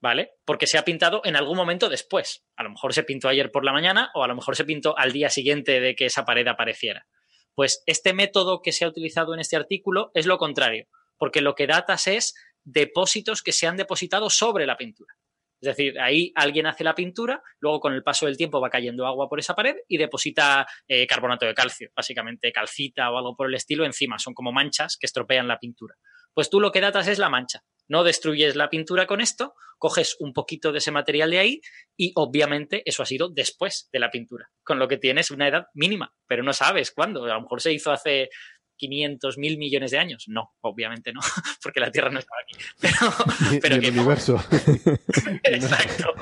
¿vale? 0.00 0.32
Porque 0.44 0.66
se 0.66 0.76
ha 0.76 0.84
pintado 0.84 1.22
en 1.24 1.36
algún 1.36 1.56
momento 1.56 1.88
después. 1.88 2.44
A 2.56 2.64
lo 2.64 2.70
mejor 2.70 2.92
se 2.92 3.04
pintó 3.04 3.28
ayer 3.28 3.52
por 3.52 3.64
la 3.64 3.72
mañana 3.72 4.10
o 4.14 4.24
a 4.24 4.28
lo 4.28 4.34
mejor 4.34 4.56
se 4.56 4.64
pintó 4.64 4.98
al 4.98 5.12
día 5.12 5.30
siguiente 5.30 5.78
de 5.78 5.94
que 5.94 6.06
esa 6.06 6.24
pared 6.24 6.48
apareciera. 6.48 7.06
Pues 7.54 7.82
este 7.86 8.12
método 8.12 8.62
que 8.62 8.72
se 8.72 8.84
ha 8.84 8.88
utilizado 8.88 9.34
en 9.34 9.40
este 9.40 9.56
artículo 9.56 10.10
es 10.14 10.26
lo 10.26 10.38
contrario, 10.38 10.86
porque 11.18 11.40
lo 11.40 11.54
que 11.54 11.66
datas 11.66 12.06
es 12.06 12.34
depósitos 12.64 13.42
que 13.42 13.52
se 13.52 13.66
han 13.66 13.76
depositado 13.76 14.30
sobre 14.30 14.66
la 14.66 14.76
pintura. 14.76 15.14
Es 15.60 15.76
decir, 15.76 15.98
ahí 15.98 16.30
alguien 16.34 16.66
hace 16.66 16.84
la 16.84 16.94
pintura, 16.94 17.42
luego 17.58 17.80
con 17.80 17.94
el 17.94 18.02
paso 18.02 18.26
del 18.26 18.36
tiempo 18.36 18.60
va 18.60 18.68
cayendo 18.68 19.06
agua 19.06 19.28
por 19.28 19.38
esa 19.38 19.54
pared 19.54 19.76
y 19.88 19.96
deposita 19.96 20.66
eh, 20.86 21.06
carbonato 21.06 21.46
de 21.46 21.54
calcio, 21.54 21.88
básicamente 21.96 22.52
calcita 22.52 23.10
o 23.10 23.16
algo 23.16 23.34
por 23.34 23.48
el 23.48 23.54
estilo 23.54 23.86
encima. 23.86 24.18
Son 24.18 24.34
como 24.34 24.52
manchas 24.52 24.98
que 24.98 25.06
estropean 25.06 25.48
la 25.48 25.58
pintura. 25.58 25.94
Pues 26.34 26.50
tú 26.50 26.60
lo 26.60 26.70
que 26.70 26.82
datas 26.82 27.08
es 27.08 27.18
la 27.18 27.30
mancha. 27.30 27.62
No 27.88 28.04
destruyes 28.04 28.56
la 28.56 28.70
pintura 28.70 29.06
con 29.06 29.20
esto, 29.20 29.54
coges 29.78 30.16
un 30.18 30.32
poquito 30.32 30.72
de 30.72 30.78
ese 30.78 30.92
material 30.92 31.30
de 31.30 31.38
ahí 31.38 31.60
y 31.96 32.12
obviamente 32.14 32.82
eso 32.86 33.02
ha 33.02 33.06
sido 33.06 33.28
después 33.28 33.88
de 33.92 33.98
la 33.98 34.10
pintura, 34.10 34.50
con 34.62 34.78
lo 34.78 34.88
que 34.88 34.96
tienes 34.96 35.30
una 35.30 35.48
edad 35.48 35.66
mínima, 35.74 36.14
pero 36.26 36.42
no 36.42 36.52
sabes 36.52 36.90
cuándo. 36.90 37.24
A 37.24 37.34
lo 37.34 37.42
mejor 37.42 37.60
se 37.60 37.72
hizo 37.72 37.92
hace 37.92 38.30
500 38.76 39.38
mil 39.38 39.58
millones 39.58 39.90
de 39.90 39.98
años. 39.98 40.24
No, 40.26 40.54
obviamente 40.60 41.12
no, 41.12 41.20
porque 41.62 41.80
la 41.80 41.90
Tierra 41.90 42.10
no 42.10 42.18
estaba 42.18 42.40
aquí. 42.42 42.64
Pero, 42.80 43.60
pero 43.60 43.74
el 43.76 43.90
universo. 43.90 44.36
Exacto. 45.42 46.14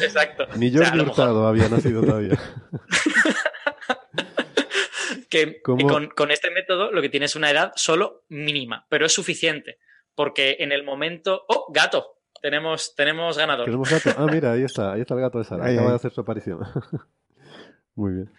Exacto. 0.00 0.46
Ni 0.56 0.70
yo 0.70 0.80
Hurtado 0.80 1.46
había 1.46 1.68
nacido 1.68 2.02
todavía. 2.02 2.38
que 5.30 5.60
con, 5.62 6.08
con, 6.08 6.30
este 6.30 6.50
método 6.50 6.90
lo 6.90 7.00
que 7.02 7.08
tienes 7.08 7.32
es 7.32 7.36
una 7.36 7.50
edad 7.50 7.72
solo 7.76 8.24
mínima, 8.28 8.86
pero 8.88 9.06
es 9.06 9.12
suficiente 9.12 9.78
porque 10.18 10.56
en 10.58 10.72
el 10.72 10.82
momento. 10.82 11.44
¡Oh, 11.46 11.70
gato! 11.72 12.18
Tenemos, 12.42 12.96
tenemos 12.96 13.38
ganador. 13.38 13.66
¿Tenemos 13.66 13.88
gato? 13.88 14.10
Ah, 14.18 14.26
mira, 14.28 14.50
ahí 14.50 14.62
está, 14.64 14.92
ahí 14.92 15.02
está 15.02 15.14
el 15.14 15.20
gato 15.20 15.38
de 15.38 15.44
Sara. 15.44 15.64
Acaba 15.64 15.90
de 15.90 15.94
hacer 15.94 16.10
su 16.10 16.22
aparición. 16.22 16.58
Muy 17.94 18.14
bien. 18.14 18.30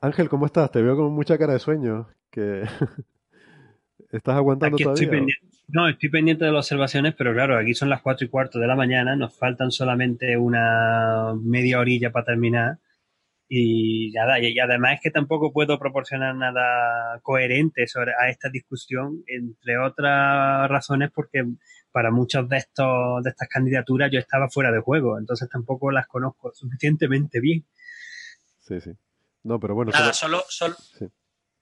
Ángel, 0.00 0.30
¿cómo 0.30 0.46
estás? 0.46 0.70
Te 0.70 0.80
veo 0.80 0.96
con 0.96 1.12
mucha 1.12 1.36
cara 1.36 1.52
de 1.52 1.58
sueño. 1.58 2.08
Que 2.30 2.62
¿Estás 4.12 4.34
aguantando 4.36 4.78
todavía? 4.78 5.26
no, 5.68 5.90
estoy 5.90 6.08
pendiente 6.08 6.46
de 6.46 6.52
las 6.52 6.64
observaciones, 6.64 7.14
pero 7.18 7.34
claro, 7.34 7.58
aquí 7.58 7.74
son 7.74 7.90
las 7.90 8.00
cuatro 8.00 8.24
y 8.24 8.30
cuarto 8.30 8.58
de 8.58 8.66
la 8.66 8.74
mañana, 8.74 9.14
nos 9.14 9.36
faltan 9.36 9.72
solamente 9.72 10.38
una 10.38 11.34
media 11.38 11.80
orilla 11.80 12.12
para 12.12 12.24
terminar. 12.24 12.78
Y 13.48 14.10
nada, 14.12 14.40
y 14.40 14.58
además 14.58 14.94
es 14.94 15.00
que 15.02 15.10
tampoco 15.10 15.52
puedo 15.52 15.78
proporcionar 15.78 16.34
nada 16.34 17.20
coherente 17.22 17.86
sobre 17.86 18.12
a 18.12 18.30
esta 18.30 18.48
discusión, 18.48 19.22
entre 19.26 19.78
otras 19.78 20.68
razones 20.68 21.10
porque 21.14 21.44
para 21.92 22.10
muchas 22.10 22.48
de 22.48 22.56
estos 22.56 23.22
de 23.22 23.30
estas 23.30 23.48
candidaturas 23.48 24.10
yo 24.10 24.18
estaba 24.18 24.48
fuera 24.48 24.72
de 24.72 24.80
juego, 24.80 25.18
entonces 25.18 25.48
tampoco 25.48 25.90
las 25.90 26.06
conozco 26.06 26.52
suficientemente 26.54 27.38
bien. 27.40 27.64
Sí, 28.60 28.80
sí. 28.80 28.92
No, 29.42 29.60
pero 29.60 29.74
bueno. 29.74 29.92
Nada, 29.92 30.12
solo, 30.14 30.42
solo... 30.48 30.74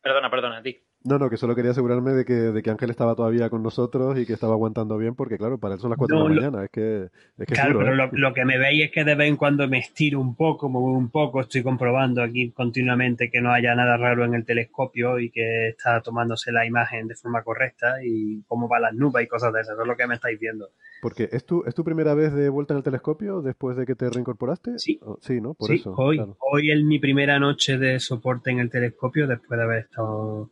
Perdona, 0.01 0.31
perdona, 0.31 0.63
Dick. 0.63 0.83
No, 1.05 1.19
no, 1.19 1.29
que 1.29 1.37
solo 1.37 1.57
quería 1.57 1.73
asegurarme 1.73 2.13
de 2.13 2.25
que, 2.25 2.33
de 2.33 2.63
que 2.63 2.71
Ángel 2.71 2.91
estaba 2.91 3.15
todavía 3.15 3.51
con 3.51 3.63
nosotros 3.63 4.19
y 4.19 4.27
que 4.27 4.35
estaba 4.35 4.53
aguantando 4.53 4.97
bien, 4.99 5.15
porque 5.15 5.37
claro, 5.37 5.59
para 5.59 5.75
él 5.75 5.81
son 5.81 5.91
las 5.91 5.99
4 5.99 6.17
de 6.17 6.23
la 6.23 6.35
mañana. 6.35 6.65
Es 6.65 6.71
que, 6.71 7.09
es 7.39 7.47
que 7.47 7.55
claro, 7.55 7.79
pero 7.79 8.05
¿eh? 8.05 8.09
lo, 8.13 8.33
que 8.33 8.45
me 8.45 8.59
veis 8.59 8.85
es 8.85 8.91
que 8.93 9.05
de 9.05 9.15
vez 9.17 9.29
en 9.29 9.37
cuando 9.37 9.67
me 9.67 9.79
estiro 9.79 10.21
un 10.21 10.37
poco, 10.37 10.69
muevo 10.69 10.97
un 10.97 11.11
poco, 11.11 11.41
estoy 11.41 11.63
comprobando 11.63 12.23
aquí 12.23 12.53
continuamente 12.53 13.31
que 13.31 13.41
no 13.41 13.53
haya 13.53 13.75
nada 13.75 13.97
raro 13.97 14.25
en 14.25 14.35
el 14.35 14.45
telescopio 14.45 15.19
y 15.19 15.31
que 15.31 15.69
está 15.69 16.01
tomándose 16.03 16.53
la 16.53 16.67
imagen 16.67 17.09
de 17.09 17.17
forma 17.17 17.43
correcta 17.43 17.97
y 18.05 18.43
cómo 18.47 18.69
van 18.69 18.83
las 18.83 18.95
nubes 18.95 19.25
y 19.25 19.29
cosas 19.29 19.53
de 19.53 19.61
esas. 19.61 19.75
Eso 19.75 19.83
es 19.83 19.89
lo 19.89 19.97
que 19.97 20.07
me 20.07 20.15
estáis 20.15 20.39
viendo. 20.39 20.69
Porque 21.01 21.29
¿es 21.33 21.45
tu, 21.45 21.65
¿es 21.67 21.75
tu 21.75 21.83
primera 21.83 22.15
vez 22.15 22.33
de 22.33 22.49
vuelta 22.49 22.75
en 22.75 22.79
el 22.79 22.85
telescopio 22.85 23.43
después 23.43 23.77
de 23.77 23.87
que 23.87 23.97
te 23.97 24.09
reincorporaste? 24.09 24.79
Sí. 24.79 25.01
sí, 25.21 25.41
¿no? 25.41 25.55
Por 25.55 25.69
sí, 25.69 25.75
eso. 25.75 25.95
Hoy, 25.97 26.21
hoy 26.39 26.71
es 26.71 26.85
mi 26.85 27.01
primera 27.01 27.41
noche 27.41 27.77
de 27.77 27.99
soporte 27.99 28.53
en 28.53 28.61
el 28.61 28.71
telescopio 28.71 29.27
después 29.27 29.59
de 29.59 29.65
haber 29.65 29.79
estado 29.79 30.51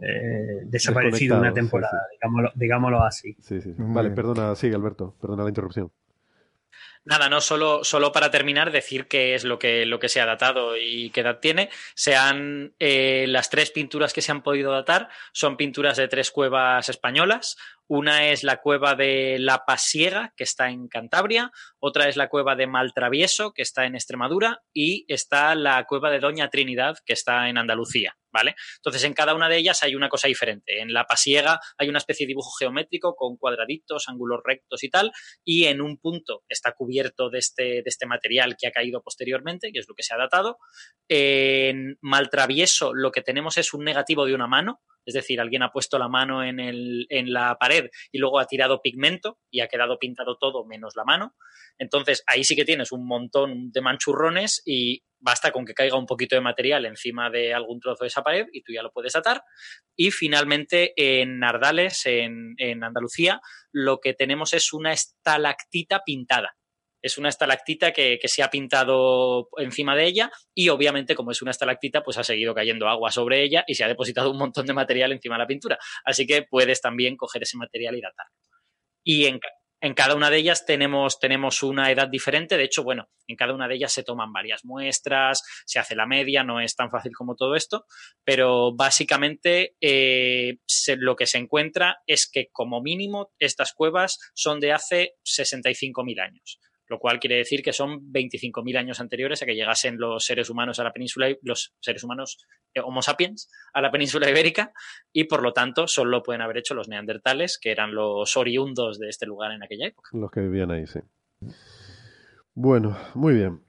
eh, 0.00 0.62
desaparecido 0.64 1.38
una 1.38 1.52
temporada, 1.52 2.02
Digámoslo, 2.54 3.02
así. 3.02 3.36
Vale, 3.76 4.10
perdona, 4.10 4.54
sigue 4.54 4.74
Alberto, 4.74 5.14
perdona 5.20 5.44
la 5.44 5.50
interrupción. 5.50 5.90
Nada, 7.06 7.28
no, 7.28 7.42
solo, 7.42 7.84
solo 7.84 8.12
para 8.12 8.30
terminar, 8.30 8.72
decir 8.72 9.06
qué 9.06 9.34
es 9.34 9.44
lo 9.44 9.58
que, 9.58 9.84
lo 9.84 9.98
que 9.98 10.08
se 10.08 10.22
ha 10.22 10.26
datado 10.26 10.74
y 10.78 11.10
qué 11.10 11.20
edad 11.20 11.38
tiene. 11.38 11.68
Sean 11.94 12.72
eh, 12.78 13.26
las 13.28 13.50
tres 13.50 13.70
pinturas 13.70 14.14
que 14.14 14.22
se 14.22 14.32
han 14.32 14.42
podido 14.42 14.72
datar, 14.72 15.10
son 15.32 15.58
pinturas 15.58 15.98
de 15.98 16.08
tres 16.08 16.30
cuevas 16.30 16.88
españolas. 16.88 17.58
Una 17.86 18.30
es 18.30 18.44
la 18.44 18.62
cueva 18.62 18.94
de 18.94 19.38
La 19.38 19.64
Pasiega, 19.66 20.32
que 20.36 20.44
está 20.44 20.70
en 20.70 20.88
Cantabria, 20.88 21.50
otra 21.78 22.08
es 22.08 22.16
la 22.16 22.28
cueva 22.28 22.56
de 22.56 22.66
Maltravieso, 22.66 23.52
que 23.52 23.62
está 23.62 23.84
en 23.84 23.94
Extremadura, 23.94 24.62
y 24.72 25.04
está 25.08 25.54
la 25.54 25.84
cueva 25.84 26.10
de 26.10 26.20
Doña 26.20 26.48
Trinidad, 26.48 26.96
que 27.04 27.12
está 27.12 27.48
en 27.48 27.58
Andalucía. 27.58 28.16
¿Vale? 28.32 28.56
Entonces, 28.78 29.04
en 29.04 29.14
cada 29.14 29.32
una 29.32 29.48
de 29.48 29.58
ellas 29.58 29.84
hay 29.84 29.94
una 29.94 30.08
cosa 30.08 30.26
diferente. 30.26 30.80
En 30.80 30.92
la 30.92 31.04
pasiega 31.04 31.60
hay 31.78 31.88
una 31.88 31.98
especie 31.98 32.26
de 32.26 32.30
dibujo 32.30 32.50
geométrico 32.58 33.14
con 33.14 33.36
cuadraditos, 33.36 34.08
ángulos 34.08 34.40
rectos 34.44 34.82
y 34.82 34.90
tal, 34.90 35.12
y 35.44 35.66
en 35.66 35.80
un 35.80 35.98
punto 35.98 36.42
está 36.48 36.72
cubierto 36.72 37.30
de 37.30 37.38
este, 37.38 37.62
de 37.62 37.82
este 37.84 38.06
material 38.06 38.56
que 38.58 38.66
ha 38.66 38.72
caído 38.72 39.02
posteriormente, 39.02 39.70
que 39.72 39.78
es 39.78 39.86
lo 39.88 39.94
que 39.94 40.02
se 40.02 40.14
ha 40.14 40.18
datado. 40.18 40.58
En 41.08 41.96
Maltravieso 42.00 42.92
lo 42.92 43.12
que 43.12 43.22
tenemos 43.22 43.56
es 43.56 43.72
un 43.72 43.84
negativo 43.84 44.26
de 44.26 44.34
una 44.34 44.48
mano, 44.48 44.80
es 45.04 45.14
decir, 45.14 45.40
alguien 45.40 45.62
ha 45.62 45.70
puesto 45.70 45.98
la 45.98 46.08
mano 46.08 46.44
en, 46.44 46.60
el, 46.60 47.06
en 47.08 47.32
la 47.32 47.56
pared 47.56 47.90
y 48.10 48.18
luego 48.18 48.38
ha 48.38 48.46
tirado 48.46 48.80
pigmento 48.82 49.38
y 49.50 49.60
ha 49.60 49.68
quedado 49.68 49.98
pintado 49.98 50.36
todo 50.36 50.64
menos 50.64 50.94
la 50.96 51.04
mano. 51.04 51.34
Entonces 51.78 52.22
ahí 52.26 52.44
sí 52.44 52.56
que 52.56 52.64
tienes 52.64 52.92
un 52.92 53.06
montón 53.06 53.70
de 53.72 53.80
manchurrones 53.80 54.62
y 54.64 55.02
basta 55.18 55.52
con 55.52 55.64
que 55.64 55.74
caiga 55.74 55.96
un 55.96 56.06
poquito 56.06 56.36
de 56.36 56.42
material 56.42 56.84
encima 56.84 57.30
de 57.30 57.54
algún 57.54 57.80
trozo 57.80 58.04
de 58.04 58.08
esa 58.08 58.22
pared 58.22 58.46
y 58.52 58.62
tú 58.62 58.72
ya 58.72 58.82
lo 58.82 58.92
puedes 58.92 59.16
atar. 59.16 59.42
Y 59.96 60.10
finalmente 60.10 60.92
en 60.96 61.38
Nardales, 61.38 62.06
en, 62.06 62.54
en 62.58 62.84
Andalucía, 62.84 63.40
lo 63.72 64.00
que 64.00 64.14
tenemos 64.14 64.52
es 64.52 64.72
una 64.72 64.92
estalactita 64.92 66.02
pintada 66.04 66.54
es 67.04 67.18
una 67.18 67.28
estalactita 67.28 67.92
que, 67.92 68.18
se 68.24 68.42
ha 68.42 68.48
pintado 68.48 69.50
encima 69.58 69.94
de 69.94 70.06
ella 70.06 70.30
y 70.54 70.70
obviamente 70.70 71.14
como 71.14 71.32
es 71.32 71.42
una 71.42 71.50
estalactita 71.50 72.02
pues 72.02 72.16
ha 72.16 72.24
seguido 72.24 72.54
cayendo 72.54 72.88
agua 72.88 73.12
sobre 73.12 73.42
ella 73.42 73.62
y 73.66 73.74
se 73.74 73.84
ha 73.84 73.88
depositado 73.88 74.30
un 74.30 74.38
montón 74.38 74.64
de 74.64 74.72
material 74.72 75.12
encima 75.12 75.34
de 75.34 75.40
la 75.40 75.46
pintura. 75.46 75.78
Así 76.02 76.26
que 76.26 76.44
puedes 76.44 76.80
también 76.80 77.18
coger 77.18 77.42
ese 77.42 77.58
material 77.58 77.94
y 77.96 78.00
datarlo. 78.00 78.32
Y 79.04 79.26
en, 79.26 79.38
cada 79.94 80.14
una 80.14 80.30
de 80.30 80.38
ellas 80.38 80.64
tenemos, 80.64 81.62
una 81.62 81.90
edad 81.90 82.08
diferente. 82.08 82.56
De 82.56 82.64
hecho, 82.64 82.82
bueno, 82.82 83.10
en 83.26 83.36
cada 83.36 83.52
una 83.52 83.68
de 83.68 83.74
ellas 83.74 83.92
se 83.92 84.02
toman 84.02 84.32
varias 84.32 84.64
muestras, 84.64 85.42
se 85.66 85.78
hace 85.78 85.94
la 85.94 86.06
media, 86.06 86.42
no 86.42 86.58
es 86.58 86.74
tan 86.74 86.90
fácil 86.90 87.12
como 87.12 87.36
todo 87.36 87.54
esto, 87.54 87.84
pero 88.24 88.74
básicamente 88.74 89.76
eh, 89.82 90.56
lo 90.96 91.16
que 91.16 91.26
se 91.26 91.36
encuentra 91.36 91.98
es 92.06 92.30
que 92.30 92.48
como 92.50 92.80
mínimo 92.80 93.34
estas 93.38 93.74
cuevas 93.74 94.18
son 94.34 94.58
de 94.58 94.72
hace 94.72 95.16
65.000 95.22 96.22
años 96.22 96.60
lo 96.88 96.98
cual 96.98 97.18
quiere 97.18 97.36
decir 97.36 97.62
que 97.62 97.72
son 97.72 98.12
25.000 98.12 98.78
años 98.78 99.00
anteriores 99.00 99.42
a 99.42 99.46
que 99.46 99.54
llegasen 99.54 99.96
los 99.98 100.24
seres 100.24 100.50
humanos 100.50 100.78
a 100.78 100.84
la 100.84 100.92
península, 100.92 101.28
los 101.42 101.74
seres 101.80 102.04
humanos 102.04 102.38
eh, 102.74 102.80
Homo 102.80 103.02
sapiens 103.02 103.50
a 103.72 103.80
la 103.80 103.90
península 103.90 104.28
ibérica 104.28 104.72
y 105.12 105.24
por 105.24 105.42
lo 105.42 105.52
tanto 105.52 105.86
solo 105.86 106.10
lo 106.10 106.22
pueden 106.22 106.42
haber 106.42 106.58
hecho 106.58 106.74
los 106.74 106.88
neandertales, 106.88 107.58
que 107.58 107.70
eran 107.70 107.94
los 107.94 108.36
oriundos 108.36 108.98
de 108.98 109.08
este 109.08 109.26
lugar 109.26 109.52
en 109.52 109.62
aquella 109.62 109.88
época. 109.88 110.10
Los 110.12 110.30
que 110.30 110.40
vivían 110.40 110.70
ahí, 110.70 110.86
sí. 110.86 111.00
Bueno, 112.54 112.96
muy 113.14 113.34
bien. 113.34 113.60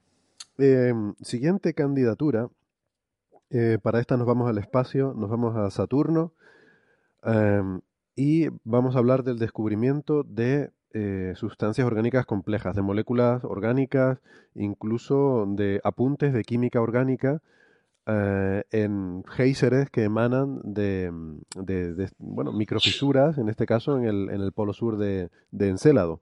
Em, 0.58 1.16
siguiente 1.22 1.74
candidatura. 1.74 2.50
Eh, 3.50 3.78
para 3.82 4.00
esta 4.00 4.18
nos 4.18 4.28
vamos 4.28 4.50
al 4.50 4.58
espacio, 4.58 5.14
nos 5.16 5.30
vamos 5.30 5.56
a 5.56 5.70
Saturno 5.70 6.34
em, 7.24 7.82
y 8.16 8.48
vamos 8.64 8.96
a 8.96 9.00
hablar 9.00 9.24
del 9.24 9.38
descubrimiento 9.38 10.24
de 10.24 10.72
eh, 10.98 11.34
sustancias 11.36 11.86
orgánicas 11.86 12.26
complejas, 12.26 12.74
de 12.74 12.82
moléculas 12.82 13.44
orgánicas, 13.44 14.20
incluso 14.56 15.44
de 15.46 15.82
apuntes 15.84 16.32
de 16.32 16.42
química 16.44 16.80
orgánica 16.80 17.42
eh, 18.08 18.64
en 18.72 19.26
géiseres 19.26 19.90
que 19.90 20.04
emanan 20.04 20.62
de, 20.64 21.12
de, 21.56 22.10
bueno, 22.18 22.54
microfisuras, 22.54 23.38
en 23.38 23.50
este 23.50 23.66
caso 23.66 23.98
en 23.98 24.06
el, 24.06 24.30
en 24.30 24.40
el 24.40 24.54
polo 24.54 24.72
sur 24.72 24.98
de, 24.98 25.28
de 25.52 25.68
Encélado 25.68 26.22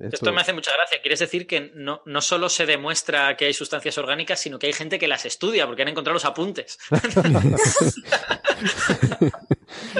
esto... 0.00 0.32
me 0.32 0.40
hace 0.40 0.52
mucha 0.52 0.70
gracia. 0.72 1.00
Quieres 1.02 1.18
decir 1.18 1.48
que 1.48 1.72
no, 1.74 2.00
no, 2.06 2.20
solo 2.20 2.48
se 2.48 2.64
demuestra 2.64 3.36
que 3.36 3.46
hay 3.46 3.52
sustancias 3.52 3.98
orgánicas, 3.98 4.38
sino 4.38 4.58
que 4.58 4.68
hay 4.68 4.72
gente 4.72 5.00
que 5.00 5.08
las 5.08 5.26
estudia 5.26 5.66
porque 5.66 5.82
han 5.82 5.88
encontrado 5.88 6.14
los 6.14 6.24
apuntes. 6.24 6.78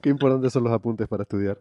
Qué 0.00 0.10
importantes 0.10 0.52
son 0.52 0.64
los 0.64 0.72
apuntes 0.72 1.08
para 1.08 1.22
estudiar. 1.22 1.60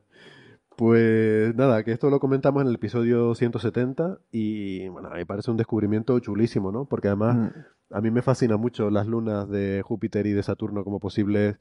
Pues 0.76 1.54
nada, 1.56 1.84
que 1.84 1.92
esto 1.92 2.10
lo 2.10 2.20
comentamos 2.20 2.62
en 2.62 2.70
el 2.70 2.76
episodio 2.76 3.36
170 3.36 4.20
y 4.32 4.88
bueno, 4.88 5.10
me 5.10 5.26
parece 5.26 5.52
un 5.52 5.58
descubrimiento 5.58 6.18
chulísimo, 6.20 6.72
¿no? 6.72 6.86
Porque 6.86 7.10
además 7.10 7.36
mm. 7.36 7.96
a 7.96 8.02
mí 8.02 8.12
me 8.12 8.22
fascina 8.22 8.56
mucho 8.56 8.90
las 8.90 9.06
lunas 9.06 9.50
de 9.50 9.82
Júpiter 9.84 10.26
y 10.26 10.32
de 10.32 10.44
Saturno 10.44 10.86
como 10.86 11.00
posibles 11.00 11.58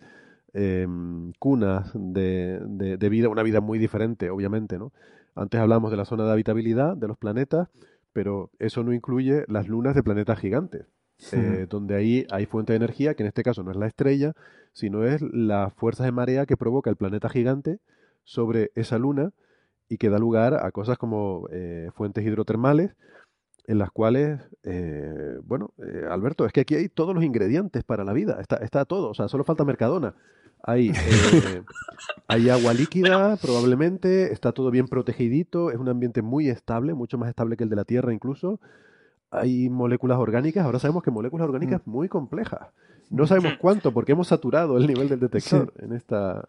Em, 0.55 1.33
cunas 1.39 1.91
de, 1.95 2.59
de, 2.65 3.09
vida, 3.11 3.29
una 3.29 3.43
vida 3.43 3.61
muy 3.61 3.79
diferente, 3.79 4.31
obviamente, 4.31 4.79
¿no? 4.79 4.93
Antes 5.35 5.61
hablamos 5.61 5.91
de 5.91 5.99
la 5.99 6.07
zona 6.07 6.25
de 6.25 6.33
habitabilidad 6.33 6.97
de 6.97 7.07
los 7.07 7.19
planetas, 7.19 7.69
pero 8.15 8.51
eso 8.59 8.83
no 8.83 8.95
incluye 8.95 9.45
las 9.47 9.69
lunas 9.69 9.95
de 9.95 10.03
planetas 10.03 10.39
gigantes, 10.39 10.87
eh, 11.32 11.66
donde 11.69 11.97
ahí 11.97 12.27
hay 12.31 12.47
fuente 12.47 12.73
de 12.73 12.77
energía, 12.77 13.15
que 13.15 13.23
en 13.23 13.28
este 13.28 13.43
caso 13.43 13.62
no 13.62 13.70
es 13.70 13.77
la 13.77 13.86
estrella, 13.86 14.35
sino 14.73 15.05
es 15.05 15.20
las 15.23 15.73
fuerzas 15.74 16.07
de 16.07 16.12
marea 16.12 16.47
que 16.47 16.57
provoca 16.57 16.90
el 16.90 16.97
planeta 16.97 17.28
gigante 17.28 17.81
sobre 18.24 18.70
esa 18.74 18.99
luna 18.99 19.32
y 19.89 19.99
que 19.99 20.11
da 20.11 20.19
lugar 20.19 20.55
a 20.55 20.70
cosas 20.70 20.99
como 20.99 21.49
eh, 21.51 21.90
fuentes 21.95 22.24
hidrotermales, 22.24 22.95
en 23.66 23.78
las 23.78 23.90
cuales, 23.90 24.40
eh, 24.62 25.39
bueno, 25.45 25.74
Alberto, 26.11 26.47
es 26.47 26.53
que 26.53 26.61
aquí 26.61 26.74
hay 26.74 26.89
todos 26.89 27.15
los 27.15 27.24
ingredientes 27.24 27.85
para 27.85 28.05
la 28.05 28.12
vida, 28.12 28.39
está, 28.40 28.57
está 28.57 28.85
todo, 28.85 29.11
o 29.11 29.15
sea, 29.15 29.28
solo 29.28 29.45
falta 29.45 29.65
Mercadona. 29.65 30.15
Hay, 30.62 30.90
hay 32.28 32.49
agua 32.49 32.74
líquida, 32.74 33.36
probablemente, 33.36 34.32
está 34.32 34.53
todo 34.53 34.70
bien 34.70 34.89
protegidito, 34.89 35.70
es 35.70 35.78
un 35.78 35.89
ambiente 35.89 36.23
muy 36.23 36.49
estable, 36.49 36.95
mucho 36.95 37.19
más 37.19 37.28
estable 37.28 37.57
que 37.57 37.65
el 37.65 37.70
de 37.70 37.77
la 37.77 37.85
Tierra 37.85 38.12
incluso. 38.12 38.61
Hay 39.31 39.69
moléculas 39.69 40.19
orgánicas, 40.19 40.65
ahora 40.65 40.79
sabemos 40.79 41.03
que 41.03 41.11
moléculas 41.11 41.47
orgánicas 41.47 41.83
mm. 41.85 41.91
muy 41.91 42.09
complejas. 42.09 42.69
No 43.11 43.27
sabemos 43.27 43.55
cuánto, 43.59 43.93
porque 43.93 44.13
hemos 44.13 44.29
saturado 44.29 44.77
el 44.77 44.87
nivel 44.87 45.09
del 45.09 45.21
detector 45.21 45.73
en 45.79 45.93
esta 45.93 46.49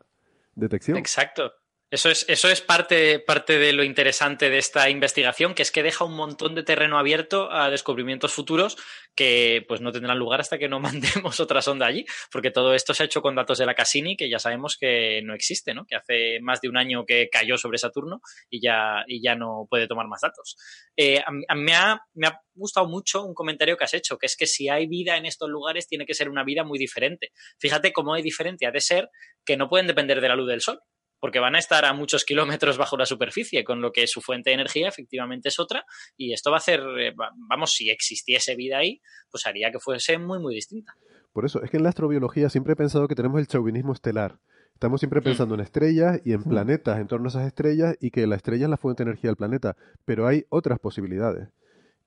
detección. 0.56 0.98
Exacto. 0.98 1.52
Eso 1.92 2.12
es, 2.12 2.24
eso 2.30 2.50
es 2.50 2.62
parte, 2.62 3.18
parte 3.18 3.58
de 3.58 3.74
lo 3.74 3.84
interesante 3.84 4.52
de 4.52 4.60
esta 4.60 4.92
investigación, 4.92 5.56
que 5.56 5.64
es 5.64 5.72
que 5.72 5.82
deja 5.82 6.06
un 6.06 6.16
montón 6.16 6.54
de 6.54 6.62
terreno 6.62 7.00
abierto 7.00 7.52
a 7.52 7.72
descubrimientos 7.72 8.32
futuros 8.32 8.78
que 9.16 9.66
pues 9.68 9.82
no 9.82 9.92
tendrán 9.92 10.20
lugar 10.20 10.40
hasta 10.40 10.60
que 10.60 10.70
no 10.70 10.80
mandemos 11.26 11.40
otra 11.40 11.64
sonda 11.64 11.88
allí, 11.88 12.06
porque 12.32 12.52
todo 12.52 12.76
esto 12.76 12.94
se 12.94 13.02
ha 13.02 13.06
hecho 13.08 13.24
con 13.24 13.34
datos 13.34 13.58
de 13.58 13.66
la 13.66 13.74
Cassini, 13.74 14.16
que 14.16 14.30
ya 14.30 14.38
sabemos 14.38 14.78
que 14.78 15.24
no 15.24 15.34
existe, 15.34 15.74
¿no? 15.74 15.86
que 15.88 15.96
hace 15.96 16.40
más 16.42 16.62
de 16.62 16.70
un 16.70 16.78
año 16.78 17.06
que 17.08 17.28
cayó 17.28 17.58
sobre 17.58 17.80
Saturno 17.80 18.22
y 18.52 18.62
ya, 18.62 19.04
y 19.08 19.24
ya 19.24 19.34
no 19.34 19.66
puede 19.68 19.88
tomar 19.88 20.08
más 20.08 20.22
datos. 20.22 20.58
Eh, 20.96 21.24
a, 21.26 21.56
me, 21.56 21.74
ha, 21.74 22.02
me 22.14 22.28
ha 22.28 22.40
gustado 22.54 22.88
mucho 22.88 23.26
un 23.26 23.34
comentario 23.34 23.78
que 23.78 23.86
has 23.86 23.96
hecho, 23.96 24.20
que 24.20 24.28
es 24.28 24.38
que 24.38 24.46
si 24.46 24.70
hay 24.70 24.86
vida 24.86 25.18
en 25.18 25.26
estos 25.26 25.50
lugares 25.50 25.88
tiene 25.88 26.06
que 26.06 26.14
ser 26.14 26.30
una 26.30 26.44
vida 26.44 26.64
muy 26.64 26.78
diferente. 26.78 27.32
Fíjate 27.58 27.92
cómo 27.92 28.14
hay 28.14 28.22
diferente, 28.22 28.68
ha 28.68 28.72
de 28.72 28.82
ser 28.82 29.10
que 29.44 29.58
no 29.58 29.68
pueden 29.68 29.88
depender 29.88 30.22
de 30.22 30.30
la 30.30 30.36
luz 30.36 30.48
del 30.48 30.62
sol 30.62 30.80
porque 31.20 31.40
van 31.40 31.56
a 31.56 31.60
estar 31.60 31.86
a 31.86 31.94
muchos 31.94 32.26
kilómetros 32.26 32.78
bajo 32.78 32.98
la 32.98 33.06
superficie, 33.06 33.64
con 33.64 33.82
lo 33.82 33.92
que 33.92 34.08
su 34.08 34.22
fuente 34.22 34.50
de 34.50 34.56
energía 34.56 34.88
efectivamente 34.88 35.50
es 35.50 35.60
otra, 35.60 35.86
y 36.18 36.34
esto 36.34 36.52
va 36.52 36.58
a 36.58 36.60
hacer, 36.60 36.82
eh, 37.00 37.14
vamos, 37.16 37.74
si 37.74 37.90
existiese 37.90 38.56
vida 38.56 38.78
ahí, 38.78 39.02
pues 39.30 39.46
haría 39.46 39.72
que 39.72 39.80
fuese 39.80 40.18
muy, 40.18 40.40
muy 40.40 40.56
distinta. 40.56 40.96
Por 41.34 41.46
eso, 41.46 41.62
es 41.62 41.70
que 41.70 41.78
en 41.78 41.84
la 41.84 41.90
astrobiología 41.90 42.50
siempre 42.50 42.74
he 42.74 42.76
pensado 42.76 43.08
que 43.08 43.16
tenemos 43.16 43.40
el 43.40 43.48
chauvinismo 43.48 43.94
estelar. 43.94 44.40
Estamos 44.74 45.02
siempre 45.02 45.20
mm. 45.20 45.24
pensando 45.24 45.56
en 45.56 45.62
estrellas 45.62 46.22
y 46.24 46.34
en 46.34 46.40
mm. 46.40 46.50
planetas 46.50 47.00
en 47.00 47.08
torno 47.08 47.28
a 47.28 47.30
esas 47.30 47.48
estrellas 47.48 47.96
y 48.00 48.12
que 48.12 48.26
la 48.26 48.36
estrella 48.36 48.66
es 48.66 48.70
la 48.70 48.78
fuente 48.78 49.04
de 49.04 49.12
energía 49.12 49.30
del 49.30 49.36
planeta, 49.36 49.76
pero 50.06 50.26
hay 50.26 50.46
otras 50.50 50.80
posibilidades. 50.80 51.50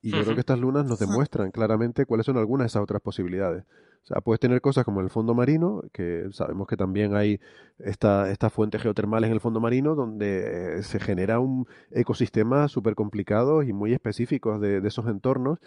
Y 0.01 0.11
yo 0.11 0.23
creo 0.23 0.35
que 0.35 0.41
estas 0.41 0.59
lunas 0.59 0.85
nos 0.85 0.99
demuestran 0.99 1.53
claramente 1.53 2.07
cuáles 2.07 2.27
son 2.27 2.37
algunas 2.37 2.65
de 2.65 2.67
esas 2.69 2.83
otras 2.83 3.01
posibilidades. 3.01 3.65
O 4.03 4.07
sea, 4.07 4.21
puedes 4.21 4.41
tener 4.41 4.61
cosas 4.61 4.85
como 4.85 5.01
el 5.01 5.11
fondo 5.11 5.35
marino, 5.35 5.83
que 5.93 6.27
sabemos 6.33 6.67
que 6.67 6.77
también 6.77 7.15
hay 7.15 7.41
esta, 7.79 8.31
estas 8.31 8.53
fuentes 8.53 8.83
geotermales 8.83 9.29
en 9.29 9.35
el 9.35 9.41
fondo 9.41 9.61
marino, 9.61 9.95
donde 9.95 10.79
eh, 10.79 10.83
se 10.83 10.99
genera 10.99 11.39
un 11.39 11.67
ecosistema 11.93 12.67
súper 12.67 12.97
complicado 12.97 13.63
y 13.63 13.73
muy 13.73 13.93
específico 13.93 14.59
de, 14.59 14.79
esos 14.87 15.07
entornos, 15.07 15.61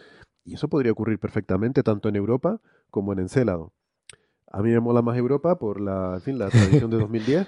y 0.44 0.56
eso 0.56 0.68
podría 0.68 0.92
ocurrir 0.92 1.18
perfectamente 1.18 1.82
tanto 1.82 2.10
en 2.10 2.18
Europa 2.18 2.60
como 2.90 3.14
en 3.14 3.20
Encélado. 3.20 3.72
A 4.52 4.62
mí 4.62 4.72
me 4.72 4.80
mola 4.82 5.02
más 5.02 5.18
Europa 5.18 5.58
por 5.58 5.80
la, 5.80 6.20
fin, 6.22 6.38
la 6.38 6.50
tradición 6.50 6.92
de 6.92 6.98
2010 6.98 7.48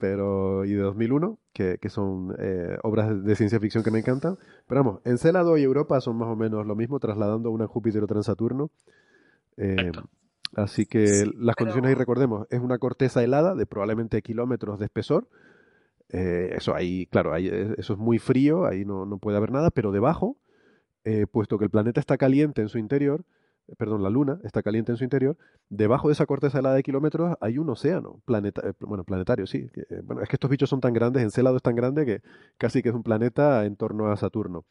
pero, 0.00 0.64
y 0.64 0.72
de 0.72 0.80
2001, 0.80 1.38
que, 1.52 1.78
que 1.78 1.90
son 1.90 2.34
eh, 2.38 2.78
obras 2.82 3.22
de 3.22 3.36
ciencia 3.36 3.60
ficción 3.60 3.84
que 3.84 3.90
me 3.90 3.98
encantan. 3.98 4.38
Pero 4.66 4.82
vamos, 4.82 5.00
Encélado 5.04 5.58
y 5.58 5.62
Europa 5.62 6.00
son 6.00 6.16
más 6.16 6.28
o 6.28 6.36
menos 6.36 6.66
lo 6.66 6.74
mismo, 6.74 6.98
trasladando 6.98 7.50
una 7.50 7.66
Júpiter 7.66 8.02
o 8.02 8.16
en 8.16 8.22
Saturno. 8.22 8.70
Eh, 9.60 9.92
así 10.56 10.86
que 10.86 11.26
las 11.36 11.54
condiciones 11.54 11.90
ahí 11.90 11.94
recordemos, 11.94 12.46
es 12.50 12.60
una 12.60 12.78
corteza 12.78 13.22
helada 13.22 13.54
de 13.54 13.66
probablemente 13.66 14.22
kilómetros 14.22 14.78
de 14.78 14.86
espesor. 14.86 15.28
Eh, 16.08 16.54
eso 16.56 16.74
ahí, 16.74 17.06
claro, 17.06 17.32
ahí, 17.32 17.48
eh, 17.48 17.74
eso 17.76 17.92
es 17.92 17.98
muy 17.98 18.18
frío, 18.18 18.66
ahí 18.66 18.84
no, 18.84 19.04
no 19.04 19.18
puede 19.18 19.36
haber 19.36 19.52
nada, 19.52 19.70
pero 19.70 19.92
debajo, 19.92 20.36
puesto 21.32 21.58
que 21.58 21.64
el 21.64 21.70
planeta 21.70 21.98
está 21.98 22.16
caliente 22.16 22.62
en 22.62 22.68
su 22.68 22.78
interior, 22.78 23.24
perdón, 23.78 24.02
la 24.02 24.10
Luna 24.10 24.38
está 24.44 24.62
caliente 24.62 24.92
en 24.92 24.98
su 24.98 25.04
interior, 25.04 25.36
debajo 25.68 26.08
de 26.08 26.12
esa 26.12 26.26
corteza 26.26 26.58
helada 26.58 26.74
de 26.74 26.82
kilómetros 26.82 27.36
hay 27.40 27.58
un 27.58 27.68
océano, 27.70 28.20
planeta, 28.24 28.74
bueno, 28.80 29.04
planetario, 29.04 29.46
sí. 29.46 29.70
bueno, 30.04 30.22
es 30.22 30.28
que 30.28 30.36
estos 30.36 30.50
bichos 30.50 30.68
son 30.68 30.80
tan 30.80 30.92
grandes, 30.92 31.22
Encélado 31.22 31.56
es 31.56 31.62
tan 31.62 31.74
grande 31.74 32.04
que 32.04 32.22
casi 32.58 32.82
que 32.82 32.90
es 32.90 32.94
un 32.94 33.02
planeta 33.02 33.64
en 33.64 33.76
torno 33.76 34.10
a 34.10 34.16
Saturno. 34.16 34.64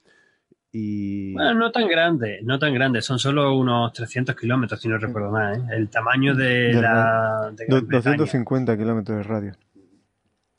Bueno, 0.72 1.56
no 1.56 1.72
tan 1.72 1.88
grande, 1.88 2.42
no 2.44 2.60
tan 2.60 2.74
grande, 2.74 3.02
son 3.02 3.18
solo 3.18 3.58
unos 3.58 3.92
300 3.92 4.36
kilómetros, 4.36 4.80
si 4.80 4.88
no 4.88 5.00
recuerdo 5.00 5.32
mal. 5.32 5.56
¿eh? 5.56 5.76
El 5.76 5.90
tamaño 5.90 6.36
de, 6.36 6.74
la. 6.74 7.52
250 7.68 8.78
kilómetros 8.78 9.18
de 9.18 9.24
radio. 9.24 9.54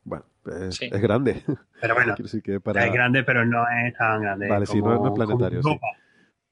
Bueno, 0.02 0.24
es, 0.68 0.80
grande. 1.00 1.44
Pero 1.80 1.94
bueno, 1.94 2.16
es 2.24 2.92
grande, 2.92 3.22
pero 3.22 3.44
no 3.44 3.64
es 3.68 3.94
tan 3.94 4.20
grande. 4.22 4.48
Vale, 4.48 4.66
sí, 4.66 4.82
no, 4.82 5.06
es 5.06 5.12
planetario. 5.14 5.62
Sí. 5.62 5.78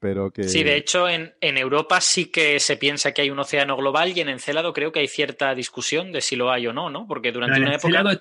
Pero 0.00 0.30
que... 0.30 0.44
sí, 0.44 0.62
de 0.62 0.76
hecho, 0.76 1.08
en, 1.08 1.34
en, 1.40 1.58
Europa 1.58 2.00
sí 2.00 2.30
que 2.30 2.60
se 2.60 2.76
piensa 2.76 3.10
que 3.10 3.22
hay 3.22 3.30
un 3.30 3.40
océano 3.40 3.76
global 3.76 4.16
y 4.16 4.20
en 4.20 4.28
Encélado 4.28 4.72
creo 4.72 4.92
que 4.92 5.00
hay 5.00 5.08
cierta 5.08 5.52
discusión 5.56 6.12
de 6.12 6.20
si 6.20 6.36
lo 6.36 6.52
hay 6.52 6.68
o 6.68 6.72
no, 6.72 6.88
¿no? 6.88 7.08
Porque 7.08 7.32
durante 7.32 7.60
una 7.60 7.74
época. 7.74 8.20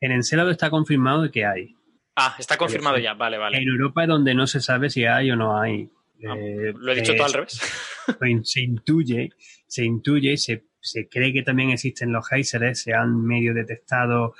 En 0.00 0.12
Encélado 0.12 0.50
está 0.50 0.70
confirmado 0.70 1.30
que 1.30 1.44
hay. 1.44 1.76
Ah, 2.20 2.34
está 2.36 2.56
confirmado 2.56 2.98
ya, 2.98 3.14
vale, 3.14 3.38
vale. 3.38 3.58
En 3.58 3.68
Europa 3.68 4.02
es 4.02 4.08
donde 4.08 4.34
no 4.34 4.46
se 4.48 4.60
sabe 4.60 4.90
si 4.90 5.04
hay 5.04 5.30
o 5.30 5.36
no 5.36 5.58
hay. 5.58 5.88
Ah, 6.28 6.34
eh, 6.36 6.74
lo 6.76 6.92
he 6.92 6.96
dicho 6.96 7.14
todo 7.14 7.26
al 7.26 7.32
revés. 7.32 7.60
Se 8.42 8.62
intuye, 8.62 9.30
se 9.66 9.84
intuye, 9.84 10.38
se, 10.38 10.64
se 10.80 11.10
cree 11.10 11.30
que 11.30 11.42
también 11.42 11.68
existen 11.68 12.10
los 12.10 12.26
géiseres, 12.26 12.80
se 12.80 12.94
han 12.94 13.22
medio 13.22 13.52
detectado 13.52 14.34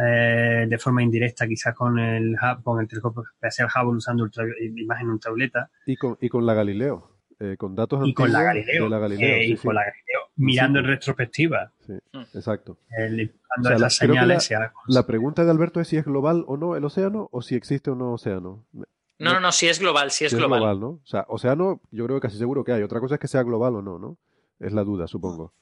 eh, 0.00 0.66
de 0.68 0.78
forma 0.78 1.02
indirecta, 1.02 1.46
quizás 1.46 1.74
con 1.74 1.98
el, 1.98 2.36
con 2.62 2.80
el 2.80 2.86
telescopio 2.86 3.24
espacial 3.24 3.68
Hubble 3.74 3.98
usando 3.98 4.22
ultra, 4.22 4.44
imagen 4.60 5.10
ultravioleta. 5.10 5.68
Y 5.84 5.96
con, 5.96 6.16
y 6.20 6.28
con 6.28 6.46
la 6.46 6.54
Galileo. 6.54 7.11
Eh, 7.44 7.56
con 7.56 7.74
datos 7.74 8.06
y 8.06 8.14
con 8.14 8.30
la 8.30 8.40
Galileo, 8.40 8.88
la 8.88 9.00
Galileo, 9.00 9.42
y 9.42 9.56
con 9.56 9.74
la 9.74 9.80
Galileo 9.80 10.30
mirando 10.36 10.78
en 10.78 10.86
retrospectiva. 10.86 11.72
Sí, 11.84 11.94
mm. 12.12 12.20
exacto. 12.34 12.78
la, 13.58 13.88
la, 14.86 15.06
pregunta 15.06 15.44
de 15.44 15.50
Alberto 15.50 15.80
es 15.80 15.88
si 15.88 15.96
es 15.96 16.04
global 16.04 16.44
o 16.46 16.56
no 16.56 16.76
el 16.76 16.84
océano 16.84 17.28
o 17.32 17.42
si 17.42 17.56
existe 17.56 17.90
o 17.90 17.96
no 17.96 18.12
océano. 18.12 18.64
No, 18.72 19.34
no, 19.34 19.40
no, 19.40 19.50
si 19.50 19.66
es 19.66 19.80
global, 19.80 20.12
si 20.12 20.24
es, 20.24 20.34
global. 20.34 20.78
¿no? 20.78 20.88
O 20.88 21.00
sea, 21.04 21.24
océano 21.28 21.80
yo 21.90 22.04
creo 22.06 22.18
que 22.18 22.28
casi 22.28 22.38
seguro 22.38 22.62
que 22.62 22.72
hay. 22.72 22.82
Otra 22.82 23.00
cosa 23.00 23.14
es 23.16 23.20
que 23.20 23.28
sea 23.28 23.42
global 23.42 23.74
o 23.74 23.82
no, 23.82 23.98
¿no? 23.98 24.18
Es 24.60 24.72
la 24.72 24.84
duda, 24.84 25.08
supongo. 25.08 25.52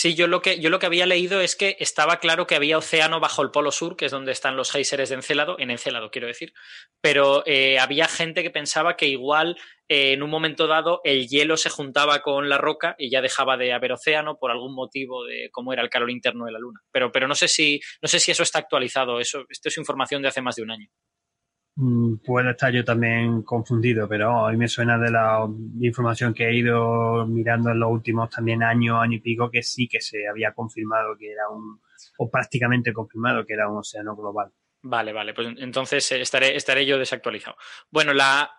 Sí, 0.00 0.14
yo 0.14 0.28
lo, 0.28 0.42
que, 0.42 0.60
yo 0.60 0.70
lo 0.70 0.78
que 0.78 0.86
había 0.86 1.06
leído 1.06 1.40
es 1.40 1.56
que 1.56 1.76
estaba 1.80 2.20
claro 2.20 2.46
que 2.46 2.54
había 2.54 2.78
océano 2.78 3.18
bajo 3.18 3.42
el 3.42 3.50
polo 3.50 3.72
sur, 3.72 3.96
que 3.96 4.04
es 4.04 4.12
donde 4.12 4.30
están 4.30 4.56
los 4.56 4.70
géiseres 4.70 5.08
de 5.08 5.16
Encélado, 5.16 5.56
en 5.58 5.72
Encélado 5.72 6.12
quiero 6.12 6.28
decir, 6.28 6.52
pero 7.00 7.42
eh, 7.46 7.80
había 7.80 8.06
gente 8.06 8.44
que 8.44 8.52
pensaba 8.52 8.96
que 8.96 9.08
igual 9.08 9.56
eh, 9.88 10.12
en 10.12 10.22
un 10.22 10.30
momento 10.30 10.68
dado 10.68 11.00
el 11.02 11.26
hielo 11.26 11.56
se 11.56 11.68
juntaba 11.68 12.22
con 12.22 12.48
la 12.48 12.58
roca 12.58 12.94
y 12.96 13.10
ya 13.10 13.20
dejaba 13.20 13.56
de 13.56 13.72
haber 13.72 13.90
océano 13.90 14.38
por 14.38 14.52
algún 14.52 14.72
motivo 14.72 15.24
de 15.24 15.48
cómo 15.50 15.72
era 15.72 15.82
el 15.82 15.90
calor 15.90 16.12
interno 16.12 16.44
de 16.44 16.52
la 16.52 16.60
Luna. 16.60 16.78
Pero, 16.92 17.10
pero 17.10 17.26
no, 17.26 17.34
sé 17.34 17.48
si, 17.48 17.80
no 18.00 18.06
sé 18.06 18.20
si 18.20 18.30
eso 18.30 18.44
está 18.44 18.60
actualizado, 18.60 19.18
eso, 19.18 19.46
esto 19.48 19.68
es 19.68 19.78
información 19.78 20.22
de 20.22 20.28
hace 20.28 20.42
más 20.42 20.54
de 20.54 20.62
un 20.62 20.70
año. 20.70 20.86
Mm, 21.80 22.16
puede 22.24 22.50
estar 22.50 22.72
yo 22.72 22.84
también 22.84 23.42
confundido, 23.42 24.08
pero 24.08 24.44
a 24.44 24.50
mí 24.50 24.56
me 24.56 24.66
suena 24.66 24.98
de 24.98 25.12
la 25.12 25.48
información 25.80 26.34
que 26.34 26.48
he 26.48 26.56
ido 26.56 27.24
mirando 27.24 27.70
en 27.70 27.78
los 27.78 27.88
últimos 27.92 28.28
también 28.30 28.64
años, 28.64 28.98
año 29.00 29.18
y 29.18 29.20
pico, 29.20 29.48
que 29.48 29.62
sí 29.62 29.86
que 29.86 30.00
se 30.00 30.26
había 30.26 30.52
confirmado 30.52 31.16
que 31.16 31.30
era 31.30 31.48
un, 31.48 31.80
o 32.18 32.28
prácticamente 32.28 32.92
confirmado 32.92 33.46
que 33.46 33.54
era 33.54 33.70
un 33.70 33.78
océano 33.78 34.16
global. 34.16 34.50
Vale, 34.82 35.12
vale, 35.12 35.34
pues 35.34 35.48
entonces 35.56 36.10
estaré, 36.10 36.56
estaré 36.56 36.84
yo 36.84 36.98
desactualizado. 36.98 37.56
Bueno, 37.90 38.12
la, 38.12 38.58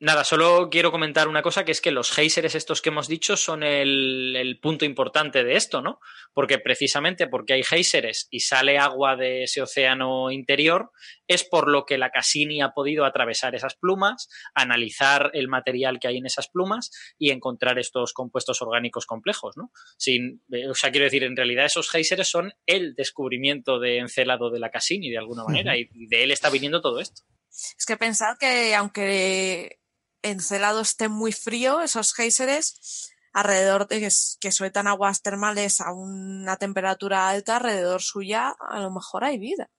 Nada, 0.00 0.22
solo 0.22 0.68
quiero 0.70 0.92
comentar 0.92 1.26
una 1.26 1.42
cosa, 1.42 1.64
que 1.64 1.72
es 1.72 1.80
que 1.80 1.90
los 1.90 2.12
geysers 2.12 2.54
estos 2.54 2.80
que 2.80 2.90
hemos 2.90 3.08
dicho 3.08 3.36
son 3.36 3.64
el, 3.64 4.56
punto 4.62 4.84
importante 4.84 5.42
de 5.42 5.56
esto, 5.56 5.82
¿no? 5.82 5.98
Porque 6.32 6.60
precisamente 6.60 7.26
porque 7.26 7.54
hay 7.54 7.64
geysers 7.64 8.28
y 8.30 8.40
sale 8.40 8.78
agua 8.78 9.16
de 9.16 9.42
ese 9.42 9.60
océano 9.60 10.30
interior, 10.30 10.92
es 11.26 11.42
por 11.42 11.68
lo 11.68 11.84
que 11.84 11.98
la 11.98 12.10
Cassini 12.10 12.62
ha 12.62 12.70
podido 12.70 13.04
atravesar 13.04 13.56
esas 13.56 13.74
plumas, 13.74 14.28
analizar 14.54 15.32
el 15.34 15.48
material 15.48 15.98
que 15.98 16.06
hay 16.06 16.18
en 16.18 16.26
esas 16.26 16.48
plumas 16.48 16.92
y 17.18 17.30
encontrar 17.30 17.80
estos 17.80 18.12
compuestos 18.12 18.62
orgánicos 18.62 19.04
complejos, 19.04 19.56
¿no? 19.56 19.72
Sin, 19.96 20.44
eh, 20.52 20.68
o 20.68 20.74
sea, 20.74 20.92
quiero 20.92 21.06
decir, 21.06 21.24
en 21.24 21.36
realidad 21.36 21.66
esos 21.66 21.90
geysers 21.90 22.28
son 22.28 22.52
el 22.66 22.94
descubrimiento 22.94 23.80
de 23.80 23.98
Encelado 23.98 24.50
de 24.50 24.60
la 24.60 24.70
Cassini, 24.70 25.10
de 25.10 25.18
alguna 25.18 25.42
manera, 25.42 25.76
y 25.76 25.88
de 26.06 26.22
él 26.22 26.30
está 26.30 26.50
viniendo 26.50 26.80
todo 26.80 27.00
esto. 27.00 27.22
Es 27.50 27.86
que 27.86 27.96
pensar 27.96 28.36
que 28.38 28.74
aunque 28.74 29.77
Encelado 30.22 30.80
esté 30.80 31.08
muy 31.08 31.32
frío, 31.32 31.80
esos 31.80 32.12
géiseres, 32.12 33.10
alrededor 33.32 33.86
de 33.86 34.08
que, 34.40 34.52
sueltan 34.52 34.86
aguas 34.86 35.22
termales 35.22 35.80
a 35.80 35.92
una 35.92 36.56
temperatura 36.56 37.28
alta, 37.28 37.56
alrededor 37.56 38.02
suya, 38.02 38.54
a 38.58 38.80
lo 38.80 38.90
mejor 38.90 39.24
hay 39.24 39.38
vida. 39.38 39.70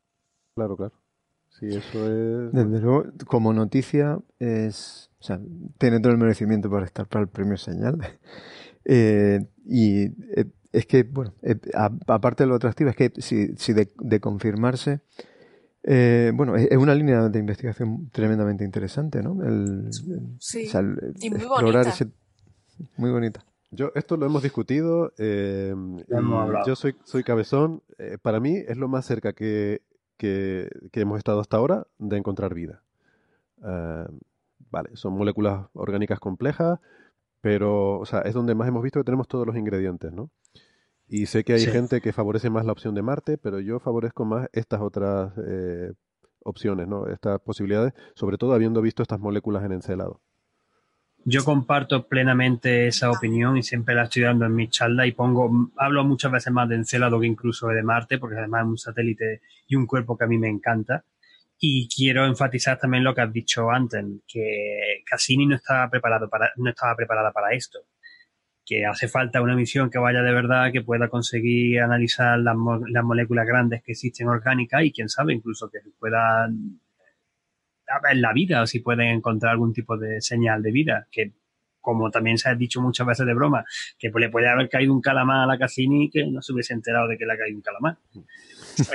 Claro, 0.55 0.77
claro. 0.77 0.93
Sí, 1.59 1.67
eso 1.67 2.05
es. 2.07 2.53
Desde 2.53 2.79
luego, 2.79 3.05
como 3.27 3.53
noticia, 3.53 4.19
es. 4.39 5.09
O 5.19 5.23
sea, 5.23 5.39
tiene 5.77 5.99
todo 5.99 6.13
el 6.13 6.17
merecimiento 6.17 6.69
para 6.69 6.85
estar 6.85 7.07
para 7.07 7.23
el 7.23 7.29
premio 7.29 7.57
señal. 7.57 7.97
Eh, 8.91 9.45
y 9.65 10.05
eh, 10.35 10.45
es 10.71 10.87
que, 10.87 11.03
bueno, 11.03 11.35
eh, 11.43 11.59
aparte 12.07 12.43
de 12.43 12.47
lo 12.47 12.55
atractivo, 12.55 12.89
es 12.89 12.95
que 12.95 13.11
si, 13.17 13.55
si 13.55 13.73
de 13.73 14.19
confirmarse, 14.19 15.01
eh, 15.83 16.31
bueno, 16.35 16.55
es 16.55 16.77
una 16.77 16.93
línea 16.93 17.29
de 17.29 17.39
investigación 17.39 18.09
tremendamente 18.11 18.63
interesante, 18.63 19.21
¿no? 19.23 19.37
sí, 20.39 20.69
y 21.19 21.29
muy 21.29 21.45
bonita. 21.45 21.93
Muy 22.97 23.11
bonita. 23.11 23.45
Yo, 23.71 23.91
esto 23.95 24.17
lo 24.17 24.25
hemos 24.25 24.41
discutido. 24.41 25.13
Eh, 25.17 25.73
yo 26.65 26.75
soy, 26.75 26.95
soy 27.03 27.23
cabezón. 27.23 27.81
Eh, 27.97 28.17
para 28.21 28.39
mí 28.39 28.55
es 28.67 28.77
lo 28.77 28.87
más 28.87 29.05
cerca 29.05 29.33
que, 29.33 29.81
que, 30.17 30.69
hemos 30.93 31.17
estado 31.17 31.39
hasta 31.39 31.57
ahora 31.57 31.87
de 31.97 32.17
encontrar 32.17 32.53
vida. 32.53 32.81
vale, 34.71 34.89
son 34.93 35.13
moléculas 35.13 35.67
orgánicas 35.73 36.19
complejas, 36.19 36.79
pero 37.41 37.99
o 37.99 38.05
sea, 38.05 38.21
es 38.21 38.33
donde 38.33 38.55
más 38.55 38.67
hemos 38.67 38.83
visto 38.83 38.99
que 38.99 39.05
tenemos 39.05 39.27
todos 39.27 39.45
los 39.45 39.55
ingredientes, 39.55 40.11
¿no? 40.11 40.29
Y 41.09 41.25
sé 41.25 41.43
que 41.43 41.53
hay 41.53 41.65
gente 41.65 42.01
que 42.01 42.13
favorece 42.13 42.51
más 42.51 42.65
la 42.65 42.71
opción 42.71 42.93
de 42.93 43.01
Marte, 43.01 43.39
pero 43.39 43.59
yo 43.59 43.79
favorezco 43.79 44.25
más 44.25 44.47
estas 44.53 44.79
otras 44.79 45.33
eh, 45.43 45.91
opciones, 46.43 46.87
¿no? 46.87 47.07
Estas 47.07 47.41
posibilidades, 47.41 47.93
sobre 48.13 48.37
todo 48.37 48.53
habiendo 48.53 48.79
visto 48.79 49.01
estas 49.01 49.19
moléculas 49.19 49.63
en 49.65 49.71
Encelado. 49.71 50.21
Yo 51.25 51.43
comparto 51.43 52.07
plenamente 52.07 52.87
esa 52.87 53.09
opinión 53.09 53.57
y 53.57 53.63
siempre 53.63 53.95
la 53.95 54.03
estoy 54.03 54.21
dando 54.21 54.45
en 54.45 54.53
mi 54.53 54.69
charla 54.69 55.07
y 55.07 55.11
pongo, 55.11 55.71
hablo 55.77 56.03
muchas 56.05 56.31
veces 56.31 56.53
más 56.53 56.69
de 56.69 56.75
Encelado 56.75 57.19
que 57.19 57.25
incluso 57.25 57.67
de 57.69 57.81
Marte, 57.81 58.19
porque 58.19 58.37
además 58.37 58.61
es 58.61 58.67
un 58.67 58.77
satélite 58.77 59.41
y 59.67 59.75
un 59.75 59.87
cuerpo 59.87 60.15
que 60.15 60.25
a 60.25 60.27
mí 60.27 60.37
me 60.37 60.47
encanta. 60.47 61.05
Y 61.57 61.89
quiero 61.89 62.25
enfatizar 62.25 62.77
también 62.77 63.03
lo 63.03 63.15
que 63.15 63.21
has 63.21 63.33
dicho 63.33 63.69
antes, 63.71 64.05
que 64.27 65.01
Cassini 65.05 65.47
no 65.47 65.55
estaba 65.55 65.89
preparado 65.89 66.29
para, 66.29 66.51
no 66.55 66.69
estaba 66.69 66.95
preparada 66.95 67.31
para 67.31 67.51
esto 67.53 67.79
que 68.69 68.85
hace 68.85 69.07
falta 69.07 69.41
una 69.41 69.55
misión 69.55 69.89
que 69.89 69.97
vaya 69.97 70.21
de 70.21 70.31
verdad, 70.31 70.71
que 70.71 70.83
pueda 70.83 71.09
conseguir 71.09 71.81
analizar 71.81 72.37
las, 72.37 72.55
moléculas 72.55 73.47
grandes 73.47 73.81
que 73.81 73.93
existen 73.93 74.27
orgánicas 74.27 74.83
y 74.83 74.91
quién 74.91 75.09
sabe 75.09 75.33
incluso 75.33 75.71
que 75.71 75.79
puedan 75.97 76.79
ver 78.03 78.17
la 78.17 78.31
vida 78.31 78.61
o 78.61 78.67
si 78.67 78.79
pueden 78.79 79.07
encontrar 79.07 79.53
algún 79.53 79.73
tipo 79.73 79.97
de 79.97 80.21
señal 80.21 80.61
de 80.61 80.71
vida, 80.71 81.07
que 81.11 81.31
como 81.81 82.11
también 82.11 82.37
se 82.37 82.47
ha 82.47 82.53
dicho 82.53 82.79
muchas 82.79 83.07
veces 83.07 83.25
de 83.25 83.33
broma, 83.33 83.65
que 83.97 84.11
le 84.13 84.29
puede 84.29 84.47
haber 84.47 84.69
caído 84.69 84.93
un 84.93 85.01
calamar 85.01 85.39
a 85.39 85.47
la 85.47 85.57
Cassini 85.57 86.11
que 86.11 86.27
no 86.27 86.43
se 86.43 86.53
hubiese 86.53 86.75
enterado 86.75 87.07
de 87.07 87.17
que 87.17 87.25
le 87.25 87.33
ha 87.33 87.37
caído 87.37 87.57
un 87.57 87.63
calamar. 87.63 87.97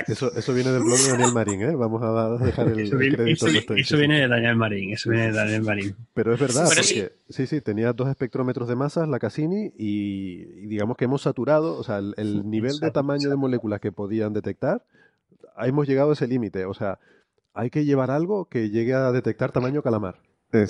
Eso, 0.07 0.31
eso 0.35 0.53
viene 0.53 0.71
del 0.71 0.83
blog 0.83 0.97
de 0.97 1.11
Daniel 1.11 1.33
Marín, 1.33 1.61
¿eh? 1.61 1.75
Vamos 1.75 2.01
a 2.03 2.43
dejar 2.43 2.67
el, 2.69 2.79
eso 2.79 2.97
viene, 2.97 3.15
crédito. 3.15 3.73
Eso, 3.75 3.97
viene 3.97 4.21
de 4.21 4.27
Daniel 4.27 4.55
Marín, 4.55 4.93
eso 4.93 5.09
viene 5.09 5.27
de 5.27 5.33
Daniel 5.33 5.63
Marín. 5.63 5.95
Pero 6.13 6.33
es 6.33 6.39
verdad, 6.39 6.65
porque 6.65 6.83
sí. 7.29 7.47
sí, 7.47 7.61
tenía 7.61 7.93
dos 7.93 8.09
espectrómetros 8.09 8.67
de 8.67 8.75
masas, 8.75 9.07
la 9.07 9.19
Cassini, 9.19 9.73
y, 9.77 10.45
digamos 10.67 10.97
que 10.97 11.05
hemos 11.05 11.21
saturado, 11.21 11.77
o 11.77 11.83
sea, 11.83 11.97
el, 11.97 12.49
nivel 12.49 12.79
de 12.79 12.91
tamaño 12.91 13.29
de 13.29 13.35
moléculas 13.35 13.79
que 13.79 13.91
podían 13.91 14.33
detectar, 14.33 14.83
hemos 15.57 15.87
llegado 15.87 16.11
a 16.11 16.13
ese 16.13 16.27
límite. 16.27 16.65
O 16.65 16.73
sea, 16.73 16.99
hay 17.53 17.69
que 17.69 17.85
llevar 17.85 18.11
algo 18.11 18.45
que 18.45 18.69
llegue 18.69 18.93
a 18.93 19.11
detectar 19.11 19.51
tamaño 19.51 19.81
calamar. 19.81 20.19
Eh, 20.53 20.67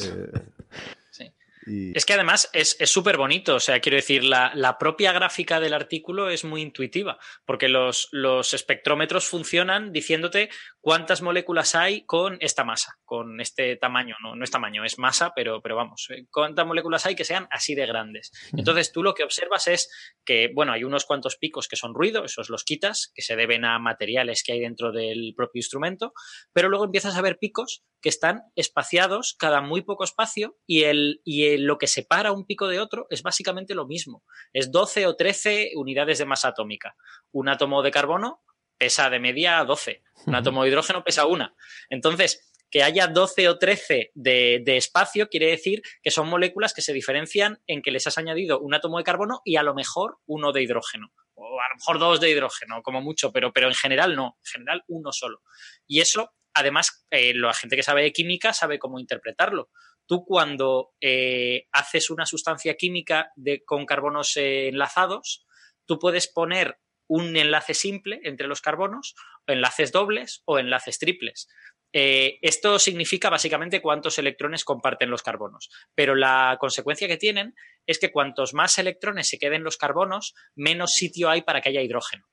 es 1.66 2.06
que 2.06 2.14
además 2.14 2.50
es 2.54 2.78
súper 2.86 3.18
bonito, 3.18 3.56
o 3.56 3.60
sea, 3.60 3.80
quiero 3.80 3.96
decir, 3.96 4.24
la, 4.24 4.52
la, 4.54 4.78
propia 4.78 5.12
gráfica 5.12 5.60
del 5.60 5.74
artículo 5.74 6.30
es 6.30 6.44
muy 6.44 6.62
intuitiva, 6.62 7.18
porque 7.46 7.70
los, 7.70 8.08
los, 8.12 8.54
espectrómetros 8.54 9.26
funcionan 9.26 9.92
diciéndote 9.92 10.50
cuántas 10.86 11.24
moléculas 11.24 11.74
hay 11.74 12.06
con 12.06 12.38
esta 12.41 12.64
masa, 12.64 12.99
con 13.06 13.41
este 13.41 13.76
tamaño, 13.76 14.18
no, 14.22 14.36
no 14.36 14.44
es 14.44 14.52
tamaño, 14.52 14.86
es 14.86 14.99
masa, 14.99 15.32
pero, 15.36 15.60
pero 15.60 15.76
vamos, 15.76 16.06
eh, 16.12 16.28
cuántas 16.30 16.64
moléculas 16.68 17.07
hay 17.07 17.16
que 17.16 17.24
sean 17.24 17.48
así 17.49 17.74
de 17.74 17.88
grandes. 17.88 18.32
Entonces 18.56 18.91
tú 18.91 19.02
lo 19.02 19.16
que 19.16 19.24
observas 19.24 19.66
es 19.66 19.90
que, 20.24 20.52
bueno, 20.53 20.74
hay 20.74 20.84
unos 20.84 21.06
cuantos 21.06 21.38
picos 21.38 21.68
que 21.68 21.76
son 21.76 21.95
ruido, 21.95 22.24
esos 22.24 22.52
los 22.52 22.64
quitas, 22.64 23.12
que 23.16 23.24
se 23.24 23.36
deben 23.36 23.66
a 23.66 23.80
materiales 23.80 24.44
que 24.44 24.52
hay 24.52 24.60
dentro 24.60 24.91
del 24.91 25.34
propio 25.36 25.57
instrumento, 25.57 26.14
pero 26.53 26.70
luego 26.70 26.86
empiezas 26.86 27.18
a 27.18 27.22
ver 27.24 27.40
picos 27.40 27.84
que 27.99 28.10
están 28.10 28.44
espaciados 28.53 29.36
cada 29.40 29.62
muy 29.62 29.82
poco 29.82 30.03
espacio 30.03 30.56
y, 30.68 30.84
el, 30.84 31.20
y 31.24 31.57
lo 31.57 31.80
que 31.80 31.88
separa 31.88 32.32
un 32.32 32.45
pico 32.45 32.68
de 32.68 32.80
otro 32.80 33.07
es 33.10 33.24
básicamente 33.24 33.74
lo 33.74 33.88
mismo. 33.88 34.24
Es 34.53 34.72
12 34.72 35.07
o 35.07 35.16
13 35.16 35.72
unidades 35.78 36.20
de 36.20 36.26
masa 36.26 36.49
atómica. 36.49 36.95
Un 37.32 37.49
átomo 37.49 37.82
de 37.82 37.90
carbono 37.90 38.44
pesa 38.77 39.10
de 39.10 39.19
media 39.19 39.64
12. 39.64 40.03
Un 40.26 40.35
átomo 40.35 40.64
de 40.64 40.69
hidrógeno 40.69 41.03
pesa 41.03 41.26
una. 41.26 41.56
Entonces, 41.89 42.52
que 42.69 42.84
haya 42.84 43.07
12 43.07 43.49
o 43.49 43.57
13 43.57 44.11
de, 44.14 44.61
de, 44.65 44.77
espacio 44.77 45.30
quiere 45.30 45.47
decir 45.47 45.81
que 46.02 46.11
son 46.11 46.27
moléculas 46.27 46.73
que 46.73 46.81
se 46.81 46.93
diferencian 46.93 47.61
en 47.68 47.81
que 47.81 47.91
les 47.91 48.07
has 48.07 48.18
añadido 48.18 48.60
un 48.60 48.73
átomo 48.73 48.97
de 48.97 49.03
carbono 49.03 49.41
y 49.45 49.56
a 49.56 49.64
lo 49.64 49.73
mejor 49.73 50.18
uno 50.26 50.52
de 50.52 50.64
hidrógeno. 50.64 51.11
O 51.35 51.60
a 51.60 51.69
lo 51.69 51.76
mejor 51.76 51.99
dos 51.99 52.19
de 52.19 52.30
hidrógeno, 52.30 52.81
como 52.81 53.02
mucho, 53.02 53.31
pero, 53.31 53.53
pero 53.53 53.68
en 53.68 53.76
general 53.76 54.15
no. 54.15 54.38
En 54.45 54.52
general 54.52 54.84
uno 54.88 55.11
solo. 55.11 55.41
Y 55.88 55.99
eso 55.99 56.34
además, 56.56 57.06
eh, 57.11 57.34
la 57.35 57.53
gente 57.53 57.76
que 57.76 57.84
sabe 57.84 58.02
de 58.02 58.14
química 58.14 58.53
sabe 58.53 58.80
cómo 58.80 58.99
interpretarlo. 58.99 59.69
Tú 60.07 60.23
cuando 60.26 60.93
eh, 61.02 61.68
haces 61.72 62.10
una 62.10 62.26
sustancia 62.26 62.76
química 62.76 63.31
de, 63.35 63.64
con 63.64 63.85
carbonos 63.85 64.38
eh, 64.38 64.69
enlazados, 64.69 65.45
tú 65.85 65.99
puedes 65.99 66.27
poner 66.27 66.80
un 67.07 67.36
enlace 67.36 67.73
simple 67.73 68.19
entre 68.23 68.48
los 68.48 68.61
carbonos, 68.61 69.15
enlaces 69.48 69.91
dobles 69.91 70.41
o 70.45 70.60
enlaces 70.60 70.99
triples. 70.99 71.48
esto 71.91 72.77
significa 72.77 73.30
básicamente 73.30 73.82
cuántos 73.82 74.19
electrones 74.19 74.65
comparten 74.65 75.10
los 75.10 75.23
carbonos, 75.23 75.69
pero 75.94 76.15
la 76.15 76.57
consecuencia 76.60 77.07
que 77.07 77.15
tienen 77.18 77.56
es 77.86 77.99
que 77.99 78.11
cuantos 78.11 78.53
más 78.53 78.77
electrones 78.77 79.30
se 79.30 79.40
queden 79.40 79.64
los 79.64 79.77
carbonos, 79.77 80.34
menos 80.56 80.94
sitio 80.94 81.30
hay 81.30 81.44
para 81.44 81.61
que 81.61 81.69
haya 81.69 81.82
hidrógeno. 81.82 82.27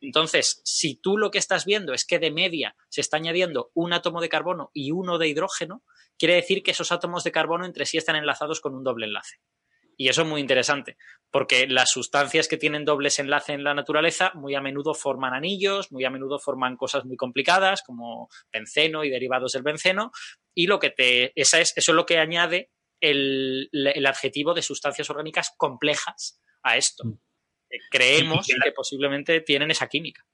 Entonces, 0.00 0.60
si 0.64 0.96
tú 0.96 1.16
lo 1.18 1.30
que 1.30 1.38
estás 1.38 1.64
viendo 1.64 1.92
es 1.92 2.04
que 2.04 2.18
de 2.18 2.30
media 2.30 2.76
se 2.88 3.00
está 3.00 3.16
añadiendo 3.16 3.70
un 3.74 3.92
átomo 3.92 4.20
de 4.20 4.28
carbono 4.28 4.70
y 4.72 4.92
uno 4.92 5.18
de 5.18 5.28
hidrógeno, 5.28 5.82
quiere 6.18 6.34
decir 6.34 6.62
que 6.62 6.70
esos 6.70 6.92
átomos 6.92 7.24
de 7.24 7.32
carbono 7.32 7.64
entre 7.64 7.86
sí 7.86 7.96
están 7.96 8.16
enlazados 8.16 8.60
con 8.60 8.74
un 8.74 8.84
doble 8.84 9.06
enlace. 9.06 9.40
Y 9.96 10.08
eso 10.08 10.22
es 10.22 10.28
muy 10.28 10.40
interesante, 10.40 10.96
porque 11.30 11.66
las 11.66 11.90
sustancias 11.90 12.48
que 12.48 12.56
tienen 12.56 12.84
dobles 12.84 13.18
enlaces 13.18 13.54
en 13.54 13.64
la 13.64 13.74
naturaleza 13.74 14.32
muy 14.34 14.54
a 14.54 14.60
menudo 14.60 14.94
forman 14.94 15.32
anillos, 15.32 15.90
muy 15.90 16.04
a 16.04 16.10
menudo 16.10 16.38
forman 16.38 16.76
cosas 16.76 17.04
muy 17.04 17.16
complicadas, 17.16 17.82
como 17.82 18.28
benceno 18.52 19.04
y 19.04 19.10
derivados 19.10 19.52
del 19.52 19.62
benceno, 19.62 20.12
y 20.54 20.66
lo 20.66 20.78
que 20.78 20.90
te, 20.90 21.32
esa 21.40 21.60
es, 21.60 21.72
eso 21.76 21.92
es 21.92 21.96
lo 21.96 22.06
que 22.06 22.18
añade 22.18 22.70
el, 23.00 23.68
el 23.72 24.06
adjetivo 24.06 24.54
de 24.54 24.62
sustancias 24.62 25.08
orgánicas 25.10 25.54
complejas 25.56 26.40
a 26.62 26.76
esto. 26.76 27.04
Mm 27.04 27.18
creemos 27.90 28.46
que, 28.46 28.72
posiblemente 28.72 29.40
tienen 29.40 29.70
esa 29.70 29.88
química. 29.88 30.24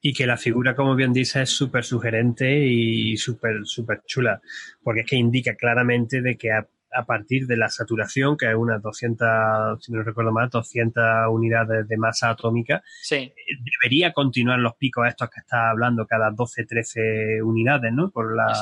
Y 0.00 0.12
que 0.12 0.26
la 0.26 0.36
figura, 0.36 0.76
como 0.76 0.94
bien 0.94 1.12
dice, 1.12 1.42
es 1.42 1.50
súper 1.50 1.84
sugerente 1.84 2.64
y 2.66 3.16
súper 3.16 3.64
súper 3.64 4.02
chula, 4.06 4.40
porque 4.82 5.00
es 5.00 5.06
que 5.06 5.16
indica 5.16 5.56
claramente 5.56 6.20
de 6.20 6.36
que 6.36 6.52
a, 6.52 6.68
partir 7.04 7.46
de 7.46 7.56
la 7.56 7.68
saturación, 7.68 8.36
que 8.36 8.48
es 8.48 8.54
unas 8.54 8.80
200, 8.80 9.84
si 9.84 9.92
no 9.92 10.02
recuerdo 10.02 10.32
mal, 10.32 10.48
200 10.48 11.02
unidades 11.30 11.86
de 11.88 11.96
masa 11.96 12.30
atómica, 12.30 12.82
debería 13.10 14.12
continuar 14.12 14.58
los 14.58 14.76
picos 14.76 15.06
estos 15.06 15.28
que 15.30 15.40
está 15.40 15.70
hablando 15.70 16.06
cada 16.06 16.30
12, 16.30 16.64
13 16.64 17.42
unidades, 17.42 17.92
¿no? 17.92 18.10
Por 18.10 18.34
las 18.34 18.58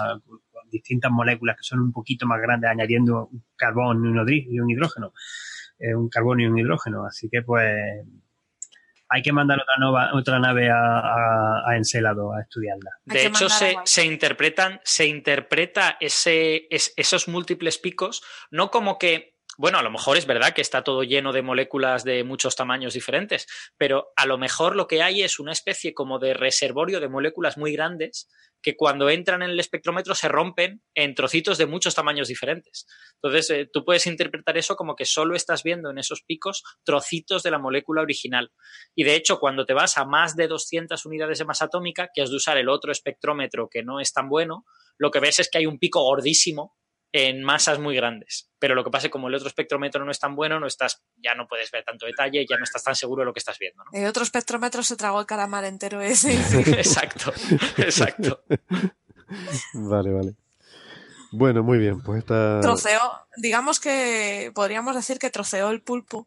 distintas 0.70 1.12
moléculas 1.12 1.56
que 1.56 1.62
son 1.62 1.80
un 1.80 1.92
poquito 1.92 2.26
más 2.26 2.40
grandes, 2.40 2.70
añadiendo 2.70 3.28
un 3.30 3.44
carbón 3.56 4.26
y 4.28 4.58
un 4.58 4.70
hidrógeno. 4.70 5.12
Eh, 5.78 5.94
un 5.94 6.08
carbono 6.08 6.42
y 6.42 6.46
un 6.46 6.58
hidrógeno. 6.58 7.04
Así 7.04 7.28
que 7.28 7.42
pues 7.42 8.06
hay 9.14 9.22
que 9.22 9.32
mandar 9.32 9.60
otra, 9.60 9.74
nova, 9.78 10.10
otra 10.12 10.40
nave 10.40 10.68
a, 10.68 10.98
a, 10.98 11.70
a, 11.70 11.76
Encelado 11.76 12.34
a 12.34 12.40
estudiarla. 12.40 12.90
De 13.04 13.26
hecho, 13.26 13.48
se, 13.48 13.76
se, 13.84 14.04
interpretan, 14.04 14.80
se 14.82 15.06
interpreta 15.06 15.96
ese, 16.00 16.66
es, 16.68 16.92
esos 16.96 17.28
múltiples 17.28 17.78
picos 17.78 18.22
no 18.50 18.70
como 18.70 18.98
que 18.98 19.34
bueno, 19.56 19.78
a 19.78 19.82
lo 19.82 19.90
mejor 19.92 20.16
es 20.16 20.26
verdad 20.26 20.52
que 20.52 20.62
está 20.62 20.82
todo 20.82 21.04
lleno 21.04 21.32
de 21.32 21.42
moléculas 21.42 22.02
de 22.02 22.24
muchos 22.24 22.56
tamaños 22.56 22.94
diferentes, 22.94 23.46
pero 23.78 24.08
a 24.16 24.26
lo 24.26 24.36
mejor 24.36 24.74
lo 24.74 24.88
que 24.88 25.00
hay 25.00 25.22
es 25.22 25.38
una 25.38 25.52
especie 25.52 25.94
como 25.94 26.18
de 26.18 26.34
reservorio 26.34 26.98
de 26.98 27.08
moléculas 27.08 27.56
muy 27.56 27.72
grandes 27.72 28.28
que 28.64 28.76
cuando 28.76 29.10
entran 29.10 29.42
en 29.42 29.50
el 29.50 29.60
espectrómetro 29.60 30.14
se 30.14 30.26
rompen 30.26 30.82
en 30.94 31.14
trocitos 31.14 31.58
de 31.58 31.66
muchos 31.66 31.94
tamaños 31.94 32.28
diferentes. 32.28 32.86
Entonces, 33.16 33.50
eh, 33.50 33.70
tú 33.70 33.84
puedes 33.84 34.06
interpretar 34.06 34.56
eso 34.56 34.74
como 34.74 34.96
que 34.96 35.04
solo 35.04 35.36
estás 35.36 35.62
viendo 35.62 35.90
en 35.90 35.98
esos 35.98 36.22
picos 36.22 36.64
trocitos 36.82 37.42
de 37.42 37.50
la 37.50 37.58
molécula 37.58 38.00
original. 38.00 38.52
Y 38.94 39.04
de 39.04 39.16
hecho, 39.16 39.38
cuando 39.38 39.66
te 39.66 39.74
vas 39.74 39.98
a 39.98 40.06
más 40.06 40.34
de 40.34 40.48
200 40.48 41.04
unidades 41.04 41.38
de 41.38 41.44
masa 41.44 41.66
atómica, 41.66 42.08
que 42.14 42.22
has 42.22 42.30
de 42.30 42.36
usar 42.36 42.56
el 42.56 42.70
otro 42.70 42.90
espectrómetro 42.90 43.68
que 43.70 43.82
no 43.82 44.00
es 44.00 44.14
tan 44.14 44.30
bueno, 44.30 44.64
lo 44.96 45.10
que 45.10 45.20
ves 45.20 45.40
es 45.40 45.50
que 45.50 45.58
hay 45.58 45.66
un 45.66 45.78
pico 45.78 46.02
gordísimo 46.02 46.74
en 47.14 47.44
masas 47.44 47.78
muy 47.78 47.94
grandes. 47.94 48.50
Pero 48.58 48.74
lo 48.74 48.82
que 48.82 48.90
pasa 48.90 49.06
es 49.06 49.08
que 49.08 49.12
como 49.12 49.28
el 49.28 49.34
otro 49.36 49.46
espectrómetro 49.46 50.04
no 50.04 50.10
es 50.10 50.18
tan 50.18 50.34
bueno, 50.34 50.58
no 50.58 50.66
estás, 50.66 51.04
ya 51.16 51.36
no 51.36 51.46
puedes 51.46 51.70
ver 51.70 51.84
tanto 51.84 52.06
detalle, 52.06 52.44
ya 52.44 52.56
no 52.56 52.64
estás 52.64 52.82
tan 52.82 52.96
seguro 52.96 53.20
de 53.20 53.26
lo 53.26 53.32
que 53.32 53.38
estás 53.38 53.56
viendo. 53.56 53.84
¿no? 53.84 53.90
El 53.92 54.06
otro 54.06 54.24
espectrómetro 54.24 54.82
se 54.82 54.96
tragó 54.96 55.20
el 55.20 55.26
calamar 55.26 55.64
entero 55.64 56.00
ese. 56.00 56.34
exacto, 56.72 57.32
exacto. 57.76 58.42
vale, 59.74 60.12
vale. 60.12 60.34
Bueno, 61.30 61.62
muy 61.62 61.78
bien, 61.78 62.02
pues 62.02 62.18
está... 62.18 62.60
Troceó, 62.60 63.00
digamos 63.36 63.78
que 63.78 64.50
podríamos 64.52 64.96
decir 64.96 65.20
que 65.20 65.30
troceó 65.30 65.70
el 65.70 65.82
pulpo. 65.82 66.26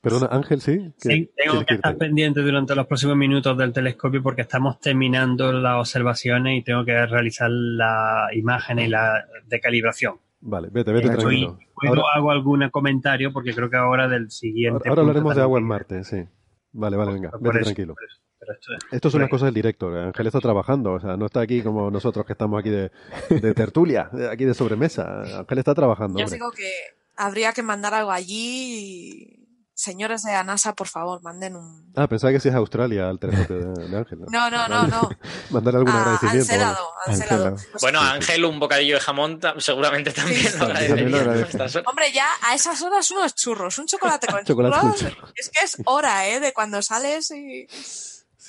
Perdona, 0.00 0.26
Ángel, 0.30 0.60
¿sí? 0.60 0.92
Sí, 0.96 1.30
tengo 1.36 1.64
que 1.64 1.74
estar 1.74 1.96
pendiente 1.96 2.40
durante 2.40 2.74
los 2.74 2.86
próximos 2.86 3.16
minutos 3.16 3.56
del 3.58 3.72
telescopio 3.72 4.22
porque 4.22 4.42
estamos 4.42 4.78
terminando 4.80 5.52
las 5.52 5.78
observaciones 5.80 6.58
y 6.58 6.62
tengo 6.62 6.84
que 6.84 7.06
realizar 7.06 7.50
la 7.50 8.28
imagen 8.32 8.78
y 8.78 8.88
la 8.88 9.24
de 9.46 9.60
calibración. 9.60 10.20
Vale, 10.40 10.68
vete, 10.70 10.92
vete 10.92 11.10
tranquilo. 11.10 11.58
Luego 11.82 12.08
hago 12.08 12.30
algún 12.30 12.68
comentario 12.70 13.32
porque 13.32 13.52
creo 13.54 13.68
que 13.68 13.76
ahora 13.76 14.08
del 14.08 14.30
siguiente... 14.30 14.88
Ahora, 14.88 15.02
hablaremos 15.02 15.36
de 15.36 15.42
agua 15.42 15.58
en 15.58 15.64
Marte, 15.66 16.04
sí. 16.04 16.24
Vale, 16.72 16.96
vale, 16.96 17.12
venga, 17.12 17.30
vete 17.40 17.60
tranquilo. 17.60 17.94
Esto, 18.40 18.72
Esto 18.90 19.10
son 19.10 19.20
las 19.20 19.30
cosas 19.30 19.46
del 19.46 19.54
directo. 19.54 19.88
Ángel 19.88 20.26
está 20.26 20.40
trabajando, 20.40 20.92
o 20.92 21.00
sea, 21.00 21.16
no 21.16 21.26
está 21.26 21.40
aquí 21.40 21.62
como 21.62 21.90
nosotros 21.90 22.24
que 22.24 22.32
estamos 22.32 22.58
aquí 22.58 22.70
de, 22.70 22.90
de 23.28 23.54
tertulia, 23.54 24.10
aquí 24.30 24.44
de 24.44 24.54
sobremesa. 24.54 25.40
Ángel 25.40 25.58
está 25.58 25.74
trabajando. 25.74 26.18
Yo 26.18 26.26
digo 26.26 26.50
que 26.50 26.99
habría 27.16 27.52
que 27.52 27.62
mandar 27.62 27.94
algo 27.94 28.10
allí. 28.10 29.36
Señores 29.74 30.22
de 30.24 30.32
ANASA, 30.32 30.74
por 30.74 30.88
favor, 30.88 31.22
manden 31.22 31.56
un. 31.56 31.90
Ah, 31.96 32.06
pensaba 32.06 32.34
que 32.34 32.40
si 32.40 32.50
es 32.50 32.54
Australia 32.54 33.08
al 33.08 33.18
telescopio 33.18 33.72
de, 33.72 33.88
de, 33.88 33.96
Ángel. 33.96 34.18
No, 34.30 34.50
no, 34.50 34.68
no, 34.68 34.86
no. 34.86 35.08
Mandar 35.50 35.76
algún 35.76 35.88
a, 35.88 36.00
agradecimiento. 36.00 36.52
Ancelado, 36.52 36.90
Ancelado. 37.06 37.56
Pues 37.56 37.80
bueno, 37.80 37.98
Ángel, 37.98 38.44
un 38.44 38.60
bocadillo 38.60 38.96
de 38.96 39.00
jamón 39.00 39.40
seguramente 39.56 40.12
también 40.12 40.38
sí, 40.38 40.58
lo 40.58 40.64
agradecería. 40.66 41.82
Hombre, 41.86 42.12
ya 42.12 42.26
a 42.42 42.54
esas 42.54 42.82
horas 42.82 43.10
unos 43.10 43.34
churros, 43.34 43.78
un 43.78 43.86
chocolate 43.86 44.26
con 44.26 44.44
chocolate 44.44 44.80
churros. 44.80 44.98
churros. 44.98 45.32
Es 45.34 45.48
que 45.48 45.64
es 45.64 45.78
hora, 45.86 46.28
¿eh? 46.28 46.40
De 46.40 46.52
cuando 46.52 46.82
sales 46.82 47.30
y. 47.30 47.66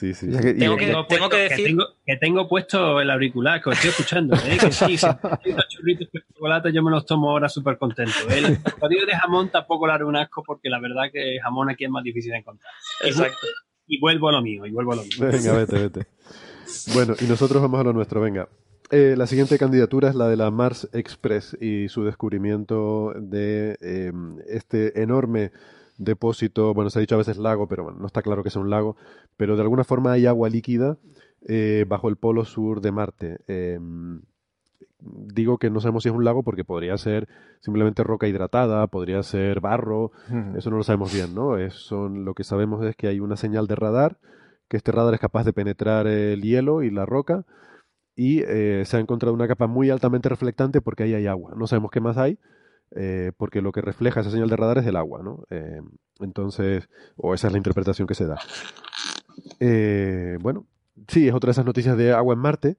Sí, 0.02 0.16
sí. 0.16 0.32
Que, 0.32 0.56
tengo, 0.56 0.78
que, 0.78 0.88
tengo, 0.88 1.06
tengo 1.06 1.06
puesto, 1.06 1.30
que 1.30 1.38
decir. 1.38 1.58
Que 1.58 1.64
tengo, 1.64 1.86
que 2.08 2.18
tengo, 2.18 2.50
puesto 2.50 3.02
el 3.02 3.12
auricular, 3.12 3.62
que 3.62 3.70
os 3.70 3.76
estoy 3.76 3.92
escuchando. 3.92 4.36
¿eh? 4.36 4.58
Que 4.60 4.72
sí, 4.72 4.98
si 4.98 5.06
churritos 5.70 6.12
de 6.12 6.24
chocolate, 6.34 6.74
yo 6.74 6.82
me 6.82 6.90
los 6.90 7.06
tomo 7.06 7.30
ahora 7.30 7.48
súper 7.48 7.78
contento. 7.78 8.12
El 8.28 8.58
código 8.80 9.06
de 9.06 9.16
jamón 9.16 9.50
tampoco 9.52 9.86
lo 9.86 9.94
haré 9.94 10.04
un 10.04 10.16
asco, 10.16 10.42
porque 10.44 10.72
la 10.72 10.80
verdad 10.80 11.12
que 11.14 11.38
jamón 11.40 11.70
aquí 11.70 11.84
es 11.86 11.92
más 11.92 12.04
difícil 12.04 12.32
de 12.32 12.40
encontrar. 12.40 12.74
Exacto. 13.04 13.46
Y 13.86 14.00
vuelvo 14.00 14.30
a 14.30 14.32
lo 14.32 14.42
mío, 14.42 14.66
y 14.66 14.72
vuelvo 14.72 14.94
a 14.94 14.96
lo 14.96 15.04
mío. 15.04 15.12
Venga, 15.20 15.54
vete, 15.54 15.78
vete. 15.78 16.08
Bueno, 16.96 17.14
y 17.22 17.26
nosotros 17.26 17.62
vamos 17.62 17.80
a 17.80 17.84
lo 17.84 17.94
nuestro, 17.94 18.22
venga. 18.22 18.50
Eh, 18.90 19.14
la 19.16 19.28
siguiente 19.28 19.60
candidatura 19.60 20.10
es 20.10 20.16
la 20.16 20.30
de 20.30 20.36
la 20.36 20.50
Mars 20.50 20.90
Express 20.94 21.56
y 21.62 21.90
su 21.90 22.06
descubrimiento 22.06 23.14
de 23.16 23.78
eh, 23.82 24.12
este 24.48 25.04
enorme 25.04 25.52
depósito, 26.04 26.74
bueno, 26.74 26.90
se 26.90 27.00
ha 27.00 27.02
dicho 27.02 27.16
a 27.16 27.20
veces 27.20 27.38
lago, 27.38 27.68
pero 27.68 27.84
bueno, 27.84 28.00
no 28.00 28.08
está 28.08 28.22
claro 28.22 28.44
que 28.44 28.50
sea 28.50 28.62
un 28.62 28.70
lago, 28.70 28.96
pero 29.38 29.56
de 29.56 29.62
alguna 29.62 29.84
forma 29.84 30.12
hay 30.12 30.26
agua 30.26 30.50
líquida 30.50 30.98
eh, 31.48 31.86
bajo 31.88 32.10
el 32.10 32.18
polo 32.18 32.46
sur 32.46 32.82
de 32.82 32.92
Marte. 32.92 33.38
Eh, 33.48 33.80
digo 35.00 35.58
que 35.58 35.70
no 35.70 35.80
sabemos 35.80 36.04
si 36.04 36.10
es 36.10 36.16
un 36.16 36.24
lago 36.24 36.44
porque 36.44 36.64
podría 36.64 36.98
ser 36.98 37.28
simplemente 37.60 38.04
roca 38.04 38.28
hidratada, 38.28 38.88
podría 38.88 39.24
ser 39.24 39.60
barro, 39.60 40.12
eso 40.56 40.70
no 40.70 40.78
lo 40.78 40.84
sabemos 40.84 41.14
bien, 41.14 41.34
¿no? 41.34 41.58
Eso, 41.58 42.10
lo 42.10 42.34
que 42.34 42.44
sabemos 42.44 42.84
es 42.86 42.96
que 42.96 43.08
hay 43.08 43.20
una 43.20 43.36
señal 43.36 43.68
de 43.68 43.76
radar, 43.76 44.18
que 44.68 44.78
este 44.78 44.92
radar 44.92 45.14
es 45.14 45.20
capaz 45.20 45.44
de 45.44 45.54
penetrar 45.54 46.08
el 46.08 46.42
hielo 46.42 46.84
y 46.84 46.92
la 46.92 47.06
roca, 47.06 47.46
y 48.16 48.42
eh, 48.42 48.84
se 48.86 48.98
ha 48.98 49.00
encontrado 49.00 49.34
una 49.34 49.48
capa 49.48 49.68
muy 49.68 49.90
altamente 49.90 50.30
reflectante 50.30 50.82
porque 50.82 51.04
ahí 51.04 51.14
hay 51.14 51.28
agua. 51.28 51.54
No 51.56 51.68
sabemos 51.68 51.92
qué 51.92 52.02
más 52.02 52.18
hay, 52.18 52.38
eh, 52.96 53.32
porque 53.38 53.62
lo 53.62 53.72
que 53.72 53.82
refleja 53.82 54.20
esa 54.20 54.32
señal 54.32 54.50
de 54.50 54.58
radar 54.58 54.80
es 54.80 54.86
el 54.86 54.98
agua, 54.98 55.22
¿no? 55.24 55.44
Eh, 55.50 55.82
entonces, 56.20 56.90
o 57.16 57.34
esa 57.34 57.48
es 57.48 57.54
la 57.54 57.58
interpretación 57.58 58.08
que 58.08 58.16
se 58.16 58.28
da. 58.28 58.40
Eh, 59.60 60.38
bueno, 60.42 60.66
sí, 61.08 61.28
es 61.28 61.34
otra 61.34 61.48
de 61.48 61.52
esas 61.52 61.66
noticias 61.66 61.98
de 61.98 62.12
agua 62.12 62.34
en 62.34 62.40
Marte, 62.40 62.78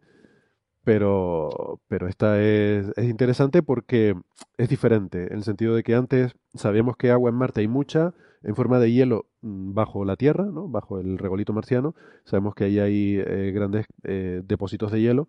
pero, 0.85 1.81
pero 1.89 2.09
esta 2.09 2.43
es, 2.43 2.93
es 2.97 3.05
interesante 3.09 3.63
porque 3.63 4.15
es 4.59 4.69
diferente, 4.69 5.29
en 5.29 5.39
el 5.39 5.45
sentido 5.45 5.75
de 5.75 5.83
que 5.83 5.95
antes 5.95 6.35
sabíamos 6.55 6.97
que 6.97 7.11
agua 7.11 7.31
en 7.31 7.37
Marte 7.37 7.61
hay 7.61 7.69
mucha, 7.69 8.15
en 8.43 8.55
forma 8.55 8.81
de 8.81 8.93
hielo 8.93 9.27
mm, 9.41 9.73
bajo 9.73 10.05
la 10.05 10.17
Tierra, 10.17 10.45
¿no? 10.45 10.69
bajo 10.69 10.99
el 10.99 11.17
regolito 11.17 11.53
marciano, 11.55 11.95
sabemos 12.25 12.55
que 12.55 12.65
ahí 12.65 12.79
hay 12.81 13.17
eh, 13.19 13.53
grandes 13.55 13.87
depósitos 14.03 14.93
de 14.93 15.01
hielo, 15.01 15.29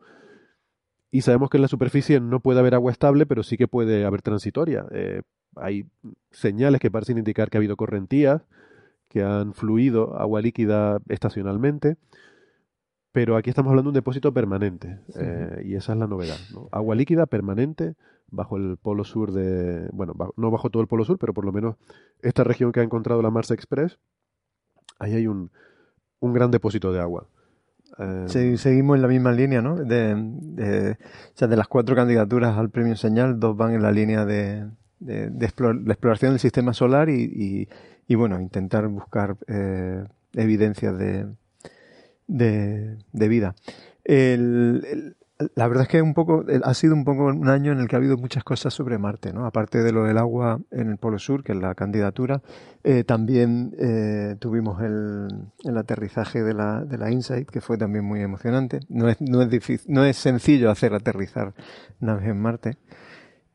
y 1.14 1.22
sabemos 1.22 1.49
que 1.52 1.57
en 1.57 1.61
la 1.61 1.68
superficie 1.68 2.19
no 2.19 2.40
puede 2.40 2.60
haber 2.60 2.73
agua 2.73 2.91
estable, 2.91 3.26
pero 3.27 3.44
sí 3.44 3.56
que 3.56 3.68
puede 3.68 4.03
haber 4.03 4.22
transitoria. 4.23 4.85
Eh, 4.91 5.22
hay 5.56 5.85
señales 6.31 6.81
que 6.81 6.90
parecen 6.90 7.19
indicar 7.19 7.49
que 7.49 7.57
ha 7.57 7.60
habido 7.60 7.77
correntías, 7.77 8.41
que 9.10 9.22
han 9.22 9.53
fluido 9.53 10.18
agua 10.18 10.41
líquida 10.41 10.99
estacionalmente, 11.07 11.98
pero 13.11 13.35
aquí 13.38 13.52
estamos 13.52 13.69
hablando 13.69 13.90
de 13.90 13.91
un 13.91 14.02
depósito 14.02 14.34
permanente, 14.34 14.99
eh, 15.15 15.61
y 15.65 15.76
esa 15.76 15.94
es 15.94 15.99
la 15.99 16.07
novedad. 16.07 16.38
¿no? 16.52 16.68
Agua 16.72 16.95
líquida 16.95 17.27
permanente 17.27 17.94
bajo 18.31 18.57
el 18.57 18.77
polo 18.77 19.03
sur 19.03 19.31
de, 19.31 19.88
bueno, 19.94 20.14
bajo- 20.15 20.34
no 20.35 20.49
bajo 20.49 20.72
todo 20.72 20.81
el 20.81 20.88
polo 20.88 21.06
sur, 21.06 21.19
pero 21.19 21.31
por 21.35 21.45
lo 21.45 21.52
menos 21.52 21.76
esta 22.23 22.44
región 22.44 22.72
que 22.72 22.80
ha 22.80 22.84
encontrado 22.84 23.22
la 23.22 23.30
Mars 23.30 23.52
Express, 23.52 23.99
ahí 24.98 25.14
hay 25.14 25.27
un, 25.27 25.52
un 26.19 26.34
gran 26.34 26.49
depósito 26.49 26.91
de 26.91 26.99
agua. 27.02 27.27
Eh, 27.99 28.26
Sí, 28.28 28.57
seguimos 28.57 28.95
en 28.95 29.02
la 29.02 29.07
misma 29.07 29.32
línea, 29.32 29.61
¿no? 29.61 29.76
De, 29.76 30.15
de- 30.15 30.91
o 30.91 31.38
sea, 31.38 31.48
de 31.48 31.56
las 31.57 31.68
cuatro 31.68 31.95
candidaturas 31.95 32.57
al 32.57 32.70
premio 32.70 32.95
Señal, 32.95 33.40
dos 33.40 33.56
van 33.56 33.74
en 33.74 33.82
la 33.84 33.91
línea 33.91 34.26
de, 34.26 34.65
de, 34.99 35.30
de 35.30 35.48
explor- 35.48 35.84
de 35.84 35.91
exploración 35.94 36.32
del 36.32 36.40
sistema 36.40 36.74
solar 36.74 37.10
y, 37.10 37.22
y- 37.24 37.70
y, 38.07 38.15
bueno, 38.15 38.40
intentar 38.40 38.88
buscar 38.88 39.38
eh, 39.48 40.03
evidencias 40.34 40.98
de, 40.98 41.28
de, 42.28 42.98
de 43.11 43.28
vida. 43.28 43.56
El- 44.03 44.86
el- 44.91 45.15
la 45.55 45.68
verdad 45.68 45.84
es 45.84 45.89
que 45.89 46.01
un 46.01 46.14
poco, 46.14 46.45
el- 46.47 46.61
ha 46.64 46.73
sido 46.73 46.93
un 46.93 47.03
poco 47.05 47.26
un 47.26 47.49
año 47.49 47.72
en 47.72 47.80
el 47.80 47.88
que 47.88 47.95
ha 47.95 47.99
habido 47.99 48.18
muchas 48.18 48.43
cosas 48.43 48.73
sobre 48.73 48.97
Marte, 48.97 49.34
¿no? 49.34 49.45
Aparte 49.45 49.84
de 49.84 49.91
lo 49.91 50.03
del 50.03 50.18
agua 50.18 50.60
en 50.72 50.89
el 50.89 50.97
Polo 50.97 51.19
Sur, 51.19 51.43
que 51.43 51.53
es 51.53 51.57
la 51.57 51.76
candidatura, 51.76 52.41
eh, 52.84 53.03
también 53.03 53.73
eh, 53.80 54.35
tuvimos 54.39 54.81
el, 54.81 55.27
el 55.64 55.77
aterrizaje 55.77 56.43
de 56.43 56.53
la, 56.53 56.85
de 56.85 56.97
la 56.97 57.11
InSight, 57.11 57.49
que 57.49 57.61
fue 57.61 57.77
también 57.77 58.05
muy 58.05 58.22
emocionante. 58.22 58.80
No 58.89 59.10
es, 59.10 59.19
no 59.22 59.41
es, 59.41 59.49
difícil, 59.49 59.91
no 59.91 60.05
es 60.05 60.18
sencillo 60.18 60.69
hacer 60.69 60.93
aterrizar 60.93 61.53
naves 61.99 62.27
en 62.27 62.39
Marte. 62.39 62.77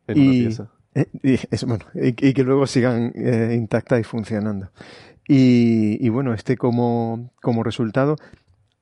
en 0.08 0.18
y, 0.18 0.48
eh, 0.94 1.06
es, 1.50 1.64
bueno, 1.64 1.84
y, 1.94 2.08
y 2.28 2.32
que 2.34 2.42
luego 2.42 2.66
sigan 2.66 3.12
eh, 3.14 3.54
intactas 3.56 4.00
y 4.00 4.04
funcionando. 4.04 4.70
Y, 5.28 6.04
y 6.04 6.08
bueno, 6.08 6.32
este 6.34 6.56
como, 6.56 7.30
como 7.42 7.62
resultado, 7.62 8.16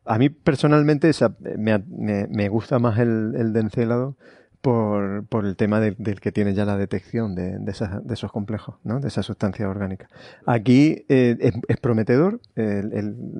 a 0.07 0.19
mí 0.19 0.28
personalmente 0.28 1.12
sea, 1.12 1.35
me, 1.57 1.78
me, 2.28 2.49
gusta 2.49 2.78
más 2.78 2.99
el, 2.99 3.35
el 3.37 3.53
de 3.53 3.61
por, 4.61 5.27
por 5.27 5.47
el 5.47 5.57
tema 5.57 5.81
de- 5.81 5.95
del 5.99 6.20
que 6.20 6.33
tiene 6.33 6.55
ya 6.55 6.65
la 6.65 6.77
detección 6.77 7.35
de, 7.35 7.59
de, 7.59 7.70
esos 7.70 8.33
complejos, 8.33 8.77
¿no? 8.85 8.99
de 8.99 9.09
esas 9.09 9.27
sustancias 9.27 9.69
orgánicas. 9.69 10.11
Aquí 10.45 11.05
eh, 11.09 11.53
es, 11.69 11.77
prometedor 11.77 12.41
el, 12.57 12.93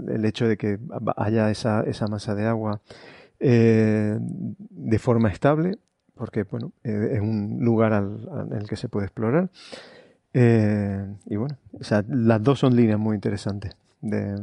el, 0.09 0.25
hecho 0.25 0.47
de 0.47 0.57
que 0.57 0.79
haya 1.17 1.51
esa, 1.51 1.83
esa 1.83 2.07
masa 2.07 2.35
de 2.35 2.47
agua 2.47 2.81
eh, 3.41 4.19
de 4.21 4.99
forma 4.99 5.29
estable, 5.31 5.79
porque 6.15 6.45
bueno, 6.45 6.73
eh, 6.85 7.15
es 7.15 7.21
un 7.21 7.59
lugar 7.61 7.93
al, 7.93 8.29
en 8.51 8.59
el 8.59 8.69
que 8.69 8.77
se 8.77 8.89
puede 8.89 9.07
explorar. 9.07 9.51
Eh, 10.33 11.07
y 11.27 11.37
bueno, 11.37 11.57
o 11.73 11.83
sea, 11.83 12.05
las 12.09 12.43
dos 12.43 12.61
son 12.61 12.77
líneas 12.77 12.99
muy 12.99 13.15
interesantes. 13.15 13.77
De, 14.01 14.37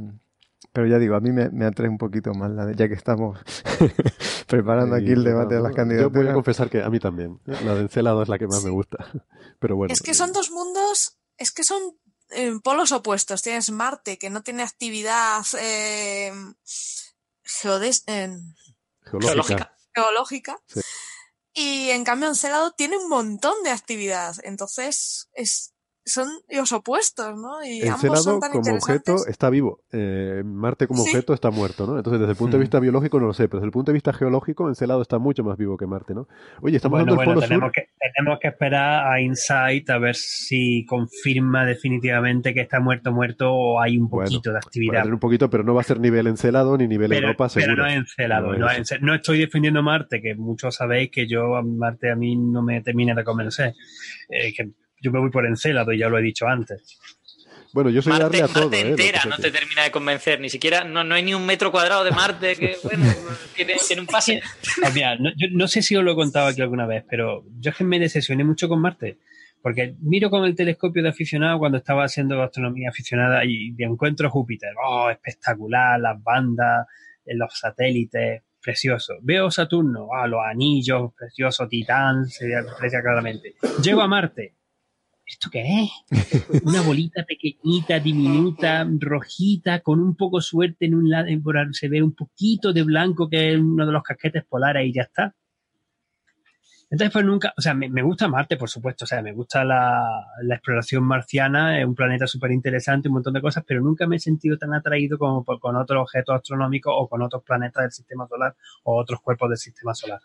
pero 0.72 0.88
ya 0.88 0.98
digo, 1.00 1.16
a 1.16 1.20
mí 1.20 1.32
me, 1.32 1.50
me 1.50 1.66
atrae 1.66 1.90
un 1.90 1.98
poquito 1.98 2.34
más 2.34 2.52
la 2.52 2.66
de, 2.66 2.76
ya 2.76 2.88
que 2.88 2.94
estamos 2.94 3.40
preparando 4.48 4.96
aquí 4.96 5.12
el 5.12 5.24
debate 5.24 5.56
de 5.56 5.62
las 5.62 5.72
Yo 5.72 5.76
voy 5.76 5.84
a 5.84 5.98
candidaturas. 6.00 6.34
confesar 6.34 6.70
que 6.70 6.82
a 6.84 6.90
mí 6.90 7.00
también. 7.00 7.40
¿eh? 7.48 7.58
La 7.66 7.76
de 7.76 7.82
Encelado 7.82 8.22
es 8.24 8.30
la 8.30 8.38
que 8.40 8.48
más 8.48 8.64
me 8.64 8.70
gusta. 8.70 8.98
Pero 9.60 9.76
bueno. 9.76 9.94
Es 9.94 10.02
que 10.02 10.14
son 10.14 10.32
dos 10.34 10.52
mundos, 10.52 11.18
es 11.38 11.52
que 11.52 11.64
son 11.64 11.82
en 12.32 12.62
polos 12.62 12.92
opuestos. 12.92 13.42
Tienes 13.42 13.70
Marte, 13.72 14.18
que 14.18 14.30
no 14.30 14.42
tiene 14.44 14.64
actividad 14.64 15.44
eh, 15.60 16.32
geodes- 17.44 18.04
en- 18.08 18.56
Geológica. 19.04 19.76
geológica. 19.94 20.58
Sí. 20.68 20.82
Y 21.56 21.90
en 21.92 22.04
cambio 22.04 22.30
Encélado 22.30 22.72
tiene 22.72 22.98
un 22.98 23.10
montón 23.10 23.54
de 23.64 23.70
actividad. 23.70 24.36
Entonces, 24.44 25.30
es, 25.34 25.74
son 26.06 26.28
los 26.50 26.72
opuestos, 26.74 27.36
¿no? 27.38 27.64
Y 27.64 27.82
ambos 27.84 28.04
Encelado 28.04 28.24
son 28.24 28.40
tan 28.40 28.52
como 28.52 28.76
objeto 28.76 29.16
está 29.28 29.50
vivo. 29.50 29.82
Eh, 29.92 30.42
Marte 30.46 30.88
como 30.88 31.04
Sí. 31.04 31.10
objeto 31.12 31.34
está 31.34 31.50
muerto, 31.50 31.88
¿no? 31.88 31.98
Entonces, 31.98 32.20
desde 32.20 32.32
el 32.32 32.38
punto 32.38 32.58
de 32.58 32.60
Mm. 32.60 32.66
vista 32.66 32.80
biológico 32.80 33.20
no 33.20 33.28
lo 33.28 33.34
sé, 33.34 33.48
pero 33.48 33.60
desde 33.60 33.68
el 33.68 33.72
punto 33.72 33.92
de 33.92 33.94
vista 33.94 34.12
geológico, 34.14 34.68
Encelado 34.68 35.02
está 35.02 35.18
mucho 35.20 35.44
más 35.44 35.58
vivo 35.58 35.78
que 35.78 35.88
Marte, 35.88 36.14
¿no? 36.14 36.28
Oye, 36.62 36.76
estamos 36.78 37.00
Bueno, 37.00 37.14
hablando 37.14 37.22
del 37.22 37.26
bueno, 37.26 37.32
Polo 37.34 37.48
tenemos 37.48 37.68
Sur. 37.68 37.72
que, 37.72 37.90
tenemos 38.16 38.40
que 38.42 38.48
esperar 38.50 39.08
a 39.14 39.22
Insight 39.22 39.90
a 39.90 39.98
ver 39.98 40.16
si 40.16 40.86
confirma 40.86 41.66
definitivamente 41.66 42.54
que 42.54 42.62
está 42.62 42.80
muerto, 42.80 43.12
muerto 43.12 43.52
o 43.54 43.80
hay 43.82 43.98
un 43.98 44.10
Bueno, 44.10 44.26
poquito 44.30 44.50
de 44.50 44.54
Para 44.56 44.66
actividad. 44.68 45.02
tener 45.04 45.14
un 45.14 45.20
poquito, 45.20 45.50
pero 45.50 45.64
no 45.64 45.74
va 45.74 45.82
a 45.82 45.84
ser 45.86 46.00
nivel 46.00 46.28
Encelado 46.28 46.78
ni 46.78 46.88
nivel 46.88 47.10
Pero, 47.10 47.28
Europa, 47.28 47.48
pero 47.54 47.66
seguro. 47.66 47.84
no 47.84 47.90
es 47.90 47.96
encelado. 47.96 48.54
No 48.54 48.58
No, 48.60 48.70
es 48.70 48.80
es 48.80 48.92
ence- 48.92 49.00
no 49.02 49.14
estoy 49.16 49.40
defendiendo 49.40 49.82
Marte, 49.84 50.22
que 50.22 50.36
muchos 50.36 50.76
sabéis 50.76 51.12
que 51.12 51.28
yo 51.28 51.56
a 51.56 51.62
Marte 51.64 52.12
a 52.12 52.16
mí 52.16 52.36
no 52.36 52.62
me 52.62 52.82
termina 52.82 53.14
de 53.16 53.24
convencer. 53.24 53.74
Eh, 54.30 54.54
que 54.54 54.70
yo 55.04 55.12
me 55.12 55.20
voy 55.20 55.30
por 55.30 55.46
encelado 55.46 55.92
y 55.92 56.00
ya 56.00 56.10
lo 56.10 56.18
he 56.18 56.22
dicho 56.22 56.48
antes. 56.48 56.98
Bueno, 57.74 57.90
yo 57.90 58.02
soy 58.02 58.12
Marte, 58.12 58.24
darle 58.24 58.42
a 58.44 58.48
todo, 58.48 58.64
Marte 58.66 58.82
¿eh? 58.82 58.90
Lo 58.90 58.96
que 58.96 59.04
entera 59.04 59.26
no 59.26 59.38
te 59.38 59.52
termina 59.52 59.84
de 59.84 59.92
convencer, 59.92 60.40
ni 60.40 60.50
siquiera, 60.50 60.84
no, 60.84 61.04
no 61.04 61.16
hay 61.16 61.24
ni 61.24 61.34
un 61.34 61.46
metro 61.46 61.72
cuadrado 61.72 62.04
de 62.04 62.12
Marte 62.12 62.56
que, 62.56 62.78
bueno, 62.84 63.06
tiene, 63.56 63.76
tiene 63.86 64.02
un 64.02 64.08
pase. 64.08 64.42
Ah, 64.84 64.92
mira, 64.94 65.16
no, 65.18 65.32
yo 65.36 65.48
no 65.52 65.68
sé 65.68 65.82
si 65.82 65.96
os 65.96 66.04
lo 66.04 66.12
he 66.12 66.16
contado 66.16 66.48
aquí 66.48 66.62
alguna 66.62 66.86
vez, 66.86 67.04
pero 67.10 67.44
yo 67.60 67.72
es 67.72 67.78
que 67.78 67.84
me 67.84 68.00
decepcioné 68.00 68.44
mucho 68.44 68.70
con 68.70 68.80
Marte. 68.80 69.18
Porque 69.62 69.96
miro 70.02 70.30
con 70.30 70.44
el 70.44 70.56
telescopio 70.56 71.02
de 71.02 71.10
aficionado 71.10 71.58
cuando 71.58 71.78
estaba 71.78 72.04
haciendo 72.04 72.42
astronomía 72.44 72.90
aficionada 72.90 73.46
y 73.46 73.74
encuentro 73.80 74.30
Júpiter. 74.30 74.72
Oh, 74.86 75.10
espectacular, 75.10 76.00
las 76.02 76.22
bandas, 76.22 76.86
eh, 77.26 77.34
los 77.34 77.58
satélites, 77.58 78.44
precioso. 78.62 79.16
Veo 79.22 79.52
Saturno, 79.52 80.10
ah, 80.14 80.28
los 80.28 80.42
anillos, 80.44 81.14
precioso, 81.18 81.68
Titán, 81.68 82.26
se 82.26 82.56
aprecia 82.56 83.02
claramente. 83.02 83.56
Llego 83.82 84.02
a 84.02 84.08
Marte. 84.08 84.56
¿Esto 85.26 85.50
qué 85.50 85.84
es? 85.84 86.62
Una 86.64 86.82
bolita 86.82 87.24
pequeñita, 87.24 88.00
diminuta, 88.00 88.86
rojita, 89.00 89.80
con 89.80 90.00
un 90.02 90.16
poco 90.16 90.42
suerte 90.42 90.86
en 90.86 90.96
un 90.96 91.10
lado, 91.10 91.28
se 91.72 91.88
ve 91.88 92.04
un 92.04 92.14
poquito 92.14 92.74
de 92.74 92.84
blanco 92.84 93.30
que 93.30 93.54
es 93.54 93.60
uno 93.60 93.86
de 93.86 93.92
los 93.94 94.04
casquetes 94.04 94.44
polares 94.44 94.86
y 94.86 94.94
ya 94.94 95.04
está. 95.04 95.36
Entonces, 96.90 97.12
pues 97.12 97.26
nunca, 97.26 97.54
o 97.58 97.62
sea, 97.62 97.74
me, 97.74 97.90
me 97.90 98.04
gusta 98.04 98.28
Marte, 98.28 98.56
por 98.56 98.70
supuesto, 98.70 99.06
o 99.06 99.08
sea, 99.08 99.24
me 99.24 99.32
gusta 99.34 99.64
la, 99.66 100.28
la 100.44 100.56
exploración 100.56 101.04
marciana, 101.04 101.80
es 101.80 101.86
un 101.88 101.96
planeta 101.96 102.28
súper 102.28 102.52
interesante, 102.52 103.08
un 103.08 103.16
montón 103.16 103.34
de 103.34 103.42
cosas, 103.42 103.64
pero 103.66 103.82
nunca 103.82 104.06
me 104.06 104.18
he 104.18 104.20
sentido 104.20 104.58
tan 104.60 104.76
atraído 104.76 105.18
como 105.18 105.44
por- 105.44 105.60
con 105.60 105.76
otros 105.76 106.02
objetos 106.04 106.36
astronómicos 106.36 106.94
o 106.96 107.08
con 107.10 107.24
otros 107.24 107.42
planetas 107.44 107.82
del 107.84 107.92
sistema 107.92 108.28
solar 108.28 108.56
o 108.84 108.96
otros 109.02 109.22
cuerpos 109.22 109.50
del 109.50 109.58
sistema 109.58 109.96
solar. 109.96 110.20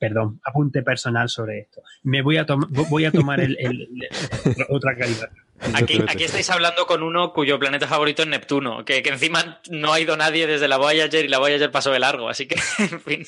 Perdón, 0.00 0.40
apunte 0.44 0.82
personal 0.82 1.28
sobre 1.28 1.60
esto. 1.60 1.82
Me 2.02 2.22
voy 2.22 2.38
a, 2.38 2.46
tom- 2.46 2.66
voy 2.88 3.04
a 3.04 3.12
tomar 3.12 3.38
el, 3.40 3.56
el- 3.60 3.82
el- 3.92 4.66
otra 4.70 4.96
calidad. 4.96 5.28
Aquí, 5.74 6.00
aquí 6.08 6.24
estáis 6.24 6.48
hablando 6.48 6.86
con 6.86 7.02
uno 7.02 7.34
cuyo 7.34 7.58
planeta 7.58 7.86
favorito 7.86 8.22
es 8.22 8.28
Neptuno, 8.28 8.82
que, 8.86 9.02
que 9.02 9.10
encima 9.10 9.60
no 9.70 9.92
ha 9.92 10.00
ido 10.00 10.16
nadie 10.16 10.46
desde 10.46 10.68
la 10.68 10.78
Voyager 10.78 11.22
y 11.24 11.28
la 11.28 11.38
Voyager 11.38 11.70
pasó 11.70 11.90
de 11.90 11.98
largo, 11.98 12.30
así 12.30 12.48
que, 12.48 12.54
en 12.78 13.00
fin. 13.00 13.26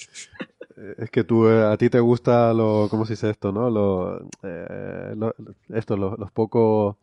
Es 0.99 1.11
que 1.11 1.25
tú, 1.25 1.47
eh, 1.47 1.63
a 1.63 1.77
ti 1.77 1.91
te 1.91 2.01
gusta 2.01 2.55
lo, 2.55 2.89
¿cómo 2.91 3.05
se 3.05 3.13
dice 3.13 3.29
esto, 3.29 3.53
no? 3.53 3.69
Lo, 3.69 4.19
eh, 4.43 5.13
lo- 5.15 5.35
esto, 5.75 5.99
lo- 5.99 6.17
los 6.17 6.33
poco, 6.33 6.99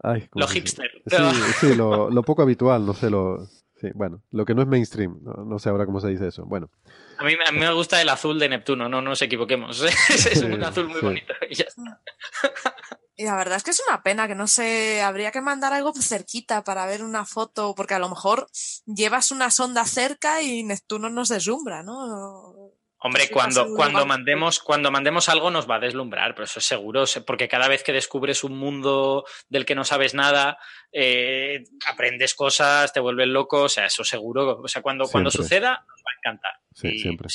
ay, 0.00 0.28
¿cómo 0.30 0.44
Lo 0.44 0.48
hipster. 0.48 0.88
Sí, 1.08 1.16
sí, 1.60 1.74
lo, 1.74 2.08
lo 2.08 2.22
poco 2.22 2.42
habitual, 2.42 2.86
no 2.86 2.94
sé, 2.94 3.10
lo, 3.10 3.48
sí, 3.82 3.90
bueno, 3.94 4.22
lo 4.30 4.44
que 4.44 4.54
no 4.54 4.62
es 4.62 4.68
mainstream, 4.68 5.18
no, 5.22 5.44
no 5.44 5.58
sé 5.58 5.68
ahora 5.68 5.84
cómo 5.84 6.00
se 6.00 6.08
dice 6.08 6.28
eso, 6.28 6.46
bueno. 6.46 6.70
A 7.18 7.24
mí, 7.24 7.34
a 7.46 7.52
mí 7.52 7.58
me 7.58 7.72
gusta 7.72 8.00
el 8.00 8.08
azul 8.08 8.38
de 8.38 8.48
Neptuno, 8.48 8.88
no 8.88 9.02
nos 9.02 9.20
equivoquemos. 9.20 9.82
Es, 10.08 10.42
un 10.42 10.62
azul 10.62 10.86
muy 10.86 11.00
sí. 11.00 11.06
bonito. 11.06 11.34
y 11.50 11.54
ya 11.54 11.64
está. 11.64 12.00
Y 13.14 13.24
la 13.24 13.36
verdad 13.36 13.56
es 13.56 13.62
que 13.62 13.72
es 13.72 13.82
una 13.86 14.02
pena 14.02 14.26
que 14.26 14.34
no 14.34 14.46
sé, 14.46 15.02
habría 15.02 15.30
que 15.30 15.42
mandar 15.42 15.74
algo 15.74 15.92
cerquita 15.92 16.64
para 16.64 16.86
ver 16.86 17.04
una 17.04 17.26
foto, 17.26 17.74
porque 17.74 17.94
a 17.94 17.98
lo 17.98 18.08
mejor 18.08 18.48
llevas 18.86 19.30
una 19.30 19.50
sonda 19.50 19.84
cerca 19.84 20.40
y 20.40 20.64
Neptuno 20.64 21.10
nos 21.10 21.28
deslumbra, 21.28 21.82
¿no? 21.82 22.72
Hombre, 23.04 23.28
cuando, 23.32 23.66
cuando, 23.74 24.06
mandemos, 24.06 24.60
cuando 24.60 24.90
mandemos 24.90 25.28
algo 25.28 25.50
nos 25.50 25.68
va 25.68 25.76
a 25.76 25.80
deslumbrar, 25.80 26.34
pero 26.34 26.44
eso 26.44 26.60
es 26.60 26.64
seguro, 26.66 27.06
se- 27.06 27.20
porque 27.20 27.48
cada 27.48 27.66
vez 27.68 27.82
que 27.82 27.92
descubres 27.92 28.44
un 28.44 28.56
mundo 28.56 29.24
del 29.48 29.64
que 29.64 29.74
no 29.74 29.84
sabes 29.84 30.14
nada, 30.14 30.56
eh, 30.92 31.64
aprendes 31.90 32.34
cosas, 32.34 32.92
te 32.92 33.00
vuelves 33.00 33.26
loco, 33.28 33.62
o 33.62 33.68
sea, 33.68 33.86
eso 33.86 34.04
seguro, 34.04 34.58
o 34.60 34.68
sea, 34.68 34.82
cuando, 34.82 35.08
cuando 35.08 35.30
suceda 35.30 35.70
nos 35.88 35.98
va 36.00 36.10
a 36.14 36.18
encantar. 36.20 36.52
Sí, 36.74 36.88
Y 36.88 36.98
siempre. 37.00 37.28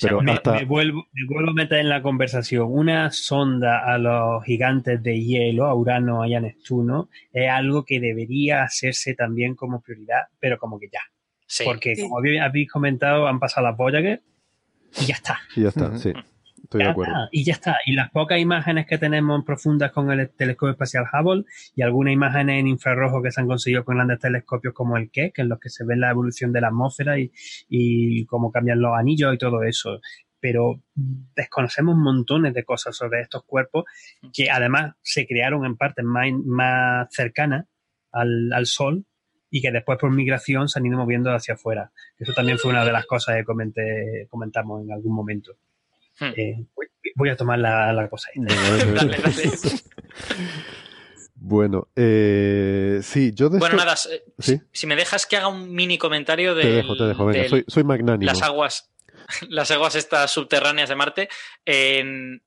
Pero 0.00 0.20
hasta- 0.30 0.52
Me, 0.52 0.64
vuelvo, 0.64 1.08
me 1.12 1.26
vuelvo 1.26 1.50
a 1.50 1.54
meter 1.54 1.78
en 1.78 1.88
la 1.88 2.02
conversación. 2.02 2.66
Una 2.70 3.10
sonda 3.10 3.80
a 3.84 3.98
los 3.98 4.44
gigantes 4.44 5.02
de 5.02 5.18
hielo, 5.20 5.64
a 5.64 5.74
Urano 5.74 6.24
y 6.24 6.34
a 6.34 6.40
Neptuno, 6.40 7.08
es 7.32 7.50
algo 7.50 7.84
que 7.84 7.98
debería 7.98 8.62
hacerse 8.62 9.14
también 9.14 9.56
como 9.56 9.80
prioridad, 9.80 10.24
pero 10.38 10.56
como 10.58 10.78
que 10.78 10.88
ya. 10.92 11.00
Sí. 11.46 11.64
Porque, 11.64 11.96
Sí. 11.96 12.02
como 12.02 12.18
habéis 12.18 12.40
habéis 12.42 12.70
comentado, 12.70 13.26
han 13.26 13.40
pasado 13.40 13.66
las 13.66 13.76
Voyager 13.76 14.22
y 15.00 15.06
ya 15.06 15.14
está. 15.14 15.38
Y 15.56 15.62
ya 15.62 15.68
está, 15.68 15.96
sí, 15.98 16.12
estoy 16.62 16.82
de 16.82 16.88
acuerdo. 16.88 17.12
está, 17.12 17.28
y 17.32 17.44
ya 17.44 17.52
está. 17.52 17.76
Y 17.86 17.92
las 17.92 18.10
pocas 18.10 18.38
imágenes 18.38 18.86
que 18.86 18.98
tenemos 18.98 19.44
profundas 19.44 19.92
con 19.92 20.10
el 20.10 20.30
telescopio 20.30 20.72
espacial 20.72 21.04
Hubble 21.12 21.44
y 21.74 21.82
algunas 21.82 22.12
imágenes 22.12 22.60
en 22.60 22.68
infrarrojo 22.68 23.22
que 23.22 23.30
se 23.30 23.40
han 23.40 23.46
conseguido 23.46 23.84
con 23.84 23.96
grandes 23.96 24.20
telescopios 24.20 24.74
como 24.74 24.96
el 24.96 25.10
Keck, 25.10 25.38
en 25.38 25.48
los 25.48 25.58
que 25.58 25.70
se 25.70 25.84
ve 25.84 25.96
la 25.96 26.10
evolución 26.10 26.52
de 26.52 26.60
la 26.60 26.68
atmósfera 26.68 27.18
y, 27.18 27.32
y 27.68 28.26
cómo 28.26 28.50
cambian 28.50 28.80
los 28.80 28.96
anillos 28.96 29.34
y 29.34 29.38
todo 29.38 29.62
eso. 29.62 30.00
Pero 30.40 30.82
desconocemos 31.34 31.96
montones 31.96 32.54
de 32.54 32.64
cosas 32.64 32.96
sobre 32.96 33.22
estos 33.22 33.44
cuerpos 33.44 33.84
que 34.32 34.50
además 34.50 34.94
se 35.02 35.26
crearon 35.26 35.64
en 35.64 35.76
partes 35.76 36.04
más, 36.04 36.26
más 36.44 37.08
cercanas 37.10 37.66
al, 38.12 38.52
al 38.52 38.66
Sol 38.66 39.04
y 39.50 39.60
que 39.62 39.70
después 39.72 39.98
por 39.98 40.10
migración 40.10 40.68
se 40.68 40.78
han 40.78 40.86
ido 40.86 40.98
moviendo 40.98 41.32
hacia 41.32 41.54
afuera. 41.54 41.90
Eso 42.18 42.32
también 42.34 42.58
fue 42.58 42.70
una 42.70 42.84
de 42.84 42.92
las 42.92 43.06
cosas 43.06 43.36
que 43.36 43.44
comenté, 43.44 44.26
comentamos 44.30 44.82
en 44.84 44.92
algún 44.92 45.14
momento. 45.14 45.56
Hmm. 46.20 46.32
Eh, 46.36 46.64
voy, 46.76 46.86
voy 47.14 47.28
a 47.30 47.36
tomar 47.36 47.58
la, 47.58 47.92
la 47.92 48.08
cosa. 48.08 48.28
esta. 48.34 48.54
Dale, 48.94 49.16
dale. 49.22 49.50
Bueno, 51.40 51.86
eh, 51.94 52.98
sí, 53.02 53.30
yo 53.32 53.48
de 53.48 53.58
Bueno, 53.60 53.76
esto- 53.76 53.84
nada, 53.84 53.96
Sí. 53.96 54.20
si, 54.38 54.60
si 54.72 54.86
me 54.88 54.96
dejas 54.96 55.24
que 55.24 55.36
haga 55.36 55.48
un 55.48 55.72
mini 55.72 55.96
comentario 55.96 56.54
de 56.54 56.62
Te 56.62 56.68
dejo, 56.72 56.96
te 56.96 57.04
dejo, 57.04 57.26
venga, 57.26 57.48
soy, 57.48 57.64
soy 57.68 57.84
magnánimo. 57.84 58.26
las 58.30 58.42
aguas 58.42 58.90
las 59.48 59.70
aguas 59.70 59.94
estas 59.94 60.30
subterráneas 60.30 60.88
de 60.88 60.94
Marte. 60.96 61.28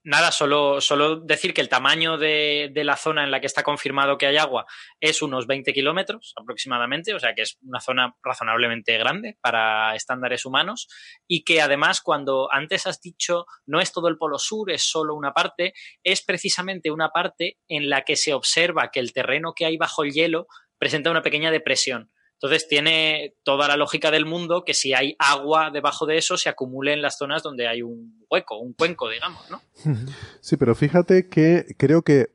Nada, 0.03 0.31
solo, 0.31 0.81
solo 0.81 1.17
decir 1.17 1.53
que 1.53 1.61
el 1.61 1.69
tamaño 1.69 2.17
de, 2.17 2.69
de 2.73 2.83
la 2.83 2.97
zona 2.97 3.23
en 3.23 3.31
la 3.31 3.39
que 3.39 3.47
está 3.47 3.63
confirmado 3.63 4.17
que 4.17 4.25
hay 4.25 4.37
agua 4.37 4.65
es 4.99 5.21
unos 5.21 5.47
20 5.47 5.73
kilómetros 5.73 6.33
aproximadamente, 6.35 7.13
o 7.13 7.19
sea 7.19 7.33
que 7.35 7.43
es 7.43 7.57
una 7.61 7.79
zona 7.79 8.15
razonablemente 8.23 8.97
grande 8.97 9.37
para 9.41 9.95
estándares 9.95 10.45
humanos 10.45 10.87
y 11.27 11.43
que 11.43 11.61
además 11.61 12.01
cuando 12.01 12.51
antes 12.51 12.87
has 12.87 13.01
dicho 13.01 13.45
no 13.65 13.79
es 13.79 13.91
todo 13.91 14.07
el 14.07 14.17
polo 14.17 14.39
sur, 14.39 14.71
es 14.71 14.83
solo 14.83 15.15
una 15.15 15.33
parte, 15.33 15.73
es 16.03 16.23
precisamente 16.23 16.91
una 16.91 17.09
parte 17.09 17.59
en 17.67 17.89
la 17.89 18.03
que 18.03 18.15
se 18.15 18.33
observa 18.33 18.89
que 18.91 18.99
el 18.99 19.13
terreno 19.13 19.53
que 19.55 19.65
hay 19.65 19.77
bajo 19.77 20.03
el 20.03 20.11
hielo 20.11 20.47
presenta 20.77 21.11
una 21.11 21.21
pequeña 21.21 21.51
depresión. 21.51 22.11
Entonces 22.41 22.67
tiene 22.67 23.35
toda 23.43 23.67
la 23.67 23.77
lógica 23.77 24.09
del 24.09 24.25
mundo 24.25 24.63
que 24.65 24.73
si 24.73 24.93
hay 24.95 25.15
agua 25.19 25.69
debajo 25.71 26.07
de 26.07 26.17
eso 26.17 26.37
se 26.37 26.49
acumule 26.49 26.93
en 26.93 27.03
las 27.03 27.17
zonas 27.19 27.43
donde 27.43 27.67
hay 27.67 27.83
un 27.83 28.25
hueco, 28.31 28.57
un 28.57 28.73
cuenco, 28.73 29.09
digamos, 29.09 29.41
¿no? 29.51 29.61
Sí, 30.41 30.57
pero 30.57 30.73
fíjate 30.73 31.29
que 31.29 31.75
creo 31.77 32.01
que, 32.01 32.29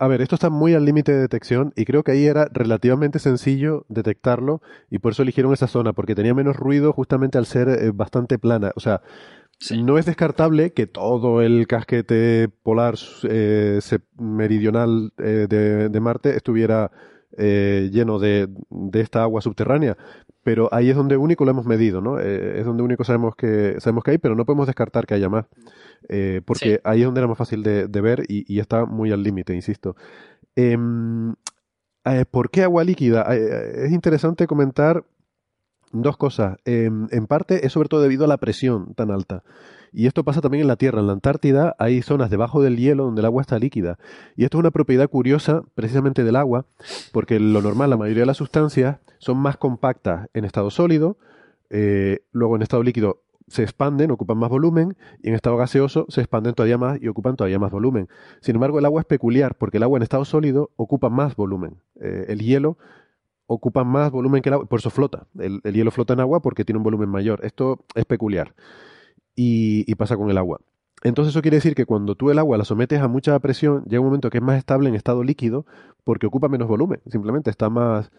a 0.00 0.08
ver, 0.08 0.20
esto 0.20 0.34
está 0.34 0.50
muy 0.50 0.74
al 0.74 0.84
límite 0.84 1.12
de 1.12 1.20
detección 1.20 1.72
y 1.76 1.84
creo 1.84 2.02
que 2.02 2.10
ahí 2.10 2.26
era 2.26 2.48
relativamente 2.52 3.20
sencillo 3.20 3.86
detectarlo 3.88 4.60
y 4.90 4.98
por 4.98 5.12
eso 5.12 5.22
eligieron 5.22 5.52
esa 5.52 5.68
zona, 5.68 5.92
porque 5.92 6.16
tenía 6.16 6.34
menos 6.34 6.56
ruido 6.56 6.92
justamente 6.92 7.38
al 7.38 7.46
ser 7.46 7.68
eh, 7.68 7.92
bastante 7.94 8.38
plana. 8.40 8.72
O 8.74 8.80
sea, 8.80 9.00
Sí. 9.58 9.82
no 9.82 9.96
es 9.96 10.04
descartable 10.04 10.74
que 10.74 10.86
todo 10.86 11.40
el 11.40 11.66
casquete 11.66 12.50
polar 12.62 12.96
eh, 13.26 13.78
meridional 14.18 15.12
eh, 15.18 15.46
de, 15.48 15.88
de 15.88 16.00
Marte 16.00 16.36
estuviera 16.36 16.90
eh, 17.36 17.90
lleno 17.92 18.18
de, 18.18 18.48
de 18.70 19.00
esta 19.00 19.22
agua 19.22 19.40
subterránea, 19.40 19.96
pero 20.42 20.68
ahí 20.72 20.90
es 20.90 20.96
donde 20.96 21.16
único 21.16 21.44
lo 21.44 21.50
hemos 21.50 21.66
medido, 21.66 22.00
¿no? 22.00 22.18
Eh, 22.20 22.60
es 22.60 22.64
donde 22.64 22.82
único 22.82 23.04
sabemos 23.04 23.34
que 23.36 23.76
sabemos 23.80 24.04
que 24.04 24.12
hay, 24.12 24.18
pero 24.18 24.34
no 24.34 24.44
podemos 24.44 24.66
descartar 24.66 25.06
que 25.06 25.14
haya 25.14 25.28
más, 25.28 25.46
eh, 26.08 26.40
porque 26.44 26.74
Sí. 26.74 26.80
ahí 26.84 27.00
es 27.00 27.04
donde 27.06 27.20
era 27.20 27.28
más 27.28 27.38
fácil 27.38 27.62
de, 27.62 27.88
de 27.88 28.00
ver 28.00 28.22
y, 28.28 28.44
y 28.52 28.60
está 28.60 28.84
muy 28.84 29.12
al 29.12 29.22
límite, 29.22 29.54
insisto. 29.54 29.96
Em, 30.54 31.34
¿Por 32.30 32.50
qué 32.50 32.62
agua 32.62 32.84
líquida? 32.84 33.22
Es 33.34 33.90
interesante 33.90 34.46
comentar 34.46 35.04
dos 35.92 36.16
cosas. 36.16 36.56
Em, 36.64 37.08
en 37.10 37.26
parte 37.26 37.66
es 37.66 37.72
sobre 37.72 37.88
todo 37.88 38.00
debido 38.00 38.24
a 38.24 38.28
la 38.28 38.36
presión 38.38 38.94
tan 38.94 39.10
alta. 39.10 39.42
Y 39.92 40.06
esto 40.06 40.24
pasa 40.24 40.40
también 40.40 40.62
en 40.62 40.68
la 40.68 40.76
Tierra. 40.76 41.00
En 41.00 41.06
la 41.06 41.12
Antártida 41.12 41.74
hay 41.78 42.02
zonas 42.02 42.30
debajo 42.30 42.62
del 42.62 42.76
hielo 42.76 43.04
donde 43.04 43.20
el 43.20 43.26
agua 43.26 43.42
está 43.42 43.58
líquida. 43.58 43.98
Y 44.36 44.44
esto 44.44 44.58
es 44.58 44.60
una 44.60 44.70
propiedad 44.70 45.08
curiosa 45.08 45.62
precisamente 45.74 46.24
del 46.24 46.36
agua, 46.36 46.66
porque 47.12 47.40
lo 47.40 47.62
normal, 47.62 47.90
la 47.90 47.96
mayoría 47.96 48.22
de 48.22 48.26
las 48.26 48.36
sustancias 48.36 48.98
son 49.18 49.38
más 49.38 49.56
compactas 49.56 50.28
en 50.34 50.44
estado 50.44 50.70
sólido, 50.70 51.16
eh, 51.70 52.20
luego 52.32 52.56
en 52.56 52.62
estado 52.62 52.82
líquido 52.82 53.22
se 53.48 53.62
expanden, 53.62 54.10
ocupan 54.10 54.38
más 54.38 54.50
volumen, 54.50 54.96
y 55.22 55.28
en 55.28 55.34
estado 55.34 55.56
gaseoso 55.56 56.06
se 56.08 56.20
expanden 56.20 56.54
todavía 56.54 56.78
más 56.78 57.00
y 57.00 57.08
ocupan 57.08 57.36
todavía 57.36 57.58
más 57.58 57.70
volumen. 57.70 58.08
Sin 58.40 58.56
embargo, 58.56 58.78
el 58.78 58.84
agua 58.84 59.02
es 59.02 59.06
peculiar 59.06 59.54
porque 59.56 59.76
el 59.76 59.84
agua 59.84 59.98
en 59.98 60.02
estado 60.02 60.24
sólido 60.24 60.70
ocupa 60.76 61.10
más 61.10 61.36
volumen. 61.36 61.76
Eh, 62.00 62.26
el 62.28 62.40
hielo 62.40 62.76
ocupa 63.46 63.84
más 63.84 64.10
volumen 64.10 64.42
que 64.42 64.48
el 64.48 64.54
agua, 64.54 64.66
por 64.66 64.80
eso 64.80 64.90
flota. 64.90 65.26
El, 65.38 65.60
hielo 65.62 65.90
flota 65.90 66.14
en 66.14 66.20
agua 66.20 66.40
porque 66.40 66.64
tiene 66.64 66.78
un 66.78 66.84
volumen 66.84 67.08
mayor. 67.08 67.44
Esto 67.44 67.84
es 67.94 68.04
peculiar. 68.04 68.54
Y, 69.36 69.94
pasa 69.96 70.16
con 70.16 70.30
el 70.30 70.38
agua. 70.38 70.60
Entonces 71.02 71.32
eso 71.32 71.42
quiere 71.42 71.58
decir 71.58 71.74
que 71.74 71.84
cuando 71.84 72.14
tú 72.14 72.30
el 72.30 72.38
agua 72.38 72.56
la 72.56 72.64
sometes 72.64 73.00
a 73.00 73.08
mucha 73.08 73.38
presión, 73.38 73.84
llega 73.84 74.00
un 74.00 74.06
momento 74.06 74.30
que 74.30 74.38
es 74.38 74.42
más 74.42 74.58
estable 74.58 74.88
en 74.88 74.94
estado 74.94 75.22
líquido 75.22 75.66
porque 76.04 76.26
ocupa 76.26 76.48
menos 76.48 76.68
volumen. 76.68 77.00
Simplemente 77.10 77.50
está 77.50 77.68
más... 77.68 78.10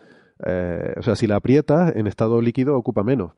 Eh, 0.45 0.93
o 0.97 1.01
sea, 1.01 1.15
si 1.15 1.25
la 1.25 1.37
aprietas 1.37 1.95
en 1.95 2.05
estado 2.05 2.39
líquido 2.41 2.77
ocupa 2.77 3.03
menos 3.03 3.31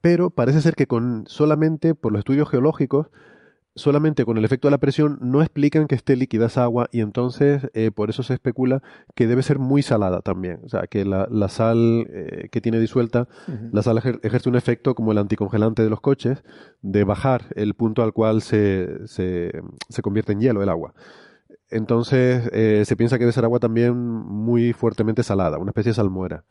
pero 0.00 0.30
parece 0.30 0.60
ser 0.60 0.74
que 0.74 0.86
con 0.86 1.24
solamente 1.26 1.94
por 1.94 2.12
los 2.12 2.20
estudios 2.20 2.48
geológicos, 2.48 3.08
solamente 3.80 4.24
con 4.24 4.38
el 4.38 4.44
efecto 4.44 4.68
de 4.68 4.72
la 4.72 4.78
presión 4.78 5.18
no 5.20 5.42
explican 5.42 5.86
que 5.86 5.94
esté 5.94 6.16
líquida 6.16 6.46
esa 6.46 6.62
agua 6.62 6.88
y 6.92 7.00
entonces 7.00 7.68
eh, 7.74 7.90
por 7.90 8.10
eso 8.10 8.22
se 8.22 8.34
especula 8.34 8.82
que 9.14 9.26
debe 9.26 9.42
ser 9.42 9.58
muy 9.58 9.82
salada 9.82 10.20
también. 10.20 10.60
O 10.64 10.68
sea, 10.68 10.86
que 10.86 11.04
la, 11.04 11.26
sal 11.48 12.06
eh, 12.10 12.48
que 12.52 12.60
tiene 12.60 12.78
disuelta, 12.78 13.28
la 13.72 13.82
sal 13.82 13.98
ejerce 14.22 14.48
un 14.48 14.56
efecto 14.56 14.94
como 14.94 15.12
el 15.12 15.18
anticongelante 15.18 15.82
de 15.82 15.90
los 15.90 16.00
coches, 16.00 16.44
de 16.82 17.04
bajar 17.04 17.46
el 17.56 17.74
punto 17.74 18.02
al 18.02 18.12
cual 18.12 18.42
se, 18.42 19.06
se, 19.06 19.50
se 19.88 20.02
convierte 20.02 20.32
en 20.32 20.40
hielo 20.40 20.62
el 20.62 20.68
agua. 20.68 20.94
Entonces 21.70 22.48
eh, 22.52 22.82
se 22.84 22.96
piensa 22.96 23.16
que 23.16 23.24
debe 23.24 23.32
ser 23.32 23.44
agua 23.44 23.60
también 23.60 23.96
muy 23.96 24.72
fuertemente 24.72 25.22
salada, 25.22 25.58
una 25.58 25.70
especie 25.70 25.90
de 25.90 25.94
salmuera. 25.94 26.44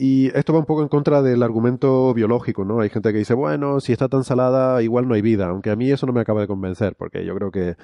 Y 0.00 0.28
esto 0.38 0.52
va 0.52 0.60
un 0.60 0.64
poco 0.64 0.82
en 0.82 0.88
contra 0.88 1.22
del 1.22 1.42
argumento 1.42 2.14
biológico, 2.14 2.64
¿no? 2.64 2.78
Hay 2.78 2.88
gente 2.88 3.10
que 3.10 3.18
dice, 3.18 3.34
bueno, 3.34 3.80
si 3.80 3.92
está 3.92 4.08
tan 4.08 4.22
salada, 4.22 4.80
igual 4.80 5.08
no 5.08 5.14
hay 5.14 5.22
vida, 5.22 5.48
aunque 5.48 5.70
a 5.70 5.76
mí 5.76 5.90
eso 5.90 6.06
no 6.06 6.12
me 6.12 6.20
acaba 6.20 6.40
de 6.40 6.46
convencer, 6.46 6.94
porque 6.94 7.24
yo 7.24 7.34
creo 7.34 7.50
que 7.50 7.74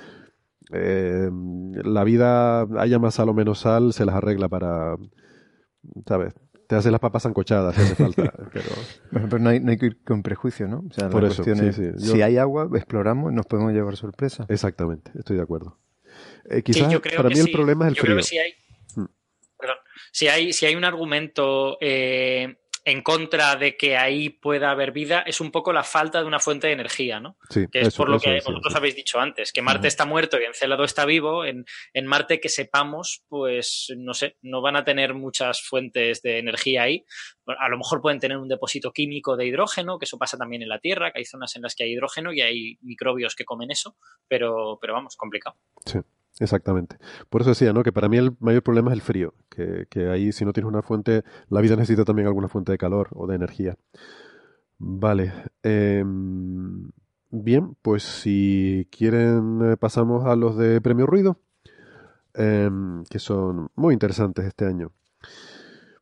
eh, 0.73 1.29
la 1.83 2.05
vida, 2.05 2.69
haya 2.79 3.01
más 3.01 3.17
sal 3.17 3.31
o 3.31 3.35
menos 3.35 3.59
sal, 3.59 3.93
se 3.93 4.05
las 4.05 4.15
arregla 4.15 4.49
para, 4.49 4.97
¿sabes? 6.07 6.35
Te 6.69 6.77
hace 6.77 6.93
las 6.93 7.01
papas 7.01 7.27
ancochadas, 7.27 7.75
si 7.75 7.81
hace 7.81 7.97
falta. 7.97 8.33
Pero... 8.53 8.71
Bueno, 9.11 9.29
pero 9.29 9.43
no 9.43 9.51
hay, 9.51 9.59
no 9.59 9.73
hay, 9.73 9.77
que 9.77 9.87
ir 9.87 10.05
con 10.05 10.23
prejuicio, 10.23 10.69
¿no? 10.69 10.85
O 10.89 10.93
sea, 10.93 11.11
Por 11.11 11.25
eso, 11.25 11.43
si 11.43 12.23
hay 12.23 12.37
agua, 12.37 12.71
exploramos 12.77 13.33
y 13.33 13.35
nos 13.35 13.47
podemos 13.47 13.73
llevar 13.73 13.97
sorpresa. 13.97 14.47
Exactamente, 14.49 15.11
estoy 15.19 15.35
de 15.35 15.43
acuerdo. 15.43 15.79
Eh, 16.49 16.63
quizás 16.63 16.95
para 17.17 17.29
mí 17.29 17.41
el 17.41 17.51
problema 17.51 17.87
es 17.87 17.95
el 17.95 17.97
frío 17.97 18.15
si 20.13 20.29
hay, 20.29 20.53
si 20.53 20.67
hay 20.67 20.75
un 20.75 20.85
argumento 20.85 21.79
eh, 21.81 22.57
en 22.85 23.03
contra 23.03 23.57
de 23.57 23.77
que 23.77 23.97
ahí 23.97 24.29
pueda 24.29 24.71
haber 24.71 24.93
vida, 24.93 25.21
es 25.21 25.41
un 25.41 25.51
poco 25.51 25.73
la 25.73 25.83
falta 25.83 26.21
de 26.21 26.27
una 26.27 26.39
fuente 26.39 26.67
de 26.67 26.75
energía, 26.75 27.19
¿no? 27.19 27.39
que 27.51 27.69
es 27.73 27.95
por 27.95 28.11
lo 28.11 28.21
que 28.21 28.41
vosotros 28.45 28.75
habéis 28.75 28.95
dicho 28.95 29.19
antes, 29.19 29.53
que 29.53 29.63
Marte 29.63 29.89
está 29.89 30.05
muerto 30.05 30.39
y 30.39 30.45
Encelado 30.45 30.85
está 30.85 31.07
vivo. 31.07 31.47
En, 31.47 31.65
en, 31.95 32.07
Marte, 32.07 32.41
que 32.41 32.51
sepamos, 32.51 33.25
pues 33.29 33.93
no 33.97 34.13
sé, 34.13 34.37
no 34.43 34.61
van 34.61 34.77
a 34.77 34.85
tener 34.85 35.15
muchas 35.15 35.63
fuentes 35.63 36.21
de 36.21 36.39
energía 36.39 36.83
ahí. 36.83 37.05
A 37.47 37.69
lo 37.69 37.79
mejor 37.79 38.03
pueden 38.03 38.21
tener 38.21 38.37
un 38.37 38.49
depósito 38.49 38.93
químico 38.93 39.37
de 39.37 39.47
hidrógeno, 39.47 39.99
que 39.99 40.05
eso 40.05 40.19
pasa 40.19 40.37
también 40.37 40.63
en 40.63 40.69
la 40.69 40.79
Tierra, 40.79 41.11
que 41.11 41.21
hay 41.21 41.25
zonas 41.25 41.57
en 41.57 41.63
las 41.63 41.75
que 41.75 41.85
hay 41.85 41.93
hidrógeno 41.93 42.33
y 42.33 42.43
hay 42.43 42.79
microbios 42.83 43.35
que 43.35 43.45
comen 43.45 43.71
eso, 43.71 43.97
pero, 44.29 44.79
pero 44.81 44.93
vamos, 44.93 45.17
complicado. 45.17 45.57
Sí. 45.87 46.01
Exactamente. 46.41 46.97
Por 47.31 47.43
eso 47.43 47.51
decía, 47.51 47.73
¿no? 47.73 47.83
Que 47.83 47.93
para 47.93 48.09
mí 48.09 48.17
el 48.17 48.37
mayor 48.41 48.63
problema 48.63 48.91
es 48.91 48.95
el 48.95 49.03
frío, 49.03 49.35
que, 49.49 49.87
que, 49.89 50.09
ahí 50.11 50.33
si 50.33 50.45
no 50.45 50.53
tienes 50.53 50.69
una 50.69 50.83
fuente, 50.83 51.23
la 51.49 51.61
vida 51.61 51.77
necesita 51.77 52.05
también 52.05 52.27
alguna 52.27 52.49
fuente 52.49 52.73
de 52.73 52.79
calor 52.79 53.09
o 53.13 53.27
de 53.27 53.37
energía. 53.37 53.77
Vale. 54.79 55.33
Em, 55.63 56.91
bien, 57.31 57.77
pues 57.83 58.03
si 58.03 58.89
quieren 58.91 59.61
eh, 59.73 59.77
pasamos 59.77 60.27
a 60.27 60.37
los 60.37 60.57
de 60.57 60.81
Premio 60.81 61.07
Ruido, 61.07 61.39
em, 62.35 63.05
que 63.05 63.19
son 63.19 63.71
muy 63.77 63.95
interesantes 63.95 64.45
este 64.45 64.67
año. 64.67 64.93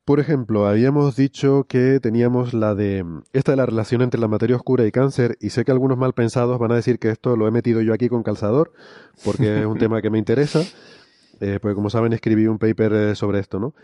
Por 0.05 0.19
ejemplo, 0.19 0.66
habíamos 0.66 1.15
dicho 1.15 1.65
que 1.69 2.01
teníamos 2.01 2.55
la 2.55 2.74
de 2.74 3.05
esta 3.33 3.53
de 3.53 3.57
la 3.57 3.66
relación 3.66 4.03
entre 4.03 4.20
la 4.20 4.27
materia 4.27 4.57
oscura 4.57 4.85
y 4.85 4.91
cáncer 4.91 5.37
y 5.41 5.51
sé 5.51 5.65
que 5.65 5.70
algunos 5.70 5.97
mal 5.97 6.12
pensados 6.12 6.59
van 6.59 6.73
a 6.73 6.74
decir 6.74 6.99
que 6.99 7.11
esto 7.11 7.37
lo 7.37 7.47
he 7.47 7.53
metido 7.53 7.81
yo 7.83 7.95
aquí 7.95 8.09
con 8.09 8.24
calzador 8.24 8.73
porque 9.24 9.61
es 9.61 9.66
un 9.66 9.79
tema 9.79 10.03
que 10.03 10.11
me 10.11 10.19
interesa, 10.19 10.62
eh, 11.41 11.61
porque 11.62 11.77
como 11.77 11.89
saben 11.89 12.12
escribí 12.12 12.49
un 12.49 12.59
paper 12.59 12.93
eh, 12.93 13.15
sobre 13.15 13.39
esto, 13.39 13.61
¿no? 13.61 13.74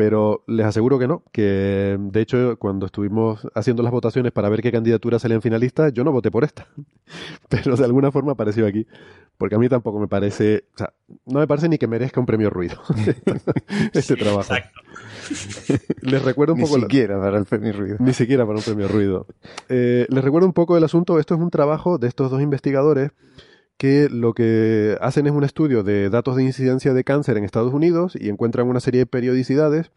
Pero 0.00 0.44
les 0.46 0.64
aseguro 0.64 0.98
que 0.98 1.06
no, 1.06 1.22
que 1.30 1.98
de 2.00 2.20
hecho 2.22 2.56
cuando 2.58 2.86
estuvimos 2.86 3.46
haciendo 3.54 3.82
las 3.82 3.92
votaciones 3.92 4.32
para 4.32 4.48
ver 4.48 4.62
qué 4.62 4.72
candidaturas 4.72 5.20
salían 5.20 5.42
finalistas, 5.42 5.92
yo 5.92 6.04
no 6.04 6.10
voté 6.10 6.30
por 6.30 6.42
esta, 6.42 6.66
pero 7.50 7.76
de 7.76 7.84
alguna 7.84 8.10
forma 8.10 8.32
apareció 8.32 8.66
aquí, 8.66 8.86
porque 9.36 9.56
a 9.56 9.58
mí 9.58 9.68
tampoco 9.68 10.00
me 10.00 10.08
parece, 10.08 10.64
o 10.74 10.78
sea, 10.78 10.94
no 11.26 11.40
me 11.40 11.46
parece 11.46 11.68
ni 11.68 11.76
que 11.76 11.86
merezca 11.86 12.18
un 12.18 12.24
premio 12.24 12.48
ruido 12.48 12.80
este 13.92 14.16
trabajo. 14.16 14.54
Exacto. 14.54 14.80
Les 16.00 16.24
recuerdo 16.24 16.54
un 16.54 16.60
poco. 16.62 16.76
Ni 16.76 16.82
siquiera 16.84 17.20
para 17.20 17.36
el 17.36 17.44
premio 17.44 17.74
ruido. 17.74 17.96
Ni 18.00 18.14
siquiera 18.14 18.46
para 18.46 18.56
un 18.56 18.64
premio 18.64 18.88
ruido. 18.88 19.26
Eh, 19.68 20.06
les 20.08 20.24
recuerdo 20.24 20.46
un 20.46 20.54
poco 20.54 20.78
el 20.78 20.82
asunto. 20.82 21.18
Esto 21.18 21.34
es 21.34 21.40
un 21.40 21.50
trabajo 21.50 21.98
de 21.98 22.08
estos 22.08 22.30
dos 22.30 22.40
investigadores 22.40 23.12
que 23.80 24.10
lo 24.10 24.34
que 24.34 24.98
hacen 25.00 25.26
es 25.26 25.32
un 25.32 25.42
estudio 25.42 25.82
de 25.82 26.10
datos 26.10 26.36
de 26.36 26.42
incidencia 26.42 26.92
de 26.92 27.02
cáncer 27.02 27.38
en 27.38 27.44
Estados 27.44 27.72
Unidos 27.72 28.14
y 28.14 28.28
encuentran 28.28 28.68
una 28.68 28.78
serie 28.78 28.98
de 28.98 29.06
periodicidades. 29.06 29.90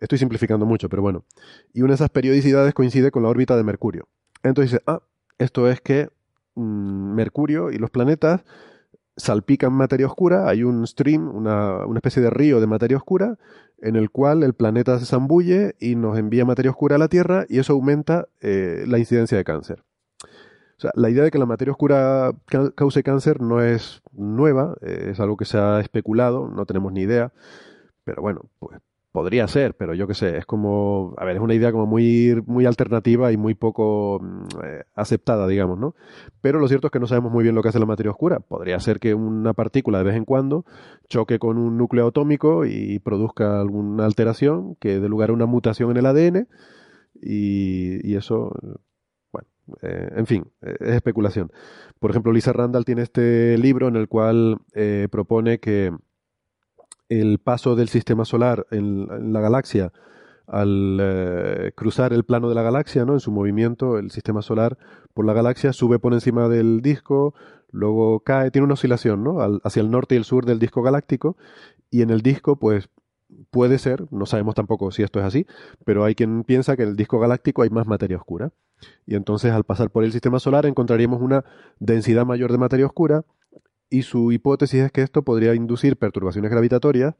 Estoy 0.00 0.16
simplificando 0.16 0.64
mucho, 0.64 0.88
pero 0.88 1.02
bueno. 1.02 1.26
Y 1.74 1.82
una 1.82 1.90
de 1.90 1.96
esas 1.96 2.08
periodicidades 2.08 2.72
coincide 2.72 3.10
con 3.10 3.22
la 3.22 3.28
órbita 3.28 3.58
de 3.58 3.62
Mercurio. 3.62 4.08
Entonces 4.42 4.72
dice, 4.72 4.82
ah, 4.86 5.02
esto 5.36 5.68
es 5.68 5.82
que 5.82 6.08
mm, 6.54 7.12
Mercurio 7.12 7.70
y 7.70 7.76
los 7.76 7.90
planetas 7.90 8.42
salpican 9.18 9.74
materia 9.74 10.06
oscura, 10.06 10.48
hay 10.48 10.62
un 10.62 10.86
stream, 10.86 11.28
una, 11.28 11.84
una, 11.84 11.98
especie 11.98 12.22
de 12.22 12.30
río 12.30 12.58
de 12.58 12.68
materia 12.68 12.96
oscura, 12.96 13.36
en 13.82 13.96
el 13.96 14.08
cual 14.08 14.42
el 14.44 14.54
planeta 14.54 14.98
se 14.98 15.04
zambulle 15.04 15.74
y 15.78 15.94
nos 15.94 16.16
envía 16.16 16.46
materia 16.46 16.70
oscura 16.70 16.96
a 16.96 16.98
la 16.98 17.08
Tierra 17.08 17.44
y 17.50 17.58
eso 17.58 17.74
aumenta 17.74 18.28
eh, 18.40 18.84
la 18.86 18.98
incidencia 18.98 19.36
de 19.36 19.44
cáncer. 19.44 19.84
O 20.80 20.82
sea, 20.82 20.92
la 20.94 21.10
idea 21.10 21.24
de 21.24 21.30
que 21.30 21.38
la 21.38 21.44
materia 21.44 21.72
oscura 21.72 22.32
cause 22.74 23.02
cáncer 23.02 23.42
no 23.42 23.62
es 23.62 24.00
nueva, 24.12 24.76
eh, 24.80 25.10
es 25.10 25.20
algo 25.20 25.36
que 25.36 25.44
se 25.44 25.58
ha 25.58 25.78
especulado, 25.80 26.48
no 26.48 26.64
tenemos 26.64 26.90
ni 26.92 27.02
idea, 27.02 27.32
pero 28.04 28.22
bueno, 28.22 28.46
pues 28.58 28.80
Podría 29.12 29.48
ser, 29.48 29.74
pero 29.74 29.92
yo 29.92 30.06
qué 30.06 30.14
sé, 30.14 30.36
es 30.38 30.46
como, 30.46 31.14
a 31.18 31.24
ver, 31.24 31.34
es 31.34 31.42
una 31.42 31.54
idea 31.54 31.72
como 31.72 31.84
muy, 31.84 32.40
muy 32.46 32.64
alternativa 32.64 33.32
y 33.32 33.36
muy 33.36 33.54
poco 33.54 34.20
mm, 34.22 34.44
eh, 34.62 34.84
aceptada, 34.94 35.48
digamos, 35.48 35.80
¿no? 35.80 35.96
Pero 36.40 36.60
lo 36.60 36.68
cierto 36.68 36.86
es 36.86 36.92
que 36.92 37.00
no 37.00 37.08
sabemos 37.08 37.32
muy 37.32 37.42
bien 37.42 37.56
lo 37.56 37.62
que 37.62 37.70
hace 37.70 37.80
la 37.80 37.86
materia 37.86 38.12
oscura. 38.12 38.38
Podría 38.38 38.78
ser 38.78 39.00
que 39.00 39.12
una 39.14 39.52
partícula 39.52 39.98
de 39.98 40.04
vez 40.04 40.14
en 40.14 40.24
cuando 40.24 40.64
choque 41.08 41.40
con 41.40 41.58
un 41.58 41.76
núcleo 41.76 42.06
atómico 42.06 42.64
y 42.64 43.00
produzca 43.00 43.60
alguna 43.60 44.04
alteración 44.04 44.76
que 44.76 45.00
dé 45.00 45.08
lugar 45.08 45.30
a 45.30 45.32
una 45.32 45.46
mutación 45.46 45.90
en 45.90 45.96
el 45.96 46.06
ADN 46.06 46.48
y, 47.20 48.14
eso, 48.14 48.52
bueno, 48.62 48.80
eh, 49.82 50.08
en 50.16 50.26
fin, 50.26 50.44
es 50.62 50.94
especulación. 50.94 51.50
Por 51.98 52.10
ejemplo, 52.10 52.32
Lisa 52.32 52.52
Randall 52.52 52.84
tiene 52.84 53.02
este 53.02 53.58
libro 53.58 53.88
en 53.88 53.96
el 53.96 54.08
cual 54.08 54.58
eh, 54.74 55.08
propone 55.10 55.58
que 55.60 55.92
el 57.08 57.38
paso 57.38 57.76
del 57.76 57.88
sistema 57.88 58.24
solar 58.24 58.66
en, 58.70 59.32
la 59.32 59.40
galaxia 59.40 59.92
al 60.46 60.98
eh, 61.00 61.72
cruzar 61.76 62.12
el 62.12 62.24
plano 62.24 62.48
de 62.48 62.54
la 62.54 62.62
galaxia, 62.62 63.04
¿no? 63.04 63.14
En 63.14 63.20
su 63.20 63.30
movimiento, 63.30 63.98
el 63.98 64.10
sistema 64.10 64.42
solar 64.42 64.78
por 65.14 65.24
la 65.24 65.32
galaxia 65.32 65.72
sube 65.72 65.98
por 65.98 66.12
encima 66.12 66.48
del 66.48 66.80
disco, 66.82 67.34
luego 67.70 68.20
cae, 68.20 68.50
tiene 68.50 68.64
una 68.64 68.74
oscilación, 68.74 69.22
¿no? 69.22 69.38
hacia 69.62 69.82
el 69.82 69.90
norte 69.90 70.14
y 70.14 70.18
el 70.18 70.24
sur 70.24 70.46
del 70.46 70.58
disco 70.58 70.82
galáctico, 70.82 71.36
y 71.90 72.02
en 72.02 72.10
el 72.10 72.22
disco, 72.22 72.56
pues, 72.56 72.88
puede 73.50 73.78
ser, 73.78 74.06
no 74.10 74.26
sabemos 74.26 74.54
tampoco 74.54 74.90
si 74.90 75.02
esto 75.02 75.20
es 75.20 75.24
así, 75.24 75.46
pero 75.84 76.04
hay 76.04 76.14
quien 76.14 76.44
piensa 76.44 76.76
que 76.76 76.82
en 76.82 76.90
el 76.90 76.96
disco 76.96 77.18
galáctico 77.18 77.62
hay 77.62 77.70
más 77.70 77.86
materia 77.86 78.16
oscura. 78.16 78.52
Y 79.06 79.14
entonces, 79.14 79.52
al 79.52 79.64
pasar 79.64 79.90
por 79.90 80.04
el 80.04 80.12
sistema 80.12 80.38
solar, 80.38 80.66
encontraríamos 80.66 81.20
una 81.20 81.44
densidad 81.78 82.26
mayor 82.26 82.52
de 82.52 82.58
materia 82.58 82.86
oscura, 82.86 83.24
y 83.90 84.02
su 84.02 84.30
hipótesis 84.30 84.80
es 84.80 84.92
que 84.92 85.02
esto 85.02 85.22
podría 85.22 85.54
inducir 85.54 85.96
perturbaciones 85.96 86.50
gravitatorias 86.50 87.16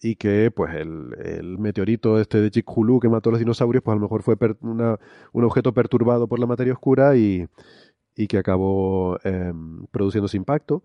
y 0.00 0.16
que 0.16 0.50
pues 0.54 0.74
el, 0.74 1.58
meteorito 1.58 2.20
este 2.20 2.40
de 2.40 2.50
Chicxulub 2.50 3.00
que 3.00 3.08
mató 3.08 3.30
a 3.30 3.32
los 3.32 3.40
dinosaurios 3.40 3.82
pues 3.82 3.92
a 3.92 3.96
lo 3.96 4.02
mejor 4.02 4.22
fue 4.22 4.36
un 4.60 5.44
objeto 5.44 5.72
perturbado 5.72 6.28
por 6.28 6.38
la 6.38 6.46
materia 6.46 6.74
oscura 6.74 7.16
y, 7.16 7.48
que 8.28 8.38
acabó 8.38 9.18
em, 9.24 9.86
produciendo 9.86 10.26
ese 10.26 10.36
impacto. 10.36 10.84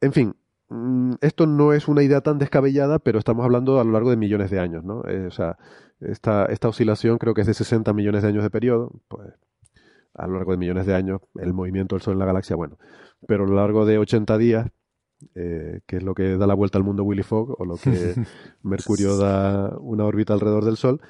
En 0.00 0.12
fin, 0.12 0.34
esto 1.20 1.46
no 1.46 1.72
es 1.72 1.86
una 1.88 2.02
idea 2.02 2.20
tan 2.20 2.38
descabellada, 2.38 2.98
pero 2.98 3.18
estamos 3.18 3.44
hablando 3.44 3.80
a 3.80 3.84
lo 3.84 3.92
largo 3.92 4.10
de 4.10 4.16
millones 4.16 4.50
de 4.50 4.58
años, 4.58 4.84
¿no? 4.84 5.04
Eh, 5.08 5.26
o 5.26 5.30
sea, 5.30 5.58
esta, 6.00 6.46
esta 6.46 6.68
oscilación 6.68 7.18
creo 7.18 7.34
que 7.34 7.42
es 7.42 7.46
de 7.46 7.54
60 7.54 7.92
millones 7.92 8.22
de 8.22 8.28
años 8.28 8.42
de 8.42 8.50
periodo, 8.50 8.92
pues 9.08 9.32
a 10.14 10.26
lo 10.26 10.34
largo 10.34 10.52
de 10.52 10.58
millones 10.58 10.86
de 10.86 10.94
años, 10.94 11.20
el 11.36 11.52
movimiento 11.52 11.94
del 11.94 12.02
Sol 12.02 12.14
en 12.14 12.18
la 12.20 12.26
galaxia, 12.26 12.56
bueno, 12.56 12.78
pero 13.28 13.44
a 13.44 13.46
lo 13.46 13.54
largo 13.54 13.84
de 13.84 13.98
80 13.98 14.38
días, 14.38 14.66
eh, 15.34 15.80
que 15.86 15.98
es 15.98 16.02
lo 16.02 16.14
que 16.14 16.36
da 16.36 16.46
la 16.46 16.54
vuelta 16.54 16.78
al 16.78 16.84
mundo 16.84 17.04
Willy 17.04 17.22
Fogg, 17.22 17.60
o 17.60 17.64
lo 17.64 17.76
que 17.76 18.14
Mercurio 18.62 19.16
da 19.18 19.76
una 19.78 20.04
órbita 20.04 20.32
alrededor 20.32 20.64
del 20.64 20.76
Sol, 20.76 21.00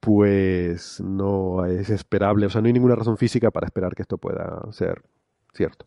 pues 0.00 1.00
no 1.00 1.64
es 1.66 1.90
esperable, 1.90 2.46
o 2.46 2.50
sea, 2.50 2.60
no 2.60 2.66
hay 2.66 2.72
ninguna 2.72 2.96
razón 2.96 3.18
física 3.18 3.50
para 3.50 3.66
esperar 3.66 3.94
que 3.94 4.02
esto 4.02 4.18
pueda 4.18 4.62
ser 4.72 5.02
cierto. 5.52 5.86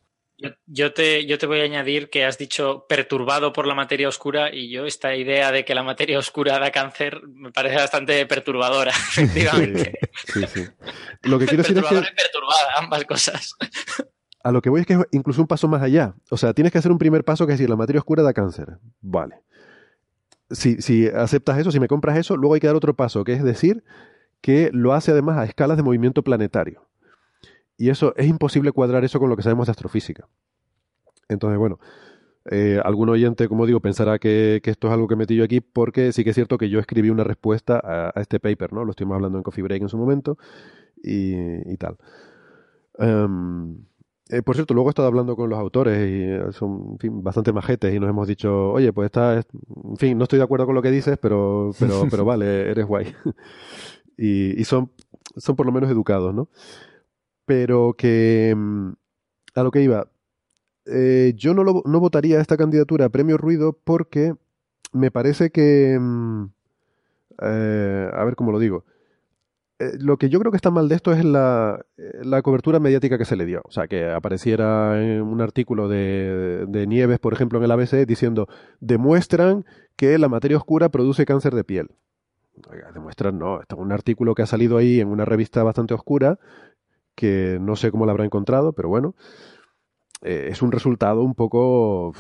Yo, 0.66 0.94
te, 0.94 1.26
yo 1.26 1.38
te 1.38 1.46
voy 1.46 1.60
a 1.60 1.64
añadir 1.64 2.10
que 2.10 2.24
has 2.24 2.38
dicho 2.38 2.86
perturbado 2.88 3.52
por 3.52 3.68
la 3.68 3.76
materia 3.76 4.08
oscura 4.08 4.54
y 4.54 4.70
yo 4.70 4.86
esta 4.86 5.16
idea 5.16 5.52
de 5.52 5.66
que 5.66 5.76
la 5.76 5.84
materia 5.84 6.18
oscura 6.18 6.60
da 6.60 6.72
cáncer 6.72 7.22
me 7.28 7.52
parece 7.52 7.76
bastante 7.76 8.26
perturbadora, 8.26 8.92
efectivamente. 9.12 10.00
Sí, 10.34 10.46
sí. 10.48 10.66
Lo 11.24 11.40
que 11.40 11.46
quiero 11.46 11.64
decir 11.64 11.78
es 11.78 11.86
que... 11.86 11.96
y 11.96 12.16
perturbada, 12.16 12.70
ambas 12.78 13.06
cosas. 13.06 13.56
A 14.44 14.52
lo 14.52 14.62
que 14.62 14.70
voy 14.70 14.82
es 14.82 14.88
que 14.88 14.94
es 14.94 15.00
incluso 15.12 15.42
un 15.42 15.48
paso 15.48 15.68
más 15.68 15.82
allá. 15.82 16.16
O 16.32 16.38
sea, 16.38 16.54
tienes 16.54 16.72
que 16.72 16.78
hacer 16.78 16.92
un 16.92 16.98
primer 16.98 17.26
paso 17.26 17.46
que 17.46 17.54
es 17.54 17.60
decir, 17.60 17.70
la 17.70 17.76
materia 17.76 18.00
oscura 18.00 18.24
da 18.24 18.32
cáncer. 18.32 18.78
Vale. 19.02 19.42
Si, 20.50 20.82
si 20.82 21.08
aceptas 21.08 21.60
eso, 21.60 21.72
si 21.72 21.80
me 21.80 21.90
compras 21.90 22.18
eso, 22.18 22.38
luego 22.38 22.54
hay 22.54 22.62
que 22.62 22.68
dar 22.68 22.76
otro 22.76 22.96
paso, 22.96 23.26
que 23.26 23.34
es 23.34 23.44
decir 23.44 23.84
que 24.42 24.70
lo 24.74 24.94
hace 24.94 25.12
además 25.12 25.38
a 25.38 25.44
escalas 25.44 25.76
de 25.76 25.84
movimiento 25.84 26.24
planetario. 26.24 26.89
Y 27.80 27.90
eso 27.90 28.14
es 28.18 28.28
imposible 28.28 28.74
cuadrar 28.74 29.06
eso 29.06 29.22
con 29.22 29.30
lo 29.30 29.38
que 29.38 29.42
sabemos 29.42 29.68
de 29.68 29.72
astrofísica. 29.72 30.28
Entonces, 31.30 31.58
bueno, 31.58 31.80
eh, 32.52 32.82
algún 32.84 33.08
oyente, 33.08 33.48
como 33.48 33.66
digo, 33.66 33.80
pensará 33.80 34.20
que, 34.20 34.62
esto 34.62 34.88
es 34.88 34.94
algo 34.94 35.08
que 35.08 35.16
metí 35.16 35.38
yo 35.38 35.46
aquí 35.46 35.62
porque 35.62 36.12
sí 36.12 36.26
que 36.26 36.32
es 36.32 36.36
cierto 36.36 36.58
que 36.58 36.70
yo 36.70 36.80
escribí 36.80 37.10
una 37.10 37.24
respuesta 37.24 37.80
a, 37.82 38.20
este 38.20 38.42
paper, 38.42 38.74
¿no? 38.74 38.84
Lo 38.84 38.92
estuvimos 38.92 39.16
hablando 39.16 39.38
en 39.38 39.44
Coffee 39.46 39.64
Break 39.64 39.82
en 39.82 39.88
su 39.88 39.98
momento 39.98 40.38
y, 41.02 41.78
tal. 41.78 41.96
Em, 42.98 43.78
eh, 44.28 44.42
por 44.42 44.56
cierto, 44.56 44.74
luego 44.74 44.90
he 44.90 44.92
estado 44.92 45.08
hablando 45.08 45.38
con 45.38 45.50
los 45.50 45.58
autores 45.58 45.98
y 46.00 46.24
eh, 46.24 46.52
son 46.52 46.98
bastante 47.24 47.54
majetes 47.54 47.96
y 47.96 48.00
nos 48.02 48.10
hemos 48.10 48.28
dicho, 48.28 48.74
oye, 48.74 48.92
pues 48.92 49.06
está, 49.06 49.36
en 49.36 49.98
fin, 49.98 50.18
no 50.18 50.24
estoy 50.24 50.40
de 50.40 50.44
acuerdo 50.44 50.66
con 50.66 50.76
lo 50.76 50.82
que 50.82 50.92
dices, 50.92 51.18
pero, 51.18 51.72
pero, 51.80 52.08
pero 52.12 52.26
vale, 52.26 52.72
eres 52.72 52.86
guay. 52.86 53.16
y, 54.18 54.60
y 54.60 54.66
son, 54.66 54.92
son 55.38 55.56
por 55.56 55.66
lo 55.66 55.72
menos 55.72 55.90
educados, 55.90 56.36
¿no? 56.36 56.50
Pero 57.50 57.96
que 57.98 58.54
mm, 58.56 58.92
a 59.56 59.64
lo 59.64 59.72
que 59.72 59.82
iba, 59.82 60.06
eh, 60.86 61.34
yo 61.36 61.56
no, 61.56 61.64
lo, 61.64 61.82
no 61.84 62.00
votaría 62.00 62.40
esta 62.40 62.58
candidatura 62.58 63.06
a 63.06 63.10
Premio 63.10 63.38
Ruido 63.38 63.76
porque 63.84 64.36
me 64.94 65.10
parece 65.10 65.50
que... 65.50 65.98
Mm, 66.00 66.46
eh, 67.42 68.12
a 68.14 68.24
ver 68.24 68.36
cómo 68.36 68.52
lo 68.52 68.60
digo. 68.60 68.86
Eh, 69.80 69.94
lo 69.98 70.18
que 70.18 70.30
yo 70.30 70.40
creo 70.40 70.52
que 70.52 70.58
está 70.58 70.70
mal 70.70 70.90
de 70.90 70.96
esto 70.96 71.12
es 71.12 71.26
la, 71.26 71.84
la, 71.98 72.44
cobertura 72.44 72.80
mediática 72.80 73.18
que 73.18 73.26
se 73.26 73.36
le 73.36 73.48
dio. 73.48 73.64
O 73.66 73.72
sea, 73.72 73.88
que 73.88 74.08
apareciera 74.12 74.92
un 74.92 75.42
artículo 75.42 75.88
de, 75.88 76.68
de, 76.68 76.86
Nieves, 76.86 77.18
por 77.18 77.34
ejemplo, 77.34 77.58
en 77.58 77.66
el 77.66 77.72
ABC, 77.72 78.06
diciendo, 78.06 78.48
demuestran 78.80 79.66
que 79.96 80.20
la 80.20 80.30
materia 80.30 80.58
oscura 80.58 80.90
produce 80.90 81.26
cáncer 81.26 81.56
de 81.56 81.64
piel. 81.64 81.90
demuestran, 82.94 83.40
no, 83.40 83.60
esto 83.60 83.76
es 83.76 83.82
un 83.82 83.92
artículo 83.92 84.36
que 84.36 84.44
ha 84.44 84.46
salido 84.46 84.78
ahí 84.78 85.00
en 85.00 85.08
una 85.08 85.26
revista 85.26 85.64
bastante 85.64 85.96
oscura 85.96 86.38
que 87.16 87.58
no 87.60 87.76
sé 87.76 87.92
cómo 87.92 88.06
la 88.06 88.12
habrá 88.12 88.26
encontrado, 88.26 88.74
pero 88.74 88.90
bueno, 88.90 89.16
eh, 90.22 90.48
es 90.50 90.62
un 90.62 90.72
resultado 90.72 91.22
un 91.22 91.36
poco, 91.36 92.14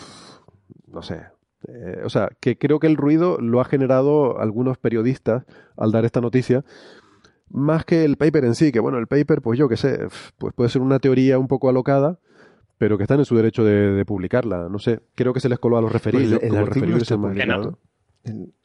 no 0.87 1.01
sé, 1.01 1.21
eh, 1.67 2.01
o 2.03 2.09
sea, 2.09 2.29
que 2.39 2.57
creo 2.57 2.79
que 2.79 2.87
el 2.87 2.97
ruido 2.97 3.37
lo 3.39 3.59
ha 3.59 3.65
generado 3.65 4.39
algunos 4.39 4.77
periodistas 4.77 5.45
al 5.77 5.91
dar 5.91 6.05
esta 6.05 6.21
noticia, 6.21 6.63
más 7.49 7.83
que 7.85 8.05
el 8.05 8.17
paper 8.17 8.45
en 8.45 8.55
sí, 8.55 8.71
que 8.71 8.79
bueno, 8.79 8.97
el 8.97 9.07
paper, 9.07 9.41
pues 9.41 9.57
yo 9.57 9.67
qué 9.67 9.77
sé, 9.77 10.07
pues 10.37 10.53
puede 10.53 10.69
ser 10.69 10.81
una 10.81 10.99
teoría 10.99 11.39
un 11.39 11.47
poco 11.47 11.69
alocada, 11.69 12.19
pero 12.77 12.97
que 12.97 13.03
están 13.03 13.19
en 13.19 13.25
su 13.25 13.35
derecho 13.35 13.63
de, 13.63 14.05
publicarla. 14.05 14.69
No 14.69 14.79
sé, 14.79 15.01
creo 15.13 15.33
que 15.33 15.41
se 15.41 15.49
les 15.49 15.59
coló 15.59 15.77
a 15.77 15.81
los 15.81 15.91
referidos. 15.91 16.39
Pues 16.39 17.09
como 17.09 17.33
que 17.33 17.45
no. 17.45 17.77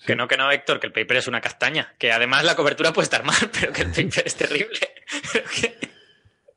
Que 0.06 0.16
no, 0.16 0.28
que 0.28 0.36
no, 0.36 0.50
Héctor, 0.50 0.78
que 0.78 0.86
el 0.86 0.92
paper 0.92 1.16
es 1.16 1.26
una 1.26 1.40
castaña. 1.40 1.94
Que 1.98 2.12
además 2.12 2.44
la 2.44 2.54
cobertura 2.54 2.92
puede 2.92 3.04
estar 3.04 3.24
mal, 3.24 3.36
pero 3.60 3.72
que 3.72 3.82
el 3.82 3.88
paper 3.88 4.22
es 4.24 4.36
terrible. 4.36 4.78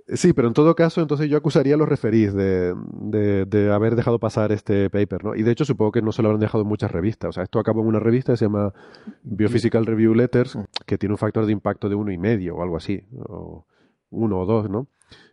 Sí, 0.10 0.32
pero 0.32 0.48
en 0.48 0.54
todo 0.54 0.74
caso, 0.74 1.02
entonces 1.02 1.30
yo 1.30 1.36
acusaría 1.36 1.76
a 1.76 1.78
los 1.78 1.90
referís 1.90 2.34
de, 2.34 2.74
de, 3.46 3.74
haber 3.74 3.96
dejado 3.96 4.20
pasar 4.20 4.54
este 4.54 4.90
paper, 4.90 5.26
¿no? 5.26 5.36
Y 5.36 5.44
de 5.44 5.52
hecho 5.52 5.66
supongo 5.66 5.92
que 5.92 6.02
no 6.02 6.14
se 6.14 6.22
lo 6.22 6.30
habrán 6.30 6.40
dejado 6.40 6.62
en 6.62 6.70
muchas 6.70 6.92
revistas. 6.92 7.30
O 7.30 7.32
sea, 7.34 7.44
esto 7.44 7.60
acabó 7.60 7.82
en 7.82 7.88
una 7.88 8.00
revista 8.00 8.32
que 8.32 8.38
se 8.38 8.46
llama 8.46 8.74
Biophysical 9.24 9.86
Review 9.86 10.14
Letters, 10.14 10.56
mm. 10.56 10.64
que 10.86 10.98
tiene 10.98 11.14
un 11.14 11.18
factor 11.18 11.46
de 11.46 11.52
impacto 11.52 11.90
de 11.90 11.96
uno 11.96 12.12
y 12.12 12.18
medio 12.18 12.56
o 12.56 12.64
algo 12.64 12.78
así, 12.78 13.04
o 13.28 13.66
uno 14.12 14.40
o 14.40 14.46
dos, 14.46 14.70
¿no? 14.70 14.88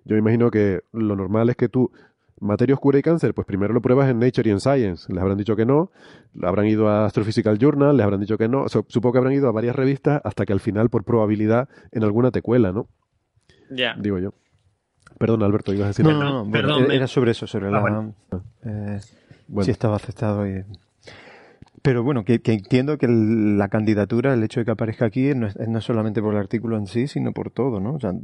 Yo 0.05 0.17
imagino 0.17 0.51
que 0.51 0.81
lo 0.93 1.15
normal 1.15 1.51
es 1.51 1.57
que 1.57 1.69
tú, 1.69 1.93
materia 2.41 2.75
oscura 2.75 2.99
y 2.99 3.03
cáncer, 3.03 3.33
pues 3.33 3.47
primero 3.47 3.73
lo 3.73 3.81
pruebas 3.81 4.11
en 4.11 4.19
Nature 4.19 4.49
y 4.49 4.53
en 4.53 4.61
Science. 4.61 5.13
Les 5.13 5.23
habrán 5.23 5.39
dicho 5.39 5.55
que 5.55 5.67
no, 5.67 5.93
habrán 6.43 6.67
ido 6.67 6.89
a 6.89 7.05
Astrophysical 7.07 7.59
Journal, 7.59 7.97
les 7.97 8.03
habrán 8.03 8.21
dicho 8.21 8.37
que 8.37 8.49
no. 8.49 8.67
supongo 8.69 9.13
que 9.13 9.19
habrán 9.19 9.35
ido 9.35 9.49
a 9.49 9.53
varias 9.53 9.77
revistas 9.77 10.21
hasta 10.25 10.45
que 10.45 10.53
al 10.53 10.61
final, 10.61 10.91
por 10.91 11.05
probabilidad, 11.05 11.69
en 11.93 12.03
alguna 12.03 12.33
te 12.33 12.43
cuela, 12.43 12.73
¿no? 12.73 12.89
Ya. 13.71 13.95
Digo 13.99 14.19
yo. 14.19 14.35
Perdón, 15.19 15.43
Alberto, 15.43 15.73
ibas 15.73 15.87
a 15.87 15.89
decir. 15.89 16.05
No, 16.05 16.13
no, 16.13 16.45
no, 16.45 16.51
Perdón, 16.51 16.91
era 16.91 17.07
sobre 17.07 17.33
eso, 17.33 17.47
sobre 17.47 17.69
ah, 17.69 17.71
la. 17.71 18.41
Eh, 18.65 19.01
si 19.63 19.71
estaba 19.71 19.97
aceptado 19.97 20.47
y 20.47 20.65
pero 21.85 22.03
bueno, 22.03 22.25
que, 22.25 22.41
entiendo 22.43 22.97
que 22.97 23.07
la 23.07 23.69
candidatura, 23.69 24.33
el 24.33 24.43
hecho 24.43 24.59
de 24.59 24.65
que 24.65 24.71
aparezca 24.71 25.05
aquí, 25.05 25.35
no 25.35 25.49
es, 25.49 25.55
no 25.69 25.83
solamente 25.83 26.23
por 26.23 26.33
el 26.33 26.41
artículo 26.41 26.79
en 26.79 26.87
sí, 26.87 27.09
sino 27.09 27.33
por 27.33 27.51
todo, 27.51 27.79
¿no? 27.79 27.93
O 27.93 28.01
sea, 28.01 28.15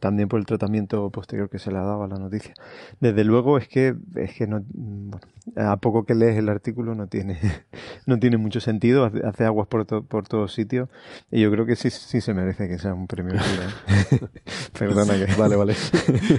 también 0.00 0.28
por 0.28 0.38
el 0.38 0.44
tratamiento 0.44 1.08
posterior 1.08 1.48
que 1.48 1.58
se 1.58 1.70
le 1.70 1.78
ha 1.78 1.80
dado 1.80 2.02
a 2.02 2.08
la 2.08 2.18
noticia. 2.18 2.52
Desde 3.00 3.24
luego 3.24 3.56
es 3.56 3.68
que, 3.68 3.96
es 4.16 4.34
que 4.34 4.46
no, 4.46 4.62
bueno, 4.68 5.26
a 5.56 5.78
poco 5.78 6.04
que 6.04 6.14
lees 6.14 6.36
el 6.36 6.50
artículo 6.50 6.94
no 6.94 7.06
tiene, 7.06 7.38
no 8.06 8.18
tiene 8.18 8.36
mucho 8.36 8.60
sentido, 8.60 9.10
hace, 9.24 9.44
aguas 9.46 9.66
por, 9.66 9.86
por 9.86 10.28
todos 10.28 10.52
sitios, 10.52 10.90
y 11.30 11.40
yo 11.40 11.50
creo 11.50 11.64
que 11.64 11.74
sí, 11.74 11.88
sí 11.88 12.20
se 12.20 12.34
merece 12.34 12.68
que 12.68 12.78
sea 12.78 12.92
un 12.92 13.06
premio. 13.06 13.40
Perdona 14.78 15.14
que... 15.14 15.34
Vale, 15.38 15.56
vale. 15.56 15.74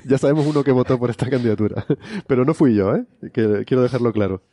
ya 0.06 0.20
sabemos 0.20 0.46
uno 0.46 0.64
que 0.64 0.72
votó 0.72 1.00
por 1.00 1.10
esta 1.10 1.28
candidatura, 1.28 1.88
pero 2.28 2.46
no 2.46 2.54
fui 2.54 2.76
yo, 2.76 2.96
¿eh? 2.96 3.04
Que, 3.34 3.64
quiero 3.66 3.82
dejarlo 3.82 4.14
claro. 4.14 4.44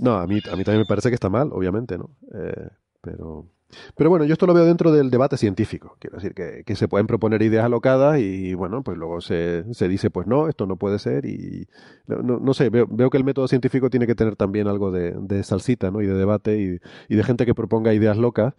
No, 0.00 0.14
a 0.14 0.26
mí, 0.26 0.38
a 0.38 0.50
también 0.50 0.78
me 0.78 0.86
parece 0.86 1.10
que 1.10 1.14
está 1.14 1.28
mal, 1.28 1.50
obviamente, 1.52 1.98
¿no? 1.98 2.10
Eh, 2.34 2.68
pero, 3.02 3.46
pero 3.94 4.08
bueno, 4.08 4.24
yo 4.24 4.32
esto 4.32 4.46
lo 4.46 4.54
veo 4.54 4.64
dentro 4.64 4.92
del 4.92 5.10
debate 5.10 5.36
científico. 5.36 5.96
Quiero 6.00 6.16
decir 6.16 6.34
que, 6.34 6.74
se 6.74 6.88
pueden 6.88 7.06
proponer 7.06 7.42
ideas 7.42 7.66
alocadas 7.66 8.18
y 8.18 8.54
bueno, 8.54 8.82
pues 8.82 8.96
luego 8.96 9.20
se, 9.20 9.64
se 9.74 9.88
dice, 9.88 10.08
pues 10.10 10.26
no, 10.26 10.48
esto 10.48 10.66
no 10.66 10.76
puede 10.76 10.98
ser 10.98 11.26
y 11.26 11.68
no, 12.06 12.54
sé, 12.54 12.70
veo, 12.70 12.86
veo, 12.90 13.10
que 13.10 13.18
el 13.18 13.24
método 13.24 13.46
científico 13.46 13.90
tiene 13.90 14.06
que 14.06 14.14
tener 14.14 14.36
también 14.36 14.68
algo 14.68 14.90
de, 14.90 15.42
salsita, 15.42 15.90
¿no? 15.90 16.00
Y 16.00 16.06
de 16.06 16.14
debate 16.14 16.58
y, 16.58 16.80
y, 17.12 17.16
de 17.16 17.22
gente 17.22 17.44
que 17.44 17.54
proponga 17.54 17.92
ideas 17.92 18.16
locas 18.16 18.54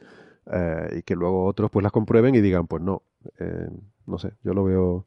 eh, 0.52 0.98
y 1.00 1.02
que 1.02 1.16
luego 1.16 1.46
otros 1.46 1.72
pues 1.72 1.82
las 1.82 1.92
comprueben 1.92 2.36
y 2.36 2.42
digan, 2.42 2.68
pues 2.68 2.84
no, 2.84 3.02
eh, 3.40 3.68
no 4.06 4.20
sé, 4.20 4.34
yo 4.44 4.54
lo 4.54 4.64
veo... 4.64 5.06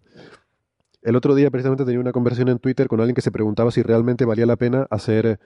El 1.03 1.17
otro 1.17 1.35
día 1.35 1.51
precisamente 1.51 1.85
tenía 1.85 2.01
una 2.01 2.13
conversación 2.13 2.49
en 2.49 2.59
Twitter 2.59 2.89
con 2.89 2.99
alguien 2.99 3.15
que 3.15 3.21
se 3.21 3.31
preguntaba 3.31 3.71
si 3.71 3.83
realmente 3.83 4.25
valía 4.25 4.47
la 4.47 4.57
pena 4.57 4.87
hacer 4.91 5.39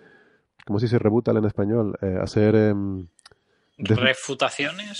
¿cómo 0.64 0.78
se 0.78 0.86
dice 0.86 0.98
rebutal 0.98 1.36
en 1.36 1.44
español? 1.44 1.98
Eh, 2.02 2.18
hacer... 2.20 2.54
Em, 2.54 3.06
¿Refutaciones? 3.78 4.98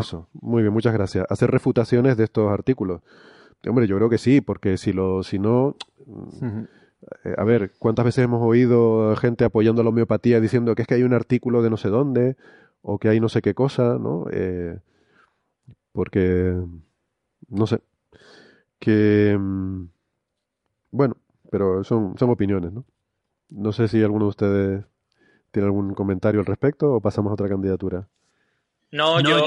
Eso, 0.00 0.28
muy 0.32 0.62
bien, 0.62 0.72
muchas 0.72 0.92
gracias. 0.92 1.26
Hacer 1.28 1.50
refutaciones 1.50 2.16
de 2.16 2.24
estos 2.24 2.50
artículos. 2.50 3.02
Hombre, 3.66 3.86
yo 3.86 3.96
creo 3.96 4.08
que 4.08 4.18
sí, 4.18 4.40
porque 4.40 4.76
si, 4.76 4.92
lo, 4.92 5.22
si 5.22 5.38
no... 5.38 5.76
Eh, 7.24 7.34
a 7.36 7.44
ver, 7.44 7.72
¿cuántas 7.78 8.04
veces 8.04 8.24
hemos 8.24 8.42
oído 8.42 9.16
gente 9.16 9.44
apoyando 9.44 9.82
la 9.82 9.88
homeopatía 9.88 10.40
diciendo 10.40 10.74
que 10.74 10.82
es 10.82 10.88
que 10.88 10.94
hay 10.94 11.02
un 11.02 11.14
artículo 11.14 11.62
de 11.62 11.70
no 11.70 11.76
sé 11.76 11.88
dónde 11.88 12.36
o 12.82 12.98
que 12.98 13.08
hay 13.08 13.20
no 13.20 13.28
sé 13.28 13.42
qué 13.42 13.54
cosa, 13.54 13.98
¿no? 13.98 14.26
Eh, 14.30 14.78
porque, 15.92 16.54
no 17.48 17.66
sé, 17.66 17.80
que, 18.78 19.32
em, 19.32 19.88
bueno, 20.90 21.16
pero 21.50 21.84
son, 21.84 22.16
son 22.18 22.30
opiniones, 22.30 22.72
¿no? 22.72 22.84
No 23.50 23.72
sé 23.72 23.88
si 23.88 24.02
alguno 24.02 24.26
de 24.26 24.30
ustedes 24.30 24.84
tiene 25.50 25.66
algún 25.66 25.94
comentario 25.94 26.40
al 26.40 26.46
respecto 26.46 26.94
o 26.94 27.00
pasamos 27.00 27.30
a 27.30 27.34
otra 27.34 27.48
candidatura. 27.48 28.06
No, 28.92 29.20
yo... 29.20 29.46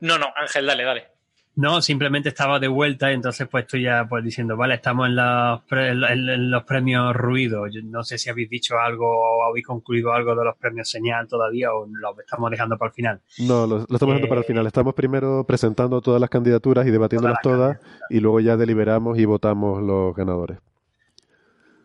No, 0.00 0.18
no, 0.18 0.26
Ángel, 0.36 0.66
dale, 0.66 0.84
dale. 0.84 1.16
No, 1.56 1.80
simplemente 1.80 2.28
estaba 2.28 2.60
de 2.60 2.68
vuelta 2.68 3.10
y 3.10 3.14
entonces 3.14 3.48
pues 3.48 3.64
estoy 3.64 3.84
ya 3.84 4.06
pues 4.06 4.22
diciendo, 4.22 4.58
vale, 4.58 4.74
estamos 4.74 5.08
en 5.08 5.16
los, 5.16 5.60
en 5.70 6.50
los 6.50 6.64
premios 6.64 7.16
ruido. 7.16 7.64
no 7.84 8.04
sé 8.04 8.18
si 8.18 8.28
habéis 8.28 8.50
dicho 8.50 8.78
algo 8.78 9.06
o 9.08 9.42
habéis 9.48 9.66
concluido 9.66 10.12
algo 10.12 10.34
de 10.34 10.44
los 10.44 10.56
premios 10.58 10.90
señal 10.90 11.26
todavía 11.26 11.72
o 11.72 11.86
lo 11.86 12.14
estamos 12.20 12.50
dejando 12.50 12.76
para 12.76 12.90
el 12.90 12.94
final. 12.94 13.20
No, 13.38 13.66
lo, 13.66 13.78
estamos 13.78 14.00
dejando 14.00 14.28
para 14.28 14.40
el 14.40 14.44
eh, 14.44 14.48
final. 14.48 14.66
Estamos 14.66 14.94
primero 14.94 15.44
presentando 15.44 16.02
todas 16.02 16.20
las 16.20 16.28
candidaturas 16.28 16.86
y 16.86 16.90
debatiéndolas 16.90 17.40
todas 17.42 17.78
y 18.10 18.20
luego 18.20 18.40
ya 18.40 18.58
deliberamos 18.58 19.18
y 19.18 19.24
votamos 19.24 19.82
los 19.82 20.14
ganadores. 20.14 20.58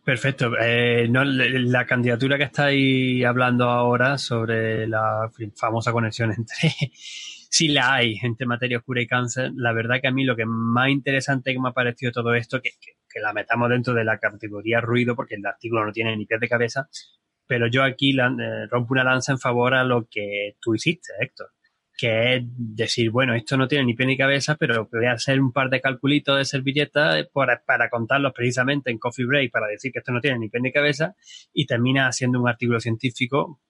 Perfecto. 0.03 0.51
Eh, 0.59 1.07
no, 1.09 1.23
la 1.23 1.85
candidatura 1.85 2.37
que 2.37 2.45
estáis 2.45 3.23
hablando 3.23 3.65
ahora 3.69 4.17
sobre 4.17 4.87
la 4.87 5.31
famosa 5.55 5.91
conexión 5.91 6.31
entre 6.31 6.69
sí 7.51 7.67
la 7.67 7.93
hay 7.93 8.17
entre 8.23 8.47
materia 8.47 8.79
oscura 8.79 9.01
y 9.01 9.07
cáncer. 9.07 9.51
La 9.55 9.73
verdad 9.73 10.01
que 10.01 10.07
a 10.07 10.11
mí 10.11 10.23
lo 10.23 10.35
que 10.35 10.45
más 10.45 10.89
interesante 10.89 11.53
que 11.53 11.59
me 11.59 11.69
ha 11.69 11.73
parecido 11.73 12.11
todo 12.11 12.33
esto, 12.33 12.61
que, 12.61 12.71
que, 12.81 13.19
la 13.19 13.33
metamos 13.33 13.69
dentro 13.69 13.93
de 13.93 14.03
la 14.03 14.17
categoría 14.17 14.81
ruido, 14.81 15.15
porque 15.15 15.35
el 15.35 15.45
artículo 15.45 15.85
no 15.85 15.91
tiene 15.91 16.15
ni 16.17 16.25
pies 16.25 16.39
de 16.39 16.49
cabeza, 16.49 16.89
pero 17.45 17.67
yo 17.67 17.83
aquí 17.83 18.17
eh, 18.17 18.67
rompo 18.69 18.93
una 18.93 19.03
lanza 19.03 19.33
en 19.33 19.39
favor 19.39 19.73
a 19.73 19.83
lo 19.83 20.07
que 20.09 20.55
tú 20.61 20.73
hiciste, 20.73 21.13
Héctor, 21.19 21.49
que 21.97 22.35
es 22.35 22.43
decir, 22.45 23.11
bueno, 23.11 23.35
esto 23.35 23.57
no 23.57 23.67
tiene 23.67 23.85
ni 23.85 23.93
pie 23.93 24.05
ni 24.05 24.17
cabeza, 24.17 24.55
pero 24.55 24.89
voy 24.91 25.05
a 25.05 25.13
hacer 25.13 25.39
un 25.39 25.51
par 25.51 25.69
de 25.69 25.81
calculitos 25.81 26.37
de 26.37 26.45
servilletas 26.45 27.27
para, 27.33 27.61
para 27.65 27.89
contarlos 27.89 28.33
precisamente 28.33 28.91
en 28.91 28.97
Coffee 28.97 29.25
Break 29.25 29.51
para 29.51 29.67
decir 29.67 29.91
que 29.91 29.99
esto 29.99 30.11
no 30.11 30.21
tiene 30.21 30.39
ni 30.39 30.49
pie 30.49 30.61
ni 30.61 30.71
cabeza 30.71 31.15
y 31.53 31.65
termina 31.65 32.07
haciendo 32.07 32.41
un 32.41 32.49
artículo 32.49 32.79
científico 32.79 33.61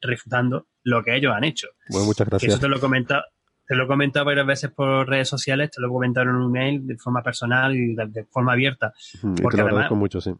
refutando 0.00 0.68
lo 0.82 1.02
que 1.02 1.16
ellos 1.16 1.32
han 1.34 1.44
hecho. 1.44 1.68
Bueno, 1.90 2.06
muchas 2.06 2.28
gracias. 2.28 2.52
eso 2.52 2.60
te 2.60 2.68
lo 2.68 2.76
he 2.76 2.80
comentado, 2.80 3.22
te 3.70 3.76
lo 3.76 3.84
he 3.84 3.86
comentado 3.86 4.26
varias 4.26 4.46
veces 4.46 4.70
por 4.72 5.08
redes 5.08 5.28
sociales, 5.28 5.70
te 5.70 5.80
lo 5.80 5.86
he 5.86 5.90
comentado 5.90 6.28
en 6.28 6.34
un 6.34 6.56
email 6.56 6.84
de 6.86 6.96
forma 6.96 7.22
personal 7.22 7.76
y 7.76 7.94
de, 7.94 8.24
forma 8.24 8.54
abierta. 8.54 8.92
porque 9.40 9.58
te 9.58 9.62
lo 9.62 9.68
además, 9.68 9.90
mucho, 9.92 10.20
sí. 10.20 10.32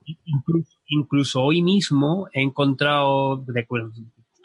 Incluso, 0.89 1.41
hoy 1.41 1.63
mismo 1.63 2.27
he 2.33 2.43
encontrado, 2.43 3.37
de, 3.37 3.67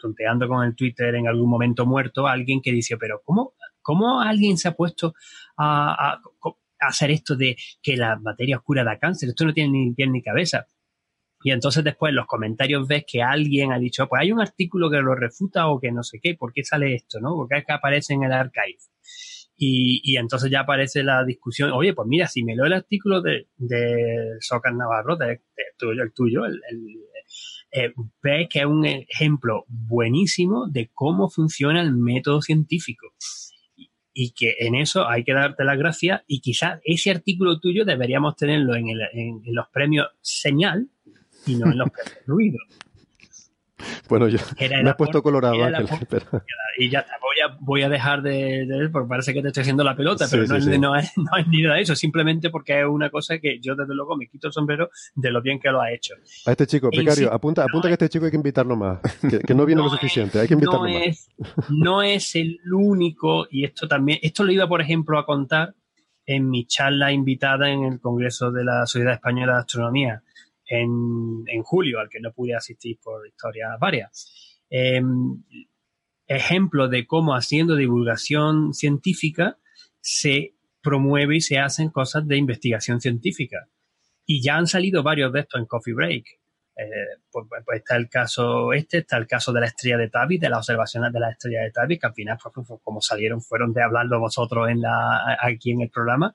tonteando 0.06 0.48
con 0.48 0.64
el 0.64 0.76
Twitter 0.76 1.14
en 1.14 1.26
algún 1.26 1.50
momento 1.50 1.84
muerto, 1.84 2.26
alguien 2.26 2.60
que 2.62 2.72
dice, 2.72 2.96
pero 2.96 3.22
¿cómo, 3.24 3.54
cómo 3.82 4.20
alguien 4.20 4.56
se 4.56 4.68
ha 4.68 4.72
puesto 4.72 5.14
a, 5.58 6.20
hacer 6.78 7.10
esto 7.10 7.36
de 7.36 7.56
que 7.82 7.96
la 7.96 8.16
materia 8.16 8.58
oscura 8.58 8.84
da 8.84 8.98
cáncer? 8.98 9.30
Esto 9.30 9.44
no 9.44 9.52
tiene 9.52 9.70
ni 9.70 9.94
pie 9.94 10.06
ni 10.06 10.22
cabeza. 10.22 10.66
Y 11.42 11.50
entonces 11.50 11.84
después 11.84 12.10
en 12.10 12.16
los 12.16 12.26
comentarios 12.26 12.88
ves 12.88 13.04
que 13.06 13.22
alguien 13.22 13.72
ha 13.72 13.78
dicho, 13.78 14.06
pues 14.08 14.22
hay 14.22 14.32
un 14.32 14.40
artículo 14.40 14.90
que 14.90 14.98
lo 14.98 15.14
refuta 15.14 15.68
o 15.68 15.78
que 15.80 15.92
no 15.92 16.02
sé 16.02 16.18
qué, 16.22 16.34
¿por 16.34 16.52
qué 16.52 16.64
sale 16.64 16.94
esto? 16.94 17.20
¿no? 17.20 17.34
Porque 17.34 17.62
que 17.64 17.72
aparece 17.72 18.14
en 18.14 18.24
el 18.24 18.32
archive. 18.32 18.78
Y, 19.58 20.00
y, 20.04 20.18
entonces 20.18 20.50
ya 20.50 20.60
aparece 20.60 21.02
la 21.02 21.24
discusión, 21.24 21.72
oye, 21.72 21.94
pues 21.94 22.06
mira, 22.06 22.28
si 22.28 22.44
me 22.44 22.54
leo 22.54 22.66
el 22.66 22.74
artículo 22.74 23.22
de, 23.22 23.48
de 23.56 24.38
Navarro, 24.74 25.16
el 25.18 26.12
tuyo, 26.12 26.44
el, 26.44 26.60
eh, 27.76 27.92
ves 28.22 28.48
que 28.48 28.60
es 28.60 28.64
un 28.64 28.86
ejemplo 28.86 29.64
buenísimo 29.68 30.66
de 30.66 30.90
cómo 30.94 31.28
funciona 31.28 31.82
el 31.82 31.92
método 31.92 32.40
científico. 32.40 33.08
Y, 34.12 34.32
que 34.32 34.54
en 34.60 34.74
eso 34.74 35.06
hay 35.06 35.24
que 35.24 35.34
darte 35.34 35.62
las 35.62 35.76
gracias 35.76 36.22
y 36.26 36.40
quizás 36.40 36.80
ese 36.84 37.10
artículo 37.10 37.60
tuyo 37.60 37.84
deberíamos 37.84 38.34
tenerlo 38.34 38.74
en, 38.74 38.88
el, 38.88 39.00
en 39.12 39.42
los 39.54 39.68
premios 39.68 40.08
señal, 40.22 40.88
y 41.46 41.56
no 41.56 41.70
en 41.70 41.78
los 41.78 41.88
ruidos. 42.26 42.62
Bueno, 44.08 44.28
yo 44.28 44.38
me 44.58 44.90
he 44.90 44.94
puesto 44.94 45.22
colorado, 45.22 45.56
Y 46.78 46.88
ya 46.88 47.00
está, 47.00 47.14
voy 47.20 47.36
a, 47.44 47.56
voy 47.60 47.82
a 47.82 47.88
dejar 47.88 48.22
de, 48.22 48.88
porque 48.92 49.08
parece 49.08 49.34
que 49.34 49.42
te 49.42 49.48
estoy 49.48 49.62
haciendo 49.62 49.82
la 49.84 49.96
pelota, 49.96 50.26
pero 50.30 50.46
no, 50.46 50.56
Es, 50.56 50.66
no, 50.78 50.96
es, 51.36 51.46
ni 51.48 51.62
nada 51.62 51.76
de 51.76 51.82
eso, 51.82 51.96
simplemente 51.96 52.50
porque 52.50 52.80
es 52.80 52.86
una 52.86 53.10
cosa 53.10 53.38
que 53.38 53.58
yo 53.60 53.74
desde 53.74 53.94
luego 53.94 54.16
me 54.16 54.28
quito 54.28 54.48
el 54.48 54.52
sombrero 54.52 54.90
de 55.14 55.30
lo 55.30 55.42
bien 55.42 55.58
que 55.58 55.70
lo 55.70 55.80
ha 55.80 55.90
hecho. 55.92 56.14
A 56.46 56.52
este 56.52 56.66
chico, 56.66 56.90
Becario, 56.94 57.32
apunta, 57.32 57.64
apunta 57.64 57.88
que 57.88 57.94
este 57.94 58.08
chico 58.08 58.24
hay 58.26 58.30
que 58.30 58.36
invitarlo 58.36 58.76
más, 58.76 59.00
que, 59.20 59.54
no 59.54 59.66
viene 59.66 59.82
lo 59.82 59.88
suficiente, 59.90 60.40
hay 60.40 60.48
que 60.48 60.54
invitarlo 60.54 60.82
más. 60.82 61.02
Es, 61.06 61.28
no 61.70 62.02
es 62.02 62.36
el 62.36 62.58
único, 62.72 63.46
y 63.50 63.64
esto 63.64 63.88
también, 63.88 64.18
esto 64.22 64.44
lo 64.44 64.52
iba, 64.52 64.68
por 64.68 64.80
ejemplo, 64.80 65.18
a 65.18 65.26
contar 65.26 65.74
en 66.26 66.50
mi 66.50 66.66
charla 66.66 67.12
invitada 67.12 67.70
en 67.70 67.84
el 67.84 68.00
Congreso 68.00 68.50
de 68.50 68.64
la 68.64 68.86
Sociedad 68.86 69.14
Española 69.14 69.54
de 69.54 69.58
Astronomía 69.60 70.22
en, 70.68 71.62
julio, 71.62 72.00
al 72.00 72.08
que 72.08 72.20
no 72.20 72.32
pude 72.32 72.54
asistir 72.54 72.98
por 73.02 73.26
historias 73.26 73.78
varias. 73.80 74.60
Em, 74.68 75.42
ejemplo 76.26 76.88
de 76.88 77.06
cómo 77.06 77.34
haciendo 77.34 77.76
divulgación 77.76 78.74
científica 78.74 79.58
se 80.00 80.54
promueve 80.82 81.36
y 81.36 81.40
se 81.40 81.58
hacen 81.58 81.90
cosas 81.90 82.26
de 82.26 82.36
investigación 82.36 83.00
científica. 83.00 83.68
Y 84.24 84.42
ya 84.42 84.56
han 84.56 84.66
salido 84.66 85.02
varios 85.02 85.32
de 85.32 85.40
estos 85.40 85.60
en 85.60 85.66
Coffee 85.66 85.94
Break. 85.94 86.26
Eh, 86.78 86.84
pues, 87.30 87.46
pues, 87.48 87.62
pues, 87.64 87.78
está 87.78 87.96
el 87.96 88.10
caso 88.10 88.74
este, 88.74 88.98
está 88.98 89.16
el 89.16 89.26
caso 89.26 89.50
de 89.52 89.60
la 89.60 89.66
estrella 89.66 89.96
de 89.96 90.10
Tabitha, 90.10 90.46
de 90.46 90.50
las 90.50 90.58
observaciones 90.58 91.10
de 91.10 91.20
la 91.20 91.30
estrella 91.30 91.62
de 91.62 91.70
Tabitha, 91.70 92.00
que 92.00 92.06
al 92.08 92.14
final, 92.14 92.38
pues, 92.42 92.80
como 92.82 93.00
salieron, 93.00 93.40
fueron 93.40 93.72
de 93.72 93.82
hablarlo 93.82 94.20
vosotros 94.20 94.68
en 94.68 94.82
la, 94.82 95.38
aquí 95.40 95.70
en 95.70 95.80
el 95.80 95.90
programa, 95.90 96.34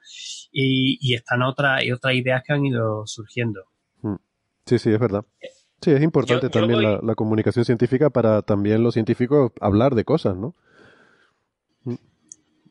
y, 0.52 0.98
y 1.00 1.14
están 1.14 1.44
otras, 1.44 1.84
y 1.84 1.92
otras 1.92 2.16
ideas 2.16 2.42
que 2.44 2.54
han 2.54 2.66
ido 2.66 3.06
surgiendo. 3.06 3.71
Sí, 4.66 4.80
sí, 4.80 4.92
es 4.92 5.00
verdad. 5.00 5.26
Sí, 5.82 5.92
es 5.92 6.02
importante 6.04 6.50
también 6.50 6.82
la, 6.84 7.16
comunicación 7.16 7.66
científica 7.66 8.12
para 8.12 8.44
también 8.44 8.84
los 8.84 8.94
científicos 8.94 9.52
hablar 9.60 9.96
de 9.96 10.06
cosas, 10.06 10.38
¿no? 10.38 10.56
Mm. 11.84 11.96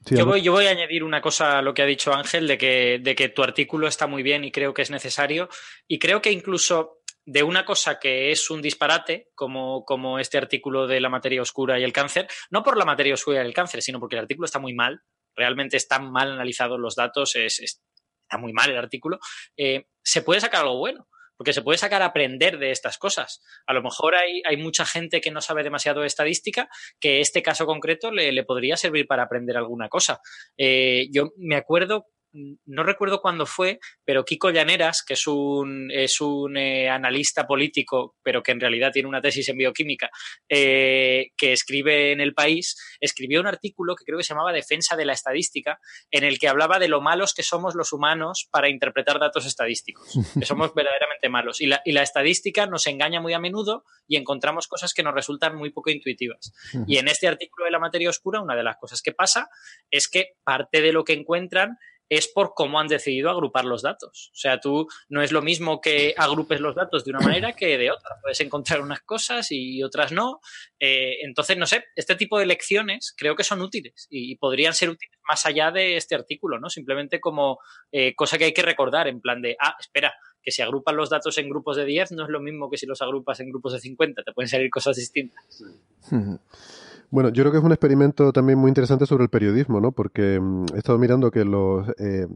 yo, 0.06 0.26
voy, 0.26 0.42
yo 0.42 0.52
voy 0.52 0.66
a 0.66 0.70
añadir 0.70 1.02
una 1.02 1.20
cosa 1.20 1.58
a 1.58 1.62
lo 1.62 1.74
que 1.74 1.82
ha 1.82 1.86
dicho 1.86 2.14
Ángel, 2.14 2.46
de 2.46 2.56
que, 2.56 3.00
de 3.02 3.14
que 3.16 3.28
tu 3.28 3.42
artículo 3.42 3.88
está 3.88 4.06
muy 4.06 4.22
bien 4.22 4.44
y 4.44 4.52
creo 4.52 4.72
que 4.72 4.82
es 4.82 4.90
necesario. 4.90 5.48
Y 5.88 5.98
creo 5.98 6.22
que 6.22 6.30
incluso 6.30 7.00
de 7.26 7.42
una 7.42 7.64
cosa 7.64 7.98
que 7.98 8.30
es 8.30 8.48
un 8.48 8.62
disparate, 8.62 9.30
como, 9.34 9.84
como 9.84 10.20
este 10.20 10.38
artículo 10.38 10.86
de 10.86 11.00
la 11.00 11.08
materia 11.08 11.42
oscura 11.42 11.80
y 11.80 11.82
el 11.82 11.92
cáncer, 11.92 12.28
no 12.50 12.62
por 12.62 12.76
la 12.76 12.84
materia 12.84 13.14
oscura 13.14 13.42
y 13.42 13.46
el 13.46 13.54
cáncer, 13.54 13.82
sino 13.82 13.98
porque 13.98 14.16
el 14.16 14.22
artículo 14.22 14.46
está 14.46 14.60
muy 14.60 14.72
mal, 14.72 15.02
realmente 15.34 15.76
están 15.76 16.12
mal 16.12 16.32
analizados 16.32 16.78
los 16.78 16.94
datos, 16.94 17.34
es, 17.34 17.58
está 17.58 18.38
muy 18.38 18.52
mal 18.52 18.70
el 18.70 18.78
artículo, 18.78 19.18
eh, 19.56 19.86
se 20.02 20.22
puede 20.22 20.40
sacar 20.40 20.62
algo 20.62 20.78
bueno 20.78 21.08
porque 21.40 21.54
se 21.54 21.62
puede 21.62 21.78
sacar 21.78 22.02
a 22.02 22.04
aprender 22.04 22.58
de 22.58 22.70
estas 22.70 22.98
cosas. 22.98 23.40
A 23.66 23.72
lo 23.72 23.82
mejor 23.82 24.14
hay, 24.14 24.42
hay 24.44 24.58
mucha 24.58 24.84
gente 24.84 25.22
que 25.22 25.30
no 25.30 25.40
sabe 25.40 25.62
demasiado 25.62 26.02
de 26.02 26.06
estadística, 26.06 26.68
que 27.00 27.22
este 27.22 27.42
caso 27.42 27.64
concreto 27.64 28.10
le, 28.10 28.30
le 28.30 28.44
podría 28.44 28.76
servir 28.76 29.06
para 29.06 29.22
aprender 29.22 29.56
alguna 29.56 29.88
cosa. 29.88 30.20
Eh, 30.58 31.08
yo 31.10 31.30
me 31.38 31.56
acuerdo 31.56 32.08
no 32.32 32.82
recuerdo 32.82 33.20
cuándo 33.20 33.46
fue, 33.46 33.80
pero 34.04 34.24
Kiko 34.24 34.50
Llaneras, 34.50 35.02
que 35.06 35.14
es 35.14 35.26
un, 35.26 35.90
es 35.90 36.20
un 36.20 36.56
eh, 36.56 36.88
analista 36.88 37.46
político, 37.46 38.16
pero 38.22 38.42
que 38.42 38.52
en 38.52 38.60
realidad 38.60 38.92
tiene 38.92 39.08
una 39.08 39.20
tesis 39.20 39.48
en 39.48 39.56
bioquímica, 39.56 40.10
eh, 40.48 41.30
que 41.36 41.52
escribe 41.52 42.12
en 42.12 42.20
El 42.20 42.34
País, 42.34 42.76
escribió 43.00 43.40
un 43.40 43.46
artículo 43.46 43.96
que 43.96 44.04
creo 44.04 44.18
que 44.18 44.24
se 44.24 44.34
llamaba 44.34 44.52
Defensa 44.52 44.96
de 44.96 45.04
la 45.04 45.12
Estadística, 45.12 45.80
en 46.10 46.24
el 46.24 46.38
que 46.38 46.48
hablaba 46.48 46.78
de 46.78 46.88
lo 46.88 47.00
malos 47.00 47.34
que 47.34 47.42
somos 47.42 47.74
los 47.74 47.92
humanos 47.92 48.48
para 48.50 48.68
interpretar 48.68 49.18
datos 49.18 49.46
estadísticos, 49.46 50.18
que 50.38 50.46
somos 50.46 50.72
verdaderamente 50.74 51.28
malos. 51.28 51.60
Y 51.60 51.66
la, 51.66 51.82
y 51.84 51.92
la 51.92 52.02
estadística 52.02 52.66
nos 52.66 52.86
engaña 52.86 53.20
muy 53.20 53.32
a 53.32 53.38
menudo 53.38 53.84
y 54.06 54.16
encontramos 54.16 54.68
cosas 54.68 54.94
que 54.94 55.02
nos 55.02 55.14
resultan 55.14 55.56
muy 55.56 55.70
poco 55.70 55.90
intuitivas. 55.90 56.52
Y 56.86 56.98
en 56.98 57.08
este 57.08 57.28
artículo 57.28 57.64
de 57.64 57.70
la 57.70 57.78
materia 57.78 58.10
oscura, 58.10 58.40
una 58.40 58.54
de 58.54 58.62
las 58.62 58.76
cosas 58.76 59.02
que 59.02 59.12
pasa 59.12 59.48
es 59.90 60.08
que 60.08 60.34
parte 60.44 60.80
de 60.80 60.92
lo 60.92 61.04
que 61.04 61.12
encuentran 61.12 61.78
es 62.10 62.26
por 62.26 62.54
cómo 62.54 62.80
han 62.80 62.88
decidido 62.88 63.30
agrupar 63.30 63.64
los 63.64 63.82
datos. 63.82 64.30
O 64.32 64.36
sea, 64.36 64.58
tú 64.58 64.88
no 65.08 65.22
es 65.22 65.30
lo 65.30 65.42
mismo 65.42 65.80
que 65.80 66.12
agrupes 66.16 66.60
los 66.60 66.74
datos 66.74 67.04
de 67.04 67.12
una 67.12 67.20
manera 67.20 67.52
que 67.52 67.78
de 67.78 67.92
otra. 67.92 68.16
Puedes 68.20 68.40
encontrar 68.40 68.82
unas 68.82 69.00
cosas 69.02 69.46
y 69.50 69.82
otras 69.84 70.10
no. 70.10 70.40
Eh, 70.80 71.18
entonces, 71.22 71.56
no 71.56 71.66
sé, 71.66 71.84
este 71.94 72.16
tipo 72.16 72.38
de 72.38 72.46
lecciones 72.46 73.14
creo 73.16 73.36
que 73.36 73.44
son 73.44 73.62
útiles 73.62 74.08
y, 74.10 74.36
podrían 74.40 74.74
ser 74.74 74.90
útiles 74.90 75.18
más 75.28 75.46
allá 75.46 75.70
de 75.70 75.96
este 75.96 76.16
artículo, 76.16 76.58
¿no? 76.58 76.68
Simplemente 76.68 77.20
como 77.20 77.58
eh, 77.92 78.14
cosa 78.16 78.38
que 78.38 78.46
hay 78.46 78.52
que 78.52 78.62
recordar 78.62 79.06
en 79.06 79.20
plan 79.20 79.40
de, 79.40 79.56
ah, 79.60 79.76
espera, 79.78 80.12
que 80.42 80.50
si 80.50 80.62
agrupan 80.62 80.96
los 80.96 81.10
datos 81.10 81.38
en 81.38 81.48
grupos 81.48 81.76
de 81.76 81.84
10 81.84 82.12
no 82.12 82.24
es 82.24 82.30
lo 82.30 82.40
mismo 82.40 82.70
que 82.70 82.78
si 82.78 82.86
los 82.86 83.02
agrupas 83.02 83.38
en 83.38 83.50
grupos 83.50 83.74
de 83.74 83.80
50, 83.80 84.22
te 84.24 84.32
pueden 84.32 84.48
salir 84.48 84.68
cosas 84.70 84.96
distintas. 84.96 85.62
Bueno, 87.10 87.30
yo 87.30 87.42
creo 87.42 87.52
que 87.52 87.58
es 87.58 87.64
un 87.64 87.72
experimento 87.72 88.32
también 88.32 88.58
muy 88.58 88.68
interesante 88.68 89.04
sobre 89.04 89.24
el 89.24 89.30
periodismo, 89.30 89.80
¿no? 89.80 89.92
Porque 89.92 90.38
mm, 90.40 90.66
he 90.74 90.78
estado 90.78 90.98
mirando 90.98 91.30
que 91.30 91.44
los... 91.44 91.88
Eh, 91.98 92.26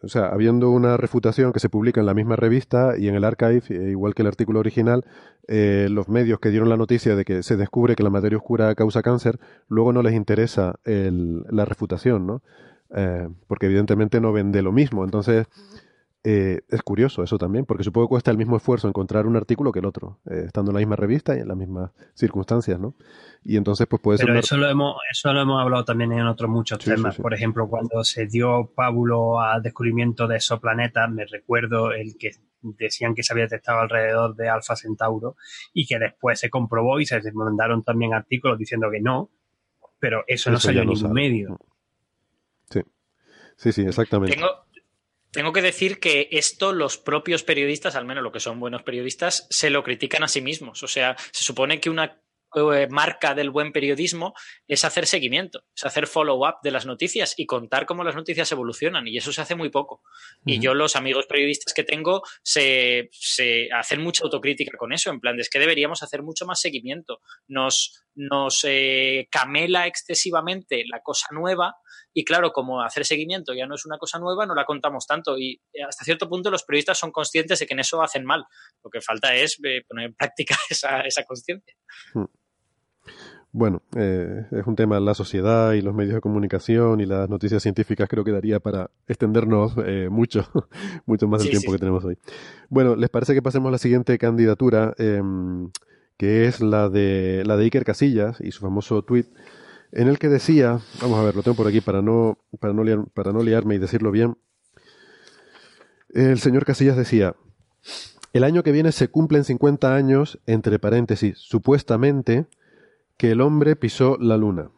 o 0.00 0.08
sea, 0.08 0.28
habiendo 0.28 0.70
una 0.70 0.96
refutación 0.96 1.52
que 1.52 1.58
se 1.58 1.68
publica 1.68 1.98
en 1.98 2.06
la 2.06 2.14
misma 2.14 2.36
revista 2.36 2.96
y 2.96 3.08
en 3.08 3.16
el 3.16 3.24
archive, 3.24 3.62
eh, 3.70 3.90
igual 3.90 4.14
que 4.14 4.22
el 4.22 4.28
artículo 4.28 4.60
original, 4.60 5.04
eh, 5.48 5.88
los 5.90 6.08
medios 6.08 6.38
que 6.38 6.50
dieron 6.50 6.68
la 6.68 6.76
noticia 6.76 7.16
de 7.16 7.24
que 7.24 7.42
se 7.42 7.56
descubre 7.56 7.96
que 7.96 8.04
la 8.04 8.10
materia 8.10 8.38
oscura 8.38 8.72
causa 8.76 9.02
cáncer, 9.02 9.40
luego 9.68 9.92
no 9.92 10.02
les 10.02 10.14
interesa 10.14 10.78
el, 10.84 11.42
la 11.50 11.64
refutación, 11.64 12.26
¿no? 12.26 12.42
porque 13.48 13.66
evidentemente 13.66 14.18
no 14.18 14.32
vende 14.32 14.62
lo 14.62 14.72
mismo. 14.72 15.04
Entonces, 15.04 15.46
eh, 16.30 16.60
es 16.68 16.82
curioso 16.82 17.22
eso 17.22 17.38
también, 17.38 17.64
porque 17.64 17.82
supongo 17.82 18.06
que 18.06 18.10
cuesta 18.10 18.30
el 18.30 18.36
mismo 18.36 18.58
esfuerzo 18.58 18.86
encontrar 18.86 19.26
un 19.26 19.34
artículo 19.34 19.72
que 19.72 19.78
el 19.78 19.86
otro, 19.86 20.20
eh, 20.30 20.42
estando 20.44 20.72
en 20.72 20.74
la 20.74 20.80
misma 20.80 20.94
revista 20.94 21.34
y 21.34 21.40
en 21.40 21.48
las 21.48 21.56
mismas 21.56 21.90
circunstancias, 22.12 22.78
¿no? 22.78 22.94
Y 23.42 23.56
entonces, 23.56 23.86
pues 23.86 24.02
puede 24.02 24.18
Pero 24.18 24.34
ser. 24.34 24.40
eso, 24.40 24.58
lo 24.58 24.68
hemos, 24.68 24.96
eso 25.10 25.32
lo 25.32 25.40
hemos 25.40 25.58
hablado 25.58 25.86
también 25.86 26.12
en 26.12 26.26
otros 26.26 26.50
muchos 26.50 26.80
temas. 26.80 27.16
Por 27.16 27.32
ejemplo, 27.32 27.66
cuando 27.66 28.04
se 28.04 28.26
dio 28.26 28.70
pábulo 28.76 29.40
al 29.40 29.62
descubrimiento 29.62 30.28
de 30.28 30.36
exoplanetas, 30.36 31.10
me 31.10 31.24
recuerdo 31.24 31.92
el 31.92 32.18
que 32.18 32.32
decían 32.60 33.14
que 33.14 33.22
se 33.22 33.32
había 33.32 33.44
detectado 33.44 33.80
alrededor 33.80 34.36
de 34.36 34.50
Alfa 34.50 34.76
Centauro 34.76 35.36
y 35.72 35.86
que 35.86 35.98
después 35.98 36.38
se 36.38 36.50
comprobó 36.50 37.00
y 37.00 37.06
se 37.06 37.22
mandaron 37.32 37.82
también 37.84 38.12
artículos 38.12 38.58
diciendo 38.58 38.90
que 38.92 39.00
no, 39.00 39.30
pero 39.98 40.24
eso, 40.26 40.50
no 40.50 40.60
salió 40.60 40.82
en 40.82 40.90
ningún 40.90 41.12
medio. 41.14 41.58
Sí, 42.68 42.82
sí, 43.56 43.72
sí, 43.72 43.82
exactamente. 43.86 44.36
Tengo 44.36 44.67
que 45.32 45.62
decir 45.62 46.00
que 46.00 46.28
esto 46.32 46.72
los 46.72 46.98
propios 46.98 47.42
periodistas, 47.42 47.96
al 47.96 48.04
menos 48.04 48.22
lo 48.22 48.32
que 48.32 48.40
son 48.40 48.60
buenos 48.60 48.82
periodistas, 48.82 49.46
se 49.50 49.70
lo 49.70 49.82
critican 49.82 50.22
a 50.22 50.28
sí 50.28 50.40
mismos. 50.40 50.82
O 50.82 50.88
sea, 50.88 51.16
se 51.32 51.44
supone 51.44 51.80
que 51.80 51.90
una 51.90 52.20
eh, 52.54 52.86
marca 52.88 53.34
del 53.34 53.50
buen 53.50 53.72
periodismo 53.72 54.32
es 54.66 54.82
hacer 54.86 55.06
seguimiento, 55.06 55.64
es 55.76 55.84
hacer 55.84 56.06
follow-up 56.06 56.56
de 56.62 56.70
las 56.70 56.86
noticias 56.86 57.34
y 57.36 57.44
contar 57.44 57.84
cómo 57.84 58.04
las 58.04 58.14
noticias 58.14 58.50
evolucionan. 58.52 59.06
Y 59.06 59.18
eso 59.18 59.34
se 59.34 59.42
hace 59.42 59.54
muy 59.54 59.68
poco. 59.68 60.02
Y 60.46 60.58
yo, 60.58 60.72
los 60.72 60.96
amigos 60.96 61.26
periodistas 61.26 61.74
que 61.74 61.84
tengo, 61.84 62.22
se, 62.42 63.10
se, 63.12 63.68
hacen 63.70 64.00
mucha 64.00 64.24
autocrítica 64.24 64.78
con 64.78 64.94
eso, 64.94 65.10
en 65.10 65.20
plan, 65.20 65.36
de, 65.36 65.42
es 65.42 65.50
que 65.50 65.58
deberíamos 65.58 66.02
hacer 66.02 66.22
mucho 66.22 66.46
más 66.46 66.58
seguimiento. 66.60 67.20
Nos, 67.48 68.02
nos 68.18 68.64
eh, 68.64 69.28
camela 69.30 69.86
excesivamente 69.86 70.84
la 70.90 71.00
cosa 71.02 71.28
nueva 71.32 71.76
y 72.12 72.24
claro, 72.24 72.52
como 72.52 72.82
hacer 72.82 73.04
seguimiento 73.04 73.54
ya 73.54 73.66
no 73.66 73.76
es 73.76 73.86
una 73.86 73.96
cosa 73.96 74.18
nueva, 74.18 74.44
no 74.44 74.54
la 74.54 74.64
contamos 74.64 75.06
tanto 75.06 75.38
y 75.38 75.60
eh, 75.72 75.82
hasta 75.88 76.04
cierto 76.04 76.28
punto 76.28 76.50
los 76.50 76.64
periodistas 76.64 76.98
son 76.98 77.12
conscientes 77.12 77.60
de 77.60 77.66
que 77.66 77.74
en 77.74 77.80
eso 77.80 78.02
hacen 78.02 78.24
mal. 78.24 78.44
Lo 78.82 78.90
que 78.90 79.00
falta 79.00 79.34
es 79.34 79.56
poner 79.88 80.06
en 80.06 80.14
práctica 80.14 80.56
esa, 80.70 81.00
esa 81.00 81.24
conciencia. 81.24 81.74
Hmm. 82.14 82.24
Bueno, 83.50 83.82
eh, 83.96 84.46
es 84.50 84.66
un 84.66 84.76
tema 84.76 85.00
la 85.00 85.14
sociedad 85.14 85.72
y 85.72 85.80
los 85.80 85.94
medios 85.94 86.14
de 86.14 86.20
comunicación 86.20 87.00
y 87.00 87.06
las 87.06 87.30
noticias 87.30 87.62
científicas 87.62 88.08
creo 88.08 88.22
que 88.22 88.30
daría 88.30 88.60
para 88.60 88.90
extendernos 89.06 89.74
eh, 89.86 90.08
mucho, 90.10 90.46
mucho 91.06 91.26
más 91.28 91.42
del 91.42 91.50
tiempo 91.50 91.72
que 91.72 91.78
tenemos 91.78 92.04
hoy. 92.04 92.18
Bueno, 92.68 92.94
¿les 92.94 93.08
parece 93.08 93.32
que 93.32 93.40
pasemos 93.40 93.68
a 93.68 93.72
la 93.72 93.78
siguiente 93.78 94.18
candidatura, 94.18 94.92
em, 94.98 95.70
que 96.18 96.46
es 96.46 96.60
la 96.60 96.90
de, 96.90 97.44
la 97.46 97.56
de 97.56 97.64
Iker 97.64 97.84
Casillas 97.84 98.40
y 98.40 98.50
su 98.50 98.60
famoso 98.60 99.02
tweet, 99.02 99.26
en 99.92 100.08
el 100.08 100.18
que 100.18 100.28
decía, 100.28 100.80
vamos 101.00 101.18
a 101.18 101.22
ver, 101.22 101.34
lo 101.34 101.42
tengo 101.42 101.56
por 101.56 101.66
aquí 101.66 101.80
para 101.80 102.02
no, 102.02 102.38
para 102.60 102.74
no, 102.74 103.06
para 103.14 103.32
no 103.32 103.42
liarme 103.42 103.76
y 103.76 103.78
decirlo 103.78 104.10
bien, 104.10 104.36
el 106.10 106.38
señor 106.38 106.64
Casillas 106.64 106.96
decía, 106.96 107.34
el 108.32 108.44
año 108.44 108.62
que 108.62 108.72
viene 108.72 108.92
se 108.92 109.08
cumplen 109.08 109.44
50 109.44 109.94
años, 109.94 110.38
entre 110.46 110.78
paréntesis, 110.78 111.38
supuestamente, 111.38 112.46
que 113.16 113.30
el 113.30 113.40
hombre 113.40 113.76
pisó 113.76 114.18
la 114.18 114.36
luna. 114.36 114.70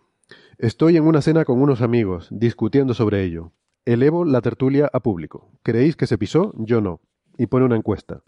Estoy 0.58 0.96
en 0.96 1.04
una 1.04 1.22
cena 1.22 1.44
con 1.44 1.60
unos 1.60 1.80
amigos, 1.80 2.28
discutiendo 2.30 2.94
sobre 2.94 3.24
ello. 3.24 3.52
Elevo 3.86 4.24
la 4.24 4.40
tertulia 4.40 4.90
a 4.92 5.00
público. 5.00 5.50
¿Creéis 5.62 5.96
que 5.96 6.06
se 6.06 6.18
pisó? 6.18 6.52
Yo 6.58 6.80
no. 6.80 7.00
Y 7.38 7.46
pone 7.46 7.64
una 7.64 7.76
encuesta. 7.76 8.22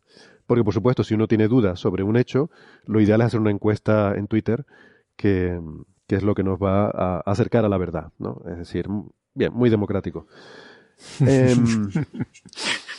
Porque, 0.47 0.65
por 0.65 0.75
supuesto, 0.75 1.05
si 1.05 1.15
uno 1.15 1.29
tiene 1.29 1.49
dudas 1.49 1.79
sobre 1.81 2.03
un 2.03 2.17
hecho, 2.17 2.51
lo 2.87 3.01
ideal 3.01 3.21
es 3.21 3.29
hacer 3.29 3.41
una 3.41 3.51
encuesta 3.51 4.15
en 4.17 4.27
Twitter 4.27 4.67
que, 5.17 5.59
es 6.09 6.23
lo 6.23 6.35
que 6.35 6.43
nos 6.43 6.59
va 6.59 6.91
a 6.93 7.23
acercar 7.25 7.65
a 7.65 7.69
la 7.69 7.79
verdad. 7.79 8.13
¿no? 8.19 8.43
Es 8.51 8.59
decir, 8.59 8.87
bien, 9.35 9.53
muy 9.53 9.71
democrático. 9.71 10.27
Em, 11.21 11.91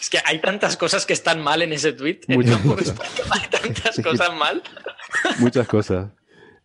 es 0.02 0.10
que 0.10 0.18
hay 0.26 0.42
tantas 0.42 0.76
cosas 0.76 1.06
que 1.06 1.14
están 1.14 1.42
mal 1.42 1.62
en 1.62 1.72
ese 1.72 1.94
tweet. 1.94 2.22
Muchas 2.28 2.60
cosas. 2.60 2.96
Hay 3.32 3.50
tantas 3.50 4.00
cosas 4.04 4.36
mal. 4.36 4.62
Muchas 5.40 5.68
cosas 5.68 6.10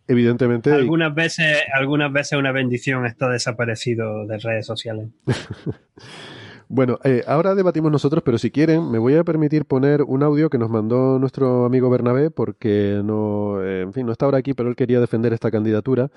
evidentemente. 0.09 0.71
Algunas 0.73 1.13
veces, 1.13 1.57
algunas 1.71 2.11
veces 2.11 2.37
una 2.37 2.51
bendición 2.51 3.05
está 3.05 3.29
desaparecido 3.29 4.25
de 4.25 4.39
redes 4.39 4.65
sociales. 4.65 5.07
bueno, 6.71 6.99
eh, 7.03 7.23
ahora 7.25 7.55
debatimos 7.55 7.91
nosotros, 7.91 8.21
pero 8.23 8.37
si 8.37 8.51
quieren, 8.51 8.91
me 8.91 8.99
voy 8.99 9.15
a 9.15 9.23
permitir 9.23 9.65
poner 9.65 10.03
un 10.03 10.21
audio 10.21 10.51
que 10.51 10.59
nos 10.59 10.69
mandó 10.69 11.17
nuestro 11.17 11.65
amigo 11.65 11.89
Bernabé, 11.89 12.29
porque 12.29 13.01
no, 13.03 13.59
eh, 13.63 13.81
en 13.81 13.91
fin, 13.91 14.05
no 14.05 14.11
está 14.11 14.25
ahora 14.25 14.37
aquí, 14.37 14.53
pero 14.53 14.69
él 14.69 14.75
quería 14.75 14.99
defender 14.99 15.33
esta 15.33 15.49
candidatura. 15.49 16.11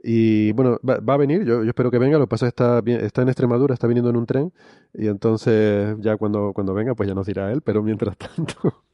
Y 0.00 0.52
bueno, 0.52 0.78
va, 0.88 1.14
a 1.14 1.16
venir, 1.16 1.44
yo, 1.44 1.64
espero 1.64 1.90
que 1.90 1.98
venga, 1.98 2.16
lo 2.16 2.26
que 2.26 2.30
pasa 2.30 2.46
es 2.46 2.54
que 2.54 2.62
está, 2.62 2.80
está 3.04 3.22
en 3.22 3.28
Extremadura, 3.28 3.74
está 3.74 3.88
viniendo 3.88 4.10
en 4.10 4.16
un 4.16 4.26
tren, 4.26 4.52
y 4.94 5.08
entonces 5.08 5.96
ya 5.98 6.16
cuando, 6.16 6.52
cuando 6.54 6.74
venga, 6.74 6.94
pues 6.94 7.08
ya 7.08 7.14
nos 7.16 7.26
dirá 7.26 7.50
él, 7.50 7.60
pero 7.62 7.82
mientras 7.82 8.16
tanto. 8.36 8.84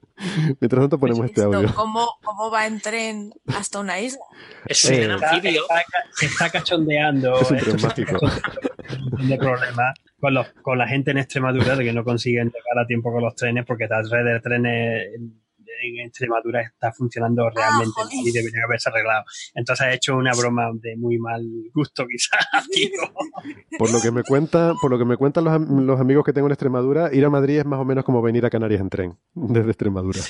Mientras 0.61 0.81
tanto 0.81 0.99
ponemos 0.99 1.27
este 1.27 1.43
audio. 1.43 1.75
¿Cómo, 1.75 2.07
¿Cómo, 2.23 2.49
va 2.51 2.67
en 2.67 2.81
tren 2.81 3.35
hasta 3.49 3.81
una 3.81 4.01
isla? 4.01 4.21
Es 4.65 4.85
un 4.85 5.11
anfibio. 5.11 5.63
Se 6.13 6.27
está, 6.27 6.49
cachondeando. 6.49 7.35
Es 7.41 7.51
un 7.51 7.59
problemas 9.39 9.95
con, 10.25 10.33
los, 10.33 10.49
con 10.63 10.79
la 10.79 10.89
gente 10.89 11.11
en 11.11 11.19
Extremadura 11.19 11.77
de 11.77 11.85
que 11.85 11.93
no 11.93 12.03
consiguen 12.03 12.47
llegar 12.47 12.83
a 12.83 12.87
tiempo 12.87 13.13
con 13.13 13.23
los 13.23 13.35
trenes 13.35 13.67
porque 13.67 13.87
la 13.87 14.01
red 14.01 14.25
de 14.25 14.41
trenes 14.41 15.11
en 15.83 16.07
Extremadura 16.07 16.63
está 16.63 16.93
funcionando 16.93 17.51
realmente 17.51 17.93
ah, 17.99 18.09
y 18.11 18.33
debería 18.33 18.63
haberse 18.65 18.89
arreglado. 18.89 19.25
Entonces 19.55 19.87
ha 19.87 19.93
hecho 19.93 20.17
una 20.17 20.33
broma 20.33 20.71
de 20.81 20.97
muy 20.97 21.19
mal 21.19 21.43
gusto 21.75 22.07
quizás. 22.07 22.47
por 23.79 23.93
lo 23.93 24.01
que 24.01 24.11
me 24.11 24.23
cuenta, 24.23 24.73
por 24.81 24.91
lo 24.91 24.99
que 24.99 25.05
me 25.05 25.19
cuentan 25.19 25.45
los, 25.45 25.61
los, 25.61 26.01
amigos 26.01 26.25
que 26.25 26.33
tengo 26.33 26.47
en 26.47 26.53
Extremadura, 26.53 27.13
ir 27.13 27.23
a 27.27 27.29
Madrid 27.29 27.59
es 27.59 27.67
más 27.67 27.79
o 27.79 27.85
menos 27.85 28.03
como 28.03 28.23
venir 28.23 28.47
a 28.47 28.51
Canarias 28.51 28.81
en 28.81 28.89
tren 28.89 29.19
desde 29.35 29.69
Extremadura. 29.69 30.21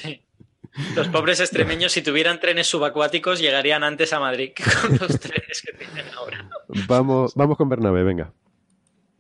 Los 0.97 1.07
pobres 1.07 1.39
extremeños, 1.39 1.93
si 1.93 2.03
tuvieran 2.03 2.41
trenes 2.41 2.67
subacuáticos, 2.67 3.39
llegarían 3.39 3.85
antes 3.85 4.13
a 4.13 4.19
Madrid 4.19 4.51
que 4.57 4.65
con 4.65 4.99
los 4.99 5.21
trenes 5.21 5.63
que 5.65 5.73
tienen 5.73 6.13
ahora. 6.17 6.51
Vamos, 6.89 7.35
vamos 7.37 7.57
con 7.57 7.69
Bernabé, 7.69 8.03
venga. 8.03 8.33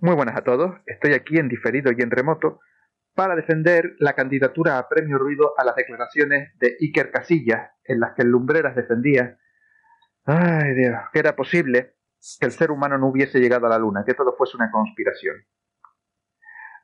Muy 0.05 0.17
buenas 0.17 0.37
a 0.37 0.45
todos. 0.45 0.77
Estoy 0.85 1.15
aquí 1.15 1.39
en 1.39 1.49
diferido 1.49 1.91
y 1.91 2.03
en 2.03 2.11
remoto 2.11 2.61
para 3.15 3.35
defender 3.35 3.97
la 4.01 4.13
candidatura 4.13 4.79
a 4.79 4.87
premio 4.87 5.17
ruido 5.17 5.55
a 5.57 5.65
las 5.65 5.77
declaraciones 5.77 6.53
de 6.59 6.77
Iker 6.79 7.11
Casillas, 7.11 7.71
en 7.85 8.01
las 8.01 8.13
que 8.13 8.21
el 8.21 8.29
Lumbreras 8.29 8.77
defendía, 8.77 9.39
ay 10.27 10.75
Dios, 10.75 10.95
que 11.11 11.19
era 11.21 11.35
posible 11.35 11.97
que 12.39 12.45
el 12.45 12.53
ser 12.53 12.71
humano 12.71 12.99
no 12.99 13.07
hubiese 13.07 13.41
llegado 13.41 13.65
a 13.65 13.71
la 13.71 13.79
Luna, 13.79 14.05
que 14.05 14.13
todo 14.13 14.37
fuese 14.37 14.59
una 14.59 14.71
conspiración. 14.71 15.37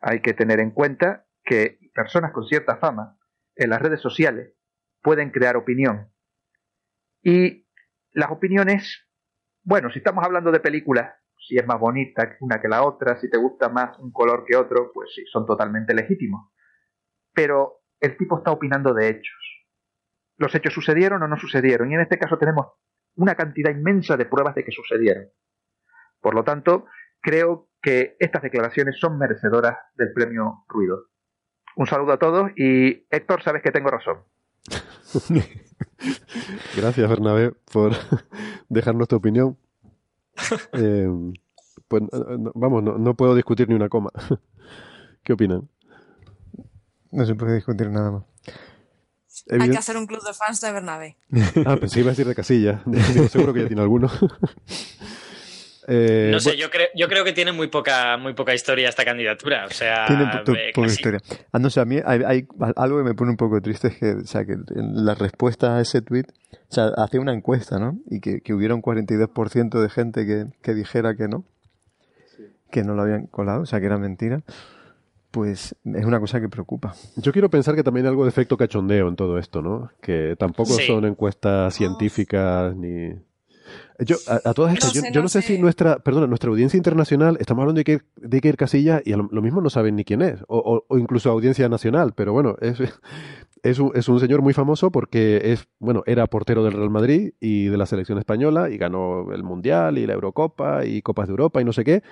Hay 0.01 0.23
que 0.23 0.33
tener 0.33 0.59
en 0.59 0.71
cuenta 0.71 1.27
que 1.45 1.79
personas 1.93 2.33
con 2.33 2.47
cierta 2.47 2.79
fama 2.79 3.19
en 3.55 3.69
las 3.69 3.83
redes 3.83 4.01
sociales 4.01 4.55
pueden 5.03 5.29
crear 5.29 5.59
opinión. 5.59 6.11
Y 7.23 7.69
las 8.13 8.31
opiniones, 8.31 9.07
bueno, 9.63 9.91
si 9.91 9.99
estamos 9.99 10.25
hablando 10.25 10.51
de 10.51 10.61
películas, 10.61 11.20
si 11.51 11.59
es 11.59 11.67
más 11.67 11.81
bonita 11.81 12.37
una 12.41 12.61
que 12.61 12.69
la 12.69 12.85
otra, 12.85 13.19
si 13.21 13.29
te 13.29 13.37
gusta 13.37 13.69
más 13.69 13.99
un 13.99 14.13
color 14.13 14.45
que 14.47 14.57
otro, 14.57 14.93
pues 14.95 15.11
sí, 15.13 15.25
son 15.27 15.45
totalmente 15.45 15.93
legítimos. 15.93 16.49
Pero 17.35 17.81
el 17.99 18.17
tipo 18.17 18.39
está 18.39 18.53
opinando 18.53 18.95
de 18.95 19.09
hechos. 19.09 19.67
Los 20.37 20.55
hechos 20.55 20.73
sucedieron 20.73 21.21
o 21.25 21.27
no 21.27 21.37
sucedieron, 21.37 21.91
y 21.91 21.95
en 21.95 22.03
este 22.03 22.21
caso 22.21 22.39
tenemos 22.39 22.69
una 23.17 23.35
cantidad 23.35 23.73
inmensa 23.73 24.17
de 24.17 24.27
pruebas 24.27 24.55
de 24.55 24.65
que 24.65 24.71
sucedieron. 24.71 25.25
Por 26.21 26.37
lo 26.37 26.45
tanto, 26.45 26.87
creo 27.21 27.69
que 27.83 28.17
estas 28.21 28.43
declaraciones 28.43 28.97
son 29.01 29.19
merecedoras 29.19 29.77
del 29.95 30.13
premio 30.13 30.65
Ruido. 30.69 31.09
Un 31.75 31.87
saludo 31.87 32.13
a 32.13 32.19
todos 32.19 32.53
y 32.57 33.09
Héctor, 33.11 33.43
sabes 33.43 33.63
que 33.63 33.73
tengo 33.73 33.91
razón. 33.91 34.23
Gracias, 36.77 37.11
Bernabé, 37.11 37.53
por 37.73 37.93
dejarnos 38.69 39.09
tu 39.09 39.17
opinión. 39.17 39.59
Eh, 40.73 41.09
pues 41.89 42.03
vamos, 42.55 42.83
no, 42.83 43.15
puedo 43.17 43.35
discutir 43.35 43.69
ni 43.69 43.75
una 43.75 43.89
coma. 43.89 44.11
¿Qué 45.25 45.33
opinan? 45.33 45.69
No 47.11 47.27
se 47.27 47.35
puede 47.35 47.57
discutir 47.57 47.91
nada 47.91 48.11
más. 48.13 48.25
Hay 49.51 49.71
que 49.71 49.79
hacer 49.79 49.97
un 49.97 50.07
club 50.07 50.23
de 50.23 50.33
fans 50.33 50.61
de 50.61 50.73
Bernabé. 50.73 51.17
ah, 51.67 51.77
pensé 51.77 52.01
iba 52.01 52.11
a 52.11 52.13
decir 52.13 52.27
de 52.27 52.35
casilla. 52.35 52.83
seguro 53.31 53.53
que 53.53 53.63
ya 53.63 53.67
tiene 53.67 53.83
alguno. 53.83 54.11
Eh, 55.89 56.29
no 56.31 56.41
sé, 56.41 56.57
yo 56.57 56.71
creo, 56.71 56.89
yo 56.95 57.09
creo 57.09 57.25
que 57.25 57.33
tiene 57.33 57.53
muy 57.53 57.69
poca, 57.69 58.17
muy 58.17 58.35
poca 58.35 58.55
historia 58.55 58.89
esta 58.89 59.05
candidatura. 59.05 59.67
O 59.67 59.71
sea, 59.71 60.07
tiene 60.07 60.73
poca 60.75 60.87
historia. 60.89 61.21
Ah, 61.53 61.59
no 61.59 61.71
sé, 61.71 61.81
a 61.81 61.85
mí 61.85 61.97
hay, 62.05 62.47
algo 62.77 62.99
que 62.99 63.05
me 63.05 63.15
pone 63.15 63.31
un 63.31 63.37
poco 63.37 63.61
triste 63.61 63.89
es 63.89 63.97
que, 63.97 64.13
o 64.13 64.27
sea, 64.27 64.45
que 64.45 64.53
en 64.53 65.05
la 65.05 65.15
respuesta 65.15 65.77
a 65.77 65.81
ese 65.81 66.03
tweet, 66.03 66.27
o 66.53 66.73
sea, 66.73 66.89
hacía 66.97 67.21
una 67.21 67.33
encuesta, 67.33 67.79
¿no? 67.79 67.99
Y 68.11 68.21
que, 68.21 68.41
que 68.41 68.55
hubiera 68.55 68.75
un 68.75 68.83
42% 68.83 69.81
de 69.81 69.89
gente 69.89 70.27
que, 70.27 70.47
que 70.63 70.75
dijera 70.75 71.15
que 71.17 71.29
no, 71.29 71.45
que 72.71 72.83
no 72.83 72.95
lo 72.95 73.03
habían 73.03 73.27
colado, 73.27 73.63
o 73.63 73.67
sea, 73.67 73.81
que 73.81 73.87
era 73.87 73.99
mentira 73.99 74.43
pues 75.31 75.77
es 75.85 76.05
una 76.05 76.19
cosa 76.19 76.41
que 76.41 76.49
preocupa. 76.49 76.95
Yo 77.17 77.33
quiero 77.33 77.51
pensar 77.51 77.75
que 77.75 77.85
también 77.85 78.07
hay 78.07 78.11
algo 78.11 78.25
de 78.25 78.31
efecto 78.31 78.57
cachondeo 78.57 79.09
en 79.09 79.17
todo 79.17 79.39
esto, 79.39 79.63
¿no? 79.63 79.91
Que 80.01 80.35
tampoco 80.37 80.73
son 80.75 81.05
encuestas 81.05 81.75
científicas 81.75 82.75
ni... 82.75 83.15
Yo, 84.05 84.17
a, 84.29 84.55
todas 84.55 84.73
estas, 84.73 84.93
yo, 84.93 85.23
no 85.23 85.29
sé, 85.29 85.43
si 85.43 85.59
nuestra, 85.59 85.99
perdona, 85.99 86.27
nuestra 86.27 86.51
audiencia 86.51 86.77
internacional, 86.77 87.37
estamos 87.39 87.63
hablando 87.63 87.81
de 87.81 87.85
que 87.85 88.01
de 88.17 88.37
Iker 88.39 88.57
Casilla 88.57 89.03
y 89.05 89.13
lo, 89.13 89.43
mismo 89.43 89.61
no 89.61 89.69
saben 89.69 89.97
ni 89.97 90.05
quién 90.05 90.23
es, 90.23 90.41
o, 90.49 90.85
incluso 90.99 91.31
audiencia 91.31 91.69
nacional, 91.69 92.15
pero 92.15 92.33
bueno, 92.33 92.57
es, 92.61 92.79
es, 93.63 93.79
un, 93.79 93.93
es 93.95 94.09
un 94.09 94.19
señor 94.19 94.41
muy 94.41 94.55
famoso 94.55 94.91
porque 94.91 95.53
es, 95.53 95.67
bueno, 95.79 96.03
era 96.07 96.27
portero 96.27 96.65
del 96.65 96.73
Real 96.73 96.91
Madrid 96.91 97.33
y 97.41 97.67
de 97.67 97.77
la 97.77 97.85
selección 97.87 98.19
española 98.19 98.71
y 98.71 98.79
ganó 98.79 99.33
el 99.33 99.43
Mundial 99.43 99.99
y 99.99 100.07
la 100.07 100.15
Eurocopa 100.15 100.87
y 100.87 101.03
Copas 101.03 101.27
de 101.27 101.33
Europa 101.33 101.61
y 101.61 101.65
no 101.65 101.73
sé 101.73 101.85
qué, 101.85 102.03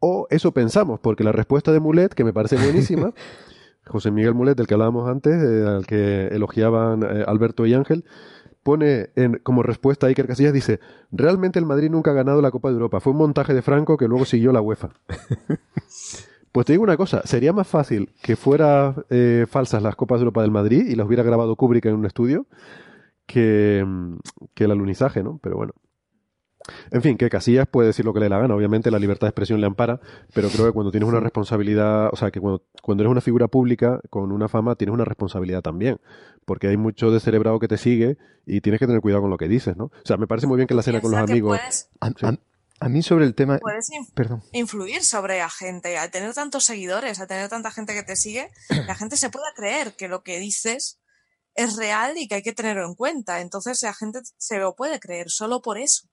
o 0.00 0.26
eso 0.30 0.52
pensamos, 0.52 1.00
porque 1.00 1.24
la 1.24 1.32
respuesta 1.32 1.72
de 1.72 1.80
Mulet, 1.80 2.12
que 2.12 2.24
me 2.24 2.32
parece 2.32 2.56
buenísima, 2.56 3.14
José 3.86 4.10
Miguel 4.10 4.34
Mulet, 4.34 4.56
del 4.56 4.66
que 4.66 4.74
hablábamos 4.74 5.08
antes, 5.08 5.40
eh, 5.42 5.64
al 5.66 5.86
que 5.86 6.26
elogiaban 6.26 7.02
eh, 7.02 7.24
Alberto 7.26 7.66
y 7.66 7.74
Ángel, 7.74 8.04
pone 8.62 9.10
en, 9.16 9.40
como 9.42 9.62
respuesta 9.62 10.06
a 10.06 10.08
Iker 10.08 10.26
Casillas, 10.26 10.52
dice, 10.52 10.80
realmente 11.10 11.58
el 11.58 11.66
Madrid 11.66 11.90
nunca 11.90 12.12
ha 12.12 12.14
ganado 12.14 12.40
la 12.42 12.50
Copa 12.50 12.68
de 12.68 12.74
Europa, 12.74 13.00
fue 13.00 13.12
un 13.12 13.18
montaje 13.18 13.54
de 13.54 13.62
Franco 13.62 13.96
que 13.96 14.08
luego 14.08 14.24
siguió 14.24 14.52
la 14.52 14.60
UEFA. 14.60 14.90
pues 16.52 16.66
te 16.66 16.72
digo 16.72 16.84
una 16.84 16.96
cosa, 16.96 17.22
sería 17.24 17.52
más 17.52 17.66
fácil 17.66 18.12
que 18.22 18.36
fueran 18.36 19.04
eh, 19.10 19.46
falsas 19.48 19.82
las 19.82 19.96
Copas 19.96 20.20
de 20.20 20.22
Europa 20.22 20.42
del 20.42 20.50
Madrid 20.50 20.86
y 20.88 20.94
las 20.94 21.06
hubiera 21.06 21.22
grabado 21.22 21.56
Kubrick 21.56 21.86
en 21.86 21.94
un 21.94 22.06
estudio 22.06 22.46
que, 23.26 23.84
mm, 23.86 24.16
que 24.54 24.64
el 24.64 24.70
alunizaje, 24.70 25.22
¿no? 25.22 25.38
Pero 25.42 25.56
bueno. 25.56 25.72
En 26.90 27.02
fin, 27.02 27.16
que 27.18 27.28
Casillas 27.28 27.66
puede 27.68 27.88
decir 27.88 28.04
lo 28.04 28.12
que 28.12 28.20
le 28.20 28.26
dé 28.26 28.30
la 28.30 28.38
gana. 28.38 28.54
Obviamente 28.54 28.90
la 28.90 28.98
libertad 28.98 29.26
de 29.26 29.30
expresión 29.30 29.60
le 29.60 29.66
ampara, 29.66 30.00
pero 30.32 30.48
creo 30.48 30.66
que 30.66 30.72
cuando 30.72 30.90
tienes 30.90 31.08
una 31.08 31.20
responsabilidad, 31.20 32.08
o 32.12 32.16
sea, 32.16 32.30
que 32.30 32.40
cuando, 32.40 32.64
cuando 32.82 33.02
eres 33.02 33.10
una 33.10 33.20
figura 33.20 33.48
pública 33.48 34.00
con 34.10 34.30
una 34.32 34.48
fama, 34.48 34.76
tienes 34.76 34.94
una 34.94 35.04
responsabilidad 35.04 35.60
también. 35.62 36.00
Porque 36.44 36.68
hay 36.68 36.76
mucho 36.76 37.10
descerebrado 37.10 37.58
que 37.58 37.68
te 37.68 37.78
sigue 37.78 38.16
y 38.46 38.60
tienes 38.60 38.78
que 38.78 38.86
tener 38.86 39.00
cuidado 39.00 39.22
con 39.22 39.30
lo 39.30 39.38
que 39.38 39.48
dices, 39.48 39.76
¿no? 39.76 39.84
O 39.86 39.92
sea, 40.04 40.16
me 40.16 40.26
parece 40.26 40.46
muy 40.46 40.56
bien 40.56 40.66
que 40.66 40.74
la 40.74 40.82
cena 40.82 41.00
con 41.00 41.10
los 41.12 41.20
amigos. 41.20 41.58
puedes- 41.58 41.88
A, 42.00 42.06
a- 42.28 42.38
a 42.80 42.88
mí 42.88 43.00
sobre 43.02 43.26
el 43.26 43.34
tema... 43.36 43.58
puedes 43.58 43.90
inf- 43.90 44.12
Perdón. 44.12 44.42
influir 44.52 45.04
sobre 45.04 45.38
la 45.38 45.48
gente. 45.48 45.98
Al 45.98 46.10
tener 46.10 46.34
tantos 46.34 46.64
seguidores, 46.64 47.20
al 47.20 47.28
tener 47.28 47.48
tanta 47.48 47.70
gente 47.70 47.94
que 47.94 48.02
te 48.02 48.16
sigue, 48.16 48.50
la 48.88 48.96
gente 48.96 49.16
se 49.16 49.30
puede 49.30 49.46
creer 49.54 49.94
que 49.94 50.08
lo 50.08 50.24
que 50.24 50.40
dices 50.40 50.98
es 51.54 51.76
real 51.76 52.14
y 52.18 52.26
que 52.26 52.36
hay 52.36 52.42
que 52.42 52.52
tenerlo 52.52 52.84
en 52.86 52.94
cuenta. 52.96 53.40
Entonces 53.40 53.80
la 53.82 53.94
gente 53.94 54.20
se 54.36 54.58
lo 54.58 54.74
puede 54.74 54.98
creer 54.98 55.30
solo 55.30 55.62
por 55.62 55.78
eso. 55.78 56.08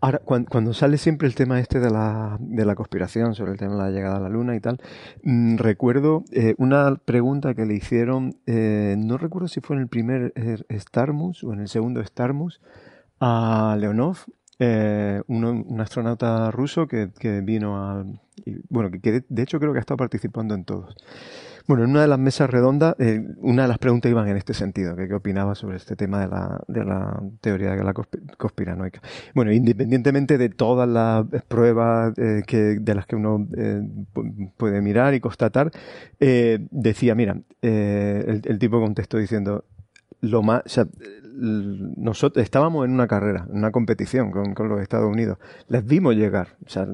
Ahora, 0.00 0.18
cuan- 0.18 0.44
cuando, 0.44 0.74
sale 0.74 0.98
siempre 0.98 1.26
el 1.26 1.34
tema 1.34 1.60
este 1.60 1.80
de 1.80 1.90
la, 1.90 2.36
de 2.38 2.66
la 2.66 2.74
conspiración, 2.74 3.34
sobre 3.34 3.52
el 3.52 3.58
tema 3.58 3.72
de 3.72 3.78
la 3.78 3.90
llegada 3.90 4.16
a 4.18 4.20
la 4.20 4.28
luna 4.28 4.54
y 4.54 4.60
tal, 4.60 4.78
mm, 5.22 5.56
recuerdo 5.56 6.24
eh, 6.32 6.54
una 6.58 6.94
pregunta 6.96 7.54
que 7.54 7.64
le 7.64 7.74
hicieron, 7.74 8.36
eh, 8.46 8.96
no 8.98 9.16
recuerdo 9.16 9.48
si 9.48 9.60
fue 9.60 9.76
en 9.76 9.82
el 9.82 9.88
primer 9.88 10.32
eh, 10.36 10.58
Starmus 10.78 11.42
o 11.44 11.52
en 11.54 11.60
el 11.60 11.68
segundo 11.68 12.04
Starmus, 12.04 12.60
a 13.20 13.76
Leonov, 13.80 14.18
un 15.26 15.80
astronauta 15.80 16.50
ruso 16.50 16.86
que, 16.86 17.10
que 17.18 17.40
vino 17.40 17.76
a... 17.78 18.04
y, 18.44 18.56
bueno, 18.68 18.90
que, 18.90 19.24
de 19.28 19.42
hecho 19.42 19.58
creo 19.58 19.72
que 19.72 19.78
ha 19.78 19.80
estado 19.80 19.98
participando 19.98 20.54
en 20.54 20.64
todos. 20.64 20.96
Bueno, 21.66 21.84
en 21.84 21.90
una 21.92 22.02
de 22.02 22.08
las 22.08 22.18
mesas 22.18 22.50
redondas, 22.50 22.94
eh, 22.98 23.22
una 23.38 23.62
de 23.62 23.68
las 23.68 23.78
preguntas 23.78 24.10
iban 24.10 24.28
en 24.28 24.36
este 24.36 24.52
sentido, 24.52 24.94
que 24.96 25.08
qué 25.08 25.14
opinaba 25.14 25.54
sobre 25.54 25.78
este 25.78 25.96
tema 25.96 26.20
de 26.20 26.28
la, 26.28 26.60
de 26.68 26.84
la 26.84 27.22
teoría 27.40 27.70
de 27.70 27.82
la 27.82 27.94
conspi- 27.94 28.36
conspiranoica. 28.36 29.00
Bueno, 29.34 29.50
independientemente 29.50 30.36
de 30.36 30.50
todas 30.50 30.86
las 30.86 31.24
pruebas 31.44 32.12
eh, 32.18 32.42
de 32.80 32.94
las 32.94 33.06
que 33.06 33.16
uno 33.16 33.48
eh, 33.56 33.80
pu- 34.12 34.52
puede 34.58 34.82
mirar 34.82 35.14
y 35.14 35.20
constatar, 35.20 35.70
eh, 36.20 36.66
decía, 36.70 37.14
mira, 37.14 37.40
eh, 37.62 38.24
el, 38.28 38.42
el 38.44 38.58
tipo 38.58 38.78
contestó 38.78 39.16
diciendo, 39.16 39.64
lo 40.30 40.42
más, 40.42 40.62
o 40.64 40.68
sea, 40.68 40.86
nosotros 41.36 42.42
estábamos 42.44 42.84
en 42.86 42.92
una 42.92 43.06
carrera, 43.08 43.46
en 43.50 43.58
una 43.58 43.70
competición 43.72 44.30
con, 44.30 44.54
con 44.54 44.68
los 44.68 44.80
Estados 44.80 45.10
Unidos. 45.10 45.38
Les 45.68 45.84
vimos 45.84 46.14
llegar. 46.14 46.56
O 46.64 46.68
sea, 46.68 46.86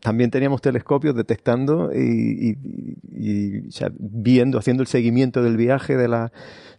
también 0.00 0.30
teníamos 0.30 0.60
telescopios 0.60 1.14
detectando 1.14 1.90
y, 1.94 2.50
y- 2.50 2.96
y, 3.18 3.68
o 3.68 3.70
sea, 3.70 3.90
viendo, 3.98 4.58
haciendo 4.58 4.82
el 4.82 4.86
seguimiento 4.88 5.42
del 5.42 5.56
viaje 5.56 5.96
de, 5.96 6.08
la, 6.08 6.32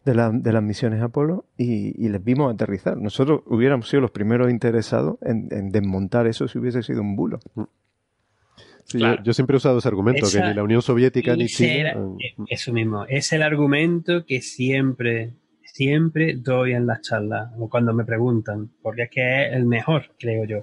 de, 0.06 0.15
la- 0.15 0.32
de 0.32 0.52
las 0.52 0.61
misiones 0.64 1.02
Apolo 1.02 1.45
y, 1.57 1.94
y 2.03 2.10
les 2.10 2.24
vimos 2.24 2.53
aterrizar. 2.53 2.98
Nosotros 2.98 3.41
hubiéramos 3.45 3.90
sido 3.90 4.02
los 4.02 4.11
primeros 4.11 4.52
interesados 4.52 5.18
en, 5.22 5.48
en 5.52 5.72
desmontar 5.72 6.28
eso 6.28 6.48
si 6.48 6.57
hubiese 6.60 6.84
sido 6.84 7.02
un 7.02 7.15
bulo. 7.15 7.40
Sí, 8.86 8.99
Claro. 8.99 9.18
yo, 9.18 9.24
yo 9.24 9.34
siempre 9.34 9.56
he 9.56 9.57
usado 9.57 9.80
ese 9.80 9.88
argumento, 9.88 10.26
Esa- 10.26 10.41
que 10.41 10.48
ni 10.48 10.53
la 10.53 10.64
Unión 10.64 10.82
Soviética 10.82 11.36
ni 11.36 11.48
China. 11.48 11.72
era- 11.74 11.91
eh, 11.94 12.36
Eso 12.49 12.72
mismo, 12.72 13.06
es 13.06 13.34
el 13.34 13.41
argumento 13.44 14.26
que 14.26 14.41
siempre, 14.41 15.34
siempre 15.78 16.36
doy 16.38 16.74
en 16.74 16.88
las 16.88 17.02
charlas, 17.02 17.52
o 17.60 17.70
cuando 17.70 17.94
me 17.94 18.04
preguntan, 18.04 18.72
porque 18.82 19.04
es 19.04 19.10
que 19.12 19.45
es 19.48 19.54
el 19.54 19.66
mejor, 19.66 20.06
creo 20.18 20.44
yo. 20.45 20.62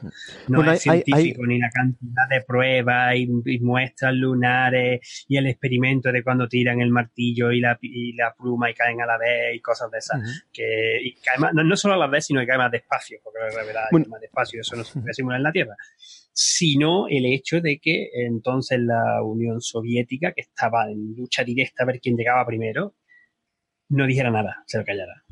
No 0.48 0.58
Bueno, 0.58 0.72
es 0.72 0.86
hay- 0.88 0.98
hay- 0.98 1.02
científico 1.04 1.46
ni 1.46 1.58
la 1.60 1.70
cantidad 1.70 2.28
de 2.28 2.40
pruebas 2.42 3.14
y, 3.14 3.28
y 3.46 3.60
muestras 3.60 4.12
lunares 4.14 5.24
y 5.28 5.36
el 5.36 5.46
experimento 5.46 6.10
de 6.10 6.22
cuando 6.24 6.48
tiran 6.48 6.80
el 6.80 6.90
martillo 6.90 7.52
y 7.52 7.60
la, 7.60 7.78
y 7.80 8.12
la 8.14 8.34
pluma 8.34 8.70
y 8.70 8.74
caen 8.74 9.00
a 9.00 9.06
la 9.06 9.16
vez 9.18 9.54
y 9.54 9.60
cosas 9.60 9.90
de 9.90 9.98
esas. 9.98 10.46
que, 10.52 10.98
y 11.02 11.14
cae 11.14 11.38
más- 11.38 11.54
no, 11.54 11.62
no 11.62 11.76
solo 11.76 11.94
a 11.94 11.98
la 11.98 12.08
vez, 12.08 12.26
sino 12.26 12.40
que 12.40 12.46
cae 12.46 12.58
más 12.58 12.72
despacio, 12.72 13.18
porque 13.22 13.38
la 13.40 13.52
gravedad 13.52 13.84
Bueno. 13.92 14.04
es 14.04 14.10
más 14.10 14.20
despacio, 14.20 14.60
eso 14.62 14.74
no 14.76 14.82
se 14.84 14.98
puede 15.00 15.14
simular 15.14 15.38
en 15.38 15.44
la 15.44 15.52
Tierra 15.52 15.76
sino 16.36 17.06
el 17.08 17.26
hecho 17.26 17.60
de 17.60 17.78
que 17.78 18.08
entonces 18.26 18.80
la 18.80 19.22
Unión 19.22 19.60
Soviética, 19.60 20.32
que 20.32 20.40
estaba 20.40 20.90
en 20.90 21.14
lucha 21.16 21.44
directa 21.44 21.84
a 21.84 21.86
ver 21.86 22.00
quién 22.00 22.16
llegaba 22.16 22.44
primero, 22.44 22.96
no 23.94 24.06
dijera 24.06 24.30
nada, 24.30 24.62
se 24.66 24.78
lo 24.78 24.84
callara. 24.84 25.22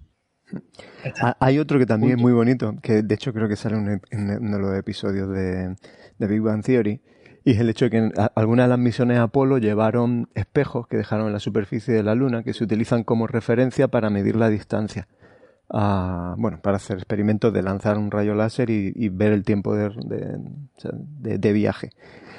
Está. 1.05 1.29
Ah, 1.31 1.37
Hay 1.41 1.59
otro 1.59 1.79
que 1.79 1.87
también 1.87 2.13
Punto. 2.13 2.21
es 2.21 2.23
muy 2.23 2.33
bonito, 2.33 2.75
que 2.83 3.03
de 3.03 3.15
hecho 3.15 3.33
creo 3.33 3.49
que 3.49 3.57
sale 3.57 3.77
en 3.77 3.83
un- 3.89 4.01
en 4.11 4.31
uno 4.45 4.57
de 4.59 4.63
los 4.63 4.75
episodios 4.79 5.29
de, 5.31 5.77
de 6.19 6.27
Big 6.27 6.41
Bang 6.43 6.63
Theory, 6.63 7.01
y 7.45 7.53
es 7.53 7.59
el 7.61 7.69
hecho 7.71 7.87
de 7.87 7.91
que 7.91 7.97
en 7.99 8.13
a- 8.19 8.31
algunas 8.35 8.67
de 8.67 8.71
las 8.71 8.79
misiones 8.79 9.19
Apolo 9.19 9.59
llevaron 9.59 10.29
espejos 10.35 10.87
que 10.87 10.97
dejaron 10.97 11.27
en 11.29 11.33
la 11.33 11.41
superficie 11.41 11.95
de 11.95 12.03
la 12.03 12.15
Luna, 12.15 12.43
que 12.43 12.53
se 12.55 12.65
utilizan 12.65 13.03
como 13.03 13.27
referencia 13.27 13.89
para 13.89 14.11
medir 14.11 14.37
la 14.37 14.49
distancia. 14.49 15.09
Ah, 15.75 16.35
bueno, 16.37 16.61
para 16.63 16.77
hacer 16.77 16.99
experimentos 16.99 17.51
de 17.53 17.63
lanzar 17.63 17.97
un 17.97 18.11
rayo 18.11 18.35
láser 18.35 18.69
y, 18.69 18.93
y 18.95 19.09
ver 19.09 19.33
el 19.33 19.43
tiempo 19.45 19.75
de- 19.75 19.91
de 21.39 21.53
viaje. 21.53 21.91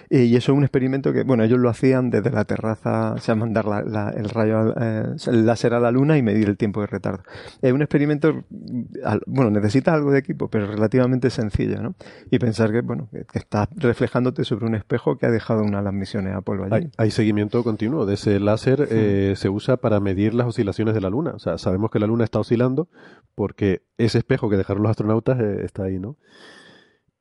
Y 0.10 0.36
eso 0.36 0.52
es 0.52 0.58
un 0.58 0.64
experimento 0.64 1.12
que, 1.14 1.24
bueno, 1.24 1.44
ellos 1.44 1.60
lo 1.60 1.70
hacían 1.70 2.10
desde 2.10 2.30
la 2.32 2.46
terraza, 2.46 3.14
o 3.14 3.18
sea, 3.18 3.36
mandar 3.36 3.66
la- 3.66 3.82
la- 3.84 4.10
el 4.12 4.30
rayo, 4.30 4.74
eh, 4.80 5.16
el 5.28 5.46
láser 5.46 5.74
a 5.74 5.80
la 5.80 5.92
luna 5.92 6.18
y 6.18 6.22
medir 6.22 6.50
el 6.50 6.58
tiempo 6.58 6.82
de 6.82 6.88
retardo. 6.88 7.24
Es 7.62 7.74
un 7.74 7.82
experimento, 7.82 8.34
mm, 8.50 8.82
bueno, 9.28 9.50
necesita 9.52 9.94
algo 9.94 10.12
de 10.12 10.20
equipo, 10.20 10.50
pero 10.50 10.68
relativamente 10.68 11.30
sencillo, 11.30 11.82
¿no? 11.82 11.96
Y 12.32 12.40
pensar 12.40 12.72
que, 12.72 12.82
bueno, 12.82 13.10
que, 13.12 13.26
estás 13.40 13.68
reflejándote 13.76 14.44
sobre 14.46 14.66
un 14.66 14.76
espejo 14.76 15.18
que 15.18 15.26
ha 15.26 15.32
dejado 15.32 15.64
una 15.64 15.80
de 15.80 15.84
las 15.86 15.94
misiones 15.94 16.36
Apolo 16.36 16.66
allí. 16.66 16.86
Hay, 16.86 16.92
hay 16.98 17.12
seguimiento 17.12 17.64
continuo 17.64 18.06
de 18.06 18.14
ese 18.16 18.40
láser, 18.40 18.88
eh, 18.92 19.34
se 19.36 19.50
usa 19.50 19.78
para 19.78 20.00
medir 20.00 20.34
las 20.34 20.48
oscilaciones 20.48 20.94
de 20.94 21.02
la 21.02 21.10
Luna. 21.10 21.32
O 21.32 21.40
sea, 21.40 21.58
sabemos 21.58 21.90
que 21.92 22.00
la 22.00 22.08
Luna 22.08 22.24
está 22.24 22.40
oscilando 22.40 22.88
porque 23.36 23.82
ese 23.98 24.20
espejo 24.20 24.50
que 24.50 24.58
dejaron 24.58 24.84
los 24.84 24.90
astronautas 24.92 25.40
eh, 25.40 25.62
está 25.64 25.84
ahí, 25.84 26.00
¿no? 26.00 26.18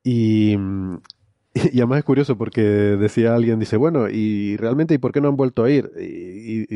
Y, 0.03 0.57
y 1.53 1.77
además 1.79 1.99
es 1.99 2.05
curioso 2.05 2.37
porque 2.37 2.61
decía 2.61 3.35
alguien, 3.35 3.59
dice, 3.59 3.77
bueno, 3.77 4.09
y 4.09 4.57
realmente, 4.57 4.95
¿y 4.95 4.97
por 4.97 5.11
qué 5.11 5.21
no 5.21 5.27
han 5.27 5.37
vuelto 5.37 5.63
a 5.63 5.69
ir? 5.69 5.91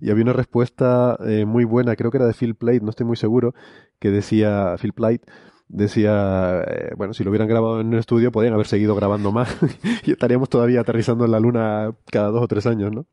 Y 0.00 0.10
había 0.10 0.24
una 0.24 0.32
respuesta 0.32 1.18
eh, 1.26 1.44
muy 1.44 1.64
buena, 1.64 1.96
creo 1.96 2.10
que 2.10 2.18
era 2.18 2.26
de 2.26 2.34
Phil 2.34 2.54
Plate, 2.54 2.80
no 2.80 2.90
estoy 2.90 3.06
muy 3.06 3.16
seguro, 3.16 3.54
que 3.98 4.10
decía, 4.10 4.76
Phil 4.80 4.92
Plate, 4.92 5.22
decía, 5.68 6.62
eh, 6.66 6.92
bueno, 6.96 7.14
si 7.14 7.24
lo 7.24 7.30
hubieran 7.30 7.48
grabado 7.48 7.80
en 7.80 7.88
un 7.88 7.94
estudio, 7.94 8.32
podrían 8.32 8.54
haber 8.54 8.66
seguido 8.66 8.94
grabando 8.94 9.32
más 9.32 9.56
y 10.04 10.12
estaríamos 10.12 10.48
todavía 10.48 10.80
aterrizando 10.80 11.24
en 11.24 11.30
la 11.30 11.40
Luna 11.40 11.94
cada 12.10 12.28
dos 12.28 12.42
o 12.42 12.48
tres 12.48 12.66
años, 12.66 12.92
¿no? 12.92 13.06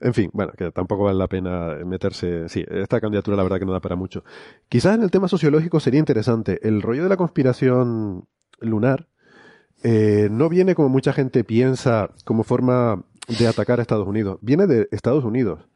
En 0.00 0.14
fin, 0.14 0.30
bueno, 0.32 0.52
que 0.56 0.72
tampoco 0.72 1.04
vale 1.04 1.18
la 1.18 1.28
pena 1.28 1.76
meterse. 1.86 2.48
Sí, 2.48 2.64
esta 2.68 3.00
candidatura 3.00 3.36
la 3.36 3.44
verdad 3.44 3.60
que 3.60 3.66
no 3.66 3.72
da 3.72 3.78
para 3.78 3.94
mucho. 3.94 4.24
Quizás 4.68 4.96
en 4.96 5.04
el 5.04 5.12
tema 5.12 5.28
sociológico 5.28 5.78
sería 5.78 6.00
interesante. 6.00 6.58
El 6.66 6.82
rollo 6.82 7.04
de 7.04 7.08
la 7.08 7.16
conspiración 7.16 8.26
lunar 8.58 9.06
eh, 9.82 10.28
no 10.30 10.48
viene 10.48 10.74
como 10.74 10.88
mucha 10.88 11.12
gente 11.12 11.44
piensa 11.44 12.10
como 12.24 12.44
forma 12.44 13.04
de 13.38 13.46
atacar 13.46 13.78
a 13.78 13.82
Estados 13.82 14.06
Unidos. 14.06 14.38
Viene 14.40 14.66
de 14.66 14.88
Estados 14.90 15.24
Unidos, 15.24 15.68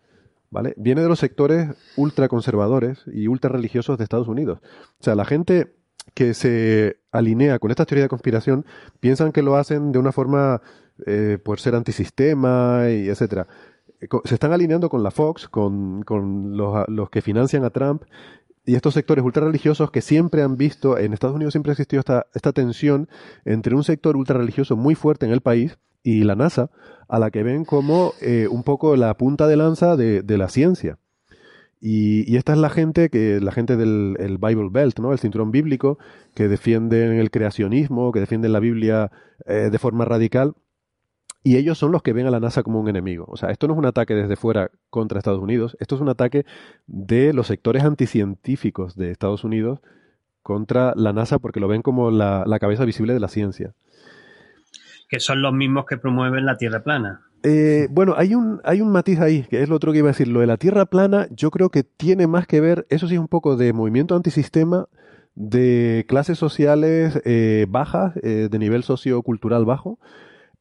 ¿vale? 0.51 0.75
Viene 0.77 1.03
de 1.03 1.09
los 1.09 1.19
sectores 1.19 1.69
ultraconservadores 1.97 3.03
y 3.07 3.29
ultra 3.29 3.51
religiosos 3.51 3.99
de 3.99 4.05
Estados 4.05 4.29
Unidos. 4.29 4.61
O 5.01 5.05
sea, 5.05 5.15
la 5.15 5.25
gente 5.25 5.75
que 6.15 6.35
se 6.35 6.99
alinea 7.11 7.59
con 7.59 7.71
estas 7.71 7.87
teorías 7.87 8.05
de 8.05 8.11
conspiración 8.11 8.65
piensan 9.01 9.33
que 9.33 9.43
lo 9.43 9.57
hacen 9.57 9.93
de 9.93 9.99
una 9.99 10.13
forma 10.13 10.63
eh, 11.05 11.39
por 11.45 11.61
ser 11.61 11.75
antisistema 11.75 12.89
y 12.91 13.09
etcétera. 13.09 13.47
Eh, 14.01 14.09
Se 14.25 14.35
están 14.35 14.53
alineando 14.53 14.89
con 14.89 15.03
la 15.03 15.11
Fox, 15.11 15.49
con, 15.49 16.03
con 16.03 16.57
los, 16.57 16.89
los 16.89 17.11
que 17.11 17.23
financian 17.23 17.65
a 17.65 17.71
Trump 17.71 18.05
y 18.67 18.75
estos 18.75 18.95
sectores 18.95 19.25
ultrarreligiosos 19.25 19.91
que 19.91 20.03
siempre 20.03 20.43
han 20.43 20.57
visto, 20.57 20.99
en 20.99 21.13
Estados 21.13 21.37
Unidos 21.37 21.55
siempre 21.55 21.71
ha 21.71 21.75
existido 21.75 22.01
esta, 22.01 22.27
esta 22.35 22.53
tensión 22.53 23.09
entre 23.45 23.75
un 23.75 23.85
sector 23.85 24.17
ultrarreligioso 24.17 24.77
muy 24.77 24.95
fuerte 24.97 25.25
en 25.25 25.33
el 25.33 25.41
país 25.41 25.79
y 26.03 26.25
la 26.25 26.35
NASA, 26.35 26.71
a 27.09 27.19
la 27.19 27.31
que 27.31 27.43
ven 27.43 27.65
como 27.65 28.13
eh, 28.21 28.49
un 28.51 28.65
poco 28.65 28.97
la 28.97 29.17
punta 29.17 29.47
de 29.47 29.57
lanza 29.57 29.97
de, 29.97 30.23
de 30.23 30.39
la 30.39 30.49
ciencia. 30.49 30.99
Y, 31.81 32.31
y 32.31 32.37
esta 32.37 32.53
es 32.53 32.59
la 32.59 32.71
gente 32.71 33.11
que 33.11 33.41
la 33.41 33.53
gente 33.53 33.77
del 33.77 34.17
el 34.19 34.39
Bible 34.39 34.71
Belt, 34.71 34.99
¿no? 34.99 35.13
El 35.13 35.19
cinturón 35.19 35.53
bíblico, 35.53 35.99
que 36.35 36.49
defienden 36.49 37.13
el 37.13 37.31
creacionismo, 37.31 38.13
que 38.13 38.21
defienden 38.21 38.53
la 38.53 38.61
Biblia 38.61 39.13
eh, 39.47 39.69
de 39.71 39.79
forma 39.79 40.05
radical. 40.05 40.55
Y 41.47 41.57
ellos 41.59 41.79
son 41.79 41.93
los 41.93 42.03
que 42.03 42.13
ven 42.13 42.27
a 42.27 42.33
la 42.33 42.41
NASA 42.41 42.65
como 42.65 42.81
un 42.81 42.89
enemigo. 42.89 43.25
O 43.29 43.37
sea, 43.37 43.53
esto 43.53 43.69
no 43.69 43.75
es 43.75 43.79
un 43.79 43.87
ataque 43.87 44.15
desde 44.15 44.35
fuera 44.35 44.73
contra 44.91 45.19
Estados 45.19 45.41
Unidos, 45.41 45.77
esto 45.79 45.95
es 45.95 46.01
un 46.01 46.09
ataque 46.09 46.45
de 46.89 47.33
los 47.33 47.47
sectores 47.47 47.85
anticientíficos 47.85 48.97
de 48.97 49.13
Estados 49.13 49.45
Unidos 49.45 49.79
contra 50.43 50.93
la 50.97 51.13
NASA 51.13 51.39
porque 51.39 51.61
lo 51.61 51.69
ven 51.69 51.83
como 51.83 52.11
la, 52.11 52.43
la 52.49 52.59
cabeza 52.59 52.85
visible 52.85 53.15
de 53.15 53.21
la 53.21 53.29
ciencia. 53.29 53.75
Que 55.09 55.21
son 55.21 55.41
los 55.41 55.53
mismos 55.53 55.87
que 55.87 55.97
promueven 55.97 56.47
la 56.47 56.57
Tierra 56.57 56.83
plana. 56.83 57.21
Eh, 57.45 57.87
bueno, 57.93 58.15
hay 58.17 58.35
un, 58.35 58.61
hay 58.65 58.81
un 58.81 58.91
matiz 58.91 59.21
ahí, 59.21 59.45
que 59.45 59.63
es 59.63 59.69
lo 59.69 59.77
otro 59.77 59.93
que 59.93 59.99
iba 59.99 60.09
a 60.09 60.15
decir. 60.15 60.27
Lo 60.27 60.41
de 60.41 60.49
la 60.49 60.57
Tierra 60.57 60.87
plana, 60.87 61.29
yo 61.31 61.53
creo 61.53 61.71
que 61.71 61.85
tiene 61.85 62.27
más 62.27 62.49
que 62.49 62.61
ver, 62.61 62.89
eso 62.91 63.07
sí 63.07 63.15
es 63.15 63.21
un 63.21 63.29
poco 63.29 63.57
de 63.57 63.73
movimiento 63.73 64.17
antisistema, 64.17 64.89
de 65.37 66.07
clases 66.09 66.39
sociales 66.39 67.23
eh, 67.25 67.67
bajas, 67.69 68.17
eh, 68.25 68.49
de 68.51 68.59
nivel 68.59 68.83
sociocultural 68.83 69.65
bajo, 69.65 70.01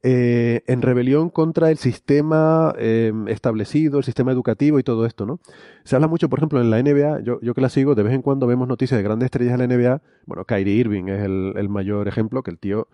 eh, 0.02 0.62
en 0.66 0.82
rebelión 0.82 1.30
contra 1.30 1.70
el 1.70 1.78
sistema 1.78 2.74
eh, 2.78 3.12
establecido, 3.28 3.98
el 3.98 4.04
sistema 4.04 4.32
educativo 4.32 4.78
y 4.78 4.82
todo 4.82 5.06
esto, 5.06 5.26
¿no? 5.26 5.40
Se 5.84 5.96
habla 5.96 6.08
mucho, 6.08 6.28
por 6.28 6.38
ejemplo, 6.38 6.60
en 6.60 6.70
la 6.70 6.82
NBA, 6.82 7.20
yo, 7.20 7.40
yo 7.40 7.54
que 7.54 7.60
la 7.60 7.68
sigo, 7.68 7.94
de 7.94 8.02
vez 8.02 8.12
en 8.12 8.22
cuando 8.22 8.46
vemos 8.46 8.68
noticias 8.68 8.98
de 8.98 9.02
grandes 9.02 9.26
estrellas 9.26 9.58
de 9.58 9.66
la 9.66 9.74
NBA, 9.74 10.02
bueno, 10.26 10.44
Kyrie 10.44 10.74
Irving 10.74 11.08
es 11.08 11.24
el, 11.24 11.54
el 11.56 11.68
mayor 11.68 12.08
ejemplo, 12.08 12.42
que 12.42 12.50
el 12.50 12.58
tío 12.58 12.88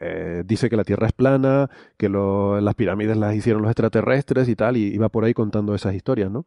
eh, 0.00 0.42
dice 0.46 0.68
que 0.68 0.76
la 0.76 0.84
Tierra 0.84 1.06
es 1.06 1.12
plana, 1.12 1.70
que 1.96 2.08
las 2.08 2.74
pirámides 2.74 3.16
las 3.16 3.34
hicieron 3.34 3.62
los 3.62 3.70
extraterrestres 3.70 4.48
y 4.48 4.56
tal, 4.56 4.76
y, 4.76 4.94
y 4.94 4.98
va 4.98 5.08
por 5.08 5.24
ahí 5.24 5.34
contando 5.34 5.74
esas 5.74 5.94
historias, 5.94 6.30
¿no? 6.30 6.44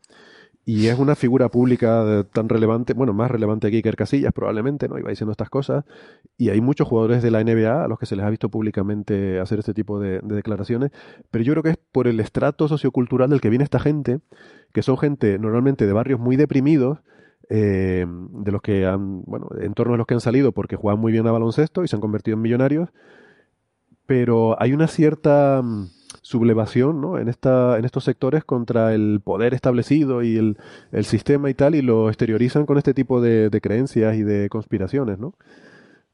Y 0.66 0.88
es 0.88 1.00
una 1.00 1.16
figura 1.16 1.50
pública 1.50 2.26
tan 2.32 2.48
relevante, 2.48 2.94
bueno, 2.94 3.14
más 3.14 3.32
relevante 3.32 3.72
que 3.72 3.78
Iker 3.78 3.96
Casillas 3.96 4.32
probablemente, 4.32 4.88
¿no? 4.88 5.00
Iba 5.00 5.10
diciendo 5.10 5.32
estas 5.32 5.50
cosas. 5.50 5.86
Y 6.38 6.50
hay 6.50 6.62
muchos 6.62 6.88
jugadores 6.88 7.24
de 7.24 7.32
la 7.32 7.44
NBA 7.44 7.84
a 7.84 7.88
los 7.88 7.98
que 7.98 8.06
se 8.06 8.16
les 8.16 8.24
ha 8.26 8.30
visto 8.30 8.50
públicamente 8.50 9.40
hacer 9.40 9.60
este 9.60 9.74
tipo 9.74 10.00
de, 10.00 10.20
de 10.22 10.36
declaraciones. 10.36 10.92
Pero 11.32 11.44
yo 11.44 11.54
creo 11.54 11.64
que 11.64 11.70
es 11.72 11.78
por 11.92 12.08
el 12.08 12.20
estrato 12.20 12.68
sociocultural 12.68 13.30
del 13.30 13.42
que 13.42 13.50
viene 13.50 13.64
esta 13.64 13.80
gente, 13.80 14.20
que 14.72 14.84
son 14.84 14.98
gente 14.98 15.40
normalmente 15.40 15.88
de 15.88 15.94
barrios 15.94 16.20
muy 16.20 16.36
deprimidos, 16.36 17.00
eh, 17.54 18.06
de 18.08 18.52
los 18.54 18.62
que 18.62 18.86
han, 18.86 19.24
bueno, 19.24 19.50
en 19.60 19.74
torno 19.74 19.96
a 19.96 19.98
los 19.98 20.08
que 20.08 20.14
han 20.14 20.22
salido 20.22 20.54
porque 20.54 20.78
juegan 20.78 21.02
muy 21.02 21.12
bien 21.12 21.28
a 21.28 21.34
baloncesto 21.34 21.84
y 21.84 21.88
se 21.90 21.98
han 21.98 22.02
convertido 22.02 22.36
en 22.36 22.42
millonarios. 22.42 22.90
Pero 24.06 24.62
hay 24.62 24.72
una 24.72 24.88
cierta 24.88 25.62
mm, 25.62 25.88
sublevación 26.32 27.02
¿no? 27.02 27.20
en, 27.20 27.28
esta, 27.28 27.78
en 27.78 27.86
estos 27.86 28.06
sectores 28.06 28.44
contra 28.44 28.94
el 28.94 29.22
poder 29.24 29.54
establecido 29.54 30.24
y 30.24 30.38
el, 30.38 30.58
el 30.92 31.06
sistema 31.06 31.50
y 31.50 31.54
tal, 31.54 31.76
y 31.76 31.82
lo 31.82 32.10
exteriorizan 32.10 32.66
con 32.66 32.78
este 32.78 32.94
tipo 32.94 33.22
de, 33.22 33.50
de 33.50 33.62
creencias 33.62 34.16
y 34.16 34.24
de 34.24 34.50
conspiraciones, 34.50 35.20
¿no? 35.20 35.36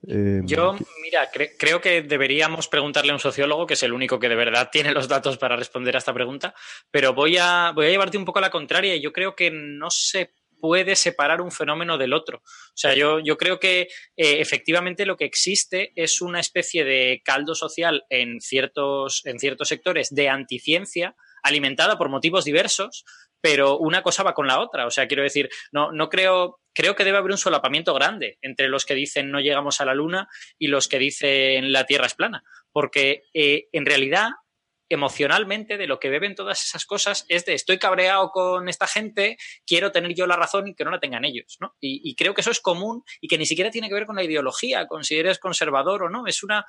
Eh, 0.08 0.42
Yo, 0.44 0.76
mira, 1.02 1.30
cre 1.32 1.56
creo 1.58 1.82
que 1.82 2.04
deberíamos 2.04 2.68
preguntarle 2.68 3.12
a 3.12 3.16
un 3.16 3.20
sociólogo, 3.20 3.66
que 3.66 3.74
es 3.74 3.84
el 3.84 3.94
único 3.94 4.20
que 4.20 4.30
de 4.30 4.36
verdad 4.36 4.70
tiene 4.72 4.92
los 4.92 5.08
datos 5.08 5.38
para 5.38 5.56
responder 5.56 5.96
a 5.96 6.00
esta 6.00 6.14
pregunta, 6.14 6.54
pero 6.92 7.14
voy 7.14 7.38
a, 7.38 7.72
voy 7.74 7.88
a 7.88 7.90
llevarte 7.90 8.18
un 8.18 8.26
poco 8.26 8.40
a 8.40 8.44
la 8.44 8.52
contraria 8.52 8.96
y 8.96 9.02
yo 9.02 9.12
creo 9.12 9.36
que 9.36 9.52
no 9.52 9.90
se 9.90 10.34
puede 10.60 10.96
separar 10.96 11.42
un 11.42 11.52
fenómeno 11.52 11.98
del 11.98 12.14
otro. 12.14 12.40
O 12.40 12.76
sea, 12.76 12.94
yo, 12.94 13.20
yo 13.20 13.38
creo 13.38 13.60
que 13.60 13.82
eh, 13.82 13.88
efectivamente 14.40 15.06
lo 15.06 15.18
que 15.18 15.26
existe 15.26 15.92
es 15.96 16.22
una 16.22 16.40
especie 16.40 16.84
de 16.84 17.22
caldo 17.24 17.56
social 17.56 18.06
en 18.10 18.42
ciertos, 18.42 19.22
en 19.26 19.40
ciertos 19.40 19.68
sectores 19.68 20.14
de 20.14 20.30
anticiencia, 20.30 21.16
alimentada 21.44 21.98
por 21.98 22.10
motivos 22.10 22.46
diversos, 22.46 23.06
pero 23.42 23.78
una 23.78 24.02
cosa 24.02 24.24
va 24.24 24.34
con 24.34 24.48
la 24.48 24.60
otra. 24.60 24.86
O 24.86 24.92
sea, 24.92 25.08
quiero 25.08 25.24
decir, 25.24 25.50
no, 25.72 25.92
no 25.92 26.10
creo, 26.10 26.60
creo 26.74 26.96
que 26.96 27.04
debe 27.04 27.18
haber 27.18 27.32
un 27.32 27.38
solapamiento 27.38 27.94
grande 27.94 28.38
entre 28.42 28.68
los 28.68 28.86
que 28.86 28.96
dicen 28.96 29.32
no 29.32 29.40
llegamos 29.40 29.80
a 29.80 29.86
la 29.86 29.94
luna 29.94 30.28
y 30.58 30.68
los 30.68 30.88
que 30.88 31.00
dicen 31.00 31.72
la 31.72 31.86
Tierra 31.86 32.08
es 32.08 32.16
plana. 32.16 32.44
Porque 32.72 33.24
eh, 33.34 33.68
en 33.72 33.86
realidad 33.86 34.30
emocionalmente 34.90 35.78
de 35.78 35.88
lo 35.88 36.00
que 36.00 36.10
beben 36.10 36.36
todas 36.36 36.64
esas 36.64 36.86
cosas 36.86 37.26
es 37.28 37.46
de 37.46 37.54
estoy 37.54 37.78
cabreado 37.78 38.30
con 38.30 38.70
esta 38.70 38.88
gente, 38.88 39.38
quiero 39.66 39.92
tener 39.92 40.14
yo 40.14 40.28
la 40.28 40.36
razón 40.36 40.68
y 40.68 40.76
que 40.76 40.86
no 40.86 40.92
la 40.92 41.00
tengan 41.00 41.26
ellos, 41.26 41.58
¿no? 41.60 41.76
Y, 41.80 42.16
creo 42.16 42.34
que 42.34 42.42
eso 42.42 42.52
es 42.52 42.60
común 42.60 43.04
y 43.22 43.28
que 43.28 43.38
ni 43.38 43.46
siquiera 43.46 43.72
tiene 43.72 43.90
que 43.90 43.94
ver 43.94 44.06
con 44.06 44.16
la 44.16 44.24
ideología, 44.24 44.88
con 44.88 45.04
si 45.04 45.16
eres 45.16 45.40
conservador 45.40 46.04
o 46.04 46.10
no, 46.10 46.26
es 46.28 46.44
una, 46.44 46.66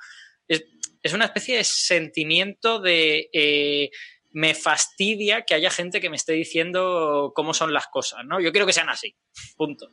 es, 0.47 0.65
es 1.01 1.13
una 1.13 1.25
especie 1.25 1.57
de 1.57 1.63
sentimiento 1.63 2.79
de... 2.79 3.29
Eh, 3.33 3.89
me 4.31 4.53
fastidia 4.53 5.43
que 5.43 5.55
haya 5.55 5.71
gente 5.71 5.99
que 5.99 6.09
me 6.09 6.15
esté 6.15 6.33
diciendo 6.33 7.31
cómo 7.35 7.53
son 7.53 7.73
las 7.73 7.87
cosas, 7.87 8.23
¿no? 8.25 8.39
Yo 8.39 8.51
quiero 8.51 8.67
que 8.67 8.73
sean 8.73 8.89
así, 8.89 9.15
punto. 9.57 9.89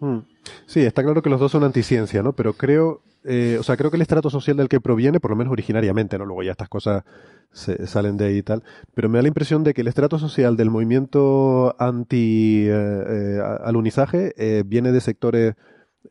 Hmm. 0.00 0.20
Sí, 0.66 0.80
está 0.80 1.02
claro 1.02 1.22
que 1.22 1.30
los 1.30 1.38
dos 1.38 1.52
son 1.52 1.62
anticiencia, 1.64 2.22
¿no? 2.22 2.32
Pero 2.32 2.54
creo, 2.54 3.02
eh, 3.24 3.58
o 3.60 3.62
sea, 3.62 3.76
creo 3.76 3.90
que 3.90 3.96
el 3.96 4.02
estrato 4.02 4.30
social 4.30 4.56
del 4.56 4.68
que 4.68 4.80
proviene, 4.80 5.20
por 5.20 5.30
lo 5.30 5.36
menos 5.36 5.52
originariamente, 5.52 6.16
¿no? 6.18 6.24
Luego 6.24 6.42
ya 6.42 6.52
estas 6.52 6.70
cosas 6.70 7.04
se, 7.52 7.86
salen 7.86 8.16
de 8.16 8.24
ahí 8.26 8.38
y 8.38 8.42
tal, 8.42 8.64
pero 8.94 9.08
me 9.08 9.18
da 9.18 9.22
la 9.22 9.28
impresión 9.28 9.62
de 9.62 9.74
que 9.74 9.82
el 9.82 9.88
estrato 9.88 10.18
social 10.18 10.56
del 10.56 10.70
movimiento 10.70 11.76
anti-alunizaje 11.78 14.28
eh, 14.28 14.32
eh, 14.36 14.62
viene 14.66 14.90
de 14.92 15.00
sectores 15.00 15.54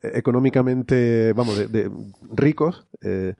económicamente, 0.01 1.33
vamos, 1.33 1.57
de, 1.57 1.67
de 1.67 1.91
ricos 2.31 2.87
eh, 3.01 3.33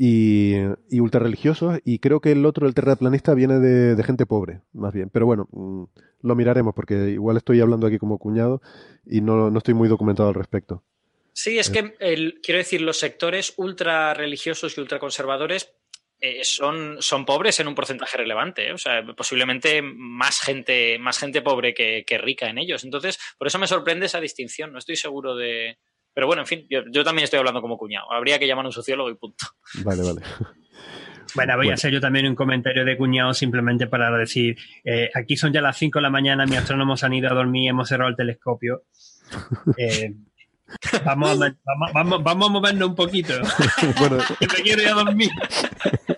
y, 0.00 0.54
y 0.88 1.00
ultra 1.00 1.18
religiosos, 1.18 1.80
y 1.84 1.98
creo 1.98 2.20
que 2.20 2.30
el 2.30 2.46
otro, 2.46 2.68
el 2.68 2.74
terraplanista, 2.74 3.34
viene 3.34 3.58
de, 3.58 3.96
de 3.96 4.04
gente 4.04 4.26
pobre, 4.26 4.60
más 4.72 4.94
bien. 4.94 5.10
Pero 5.10 5.26
bueno, 5.26 5.48
mm, 5.50 5.84
lo 6.22 6.36
miraremos 6.36 6.72
porque 6.72 6.94
igual 7.10 7.36
estoy 7.36 7.60
hablando 7.60 7.88
aquí 7.88 7.98
como 7.98 8.18
cuñado 8.18 8.62
y 9.04 9.22
no, 9.22 9.50
no 9.50 9.58
estoy 9.58 9.74
muy 9.74 9.88
documentado 9.88 10.28
al 10.28 10.36
respecto. 10.36 10.84
Sí, 11.32 11.58
es 11.58 11.68
que 11.68 11.96
el, 11.98 12.40
quiero 12.42 12.58
decir, 12.58 12.80
los 12.80 13.00
sectores 13.00 13.54
ultra 13.56 14.14
religiosos 14.14 14.76
y 14.76 14.80
ultra 14.80 15.00
conservadores 15.00 15.72
eh, 16.20 16.44
son, 16.44 16.98
son 17.00 17.24
pobres 17.24 17.58
en 17.58 17.66
un 17.66 17.74
porcentaje 17.74 18.16
relevante. 18.16 18.68
¿eh? 18.68 18.72
O 18.72 18.78
sea, 18.78 19.04
posiblemente 19.16 19.82
más 19.82 20.38
gente, 20.40 20.96
más 21.00 21.18
gente 21.18 21.42
pobre 21.42 21.74
que, 21.74 22.04
que, 22.06 22.18
rica 22.18 22.48
en 22.48 22.58
ellos. 22.58 22.84
Entonces, 22.84 23.18
por 23.36 23.48
eso 23.48 23.58
me 23.58 23.66
sorprende 23.66 24.06
esa 24.06 24.20
distinción. 24.20 24.72
No 24.72 24.78
estoy 24.78 24.96
seguro 24.96 25.34
de. 25.34 25.78
Pero 26.18 26.26
bueno, 26.26 26.42
en 26.42 26.48
fin, 26.48 26.66
yo, 26.68 26.80
yo 26.90 27.04
también 27.04 27.22
estoy 27.22 27.38
hablando 27.38 27.62
como 27.62 27.78
cuñado. 27.78 28.10
Habría 28.10 28.40
que 28.40 28.48
llamar 28.48 28.64
a 28.64 28.68
un 28.70 28.72
sociólogo 28.72 29.08
y 29.08 29.14
punto. 29.14 29.46
Vale, 29.84 30.02
vale. 30.02 30.20
Bueno, 31.36 31.52
voy 31.52 31.66
bueno. 31.66 31.70
a 31.70 31.74
hacer 31.74 31.92
yo 31.92 32.00
también 32.00 32.26
un 32.26 32.34
comentario 32.34 32.84
de 32.84 32.96
cuñado 32.96 33.32
simplemente 33.32 33.86
para 33.86 34.10
decir, 34.18 34.56
eh, 34.82 35.10
aquí 35.14 35.36
son 35.36 35.52
ya 35.52 35.60
las 35.60 35.76
5 35.76 36.00
de 36.00 36.02
la 36.02 36.10
mañana, 36.10 36.44
mis 36.44 36.58
astrónomos 36.58 37.04
han 37.04 37.12
ido 37.12 37.30
a 37.30 37.34
dormir, 37.34 37.70
hemos 37.70 37.88
cerrado 37.88 38.10
el 38.10 38.16
telescopio. 38.16 38.82
Eh, 39.78 40.12
vamos, 41.04 41.40
a, 41.40 41.54
vamos, 41.64 41.92
vamos, 41.94 42.24
vamos, 42.24 42.48
a 42.48 42.52
movernos 42.52 42.88
un 42.88 42.94
poquito. 42.96 43.34
bueno, 44.00 44.16
me 44.40 44.62
quiero 44.64 44.82
ir 44.82 44.88
a 44.88 44.94
dormir. 44.94 45.30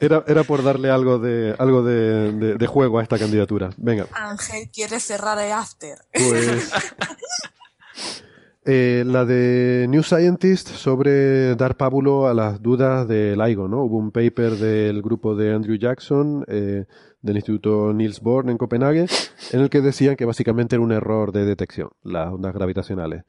Era, 0.01 0.25
era 0.27 0.45
por 0.45 0.63
darle 0.63 0.89
algo 0.89 1.19
de 1.19 1.55
algo 1.59 1.83
de, 1.83 2.33
de, 2.33 2.55
de, 2.55 2.67
juego 2.67 3.01
a 3.01 3.03
esta 3.03 3.19
candidatura. 3.19 3.69
Venga. 3.77 4.07
Ángel 4.15 4.71
quiere 4.73 4.99
cerrar 4.99 5.39
el 5.39 5.53
after. 5.53 5.99
Pues... 6.15 6.73
Eh, 8.67 9.05
la 9.07 9.25
de 9.25 9.87
New 9.89 10.03
Scientist 10.03 10.69
sobre 10.69 11.55
dar 11.57 11.79
pábulo 11.79 12.29
a 12.29 12.35
las 12.35 12.61
dudas 12.61 13.09
de 13.09 13.35
LIGO, 13.35 13.69
¿no? 13.69 13.85
Hubo 13.85 13.97
un 13.97 14.11
paper 14.11 14.53
del 14.53 15.01
grupo 15.01 15.35
de 15.35 15.55
Andrew 15.55 15.77
Jackson, 15.77 16.45
eh, 16.47 16.85
del 17.23 17.37
Instituto 17.37 17.95
Niels 17.95 18.21
Bohr 18.21 18.51
en 18.51 18.59
Copenhague, 18.59 19.07
en 19.53 19.61
el 19.61 19.71
que 19.71 19.81
decían 19.81 20.15
que 20.15 20.27
básicamente 20.27 20.77
era 20.77 20.83
un 20.83 20.93
error 20.93 21.33
de 21.33 21.47
detección, 21.47 21.89
las 22.03 22.33
ondas 22.33 22.53
gravitacionales. 22.53 23.25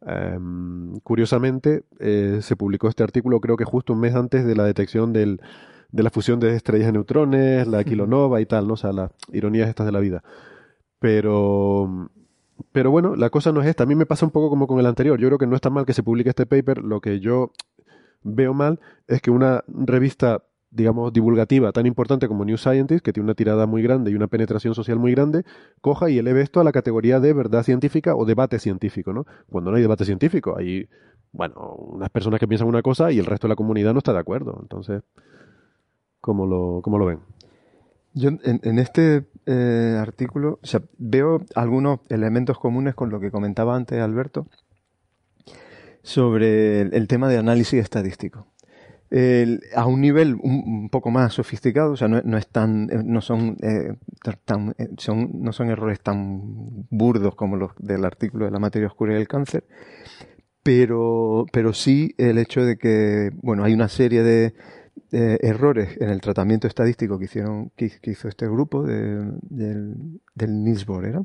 Um, 0.00 0.98
curiosamente, 1.00 1.84
eh, 1.98 2.38
se 2.40 2.56
publicó 2.56 2.88
este 2.88 3.02
artículo 3.02 3.38
creo 3.40 3.58
que 3.58 3.66
justo 3.66 3.92
un 3.92 4.00
mes 4.00 4.14
antes 4.14 4.46
de 4.46 4.56
la 4.56 4.64
detección 4.64 5.12
del, 5.12 5.42
de 5.92 6.02
la 6.02 6.08
fusión 6.08 6.40
de 6.40 6.56
estrellas 6.56 6.86
de 6.86 6.92
neutrones, 6.92 7.66
la 7.66 7.84
kilonova 7.84 8.40
y 8.40 8.46
tal, 8.46 8.66
¿no? 8.66 8.74
O 8.74 8.76
sea, 8.78 8.92
las 8.92 9.10
ironías 9.30 9.68
estas 9.68 9.84
de 9.84 9.92
la 9.92 10.00
vida. 10.00 10.22
Pero 10.98 12.10
pero 12.72 12.90
bueno, 12.90 13.16
la 13.16 13.30
cosa 13.30 13.52
no 13.52 13.62
es 13.62 13.68
esta. 13.68 13.84
A 13.84 13.86
mí 13.86 13.94
me 13.94 14.06
pasa 14.06 14.26
un 14.26 14.32
poco 14.32 14.50
como 14.50 14.66
con 14.66 14.78
el 14.78 14.86
anterior. 14.86 15.18
Yo 15.18 15.28
creo 15.28 15.38
que 15.38 15.46
no 15.46 15.56
está 15.56 15.70
mal 15.70 15.86
que 15.86 15.92
se 15.92 16.02
publique 16.02 16.30
este 16.30 16.46
paper. 16.46 16.78
Lo 16.78 17.00
que 17.00 17.20
yo 17.20 17.52
veo 18.22 18.54
mal 18.54 18.80
es 19.06 19.20
que 19.22 19.30
una 19.30 19.64
revista, 19.68 20.44
digamos, 20.70 21.12
divulgativa 21.12 21.72
tan 21.72 21.86
importante 21.86 22.28
como 22.28 22.44
New 22.44 22.58
Scientist, 22.58 23.04
que 23.04 23.12
tiene 23.12 23.24
una 23.24 23.34
tirada 23.34 23.66
muy 23.66 23.82
grande 23.82 24.10
y 24.10 24.14
una 24.14 24.26
penetración 24.26 24.74
social 24.74 24.98
muy 24.98 25.12
grande, 25.12 25.44
coja 25.80 26.10
y 26.10 26.18
eleve 26.18 26.42
esto 26.42 26.60
a 26.60 26.64
la 26.64 26.72
categoría 26.72 27.20
de 27.20 27.32
verdad 27.32 27.62
científica 27.62 28.14
o 28.14 28.24
debate 28.24 28.58
científico, 28.58 29.12
¿no? 29.12 29.26
Cuando 29.48 29.70
no 29.70 29.76
hay 29.76 29.82
debate 29.82 30.04
científico, 30.04 30.56
hay, 30.56 30.88
bueno, 31.32 31.74
unas 31.76 32.10
personas 32.10 32.40
que 32.40 32.48
piensan 32.48 32.68
una 32.68 32.82
cosa 32.82 33.10
y 33.10 33.18
el 33.18 33.26
resto 33.26 33.46
de 33.46 33.52
la 33.52 33.56
comunidad 33.56 33.92
no 33.92 33.98
está 33.98 34.12
de 34.12 34.20
acuerdo. 34.20 34.58
Entonces, 34.60 35.02
¿cómo 36.20 36.46
lo, 36.46 36.80
cómo 36.82 36.98
lo 36.98 37.06
ven? 37.06 37.20
Yo 38.12 38.28
en, 38.28 38.40
en 38.42 38.78
este 38.78 39.29
eh, 39.52 39.96
artículo 39.98 40.60
veo 40.98 41.44
algunos 41.56 42.00
elementos 42.08 42.58
comunes 42.58 42.94
con 42.94 43.10
lo 43.10 43.18
que 43.18 43.32
comentaba 43.32 43.74
antes 43.74 44.00
Alberto 44.00 44.46
sobre 46.02 46.82
el, 46.82 47.08
tema 47.08 47.28
de 47.28 47.38
análisis 47.38 47.80
estadístico. 47.80 48.46
A 49.74 49.86
un 49.86 50.00
nivel 50.00 50.36
un, 50.40 50.88
poco 50.88 51.10
más 51.10 51.32
sofisticado, 51.34 51.92
o 51.92 51.96
sea, 51.96 52.06
no, 52.06 52.22
no 52.22 52.38
es 52.38 52.46
tan, 52.46 52.86
no 53.04 53.20
son, 53.20 53.56
eh, 53.60 53.96
son, 54.98 55.30
no 55.34 55.52
son 55.52 55.68
errores 55.68 56.00
tan 56.00 56.86
burdos 56.90 57.34
como 57.34 57.56
los 57.56 57.72
del 57.78 58.04
artículo 58.04 58.44
de 58.44 58.52
la 58.52 58.60
materia 58.60 58.86
oscura 58.86 59.14
y 59.14 59.16
el 59.16 59.26
cáncer, 59.26 59.64
pero, 60.62 61.44
pero 61.52 61.72
sí 61.72 62.14
el 62.18 62.38
hecho 62.38 62.64
de 62.64 62.78
que, 62.78 63.30
bueno, 63.42 63.64
hay 63.64 63.74
una 63.74 63.88
serie 63.88 64.22
de, 64.22 64.54
eh, 65.12 65.38
errores 65.42 65.96
en 66.00 66.10
el 66.10 66.20
tratamiento 66.20 66.66
estadístico 66.66 67.18
que 67.18 67.24
hicieron 67.24 67.70
que, 67.76 67.90
que 68.00 68.12
hizo 68.12 68.28
este 68.28 68.46
grupo 68.46 68.82
de, 68.82 69.32
del, 69.42 70.20
del 70.34 70.64
¿era? 71.04 71.22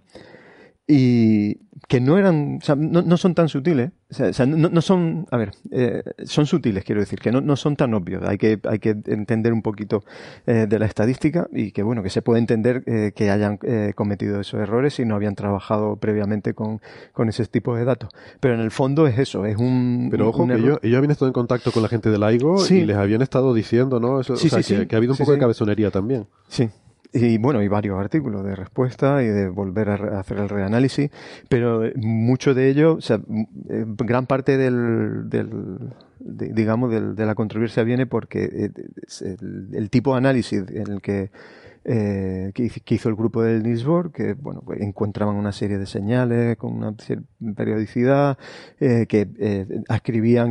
Y 0.87 1.57
que 1.87 1.99
no 2.01 2.17
eran, 2.17 2.57
o 2.61 2.65
sea, 2.65 2.75
no, 2.75 3.03
no 3.03 3.17
son 3.17 3.35
tan 3.35 3.47
sutiles, 3.47 3.91
o 4.09 4.33
sea, 4.33 4.45
no, 4.47 4.69
no, 4.69 4.81
son, 4.81 5.27
a 5.29 5.37
ver, 5.37 5.51
eh, 5.71 6.01
son 6.23 6.47
sutiles, 6.47 6.83
quiero 6.83 7.01
decir, 7.01 7.19
que 7.19 7.31
no, 7.31 7.41
no, 7.41 7.55
son 7.55 7.75
tan 7.75 7.93
obvios. 7.93 8.23
Hay 8.25 8.37
que, 8.37 8.59
hay 8.67 8.79
que 8.79 8.95
entender 9.05 9.53
un 9.53 9.61
poquito 9.61 10.03
eh, 10.47 10.65
de 10.67 10.79
la 10.79 10.85
estadística 10.85 11.47
y 11.51 11.71
que, 11.71 11.83
bueno, 11.83 12.01
que 12.01 12.09
se 12.09 12.21
puede 12.23 12.39
entender 12.39 12.81
eh, 12.87 13.11
que 13.15 13.29
hayan 13.29 13.59
eh, 13.63 13.93
cometido 13.95 14.39
esos 14.39 14.59
errores 14.59 14.99
y 14.99 15.05
no 15.05 15.15
habían 15.15 15.35
trabajado 15.35 15.97
previamente 15.97 16.53
con, 16.53 16.81
con 17.13 17.29
ese 17.29 17.45
tipo 17.45 17.75
de 17.75 17.85
datos. 17.85 18.09
Pero 18.39 18.55
en 18.55 18.61
el 18.61 18.71
fondo 18.71 19.05
es 19.05 19.19
eso, 19.19 19.45
es 19.45 19.57
un. 19.57 20.07
Pero 20.09 20.29
ojo, 20.29 20.43
un 20.43 20.49
que 20.49 20.55
ellos, 20.55 20.79
ellos 20.81 20.97
habían 20.97 21.11
estado 21.11 21.27
en 21.27 21.33
contacto 21.33 21.71
con 21.71 21.83
la 21.83 21.89
gente 21.89 22.09
del 22.09 22.23
AIGO 22.23 22.59
Sí. 22.59 22.79
y 22.79 22.85
les 22.85 22.97
habían 22.97 23.21
estado 23.21 23.53
diciendo, 23.53 23.99
¿no? 23.99 24.21
Eso, 24.21 24.37
Sí, 24.37 24.47
o 24.47 24.49
sea, 24.49 24.63
sí, 24.63 24.73
que, 24.75 24.79
sí. 24.81 24.87
que 24.87 24.95
ha 24.95 24.97
habido 24.97 25.13
un 25.13 25.17
poco 25.17 25.33
de 25.33 25.39
cabezonería 25.39 25.91
también. 25.91 26.25
Sí. 26.47 26.69
Y 27.13 27.37
bueno, 27.37 27.61
y 27.61 27.67
varios 27.67 27.99
artículos 27.99 28.43
de 28.43 28.55
respuesta 28.55 29.21
y 29.23 29.27
de 29.27 29.47
volver 29.49 29.89
a 29.89 30.19
hacer 30.19 30.37
el 30.39 30.49
reanálisis, 30.49 31.09
pero 31.49 31.85
eh, 31.85 31.93
mucho 31.95 32.53
de 32.53 32.69
ello, 32.69 32.95
o 32.95 33.01
sea, 33.01 33.19
eh, 33.69 33.85
gran 33.87 34.25
parte 34.25 34.57
del, 34.57 35.29
del 35.29 35.79
de- 36.19 36.53
digamos, 36.53 36.91
del- 36.91 37.15
de 37.15 37.25
la 37.25 37.35
controversia 37.35 37.83
viene 37.83 38.05
porque 38.05 38.43
eh, 38.45 38.69
el, 39.73 39.89
tipo 39.89 40.11
de 40.13 40.17
análisis 40.17 40.63
en 40.69 40.91
el 40.91 41.01
que, 41.01 41.31
eh, 41.85 42.51
que, 42.53 42.63
hizo, 42.95 43.09
el 43.09 43.15
grupo 43.15 43.43
del 43.43 43.61
Niels 43.63 43.85
que 44.13 44.33
bueno, 44.33 44.61
pues 44.65 44.81
encontraban 44.81 45.35
una 45.35 45.51
serie 45.51 45.77
de 45.77 45.85
señales 45.85 46.57
con 46.57 46.73
una 46.73 46.95
periodicidad, 47.55 48.37
eh, 48.79 49.05
que 49.07 49.27
eh, 49.39 49.83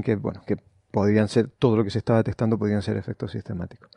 que, 0.02 0.16
bueno, 0.16 0.42
que 0.46 0.56
podrían 0.94 1.28
ser, 1.28 1.48
todo 1.58 1.76
lo 1.76 1.84
que 1.84 1.90
se 1.90 1.98
estaba 1.98 2.20
detectando 2.20 2.56
podrían 2.56 2.80
ser 2.82 2.96
efectos 2.96 3.32
sistemáticos 3.32 3.90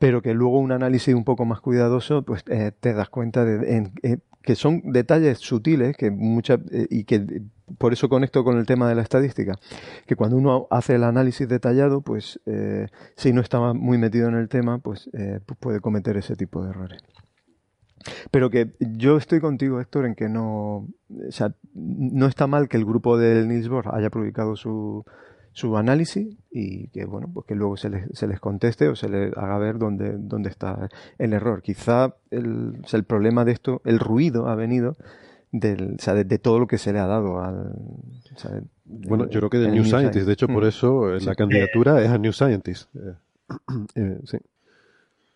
pero 0.00 0.22
que 0.22 0.32
luego 0.32 0.60
un 0.60 0.70
análisis 0.70 1.12
un 1.12 1.24
poco 1.24 1.44
más 1.44 1.60
cuidadoso, 1.60 2.22
pues 2.22 2.44
eh, 2.48 2.70
te 2.78 2.92
das 2.94 3.08
cuenta 3.08 3.44
de 3.44 3.90
eh, 4.04 4.18
que 4.42 4.54
son 4.54 4.80
detalles 4.92 5.38
sutiles 5.38 5.96
que 5.96 6.12
mucha, 6.12 6.54
eh, 6.70 6.86
y 6.88 7.02
que 7.02 7.42
por 7.78 7.92
eso 7.92 8.08
conecto 8.08 8.44
con 8.44 8.58
el 8.58 8.64
tema 8.64 8.88
de 8.88 8.94
la 8.94 9.02
estadística, 9.02 9.56
que 10.06 10.14
cuando 10.14 10.36
uno 10.36 10.68
hace 10.70 10.94
el 10.94 11.02
análisis 11.02 11.48
detallado, 11.48 12.00
pues 12.00 12.38
si 13.16 13.32
no 13.32 13.40
está 13.40 13.74
muy 13.74 13.98
metido 13.98 14.28
en 14.28 14.36
el 14.36 14.48
tema, 14.48 14.78
pues 14.78 15.10
pu- 15.12 15.56
puede 15.58 15.80
cometer 15.80 16.16
ese 16.16 16.36
tipo 16.36 16.62
de 16.62 16.70
errores. 16.70 17.02
Pero 18.30 18.48
que 18.48 18.70
yo 18.80 19.16
estoy 19.16 19.40
contigo, 19.40 19.80
Héctor, 19.80 20.06
en 20.06 20.14
que 20.14 20.28
no, 20.28 20.86
o 21.28 21.30
sea, 21.30 21.52
no 21.74 22.26
está 22.26 22.46
mal 22.46 22.68
que 22.68 22.76
el 22.76 22.84
grupo 22.84 23.18
del 23.18 23.48
Niels 23.48 23.68
Bohr 23.68 23.92
haya 23.92 24.08
publicado 24.10 24.54
su, 24.54 25.04
su 25.58 25.76
análisis 25.76 26.36
y 26.50 26.88
que 26.88 27.04
bueno 27.04 27.28
pues 27.32 27.46
que 27.46 27.54
luego 27.54 27.76
se 27.76 27.90
les, 27.90 28.06
se 28.12 28.26
les 28.26 28.38
conteste 28.40 28.88
o 28.88 28.94
se 28.96 29.08
les 29.08 29.36
haga 29.36 29.58
ver 29.58 29.78
dónde, 29.78 30.12
dónde 30.16 30.48
está 30.50 30.88
el 31.18 31.32
error 31.32 31.62
quizá 31.62 32.14
el, 32.30 32.80
o 32.84 32.86
sea, 32.88 32.98
el 32.98 33.04
problema 33.04 33.44
de 33.44 33.52
esto 33.52 33.82
el 33.84 33.98
ruido 33.98 34.48
ha 34.48 34.54
venido 34.54 34.96
del, 35.50 35.94
o 35.98 36.02
sea, 36.02 36.14
de, 36.14 36.24
de 36.24 36.38
todo 36.38 36.58
lo 36.58 36.66
que 36.66 36.78
se 36.78 36.92
le 36.92 36.98
ha 36.98 37.06
dado 37.06 37.40
al 37.42 37.56
o 38.34 38.38
sea, 38.38 38.50
Bueno, 38.84 39.28
yo 39.28 39.40
creo 39.40 39.50
que 39.50 39.58
del 39.58 39.68
el 39.68 39.74
New 39.74 39.82
New 39.82 39.90
Scientist. 39.90 40.12
Scientist. 40.12 40.26
De 40.26 40.32
hecho, 40.34 40.46
por 40.46 40.64
Mm. 40.64 40.68
eso 40.68 41.14
eh, 41.14 41.20
Sí. 41.20 41.26
la 41.26 41.34
candidatura 41.34 42.02
es 42.02 42.08
a 42.10 42.18
New 42.18 42.32
Scientist. 42.32 42.88
Eh, 42.96 43.14
eh, 43.96 44.18
sí. 44.24 44.38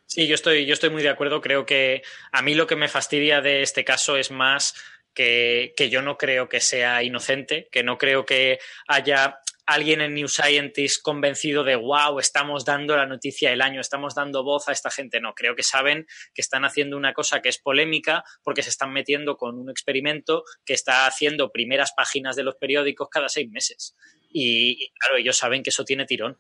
Sí, 0.06 0.26
yo 0.28 0.34
estoy, 0.34 0.66
yo 0.66 0.74
estoy 0.74 0.90
muy 0.90 1.02
de 1.02 1.08
acuerdo. 1.08 1.40
Creo 1.40 1.64
que 1.64 2.02
a 2.32 2.42
mí 2.42 2.54
lo 2.54 2.66
que 2.66 2.76
me 2.76 2.88
fastidia 2.88 3.40
de 3.40 3.62
este 3.62 3.82
caso 3.84 4.16
es 4.18 4.30
más 4.30 4.74
que, 5.14 5.72
que 5.76 5.88
yo 5.88 6.02
no 6.02 6.18
creo 6.18 6.48
que 6.50 6.60
sea 6.60 7.02
inocente, 7.02 7.68
que 7.72 7.82
no 7.82 7.96
creo 7.96 8.26
que 8.26 8.58
haya 8.88 9.38
alguien 9.66 10.00
en 10.00 10.14
New 10.14 10.28
Scientist 10.28 11.02
convencido 11.02 11.64
de 11.64 11.76
wow, 11.76 12.18
estamos 12.18 12.64
dando 12.64 12.96
la 12.96 13.06
noticia 13.06 13.50
del 13.50 13.62
año, 13.62 13.80
estamos 13.80 14.14
dando 14.14 14.42
voz 14.42 14.68
a 14.68 14.72
esta 14.72 14.90
gente. 14.90 15.20
No, 15.20 15.34
creo 15.34 15.54
que 15.54 15.62
saben 15.62 16.06
que 16.34 16.42
están 16.42 16.64
haciendo 16.64 16.96
una 16.96 17.12
cosa 17.14 17.40
que 17.40 17.48
es 17.48 17.58
polémica 17.58 18.24
porque 18.42 18.62
se 18.62 18.70
están 18.70 18.92
metiendo 18.92 19.36
con 19.36 19.58
un 19.58 19.70
experimento 19.70 20.44
que 20.64 20.74
está 20.74 21.06
haciendo 21.06 21.50
primeras 21.52 21.92
páginas 21.96 22.36
de 22.36 22.42
los 22.42 22.56
periódicos 22.56 23.08
cada 23.10 23.28
seis 23.28 23.48
meses. 23.50 23.94
Y, 24.30 24.84
y 24.84 24.90
claro, 24.98 25.16
ellos 25.18 25.36
saben 25.36 25.62
que 25.62 25.70
eso 25.70 25.84
tiene 25.84 26.06
tirón. 26.06 26.38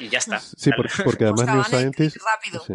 Y 0.00 0.08
ya 0.08 0.18
está. 0.18 0.40
Sí, 0.40 0.70
por- 0.72 0.88
porque 1.04 1.24
además 1.24 1.54
New 1.54 1.64
Scientist. 1.64 2.16
rápido. 2.16 2.64
Sí. 2.64 2.74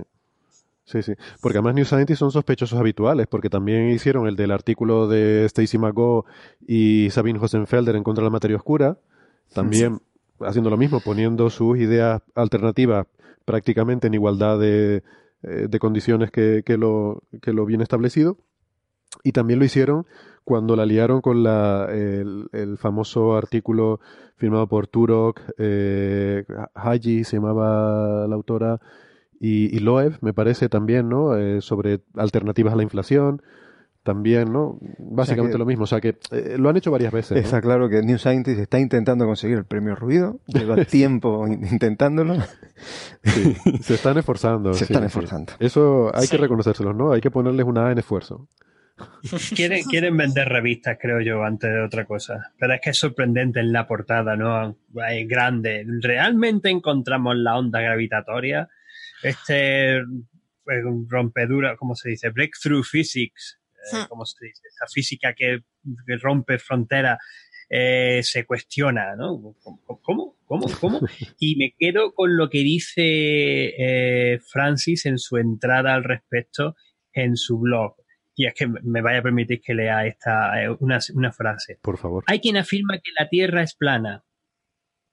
Sí, 0.85 1.01
sí. 1.01 1.13
Porque 1.41 1.57
además 1.57 1.75
New 1.75 1.83
Scientist 1.85 2.19
son 2.19 2.31
sospechosos 2.31 2.79
habituales, 2.79 3.27
porque 3.27 3.49
también 3.49 3.89
hicieron 3.89 4.25
el 4.27 4.37
del 4.37 4.51
artículo 4.51 5.07
de 5.07 5.43
Stacy 5.45 5.77
McGo 5.77 6.25
y 6.65 7.09
Sabine 7.09 7.39
Hosenfelder 7.39 7.97
en 7.97 8.03
contra 8.03 8.21
de 8.21 8.27
la 8.27 8.31
materia 8.31 8.55
oscura, 8.55 8.97
también 9.53 9.99
haciendo 10.39 10.69
lo 10.69 10.77
mismo, 10.77 10.99
poniendo 10.99 11.49
sus 11.49 11.77
ideas 11.77 12.21
alternativas 12.35 13.07
prácticamente 13.45 14.07
en 14.07 14.13
igualdad 14.13 14.59
de, 14.59 15.03
eh, 15.43 15.67
de 15.69 15.79
condiciones 15.79 16.31
que, 16.31 16.63
que 16.65 16.77
lo, 16.77 17.23
que 17.41 17.53
lo 17.53 17.65
bien 17.65 17.81
establecido. 17.81 18.37
Y 19.23 19.31
también 19.31 19.59
lo 19.59 19.65
hicieron 19.65 20.05
cuando 20.43 20.75
la 20.75 20.85
liaron 20.85 21.21
con 21.21 21.43
la, 21.43 21.87
el, 21.91 22.49
el 22.51 22.77
famoso 22.77 23.35
artículo 23.35 23.99
firmado 24.35 24.67
por 24.67 24.87
Turok, 24.87 25.41
eh, 25.57 26.45
Haji 26.75 27.23
se 27.23 27.37
llamaba 27.37 28.27
la 28.27 28.35
autora, 28.35 28.79
y, 29.39 29.75
y 29.75 29.79
Loeb, 29.79 30.17
me 30.21 30.33
parece 30.33 30.69
también, 30.69 31.09
¿no? 31.09 31.35
Eh, 31.35 31.61
sobre 31.61 32.01
alternativas 32.15 32.73
a 32.73 32.77
la 32.77 32.83
inflación, 32.83 33.41
también, 34.07 34.51
¿no? 34.51 34.79
Básicamente 34.97 35.53
que- 35.53 35.59
lo 35.59 35.65
mismo, 35.65 35.83
o 35.83 35.87
sea 35.87 36.01
que 36.01 36.17
eh, 36.31 36.55
lo 36.57 36.69
han 36.69 36.77
hecho 36.77 36.89
varias 36.89 37.13
veces. 37.13 37.31
¿no? 37.33 37.37
Está 37.37 37.61
claro 37.61 37.87
que 37.89 38.01
New 38.01 38.17
Scientist 38.17 38.59
está 38.59 38.79
intentando 38.79 39.25
conseguir 39.27 39.57
el 39.57 39.65
premio 39.65 39.93
ruido, 39.95 40.39
lleva 40.47 40.75
tiempo 40.85 41.45
in- 41.47 41.63
intentándolo. 41.71 42.35
Sí, 43.23 43.55
se 43.81 43.93
están 43.95 44.17
esforzando. 44.17 44.73
Se 44.73 44.85
sí, 44.85 44.93
están 44.93 45.03
sí. 45.03 45.07
esforzando. 45.07 45.53
Eso 45.59 46.09
hay 46.15 46.25
Sí. 46.25 46.31
que 46.31 46.37
reconocérselos, 46.37 46.95
¿no? 46.95 47.11
Hay 47.11 47.21
que 47.21 47.29
ponerles 47.31 47.65
una 47.65 47.87
A 47.87 47.91
en 47.91 47.99
esfuerzo. 47.99 48.47
Quieren, 49.55 49.83
quieren 49.83 50.17
vender 50.17 50.49
revistas, 50.49 50.97
creo 50.99 51.21
yo, 51.21 51.43
antes 51.43 51.69
de 51.71 51.81
otra 51.81 52.05
cosa. 52.05 52.51
Pero 52.57 52.73
es 52.73 52.81
que 52.81 52.89
es 52.89 52.97
sorprendente 52.97 53.59
en 53.59 53.71
la 53.71 53.85
portada, 53.85 54.35
¿no? 54.35 54.75
Es 55.07 55.27
grande. 55.27 55.85
¿Realmente 56.01 56.69
encontramos 56.71 57.35
la 57.35 57.57
onda 57.59 57.79
gravitatoria? 57.81 58.69
Este 59.21 59.97
eh, 59.97 60.03
rompedura, 61.07 61.75
¿cómo 61.77 61.93
se 61.95 62.09
dice? 62.09 62.29
Breakthrough 62.31 62.83
physics, 62.83 63.59
eh, 63.93 63.97
Hmm. 64.03 64.07
¿cómo 64.09 64.25
se 64.25 64.45
dice? 64.45 64.61
Esa 64.67 64.85
física 64.91 65.33
que, 65.33 65.59
que 66.05 66.17
rompe 66.17 66.59
fronteras. 66.59 67.17
eh, 67.69 68.21
se 68.23 68.45
cuestiona, 68.45 69.15
¿no? 69.17 69.55
¿Cómo? 70.01 70.37
¿Cómo? 70.45 70.67
¿Cómo? 70.79 70.99
Y 71.39 71.57
me 71.57 71.73
quedo 71.77 72.13
con 72.13 72.37
lo 72.37 72.49
que 72.49 72.59
dice 72.59 73.03
eh, 73.77 74.39
Francis 74.39 75.05
en 75.05 75.17
su 75.17 75.35
entrada 75.37 75.93
al 75.93 76.03
respecto 76.05 76.75
en 77.11 77.35
su 77.35 77.59
blog. 77.59 77.95
Y 78.35 78.45
es 78.45 78.53
que 78.53 78.67
me 78.67 79.01
vaya 79.01 79.19
a 79.19 79.23
permitir 79.23 79.59
que 79.61 79.73
lea 79.73 80.05
esta 80.05 80.63
eh, 80.63 80.69
una, 80.79 80.99
una 81.15 81.31
frase. 81.33 81.77
Por 81.81 81.97
favor. 81.97 82.23
Hay 82.27 82.39
quien 82.39 82.55
afirma 82.55 82.99
que 82.99 83.11
la 83.19 83.27
Tierra 83.27 83.63
es 83.63 83.73
plana. 83.75 84.23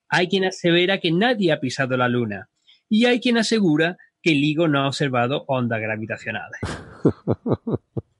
Hay 0.09 0.28
quien 0.28 0.44
asevera 0.44 0.98
que 1.01 1.10
nadie 1.10 1.51
ha 1.51 1.59
pisado 1.59 1.96
la 1.96 2.06
Luna. 2.09 2.51
Y 2.88 3.06
hay 3.06 3.18
quien 3.20 3.36
asegura 3.38 3.96
que 4.22 4.32
el 4.32 4.40
LIGO 4.42 4.68
no 4.68 4.80
ha 4.82 4.86
observado 4.86 5.44
ondas 5.48 5.80
gravitacionales. 5.80 6.60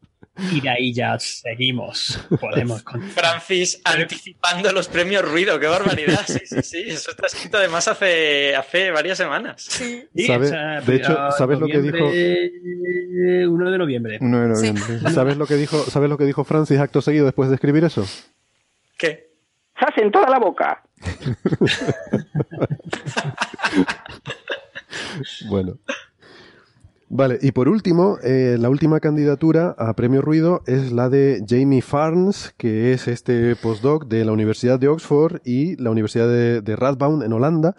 Y 0.51 0.61
de 0.61 0.69
ahí 0.69 0.93
ya 0.93 1.17
seguimos. 1.21 2.19
Podemos 2.41 2.83
continuar. 2.83 3.13
Francis 3.15 3.81
anticipando 3.85 4.73
los 4.73 4.89
premios 4.89 5.25
ruido, 5.25 5.61
qué 5.61 5.69
barbaridad. 5.69 6.23
Sí, 6.27 6.41
sí, 6.45 6.61
sí. 6.63 6.83
Eso 6.89 7.13
está 7.13 7.29
escrito 7.29 7.59
además 7.59 7.87
hace, 7.87 8.57
hace 8.57 8.91
varias 8.91 9.17
semanas. 9.19 9.63
Sí. 9.63 10.05
¿Sabe- 10.27 10.47
o 10.47 10.49
sea, 10.49 10.81
de 10.81 10.97
hecho, 10.97 11.17
¿sabes 11.39 11.61
lo 11.61 11.67
que 11.69 11.75
noviembre- 11.79 12.51
1 13.49 13.71
de 13.71 13.79
noviembre. 13.79 14.19
1 14.21 14.49
de 14.49 14.57
Sí. 14.57 14.73
noviembre. 14.73 15.11
¿Sabes 15.13 15.37
lo 15.37 15.47
que 15.47 15.55
dijo, 15.55 15.79
¿sabes 15.85 16.11
lo 16.11 16.19
que 16.19 16.25
dijo 16.25 16.43
Francis 16.45 16.81
acto 16.81 17.01
seguido 17.01 17.27
después 17.27 17.49
de 17.49 17.55
escribir 17.55 17.85
eso? 17.85 18.05
¿Qué? 18.99 19.31
¡Sas 19.79 19.97
en 19.99 20.11
toda 20.11 20.29
la 20.31 20.41
boca! 20.41 20.83
Bueno. 25.49 25.79
Vale, 27.09 27.39
y 27.43 27.53
por 27.53 27.69
último, 27.69 28.19
eh, 28.25 28.57
la 28.59 28.71
última 28.71 28.99
candidatura 28.99 29.75
a 29.79 29.95
Premio 29.95 30.23
Ruido 30.23 30.63
es 30.67 30.91
la 30.91 31.09
de 31.09 31.45
Jamie 31.47 31.83
Farns, 31.83 32.55
que 32.57 32.93
es 32.93 33.07
este 33.09 33.55
postdoc 33.57 34.07
de 34.07 34.25
la 34.25 34.33
Universidad 34.33 34.79
de 34.81 34.89
Oxford 34.89 35.41
y 35.45 35.77
la 35.77 35.91
Universidad 35.91 36.27
de, 36.27 36.61
de 36.61 36.77
Radboud 36.77 37.23
en 37.23 37.33
Holanda, 37.33 37.77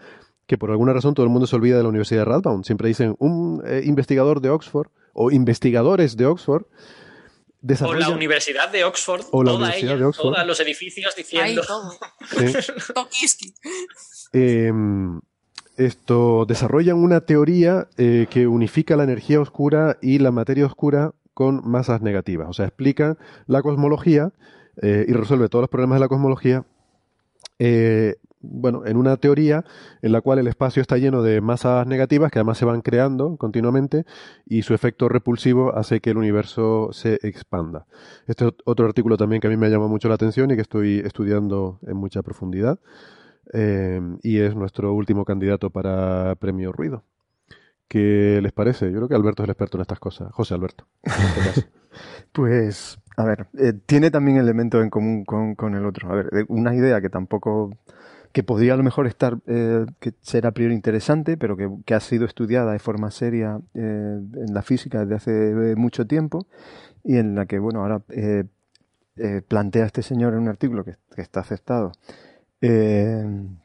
que 0.47 0.57
por 0.57 0.69
alguna 0.71 0.93
razón 0.93 1.15
todo 1.15 1.25
el 1.25 1.31
mundo 1.31 1.47
se 1.47 1.55
olvida 1.55 1.75
de 1.77 1.83
la 1.83 1.89
Universidad 1.89 2.21
de 2.21 2.25
Radboud. 2.25 2.63
Siempre 2.63 2.87
dicen 2.87 3.15
un 3.19 3.61
eh, 3.65 3.81
investigador 3.83 4.41
de 4.41 4.51
Oxford 4.51 4.87
o 5.13 5.31
investigadores 5.31 6.15
de 6.17 6.27
Oxford. 6.27 6.65
O 7.81 7.93
la 7.95 8.09
Universidad 8.09 8.71
de 8.71 8.83
Oxford, 8.83 9.21
O 9.31 9.43
la 9.43 9.51
toda 9.53 9.63
Universidad 9.65 9.93
ella, 9.95 9.99
de 10.01 10.05
Oxford. 10.05 10.33
todos 10.33 10.45
los 10.47 10.59
edificios 10.59 11.13
Ahí 11.17 11.23
diciendo. 11.23 11.61
todo. 11.67 11.91
Sí. 12.29 12.53
Tokiski. 12.93 13.53
Eh, 14.33 14.71
esto 15.77 16.45
desarrollan 16.45 16.97
una 16.97 17.21
teoría 17.21 17.87
eh, 17.97 18.27
que 18.29 18.47
unifica 18.47 18.95
la 18.95 19.03
energía 19.03 19.41
oscura 19.41 19.97
y 20.01 20.19
la 20.19 20.31
materia 20.31 20.65
oscura 20.65 21.13
con 21.33 21.61
masas 21.69 22.01
negativas. 22.01 22.47
O 22.49 22.53
sea, 22.53 22.65
explica 22.65 23.17
la 23.47 23.61
cosmología 23.61 24.31
eh, 24.81 25.05
y 25.07 25.13
resuelve 25.13 25.49
todos 25.49 25.63
los 25.63 25.69
problemas 25.69 25.97
de 25.97 26.01
la 26.01 26.07
cosmología 26.07 26.65
eh, 27.59 28.15
bueno, 28.47 28.85
en 28.85 28.97
una 28.97 29.17
teoría 29.17 29.65
en 30.01 30.11
la 30.11 30.21
cual 30.21 30.39
el 30.39 30.47
espacio 30.47 30.81
está 30.81 30.97
lleno 30.97 31.23
de 31.23 31.41
masas 31.41 31.87
negativas 31.87 32.31
que 32.31 32.39
además 32.39 32.57
se 32.57 32.65
van 32.65 32.81
creando 32.81 33.37
continuamente 33.37 34.05
y 34.45 34.61
su 34.61 34.73
efecto 34.73 35.09
repulsivo 35.09 35.75
hace 35.75 35.99
que 35.99 36.11
el 36.11 36.17
universo 36.17 36.89
se 36.91 37.15
expanda. 37.23 37.87
Este 38.27 38.45
es 38.45 38.53
otro 38.65 38.85
artículo 38.85 39.17
también 39.17 39.41
que 39.41 39.47
a 39.47 39.49
mí 39.49 39.57
me 39.57 39.69
llama 39.69 39.87
mucho 39.87 40.09
la 40.09 40.15
atención 40.15 40.51
y 40.51 40.55
que 40.55 40.61
estoy 40.61 40.99
estudiando 40.99 41.79
en 41.87 41.97
mucha 41.97 42.21
profundidad. 42.21 42.79
Eh, 43.53 44.01
y 44.23 44.39
es 44.39 44.55
nuestro 44.55 44.93
último 44.93 45.25
candidato 45.25 45.69
para 45.69 46.35
premio 46.35 46.71
Ruido. 46.71 47.03
¿Qué 47.87 48.39
les 48.41 48.51
parece? 48.51 48.91
Yo 48.91 48.97
creo 48.97 49.07
que 49.07 49.15
Alberto 49.15 49.43
es 49.43 49.47
el 49.47 49.51
experto 49.51 49.77
en 49.77 49.81
estas 49.81 49.99
cosas. 49.99 50.31
José 50.31 50.55
Alberto. 50.55 50.87
este 51.03 51.69
pues, 52.31 52.97
a 53.17 53.25
ver, 53.25 53.47
eh, 53.57 53.73
tiene 53.85 54.11
también 54.11 54.37
elementos 54.37 54.83
en 54.83 54.89
común 54.89 55.23
con, 55.23 55.75
el 55.75 55.85
otro. 55.85 56.11
A 56.11 56.15
ver, 56.15 56.29
eh, 56.33 56.45
una 56.47 56.75
idea 56.75 56.99
que 56.99 57.09
tampoco, 57.09 57.77
que 58.31 58.43
podría 58.43 58.73
a 58.73 58.77
lo 58.77 58.83
mejor 58.83 59.05
estar, 59.05 59.37
eh, 59.45 59.85
que 59.99 60.13
ser 60.21 60.47
a 60.47 60.51
priori 60.51 60.73
interesante, 60.73 61.37
pero 61.37 61.55
que, 61.55 61.93
ha 61.93 61.99
sido 61.99 62.25
estudiada 62.25 62.73
de 62.73 62.79
forma 62.79 63.11
seria 63.11 63.59
en 63.73 64.53
la 64.53 64.63
física 64.63 65.05
desde 65.05 65.15
hace 65.15 65.75
mucho 65.75 66.07
tiempo 66.07 66.47
y 67.03 67.17
en 67.17 67.35
la 67.35 67.45
que, 67.45 67.59
bueno, 67.59 67.81
ahora 67.81 68.01
plantea 69.47 69.85
este 69.85 70.01
señor 70.01 70.33
en 70.33 70.39
un 70.39 70.47
artículo 70.49 70.83
que, 70.83 70.95
está 71.17 71.39
aceptado. 71.39 71.93
Mm, 72.61 73.57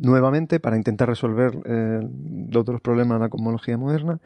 nuevamente 0.00 0.60
para 0.60 0.76
intentar 0.76 1.08
resolver 1.08 1.52
otros 2.54 2.80
problemas 2.80 3.18
de 3.18 3.24
la 3.24 3.28
cosmología 3.28 3.76
moderna 3.76 4.20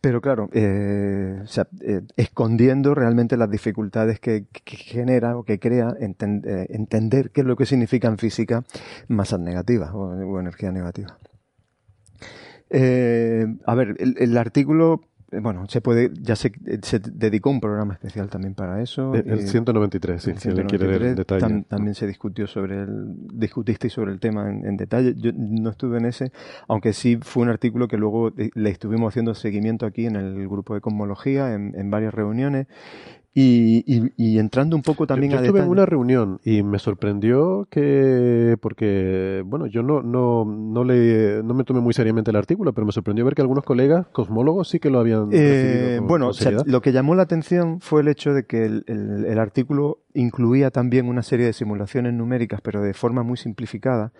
pero 0.00 0.20
claro, 0.22 0.48
eh, 0.52 1.44
eh, 1.82 2.00
escondiendo 2.16 2.94
realmente 2.94 3.36
las 3.36 3.50
dificultades 3.50 4.18
que, 4.18 4.46
genera 4.64 5.36
o 5.36 5.44
que 5.44 5.58
crea 5.58 5.94
eh, 5.98 6.66
entender 6.70 7.30
qué 7.30 7.42
es 7.42 7.46
lo 7.46 7.56
que 7.56 7.66
significa 7.66 8.08
en 8.08 8.16
física 8.16 8.64
masas 9.08 9.40
negativas 9.40 9.90
o, 9.92 10.40
energía 10.40 10.72
negativa. 10.72 11.18
a 12.70 13.74
ver, 13.74 13.96
el, 13.98 14.38
artículo 14.38 15.02
eh, 15.19 15.19
bueno, 15.32 15.66
se 15.68 15.80
puede, 15.80 16.10
ya 16.20 16.34
se, 16.34 16.52
se, 16.82 16.98
dedicó 16.98 17.50
un 17.50 17.60
programa 17.60 17.94
especial 17.94 18.28
también 18.28 18.54
para 18.54 18.82
eso. 18.82 19.14
El, 19.14 19.46
193, 19.46 20.22
sí, 20.22 20.32
si 20.36 20.50
le 20.50 20.64
quiere 20.64 21.14
detalle. 21.14 21.64
también 21.68 21.94
se 21.94 22.06
discutió 22.06 22.46
sobre 22.46 22.82
el, 22.82 23.14
discutisteis 23.32 23.92
sobre 23.92 24.12
el 24.12 24.18
tema 24.18 24.50
en, 24.50 24.76
detalle. 24.76 25.14
Yo 25.16 25.30
no 25.34 25.70
estuve 25.70 25.98
en 25.98 26.06
ese, 26.06 26.32
aunque 26.68 26.92
sí 26.92 27.18
fue 27.20 27.44
un 27.44 27.48
artículo 27.48 27.86
que 27.86 27.96
luego 27.96 28.28
eh, 28.36 28.50
le 28.54 28.70
estuvimos 28.70 29.12
haciendo 29.12 29.34
seguimiento 29.34 29.86
aquí 29.86 30.06
en 30.06 30.16
el 30.16 30.48
grupo 30.48 30.74
de 30.74 30.80
cosmología, 30.80 31.54
en, 31.54 31.74
en 31.76 31.90
varias 31.90 32.12
reuniones, 32.12 32.66
y, 33.32 33.84
y, 34.16 34.38
entrando 34.38 34.74
un 34.74 34.82
poco 34.82 35.06
también 35.06 35.30
yo, 35.30 35.38
yo 35.38 35.44
estuve 35.44 35.60
en 35.60 35.68
una 35.68 35.86
reunión 35.86 36.40
y 36.44 36.64
me 36.64 36.80
sorprendió 36.80 37.68
que, 37.70 38.56
porque, 38.60 39.44
bueno, 39.46 39.66
yo 39.66 39.84
no, 39.84 40.02
no, 40.02 40.44
no, 40.44 40.82
le, 40.82 41.40
no 41.44 41.54
me 41.54 41.62
tomé 41.62 41.80
muy 41.80 41.94
seriamente 41.94 42.32
el 42.32 42.36
artículo, 42.36 42.72
pero 42.72 42.86
me 42.86 42.92
sorprendió 42.92 43.24
ver 43.24 43.36
que 43.36 43.42
algunos 43.42 43.62
colegas 43.62 44.08
cosmólogos 44.08 44.68
sí 44.68 44.80
que 44.80 44.90
lo 44.90 44.98
habían 44.98 45.28
eh, 45.30 46.00
Bueno, 46.02 46.32
lo 46.66 46.82
que 46.82 46.90
llamó 46.90 47.14
la 47.14 47.22
atención 47.22 47.80
fue 47.80 48.00
el 48.00 48.08
hecho 48.08 48.34
de 48.34 48.46
que 48.46 48.64
el, 48.64 48.84
el, 48.88 49.38
artículo 49.38 50.00
incluía 50.14 50.70
también 50.70 51.08
una 51.08 51.22
serie 51.22 51.46
de 51.46 51.52
simulaciones 51.52 52.12
numéricas, 52.12 52.60
pero 52.60 52.82
de 52.82 52.94
forma 52.94 53.22
muy 53.22 53.36
simplificada, 53.36 54.12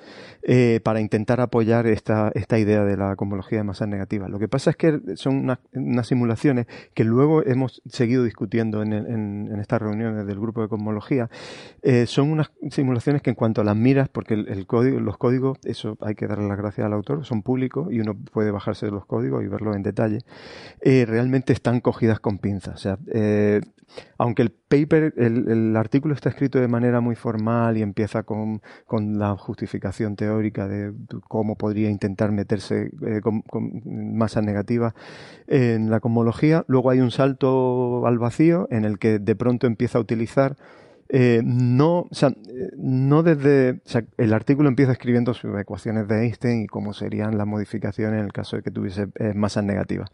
eh, 0.42 0.80
para 0.82 1.00
intentar 1.00 1.40
apoyar 1.40 1.86
esta, 1.86 2.30
esta 2.34 2.58
idea 2.58 2.84
de 2.84 2.96
la 2.96 3.16
cosmología 3.16 3.58
de 3.58 3.64
masas 3.64 3.88
negativas. 3.88 4.30
Lo 4.30 4.38
que 4.38 4.48
pasa 4.48 4.70
es 4.70 4.76
que 4.76 5.00
son 5.16 5.56
unas 5.72 6.06
simulaciones 6.06 6.66
que 6.94 7.04
luego 7.04 7.44
hemos 7.44 7.82
seguido 7.86 8.24
discutiendo 8.24 8.82
en 8.82 9.58
estas 9.60 9.80
reuniones 9.82 10.26
del 10.26 10.38
grupo 10.38 10.62
de 10.62 10.68
cosmología, 10.68 11.28
eh, 11.82 12.06
son 12.06 12.30
unas 12.30 12.50
simulaciones 12.70 13.22
que 13.22 13.30
en 13.30 13.36
cuanto 13.36 13.60
a 13.60 13.64
las 13.64 13.76
miras, 13.76 14.08
porque 14.08 14.34
el, 14.34 14.66
código, 14.66 15.00
los 15.00 15.16
códigos, 15.16 15.58
eso 15.64 15.96
hay 16.00 16.14
que 16.14 16.26
darle 16.26 16.48
las 16.48 16.58
gracias 16.58 16.86
al 16.86 16.92
autor, 16.92 17.24
son 17.24 17.42
públicos 17.42 17.88
y 17.90 18.00
uno 18.00 18.14
puede 18.14 18.50
bajarse 18.50 18.90
los 18.90 19.06
códigos 19.06 19.42
y 19.44 19.48
verlos 19.48 19.76
en 19.76 19.82
detalle, 19.82 20.18
eh, 20.80 21.04
realmente 21.06 21.52
están 21.52 21.80
cogidas 21.80 22.20
con 22.20 22.38
pinzas. 22.38 22.74
O 22.74 22.78
sea, 22.78 22.98
aunque 24.18 24.42
el 24.42 24.59
paper, 24.70 25.12
el, 25.16 25.76
artículo 25.76 26.14
está 26.14 26.28
escrito 26.28 26.60
de 26.60 26.68
manera 26.68 27.00
muy 27.00 27.16
formal 27.16 27.76
y 27.76 27.82
empieza 27.82 28.22
con, 28.22 28.62
la 28.88 29.36
justificación 29.36 30.14
teórica 30.14 30.68
de 30.68 30.92
cómo 31.28 31.56
podría 31.56 31.90
intentar 31.90 32.30
meterse 32.30 32.90
con, 33.20 33.42
con 33.42 33.82
negativas 34.44 34.94
en 35.48 35.90
la 35.90 35.98
cosmología, 35.98 36.64
luego 36.68 36.90
hay 36.90 37.00
un 37.00 37.10
salto 37.10 38.06
al 38.06 38.18
vacío 38.18 38.68
en 38.70 38.84
el 38.84 38.98
que 39.00 39.18
de 39.18 39.34
pronto 39.34 39.66
empieza 39.66 39.98
a 39.98 40.00
utilizar 40.00 40.56
eh, 41.12 41.40
no, 41.44 42.08
no 42.76 43.22
desde. 43.24 43.80
el 44.16 44.32
artículo 44.32 44.68
empieza 44.68 44.92
escribiendo 44.92 45.34
sobre 45.34 45.62
ecuaciones 45.62 46.06
de 46.06 46.22
Einstein 46.22 46.62
y 46.62 46.66
cómo 46.68 46.92
serían 46.92 47.36
las 47.36 47.48
modificaciones 47.48 48.20
en 48.20 48.26
el 48.26 48.32
caso 48.32 48.56
de 48.56 48.62
que 48.62 48.70
tuviese 48.70 49.08
eh, 49.16 49.34
masas 49.34 49.64
negativas. 49.64 50.10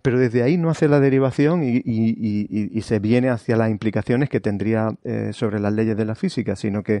Pero 0.00 0.18
desde 0.18 0.44
ahí 0.44 0.56
no 0.56 0.70
hace 0.70 0.86
la 0.86 1.00
derivación 1.00 1.62
y, 1.64 2.80
se 2.82 2.98
viene 3.00 3.30
hacia 3.30 3.56
las 3.56 3.70
implicaciones 3.70 4.28
que 4.28 4.38
tendría 4.38 4.96
eh, 5.02 5.30
sobre 5.32 5.58
las 5.58 5.72
leyes 5.72 5.96
de 5.96 6.04
la 6.04 6.14
física, 6.14 6.54
sino 6.54 6.84
que 6.84 7.00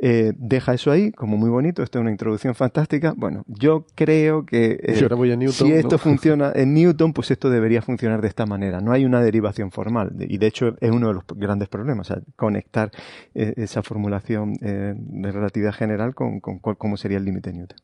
eh, 0.00 0.32
deja 0.36 0.74
eso 0.74 0.92
ahí, 0.92 1.10
como 1.10 1.36
muy 1.36 1.50
bonito, 1.50 1.82
esto 1.82 1.98
es 1.98 2.02
una 2.02 2.12
introducción 2.12 2.54
fantástica. 2.54 3.14
Bueno, 3.16 3.44
yo 3.48 3.84
creo 3.96 4.46
que 4.46 4.78
eh, 4.80 5.50
si 5.50 5.72
esto 5.72 5.98
funciona 5.98 6.52
en 6.54 6.72
Newton, 6.72 7.12
pues 7.12 7.32
esto 7.32 7.50
debería 7.50 7.82
funcionar 7.82 8.20
de 8.20 8.28
esta 8.28 8.46
manera. 8.46 8.80
No 8.80 8.92
hay 8.92 9.04
una 9.04 9.20
derivación 9.20 9.72
formal 9.72 10.12
y 10.20 10.38
de 10.38 10.46
hecho 10.46 10.76
es 10.80 10.90
uno 10.92 11.08
de 11.08 11.14
los 11.14 11.24
grandes 11.34 11.68
problemas, 11.68 12.12
conectar 12.36 12.92
eh, 13.34 13.54
esa 13.56 13.82
formulación 13.82 14.54
de 14.54 15.32
relatividad 15.32 15.72
general 15.72 16.14
con, 16.14 16.40
cómo 16.40 16.96
sería 16.96 17.18
el 17.18 17.24
límite 17.24 17.52
Newton. 17.52 17.78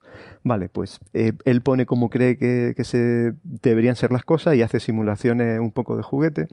Vale, 0.44 0.68
pues 0.68 1.00
él 1.12 1.60
pone 1.62 1.84
cómo 1.84 2.10
cree 2.10 2.36
que, 2.38 2.74
que 2.76 2.84
se 2.84 3.34
deberían 3.42 3.96
ser 3.96 4.12
las 4.12 4.22
cosas 4.22 4.54
y 4.54 4.62
hace 4.62 4.78
simulaciones 4.78 5.58
un 5.58 5.72
poco 5.72 5.96
de 5.96 6.02
juguete. 6.02 6.46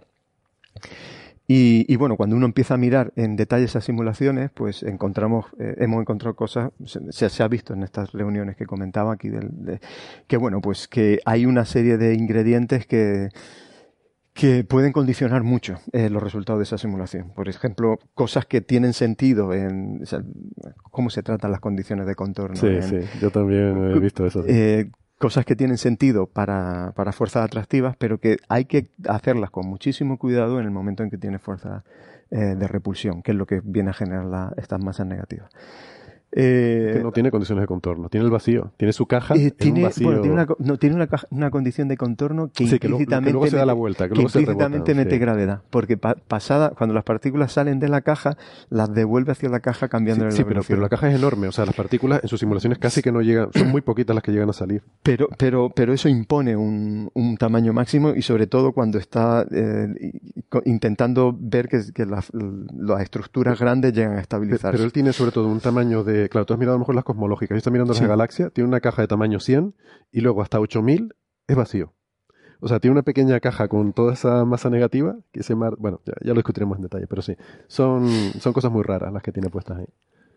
Y, 1.53 1.95
bueno, 1.97 2.15
cuando 2.15 2.37
uno 2.37 2.45
empieza 2.45 2.75
a 2.75 2.77
mirar 2.77 3.11
en 3.17 3.35
detalle 3.35 3.65
esas 3.65 3.83
simulaciones, 3.83 4.51
pues 4.53 4.83
encontramos, 4.83 5.47
eh, 5.59 5.75
hemos 5.79 5.99
encontrado 5.99 6.33
cosas, 6.33 6.71
se, 6.85 7.29
se, 7.29 7.43
ha 7.43 7.47
visto 7.49 7.73
en 7.73 7.83
estas 7.83 8.13
reuniones 8.13 8.55
que 8.55 8.65
comentaba 8.65 9.11
aquí, 9.11 9.27
del, 9.27 9.81
que 10.27 10.37
bueno, 10.37 10.61
pues 10.61 10.87
que 10.87 11.19
hay 11.25 11.45
una 11.45 11.65
serie 11.65 11.97
de 11.97 12.13
ingredientes 12.13 12.87
que, 12.87 13.27
que 14.33 14.63
pueden 14.63 14.93
condicionar 14.93 15.43
mucho 15.43 15.75
eh, 15.91 16.09
los 16.09 16.23
resultados 16.23 16.59
de 16.59 16.63
esa 16.63 16.77
simulación. 16.77 17.33
Por 17.35 17.49
ejemplo, 17.49 17.99
cosas 18.13 18.45
que 18.45 18.61
tienen 18.61 18.93
sentido 18.93 19.53
en 19.53 20.03
cómo 20.89 21.09
se 21.09 21.21
tratan 21.21 21.51
las 21.51 21.59
condiciones 21.59 22.05
de 22.05 22.15
contorno. 22.15 22.55
Sí, 22.55 22.81
sí, 22.81 22.99
yo 23.19 23.29
también 23.29 23.91
he 23.91 23.99
visto 23.99 24.25
eso. 24.25 24.43
Eh, 24.47 24.89
cosas 25.21 25.45
que 25.45 25.55
tienen 25.55 25.77
sentido 25.77 26.25
para, 26.25 26.93
para, 26.95 27.11
fuerzas 27.11 27.45
atractivas, 27.45 27.95
pero 27.95 28.17
que 28.17 28.37
hay 28.49 28.65
que 28.65 28.87
hacerlas 29.07 29.51
con 29.51 29.67
muchísimo 29.67 30.17
cuidado 30.17 30.59
en 30.59 30.65
el 30.65 30.71
momento 30.71 31.03
en 31.03 31.11
que 31.11 31.17
tiene 31.17 31.37
fuerza 31.37 31.83
eh, 32.31 32.55
de 32.55 32.67
repulsión, 32.67 33.21
que 33.21 33.31
es 33.31 33.37
lo 33.37 33.45
que 33.45 33.61
viene 33.63 33.91
a 33.91 33.93
generar 33.93 34.53
estas 34.57 34.83
masas 34.83 35.05
negativas. 35.05 35.51
Eh, 36.33 36.99
no 37.03 37.11
tiene 37.11 37.29
condiciones 37.29 37.63
de 37.63 37.67
contorno, 37.67 38.07
tiene 38.07 38.25
el 38.25 38.31
vacío, 38.31 38.71
tiene 38.77 38.93
su 38.93 39.05
caja. 39.05 39.35
Eh, 39.35 39.51
tiene, 39.51 39.89
tiene, 39.89 40.29
una, 40.29 40.47
no, 40.59 40.77
tiene 40.77 40.95
una, 40.95 41.09
una, 41.29 41.51
condición 41.51 41.89
de 41.89 41.97
contorno 41.97 42.49
que 42.53 42.63
implícitamente, 42.63 43.49
se 43.49 43.57
da 43.57 43.65
la 43.65 43.73
vuelta, 43.73 44.07
que, 44.07 44.95
mete 44.95 45.17
gravedad, 45.17 45.61
porque 45.69 45.97
pasada, 45.97 46.69
cuando 46.77 46.93
las 46.93 47.03
partículas 47.03 47.51
salen 47.51 47.79
de 47.79 47.89
la 47.89 48.01
caja, 48.01 48.37
las 48.69 48.93
devuelve 48.93 49.33
hacia 49.33 49.49
la 49.49 49.59
caja 49.59 49.89
cambiando 49.89 50.25
el 50.25 50.31
Sí, 50.31 50.45
pero, 50.45 50.61
pero, 50.65 50.79
la 50.79 50.87
caja 50.87 51.09
es 51.09 51.15
enorme, 51.15 51.47
o 51.47 51.51
sea, 51.51 51.65
las 51.65 51.75
partículas 51.75 52.21
en 52.23 52.29
sus 52.29 52.39
simulaciones 52.39 52.77
casi 52.79 53.01
que 53.01 53.11
no 53.11 53.21
llegan, 53.21 53.49
son 53.53 53.69
muy 53.69 53.81
poquitas 53.81 54.15
las 54.15 54.23
que 54.23 54.31
llegan 54.31 54.49
a 54.49 54.53
salir. 54.53 54.83
Pero, 55.03 55.27
pero, 55.37 55.69
pero 55.75 55.91
eso 55.91 56.07
impone 56.07 56.55
un, 56.55 57.09
un 57.13 57.37
tamaño 57.37 57.73
máximo 57.73 58.13
y 58.15 58.21
sobre 58.21 58.47
todo 58.47 58.71
cuando 58.71 58.99
está 58.99 59.45
eh, 59.51 60.13
intentando 60.65 61.35
ver 61.37 61.67
que, 61.67 61.81
que 61.93 62.05
las 62.05 62.31
estructuras 63.01 63.59
grandes 63.59 63.93
llegan 63.93 64.17
a 64.17 64.21
estabilizarse. 64.21 64.71
Pero 64.71 64.83
él 64.85 64.93
tiene 64.93 65.11
sobre 65.11 65.31
todo 65.31 65.47
un 65.47 65.59
tamaño 65.59 66.03
de 66.03 66.20
claro, 66.29 66.45
tú 66.45 66.53
has 66.53 66.59
mirado 66.59 66.75
a 66.75 66.77
lo 66.77 66.79
mejor 66.79 66.95
las 66.95 67.03
cosmológicas, 67.03 67.55
yo 67.55 67.57
estoy 67.57 67.73
mirando 67.73 67.93
la 67.93 68.07
galaxia, 68.07 68.49
tiene 68.49 68.67
una 68.67 68.79
caja 68.79 69.01
de 69.01 69.07
tamaño 69.07 69.39
100 69.39 69.75
y 70.11 70.21
luego 70.21 70.41
hasta 70.41 70.59
8000 70.59 71.15
es 71.47 71.55
vacío. 71.55 71.93
O 72.59 72.67
sea, 72.67 72.79
tiene 72.79 72.93
una 72.93 73.01
pequeña 73.01 73.39
caja 73.39 73.67
con 73.67 73.91
toda 73.91 74.13
esa 74.13 74.45
masa 74.45 74.69
negativa 74.69 75.17
que 75.31 75.41
se 75.41 75.55
mar... 75.55 75.75
Bueno, 75.79 75.99
ya, 76.05 76.13
lo 76.21 76.35
discutiremos 76.35 76.77
en 76.77 76.83
detalle, 76.83 77.07
pero 77.07 77.23
sí, 77.23 77.35
son, 77.67 78.07
son 78.39 78.53
cosas 78.53 78.71
muy 78.71 78.83
raras 78.83 79.11
las 79.11 79.23
que 79.23 79.31
tiene 79.31 79.49
puestas 79.49 79.79
ahí. 79.79 79.87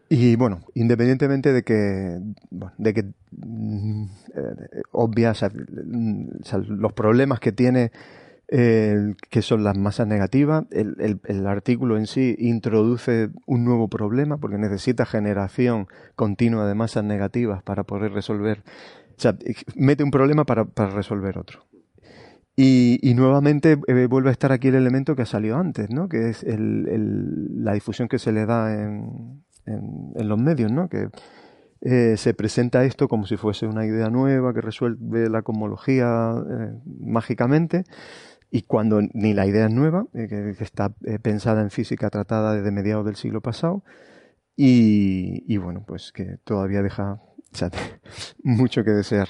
Y 0.08 0.36
bueno, 0.36 0.60
independientemente 0.74 1.52
de 1.52 1.62
que, 1.62 2.18
de 2.78 2.94
que 2.94 3.02
mm, 3.30 4.04
eh, 4.34 4.82
obvias 4.92 5.44
los 6.68 6.92
problemas 6.92 7.40
que 7.40 7.52
tiene 7.52 7.90
que 8.48 9.42
son 9.42 9.64
las 9.64 9.76
masas 9.76 10.06
negativas. 10.06 10.64
El, 10.70 11.20
el, 11.24 11.46
artículo 11.46 11.96
en 11.96 12.06
sí 12.06 12.36
introduce 12.38 13.30
un 13.46 13.64
nuevo 13.64 13.88
problema 13.88 14.38
porque 14.38 14.58
necesita 14.58 15.06
generación 15.06 15.88
continua 16.14 16.66
de 16.66 16.74
masas 16.74 17.04
negativas 17.04 17.62
para 17.62 17.84
poder 17.84 18.12
resolver. 18.12 18.62
O 19.16 19.20
sea, 19.20 19.36
mete 19.76 20.04
un 20.04 20.10
problema 20.10 20.44
para, 20.44 20.64
para 20.64 20.90
resolver 20.90 21.38
otro. 21.38 21.64
Y, 22.56 23.00
y 23.02 23.14
nuevamente 23.14 23.78
eh, 23.88 24.06
vuelve 24.06 24.28
a 24.28 24.32
estar 24.32 24.52
aquí 24.52 24.68
el 24.68 24.76
elemento 24.76 25.16
que 25.16 25.22
ha 25.22 25.26
salido 25.26 25.56
antes, 25.56 25.90
¿no? 25.90 26.08
que 26.08 26.28
es 26.28 26.44
el, 26.44 27.64
la 27.64 27.72
difusión 27.72 28.06
que 28.06 28.20
se 28.20 28.30
le 28.30 28.46
da 28.46 28.72
en, 28.72 29.42
en, 29.66 30.12
en 30.14 30.28
los 30.28 30.38
medios, 30.38 30.70
¿no? 30.70 30.88
Que 30.88 31.08
eh, 31.80 32.16
se 32.16 32.32
presenta 32.32 32.84
esto 32.84 33.08
como 33.08 33.26
si 33.26 33.36
fuese 33.36 33.66
una 33.66 33.84
idea 33.84 34.08
nueva 34.08 34.54
que 34.54 34.62
resuelve 34.62 35.28
la 35.28 35.42
cosmología 35.42 36.32
eh, 36.32 36.72
mágicamente 37.00 37.84
y 38.54 38.62
cuando 38.62 39.00
ni 39.14 39.34
la 39.34 39.46
idea 39.46 39.66
es 39.66 39.72
nueva, 39.72 40.06
eh, 40.14 40.28
que, 40.28 40.50
está 40.62 40.90
pensada 41.22 41.60
en 41.60 41.70
física 41.70 42.08
tratada 42.08 42.54
desde 42.54 42.70
mediados 42.70 43.04
del 43.04 43.16
siglo 43.16 43.40
pasado 43.40 43.82
y, 44.56 45.42
y 45.52 45.56
bueno, 45.56 45.84
pues 45.84 46.12
que 46.12 46.38
todavía 46.44 46.80
deja 46.80 47.20
mucho 48.44 48.84
que 48.84 48.92
desear 48.92 49.28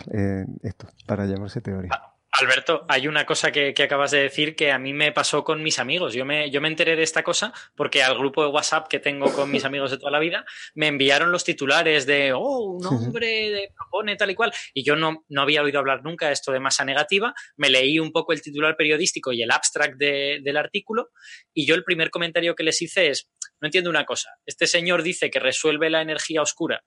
esto 0.63 0.89
para 1.07 1.25
llamarse 1.25 1.63
teoría. 1.63 2.14
Alberto, 2.37 2.85
hay 2.89 3.07
una 3.07 3.27
cosa 3.27 3.53
que, 3.53 3.73
que, 3.75 3.85
acabas 3.85 4.11
de 4.11 4.23
decir 4.23 4.57
que 4.57 4.73
a 4.73 4.79
mí 4.81 4.93
me 4.93 5.13
pasó 5.13 5.45
con 5.45 5.63
mis 5.63 5.79
amigos. 5.79 6.15
Yo 6.15 6.25
me, 6.25 6.51
yo 6.51 6.61
me 6.61 6.67
enteré 6.67 6.97
de 6.97 7.05
esta 7.05 7.23
cosa 7.23 7.53
porque 7.77 8.03
al 8.03 8.19
grupo 8.19 8.43
de 8.43 8.49
WhatsApp 8.49 8.89
que 8.89 8.99
tengo 8.99 9.33
con 9.33 9.53
mis 9.53 9.65
amigos 9.65 9.93
de 9.93 9.99
toda 9.99 10.11
la 10.11 10.19
vida 10.19 10.45
me 10.75 10.89
enviaron 10.89 11.31
los 11.31 11.45
titulares 11.45 12.07
de, 12.07 12.33
oh, 12.33 12.73
un 12.73 12.85
hombre 12.87 13.51
de 13.51 13.69
propone 13.77 14.17
tal 14.17 14.33
y 14.33 14.35
cual. 14.35 14.53
Y 14.73 14.83
yo 14.83 14.97
no, 14.97 15.25
no 15.29 15.43
había 15.43 15.63
oído 15.63 15.79
hablar 15.79 16.03
nunca 16.03 16.27
de 16.27 16.33
esto 16.33 16.51
de 16.51 16.59
masa 16.59 16.85
negativa. 16.85 17.33
Me 17.57 17.71
leí 17.71 18.01
un 18.01 18.11
poco 18.11 18.33
el 18.33 18.43
titular 18.43 18.75
periodístico 18.77 19.33
y 19.33 19.41
el 19.41 19.53
abstract 19.53 19.97
de, 19.97 20.41
del 20.43 20.57
artículo. 20.57 21.11
Y 21.53 21.67
yo 21.67 21.77
el 21.77 21.85
primer 21.85 22.11
comentario 22.11 22.57
que 22.57 22.65
les 22.65 22.83
hice 22.83 23.11
es, 23.11 23.31
no 23.61 23.69
entiendo 23.69 23.91
una 23.91 24.07
cosa. 24.07 24.31
Este 24.45 24.67
señor 24.67 25.05
dice 25.05 25.31
que 25.31 25.39
resuelve 25.39 25.89
la 25.89 26.03
energía 26.03 26.43
oscura 26.43 26.83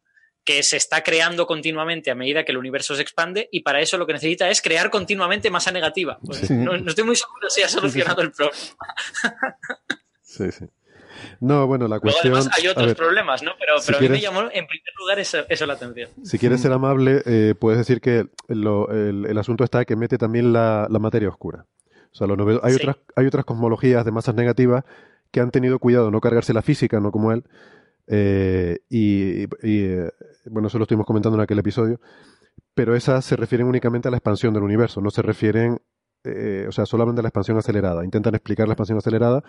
que 0.48 0.64
se 0.64 0.78
está 0.78 1.03
creando 1.03 1.45
continuamente 1.45 2.10
a 2.10 2.15
medida 2.15 2.45
que 2.45 2.53
el 2.53 2.57
universo 2.57 2.95
se 2.95 3.02
expande 3.02 3.49
y 3.52 3.64
para 3.64 3.82
eso 3.82 3.98
lo 3.98 4.07
que 4.07 4.14
necesita 4.14 4.49
es 4.49 4.61
crear 4.61 4.90
continuamente 4.90 5.49
masa 5.49 5.72
negativa. 5.72 6.19
Pues 6.26 6.38
sí. 6.38 6.53
no, 6.53 6.78
no, 6.78 6.90
estoy 6.90 7.03
muy 7.03 7.18
seguro 7.18 7.49
si 7.49 7.64
ha 7.64 7.68
solucionado 7.68 8.22
el 8.22 8.32
problema. 8.32 8.57
Sí, 10.22 10.52
sí. 10.52 10.65
No, 11.41 11.68
bueno, 11.68 11.88
la 11.88 11.99
cuestión. 11.99 12.32
Luego, 12.32 12.38
además, 12.38 12.60
hay 12.60 12.68
otros 12.68 12.86
ver, 12.86 12.95
problemas, 12.95 13.41
¿no? 13.41 13.52
Pero, 13.60 13.80
si 13.80 13.88
pero 13.88 13.98
a 13.98 14.02
mí 14.02 14.10
me 14.10 14.22
llamó 14.22 14.41
en 14.41 14.68
primer 14.68 14.94
lugar 14.99 15.19
eso, 15.19 15.40
eso 15.49 15.65
la 15.65 15.74
atención. 15.74 16.10
Si 16.24 16.38
quieres 16.38 16.61
ser 16.61 16.72
amable, 16.72 17.24
eh, 17.26 17.56
puedes 17.60 17.80
decir 17.80 17.99
que 17.99 18.28
lo, 18.48 18.90
el, 18.91 19.26
el, 19.26 19.38
asunto 19.38 19.64
está 19.64 19.84
que 19.84 19.95
mete 19.95 20.18
también 20.18 20.53
la, 20.53 20.88
la 20.90 20.99
materia 20.99 21.28
oscura. 21.28 21.65
O 22.11 22.15
sea, 22.15 22.28
lo 22.28 22.38
novedo, 22.38 22.61
hay, 22.64 22.74
sí. 22.74 22.80
otras, 22.82 22.98
hay 23.15 23.26
otras 23.26 23.45
cosmologías 23.45 24.06
de 24.06 24.11
masas 24.11 24.36
negativas 24.36 24.86
que 25.32 25.40
han 25.40 25.52
tenido 25.52 25.80
cuidado 25.80 26.06
de 26.06 26.11
no 26.11 26.22
cargarse 26.22 26.53
la 26.53 26.61
física, 26.61 26.99
no 26.99 27.11
como 27.11 27.32
él, 27.32 27.44
eh, 28.07 28.78
y, 28.90 29.44
y 29.44 29.84
eh, 29.84 30.11
bueno, 30.49 30.68
eso 30.68 30.78
lo 30.78 30.84
estuvimos 30.84 31.06
comentando 31.06 31.38
en 31.38 31.41
aquel 31.41 31.60
episodio, 31.60 31.99
pero 32.74 32.95
esas 32.95 33.26
se 33.26 33.36
refieren 33.36 33.68
únicamente 33.68 34.07
a 34.07 34.11
la 34.11 34.18
expansión 34.18 34.53
del 34.53 34.64
universo, 34.64 35.02
no 35.02 35.10
se 35.10 35.22
refieren, 35.22 35.80
eh, 36.24 36.65
o 36.68 36.72
sea, 36.72 36.86
solamente 36.86 37.19
a 37.19 37.24
la 37.24 37.30
expansión 37.30 37.57
acelerada. 37.57 38.03
Intentan 38.03 38.36
explicar 38.36 38.68
la 38.68 38.74
expansión 38.74 38.98
acelerada, 38.98 39.44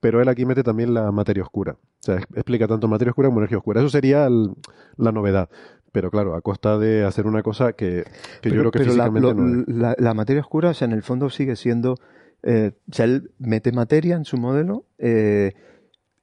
pero 0.00 0.20
él 0.20 0.28
aquí 0.28 0.44
mete 0.44 0.62
también 0.62 0.94
la 0.94 1.10
materia 1.12 1.42
oscura. 1.42 1.72
O 1.72 2.02
sea, 2.02 2.16
explica 2.16 2.66
tanto 2.66 2.88
materia 2.88 3.10
oscura 3.10 3.28
como 3.28 3.40
energía 3.40 3.58
oscura. 3.58 3.80
Eso 3.80 3.88
sería 3.88 4.26
el, 4.26 4.54
la 4.96 5.12
novedad. 5.12 5.48
Pero 5.92 6.10
claro, 6.10 6.34
a 6.34 6.40
costa 6.40 6.76
de 6.76 7.04
hacer 7.04 7.26
una 7.26 7.42
cosa 7.42 7.72
que, 7.74 8.04
que 8.42 8.50
pero, 8.50 8.56
yo 8.56 8.60
creo 8.62 8.72
que 8.72 8.84
físicamente 8.84 9.28
la, 9.28 9.34
no 9.34 9.60
es. 9.60 9.68
la, 9.68 9.94
la, 9.96 10.12
materia 10.12 10.42
oscura, 10.42 10.70
o 10.70 10.74
sea, 10.74 10.86
en 10.86 10.92
el 10.92 11.02
fondo 11.02 11.30
sigue 11.30 11.54
siendo. 11.54 11.94
Eh, 12.42 12.72
o 12.90 12.92
sea, 12.92 13.04
él 13.04 13.30
mete 13.38 13.70
materia 13.70 14.16
en 14.16 14.24
su 14.24 14.36
modelo. 14.36 14.86
Eh, 14.98 15.52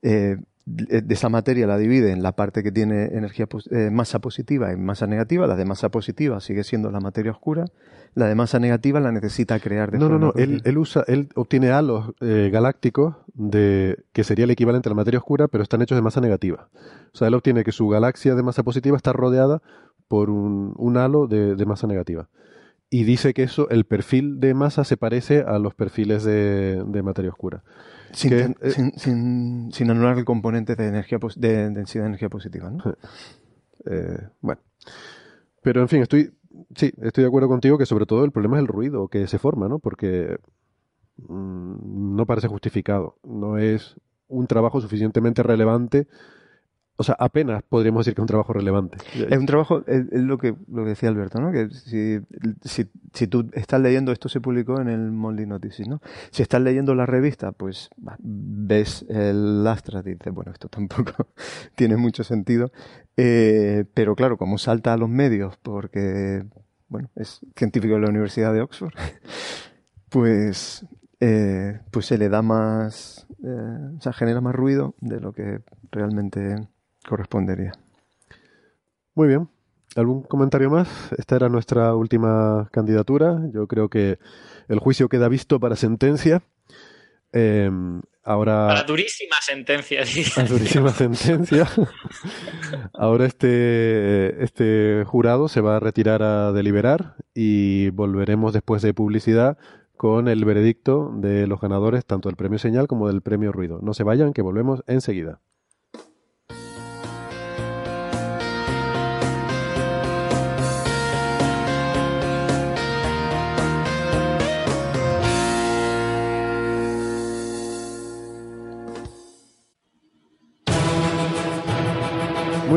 eh, 0.02 0.38
de 0.72 1.14
esa 1.14 1.30
materia 1.30 1.68
la 1.68 1.78
divide 1.78 2.12
en 2.12 2.24
la 2.24 2.32
parte 2.34 2.64
que 2.64 2.72
tiene 2.72 3.06
energía 3.06 3.48
eh, 3.72 3.90
masa 3.92 4.20
positiva 4.20 4.72
y 4.72 4.78
masa 4.78 5.08
negativa. 5.08 5.48
La 5.48 5.56
de 5.56 5.66
masa 5.66 5.90
positiva 5.90 6.40
sigue 6.40 6.64
siendo 6.64 6.92
la 6.92 7.00
materia 7.00 7.32
oscura. 7.32 7.66
La 8.14 8.28
de 8.28 8.36
masa 8.36 8.60
negativa 8.60 9.00
la 9.00 9.12
necesita 9.12 9.60
crear 9.60 9.92
de 9.92 10.00
No, 10.00 10.10
no, 10.10 10.20
no. 10.20 10.32
forma 10.32 10.44
Él, 10.44 10.62
él, 10.66 10.78
usa, 10.78 11.04
él 11.08 11.30
obtiene 11.36 11.72
halos 11.72 12.14
eh, 12.22 12.50
galácticos 12.52 13.16
de 13.34 14.04
que 14.14 14.24
sería 14.24 14.46
el 14.46 14.52
equivalente 14.52 14.90
a 14.90 14.92
la 14.92 14.96
materia 14.96 15.20
oscura, 15.20 15.48
pero 15.48 15.64
están 15.64 15.82
hechos 15.82 15.98
de 15.98 16.02
masa 16.02 16.22
negativa. 16.22 16.70
O 17.14 17.18
sea, 17.18 17.28
él 17.28 17.34
obtiene 17.34 17.64
que 17.64 17.72
su 17.72 17.88
galaxia 17.88 18.36
de 18.36 18.44
masa 18.44 18.64
positiva 18.64 18.98
está 18.98 19.14
rodeada 19.14 19.62
por 20.08 20.30
un, 20.30 20.74
un 20.78 20.98
halo 20.98 21.28
de, 21.28 21.56
de 21.56 21.66
masa 21.66 21.88
negativa 21.88 22.28
y 22.94 23.06
dice 23.06 23.34
que 23.34 23.44
eso, 23.44 23.70
el 23.70 23.86
perfil 23.86 24.42
de 24.42 24.54
masa 24.54 24.84
se 24.84 24.98
parece 24.98 25.46
a 25.48 25.58
los 25.60 25.74
perfiles 25.74 26.26
de, 26.26 26.84
de 26.86 27.02
materia 27.02 27.32
oscura. 27.32 27.64
Sin, 28.12 28.30
que, 28.30 28.36
ten, 28.36 28.56
eh, 28.62 28.72
sin, 28.72 28.92
sin, 29.00 29.72
sin, 29.72 29.90
anular 29.90 30.18
el 30.18 30.26
componente 30.26 30.76
de, 30.76 30.88
energía 30.88 31.18
de 31.38 31.70
densidad 31.70 32.04
de 32.04 32.10
energía 32.10 32.28
positiva, 32.28 32.70
¿no? 32.70 32.84
Eh, 33.86 34.28
bueno. 34.42 34.60
Pero 35.64 35.80
en 35.80 35.88
fin, 35.88 36.02
estoy, 36.02 36.34
sí, 36.76 36.92
estoy 37.02 37.24
de 37.24 37.30
acuerdo 37.30 37.48
contigo 37.48 37.78
que 37.78 37.86
sobre 37.86 38.06
todo 38.06 38.26
el 38.26 38.32
problema 38.32 38.58
es 38.58 38.62
el 38.64 38.68
ruido 38.68 39.08
que 39.08 39.26
se 39.28 39.40
forma, 39.40 39.70
¿no? 39.70 39.80
Porque 39.80 40.38
mmm, 41.16 42.16
no 42.18 42.26
parece 42.26 42.50
justificado. 42.50 43.16
No 43.24 43.58
es 43.58 43.96
un 44.28 44.48
trabajo 44.48 44.82
suficientemente 44.82 45.44
relevante 45.44 46.08
o 47.02 47.04
sea, 47.04 47.16
apenas 47.18 47.64
podríamos 47.64 48.06
decir 48.06 48.14
que 48.14 48.22
es 48.22 48.24
un 48.24 48.28
trabajo 48.28 48.54
relevante. 48.54 49.00
Es 49.16 49.38
un 49.38 49.48
trabajo, 49.48 49.84
es, 49.88 50.06
lo, 50.12 50.38
que, 50.38 50.56
lo 50.72 50.84
que 50.84 50.90
decía 50.90 51.10
Alberto, 51.10 51.42
¿no? 51.42 51.52
Que 51.52 51.70
si, 51.72 52.20
si, 52.64 52.88
si, 53.12 53.28
tú 53.28 53.50
estás 53.54 53.82
leyendo, 53.82 54.12
esto 54.12 54.30
se 54.30 54.40
publicó 54.40 54.80
en 54.80 54.88
el 54.88 55.12
Monthly 55.12 55.48
Notices, 55.48 55.88
¿no? 55.88 56.00
Si 56.30 56.44
estás 56.44 56.62
leyendo 56.62 56.94
la 56.94 57.08
revista, 57.08 57.54
pues 57.54 57.90
ves 58.20 59.04
el 59.10 59.66
Astra 59.66 60.02
y 60.06 60.12
dices, 60.12 60.32
bueno, 60.32 60.52
esto 60.52 60.70
tampoco 60.70 61.28
tiene 61.76 61.98
mucho 61.98 62.24
sentido. 62.24 62.72
Eh, 63.18 63.86
pero 63.96 64.16
claro, 64.16 64.38
como 64.38 64.60
salta 64.60 64.94
a 64.94 64.98
los 64.98 65.10
medios, 65.10 65.58
porque, 65.58 66.46
bueno, 66.88 67.10
es 67.16 67.42
científico 67.56 67.96
de 67.96 68.02
la 68.02 68.10
Universidad 68.10 68.54
de 68.54 68.62
Oxford, 68.62 68.94
pues, 70.10 70.86
eh, 71.20 71.80
pues 71.90 72.06
se 72.06 72.20
le 72.20 72.30
da 72.30 72.44
más, 72.44 73.26
eh, 73.44 73.96
o 73.98 74.02
sea, 74.02 74.14
genera 74.14 74.40
más 74.40 74.54
ruido 74.54 74.94
de 75.02 75.20
lo 75.20 75.34
que 75.34 75.62
realmente 75.92 76.68
correspondería. 77.06 77.74
Muy 79.16 79.28
bien. 79.28 79.50
¿Algún 79.96 80.24
comentario 80.24 80.70
más? 80.70 80.88
Esta 81.18 81.36
era 81.36 81.50
nuestra 81.50 81.96
última 81.96 82.70
candidatura. 82.72 83.42
Yo 83.54 83.68
creo 83.68 83.90
que 83.90 84.20
el 84.70 84.80
juicio 84.80 85.10
queda 85.10 85.28
visto 85.28 85.60
para 85.60 85.76
sentencia. 85.76 86.44
Eh, 87.34 87.70
ahora. 88.24 88.68
Para 88.68 88.84
durísima 88.84 89.36
sentencia. 89.42 90.04
Para 90.36 90.48
durísima 90.48 90.92
sentencia. 90.92 91.68
ahora 92.94 93.26
este, 93.26 94.42
este 94.44 95.04
jurado 95.06 95.50
se 95.50 95.60
va 95.60 95.78
a 95.78 95.80
retirar 95.80 96.24
a 96.24 96.54
deliberar 96.54 97.16
y 97.34 97.90
volveremos 97.90 98.54
después 98.54 98.82
de 98.82 98.94
publicidad 98.94 99.58
con 99.98 100.28
el 100.28 100.46
veredicto 100.46 101.12
de 101.16 101.48
los 101.48 101.60
ganadores 101.60 102.06
tanto 102.06 102.30
del 102.30 102.36
premio 102.36 102.60
señal 102.60 102.88
como 102.88 103.08
del 103.08 103.22
premio 103.22 103.52
ruido. 103.52 103.80
No 103.82 103.94
se 103.94 104.04
vayan, 104.04 104.34
que 104.34 104.42
volvemos 104.42 104.84
enseguida. 104.88 105.42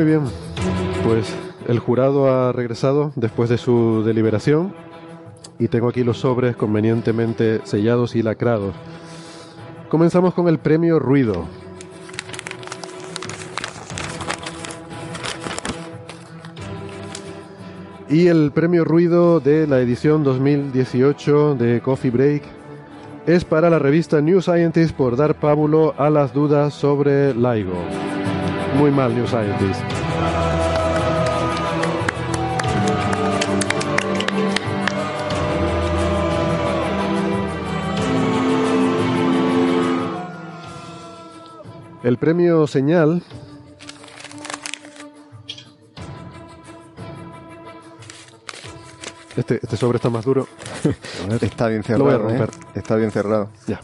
Muy 0.05 0.11
bien, 0.11 0.25
pues 1.03 1.35
el 1.67 1.79
jurado 1.79 2.31
ha 2.31 2.53
regresado 2.53 3.13
después 3.17 3.49
de 3.49 3.57
su 3.57 4.03
deliberación 4.05 4.75
y 5.59 5.69
tengo 5.69 5.89
aquí 5.89 6.05
los 6.05 6.19
sobres 6.19 6.57
convenientemente 6.57 7.63
sellados 7.65 8.15
y 8.15 8.23
lacrados. 8.23 8.75
Comenzamos 9.89 10.35
con 10.35 10.47
el 10.49 10.59
premio 10.59 10.99
Ruido. 10.99 11.47
Y 18.11 18.27
el 18.27 18.53
premio 18.53 18.85
Ruido 18.85 19.41
de 19.41 19.67
la 19.67 19.81
edición 19.81 20.23
2018 20.23 21.55
de 21.55 21.81
Coffee 21.81 22.11
Break 22.11 22.43
es 23.25 23.47
para 23.47 23.71
la 23.71 23.79
revista 23.79 24.21
New 24.21 24.43
Scientist 24.43 24.95
por 24.95 25.17
dar 25.17 25.37
pábulo 25.37 25.95
a 25.97 26.11
las 26.11 26.35
dudas 26.35 26.75
sobre 26.75 27.33
LIGO. 27.33 28.34
Muy 28.75 28.91
mal, 28.91 29.15
New 29.15 29.27
Scientist. 29.27 29.81
El 42.03 42.19
premio 42.19 42.67
Señal 42.67 43.23
Este, 49.37 49.59
este, 49.61 49.77
sobre 49.77 49.97
está 49.97 50.11
más 50.11 50.25
duro. 50.25 50.47
está 51.41 51.69
bien 51.69 51.83
cerrado. 51.83 52.05
Lo 52.05 52.05
voy 52.05 52.15
a 52.15 52.19
romper. 52.19 52.51
¿eh? 52.51 52.69
Está 52.77 52.97
bien 52.97 53.11
cerrado. 53.11 53.51
Ya. 53.67 53.81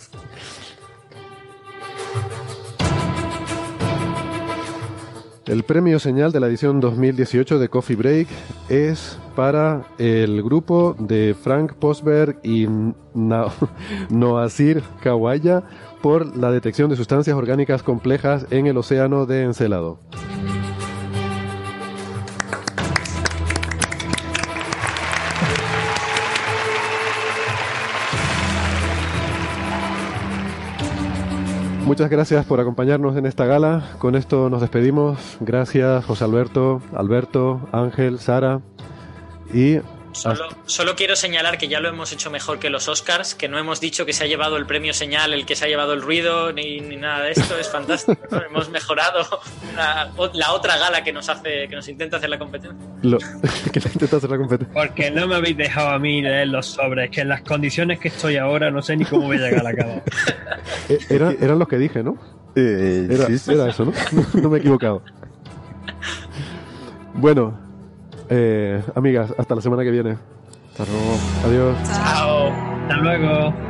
El 5.51 5.65
premio 5.65 5.99
señal 5.99 6.31
de 6.31 6.39
la 6.39 6.47
edición 6.47 6.79
2018 6.79 7.59
de 7.59 7.69
Coffee 7.69 7.97
Break 7.97 8.29
es 8.69 9.19
para 9.35 9.83
el 9.99 10.45
grupo 10.45 10.95
de 10.97 11.35
Frank 11.35 11.73
Posberg 11.73 12.39
y 12.45 12.69
no 13.15 13.53
Noasir 14.11 14.81
Kawaya 15.03 15.65
por 16.03 16.37
la 16.37 16.53
detección 16.53 16.89
de 16.89 16.95
sustancias 16.95 17.37
orgánicas 17.37 17.83
complejas 17.83 18.47
en 18.53 18.69
el 18.69 18.77
océano 18.77 19.27
de 19.27 19.43
Encelado. 19.43 19.99
Muchas 31.91 32.09
gracias 32.09 32.47
por 32.47 32.61
acompañarnos 32.61 33.17
en 33.17 33.27
esta 33.27 33.47
gala. 33.47 33.83
Con 33.99 34.15
esto 34.15 34.49
nos 34.49 34.61
despedimos. 34.61 35.39
Gracias, 35.41 36.05
José 36.05 36.23
Alberto, 36.23 36.81
Alberto, 36.95 37.69
Ángel, 37.73 38.21
Sara. 38.21 38.61
Y 39.53 39.79
Solo, 40.13 40.49
solo, 40.67 40.97
quiero 40.97 41.15
señalar 41.15 41.57
que 41.57 41.69
ya 41.69 41.81
lo 41.81 41.89
hemos 41.89 42.13
hecho 42.13 42.31
mejor 42.31 42.59
que 42.59 42.69
los 42.69 42.89
Oscars, 42.89 43.35
que 43.35 43.49
no 43.49 43.59
hemos 43.59 43.81
dicho 43.81 44.05
que 44.05 44.13
se 44.13 44.25
ha 44.25 44.27
llevado 44.27 44.57
el 44.57 44.67
premio 44.67 44.93
señal 44.93 45.33
el 45.33 45.47
que 45.47 45.55
se 45.55 45.65
ha 45.65 45.69
llevado 45.69 45.93
el 45.93 46.03
ruido, 46.03 46.53
ni, 46.53 46.81
ni 46.81 46.97
nada 46.97 47.25
de 47.25 47.33
esto, 47.33 47.57
es 47.59 47.69
fantástico. 47.73 48.21
¿no? 48.31 48.43
hemos 48.43 48.71
mejorado 48.71 49.41
la, 49.77 50.11
la, 50.35 50.53
otra 50.53 50.79
gala 50.79 51.05
que 51.05 51.13
nos 51.13 51.29
hace, 51.29 51.69
que 51.69 51.77
nos 51.77 51.89
intenta 51.89 52.17
hacer 52.17 52.29
la 52.29 52.39
competencia. 52.39 52.87
Lo, 53.03 53.19
que 53.73 53.79
intenta 53.79 54.17
hacer 54.17 54.31
la 54.31 54.39
competencia. 54.39 54.75
Porque 54.75 55.11
no 55.11 55.27
me 55.27 55.37
habéis 55.37 55.57
dejado 55.57 55.91
a 55.91 55.99
mí 55.99 56.23
leer 56.23 56.49
los 56.49 56.67
sobres, 56.67 57.11
que 57.11 57.21
en 57.21 57.29
las 57.29 57.43
condiciones 57.43 57.99
que 58.01 58.09
estoy 58.09 58.37
ahora 58.37 58.71
no 58.71 58.83
sé 58.83 58.97
ni 58.97 59.05
cómo 59.05 59.27
voy 59.27 59.37
a 59.37 59.41
llegar 59.49 59.67
a 59.67 59.75
cabo. 59.75 60.03
Era, 61.09 61.33
eran 61.41 61.59
los 61.59 61.69
que 61.69 61.79
dije, 61.79 62.03
¿no? 62.03 62.19
Eh, 62.57 63.07
era, 63.09 63.27
sí, 63.27 63.39
sí, 63.39 63.53
era 63.53 63.69
eso, 63.69 63.85
¿no? 63.85 63.93
no 64.35 64.51
me 64.51 64.59
he 64.59 64.61
equivocado. 64.61 65.03
Bueno, 67.15 67.70
eh, 68.31 68.83
amigas, 68.95 69.35
hasta 69.37 69.55
la 69.55 69.61
semana 69.61 69.83
que 69.83 69.91
viene. 69.91 70.17
Hasta 70.71 70.85
luego. 70.87 71.19
Adiós. 71.45 71.77
Chao. 71.93 72.49
Hasta 72.83 72.97
luego. 72.97 73.70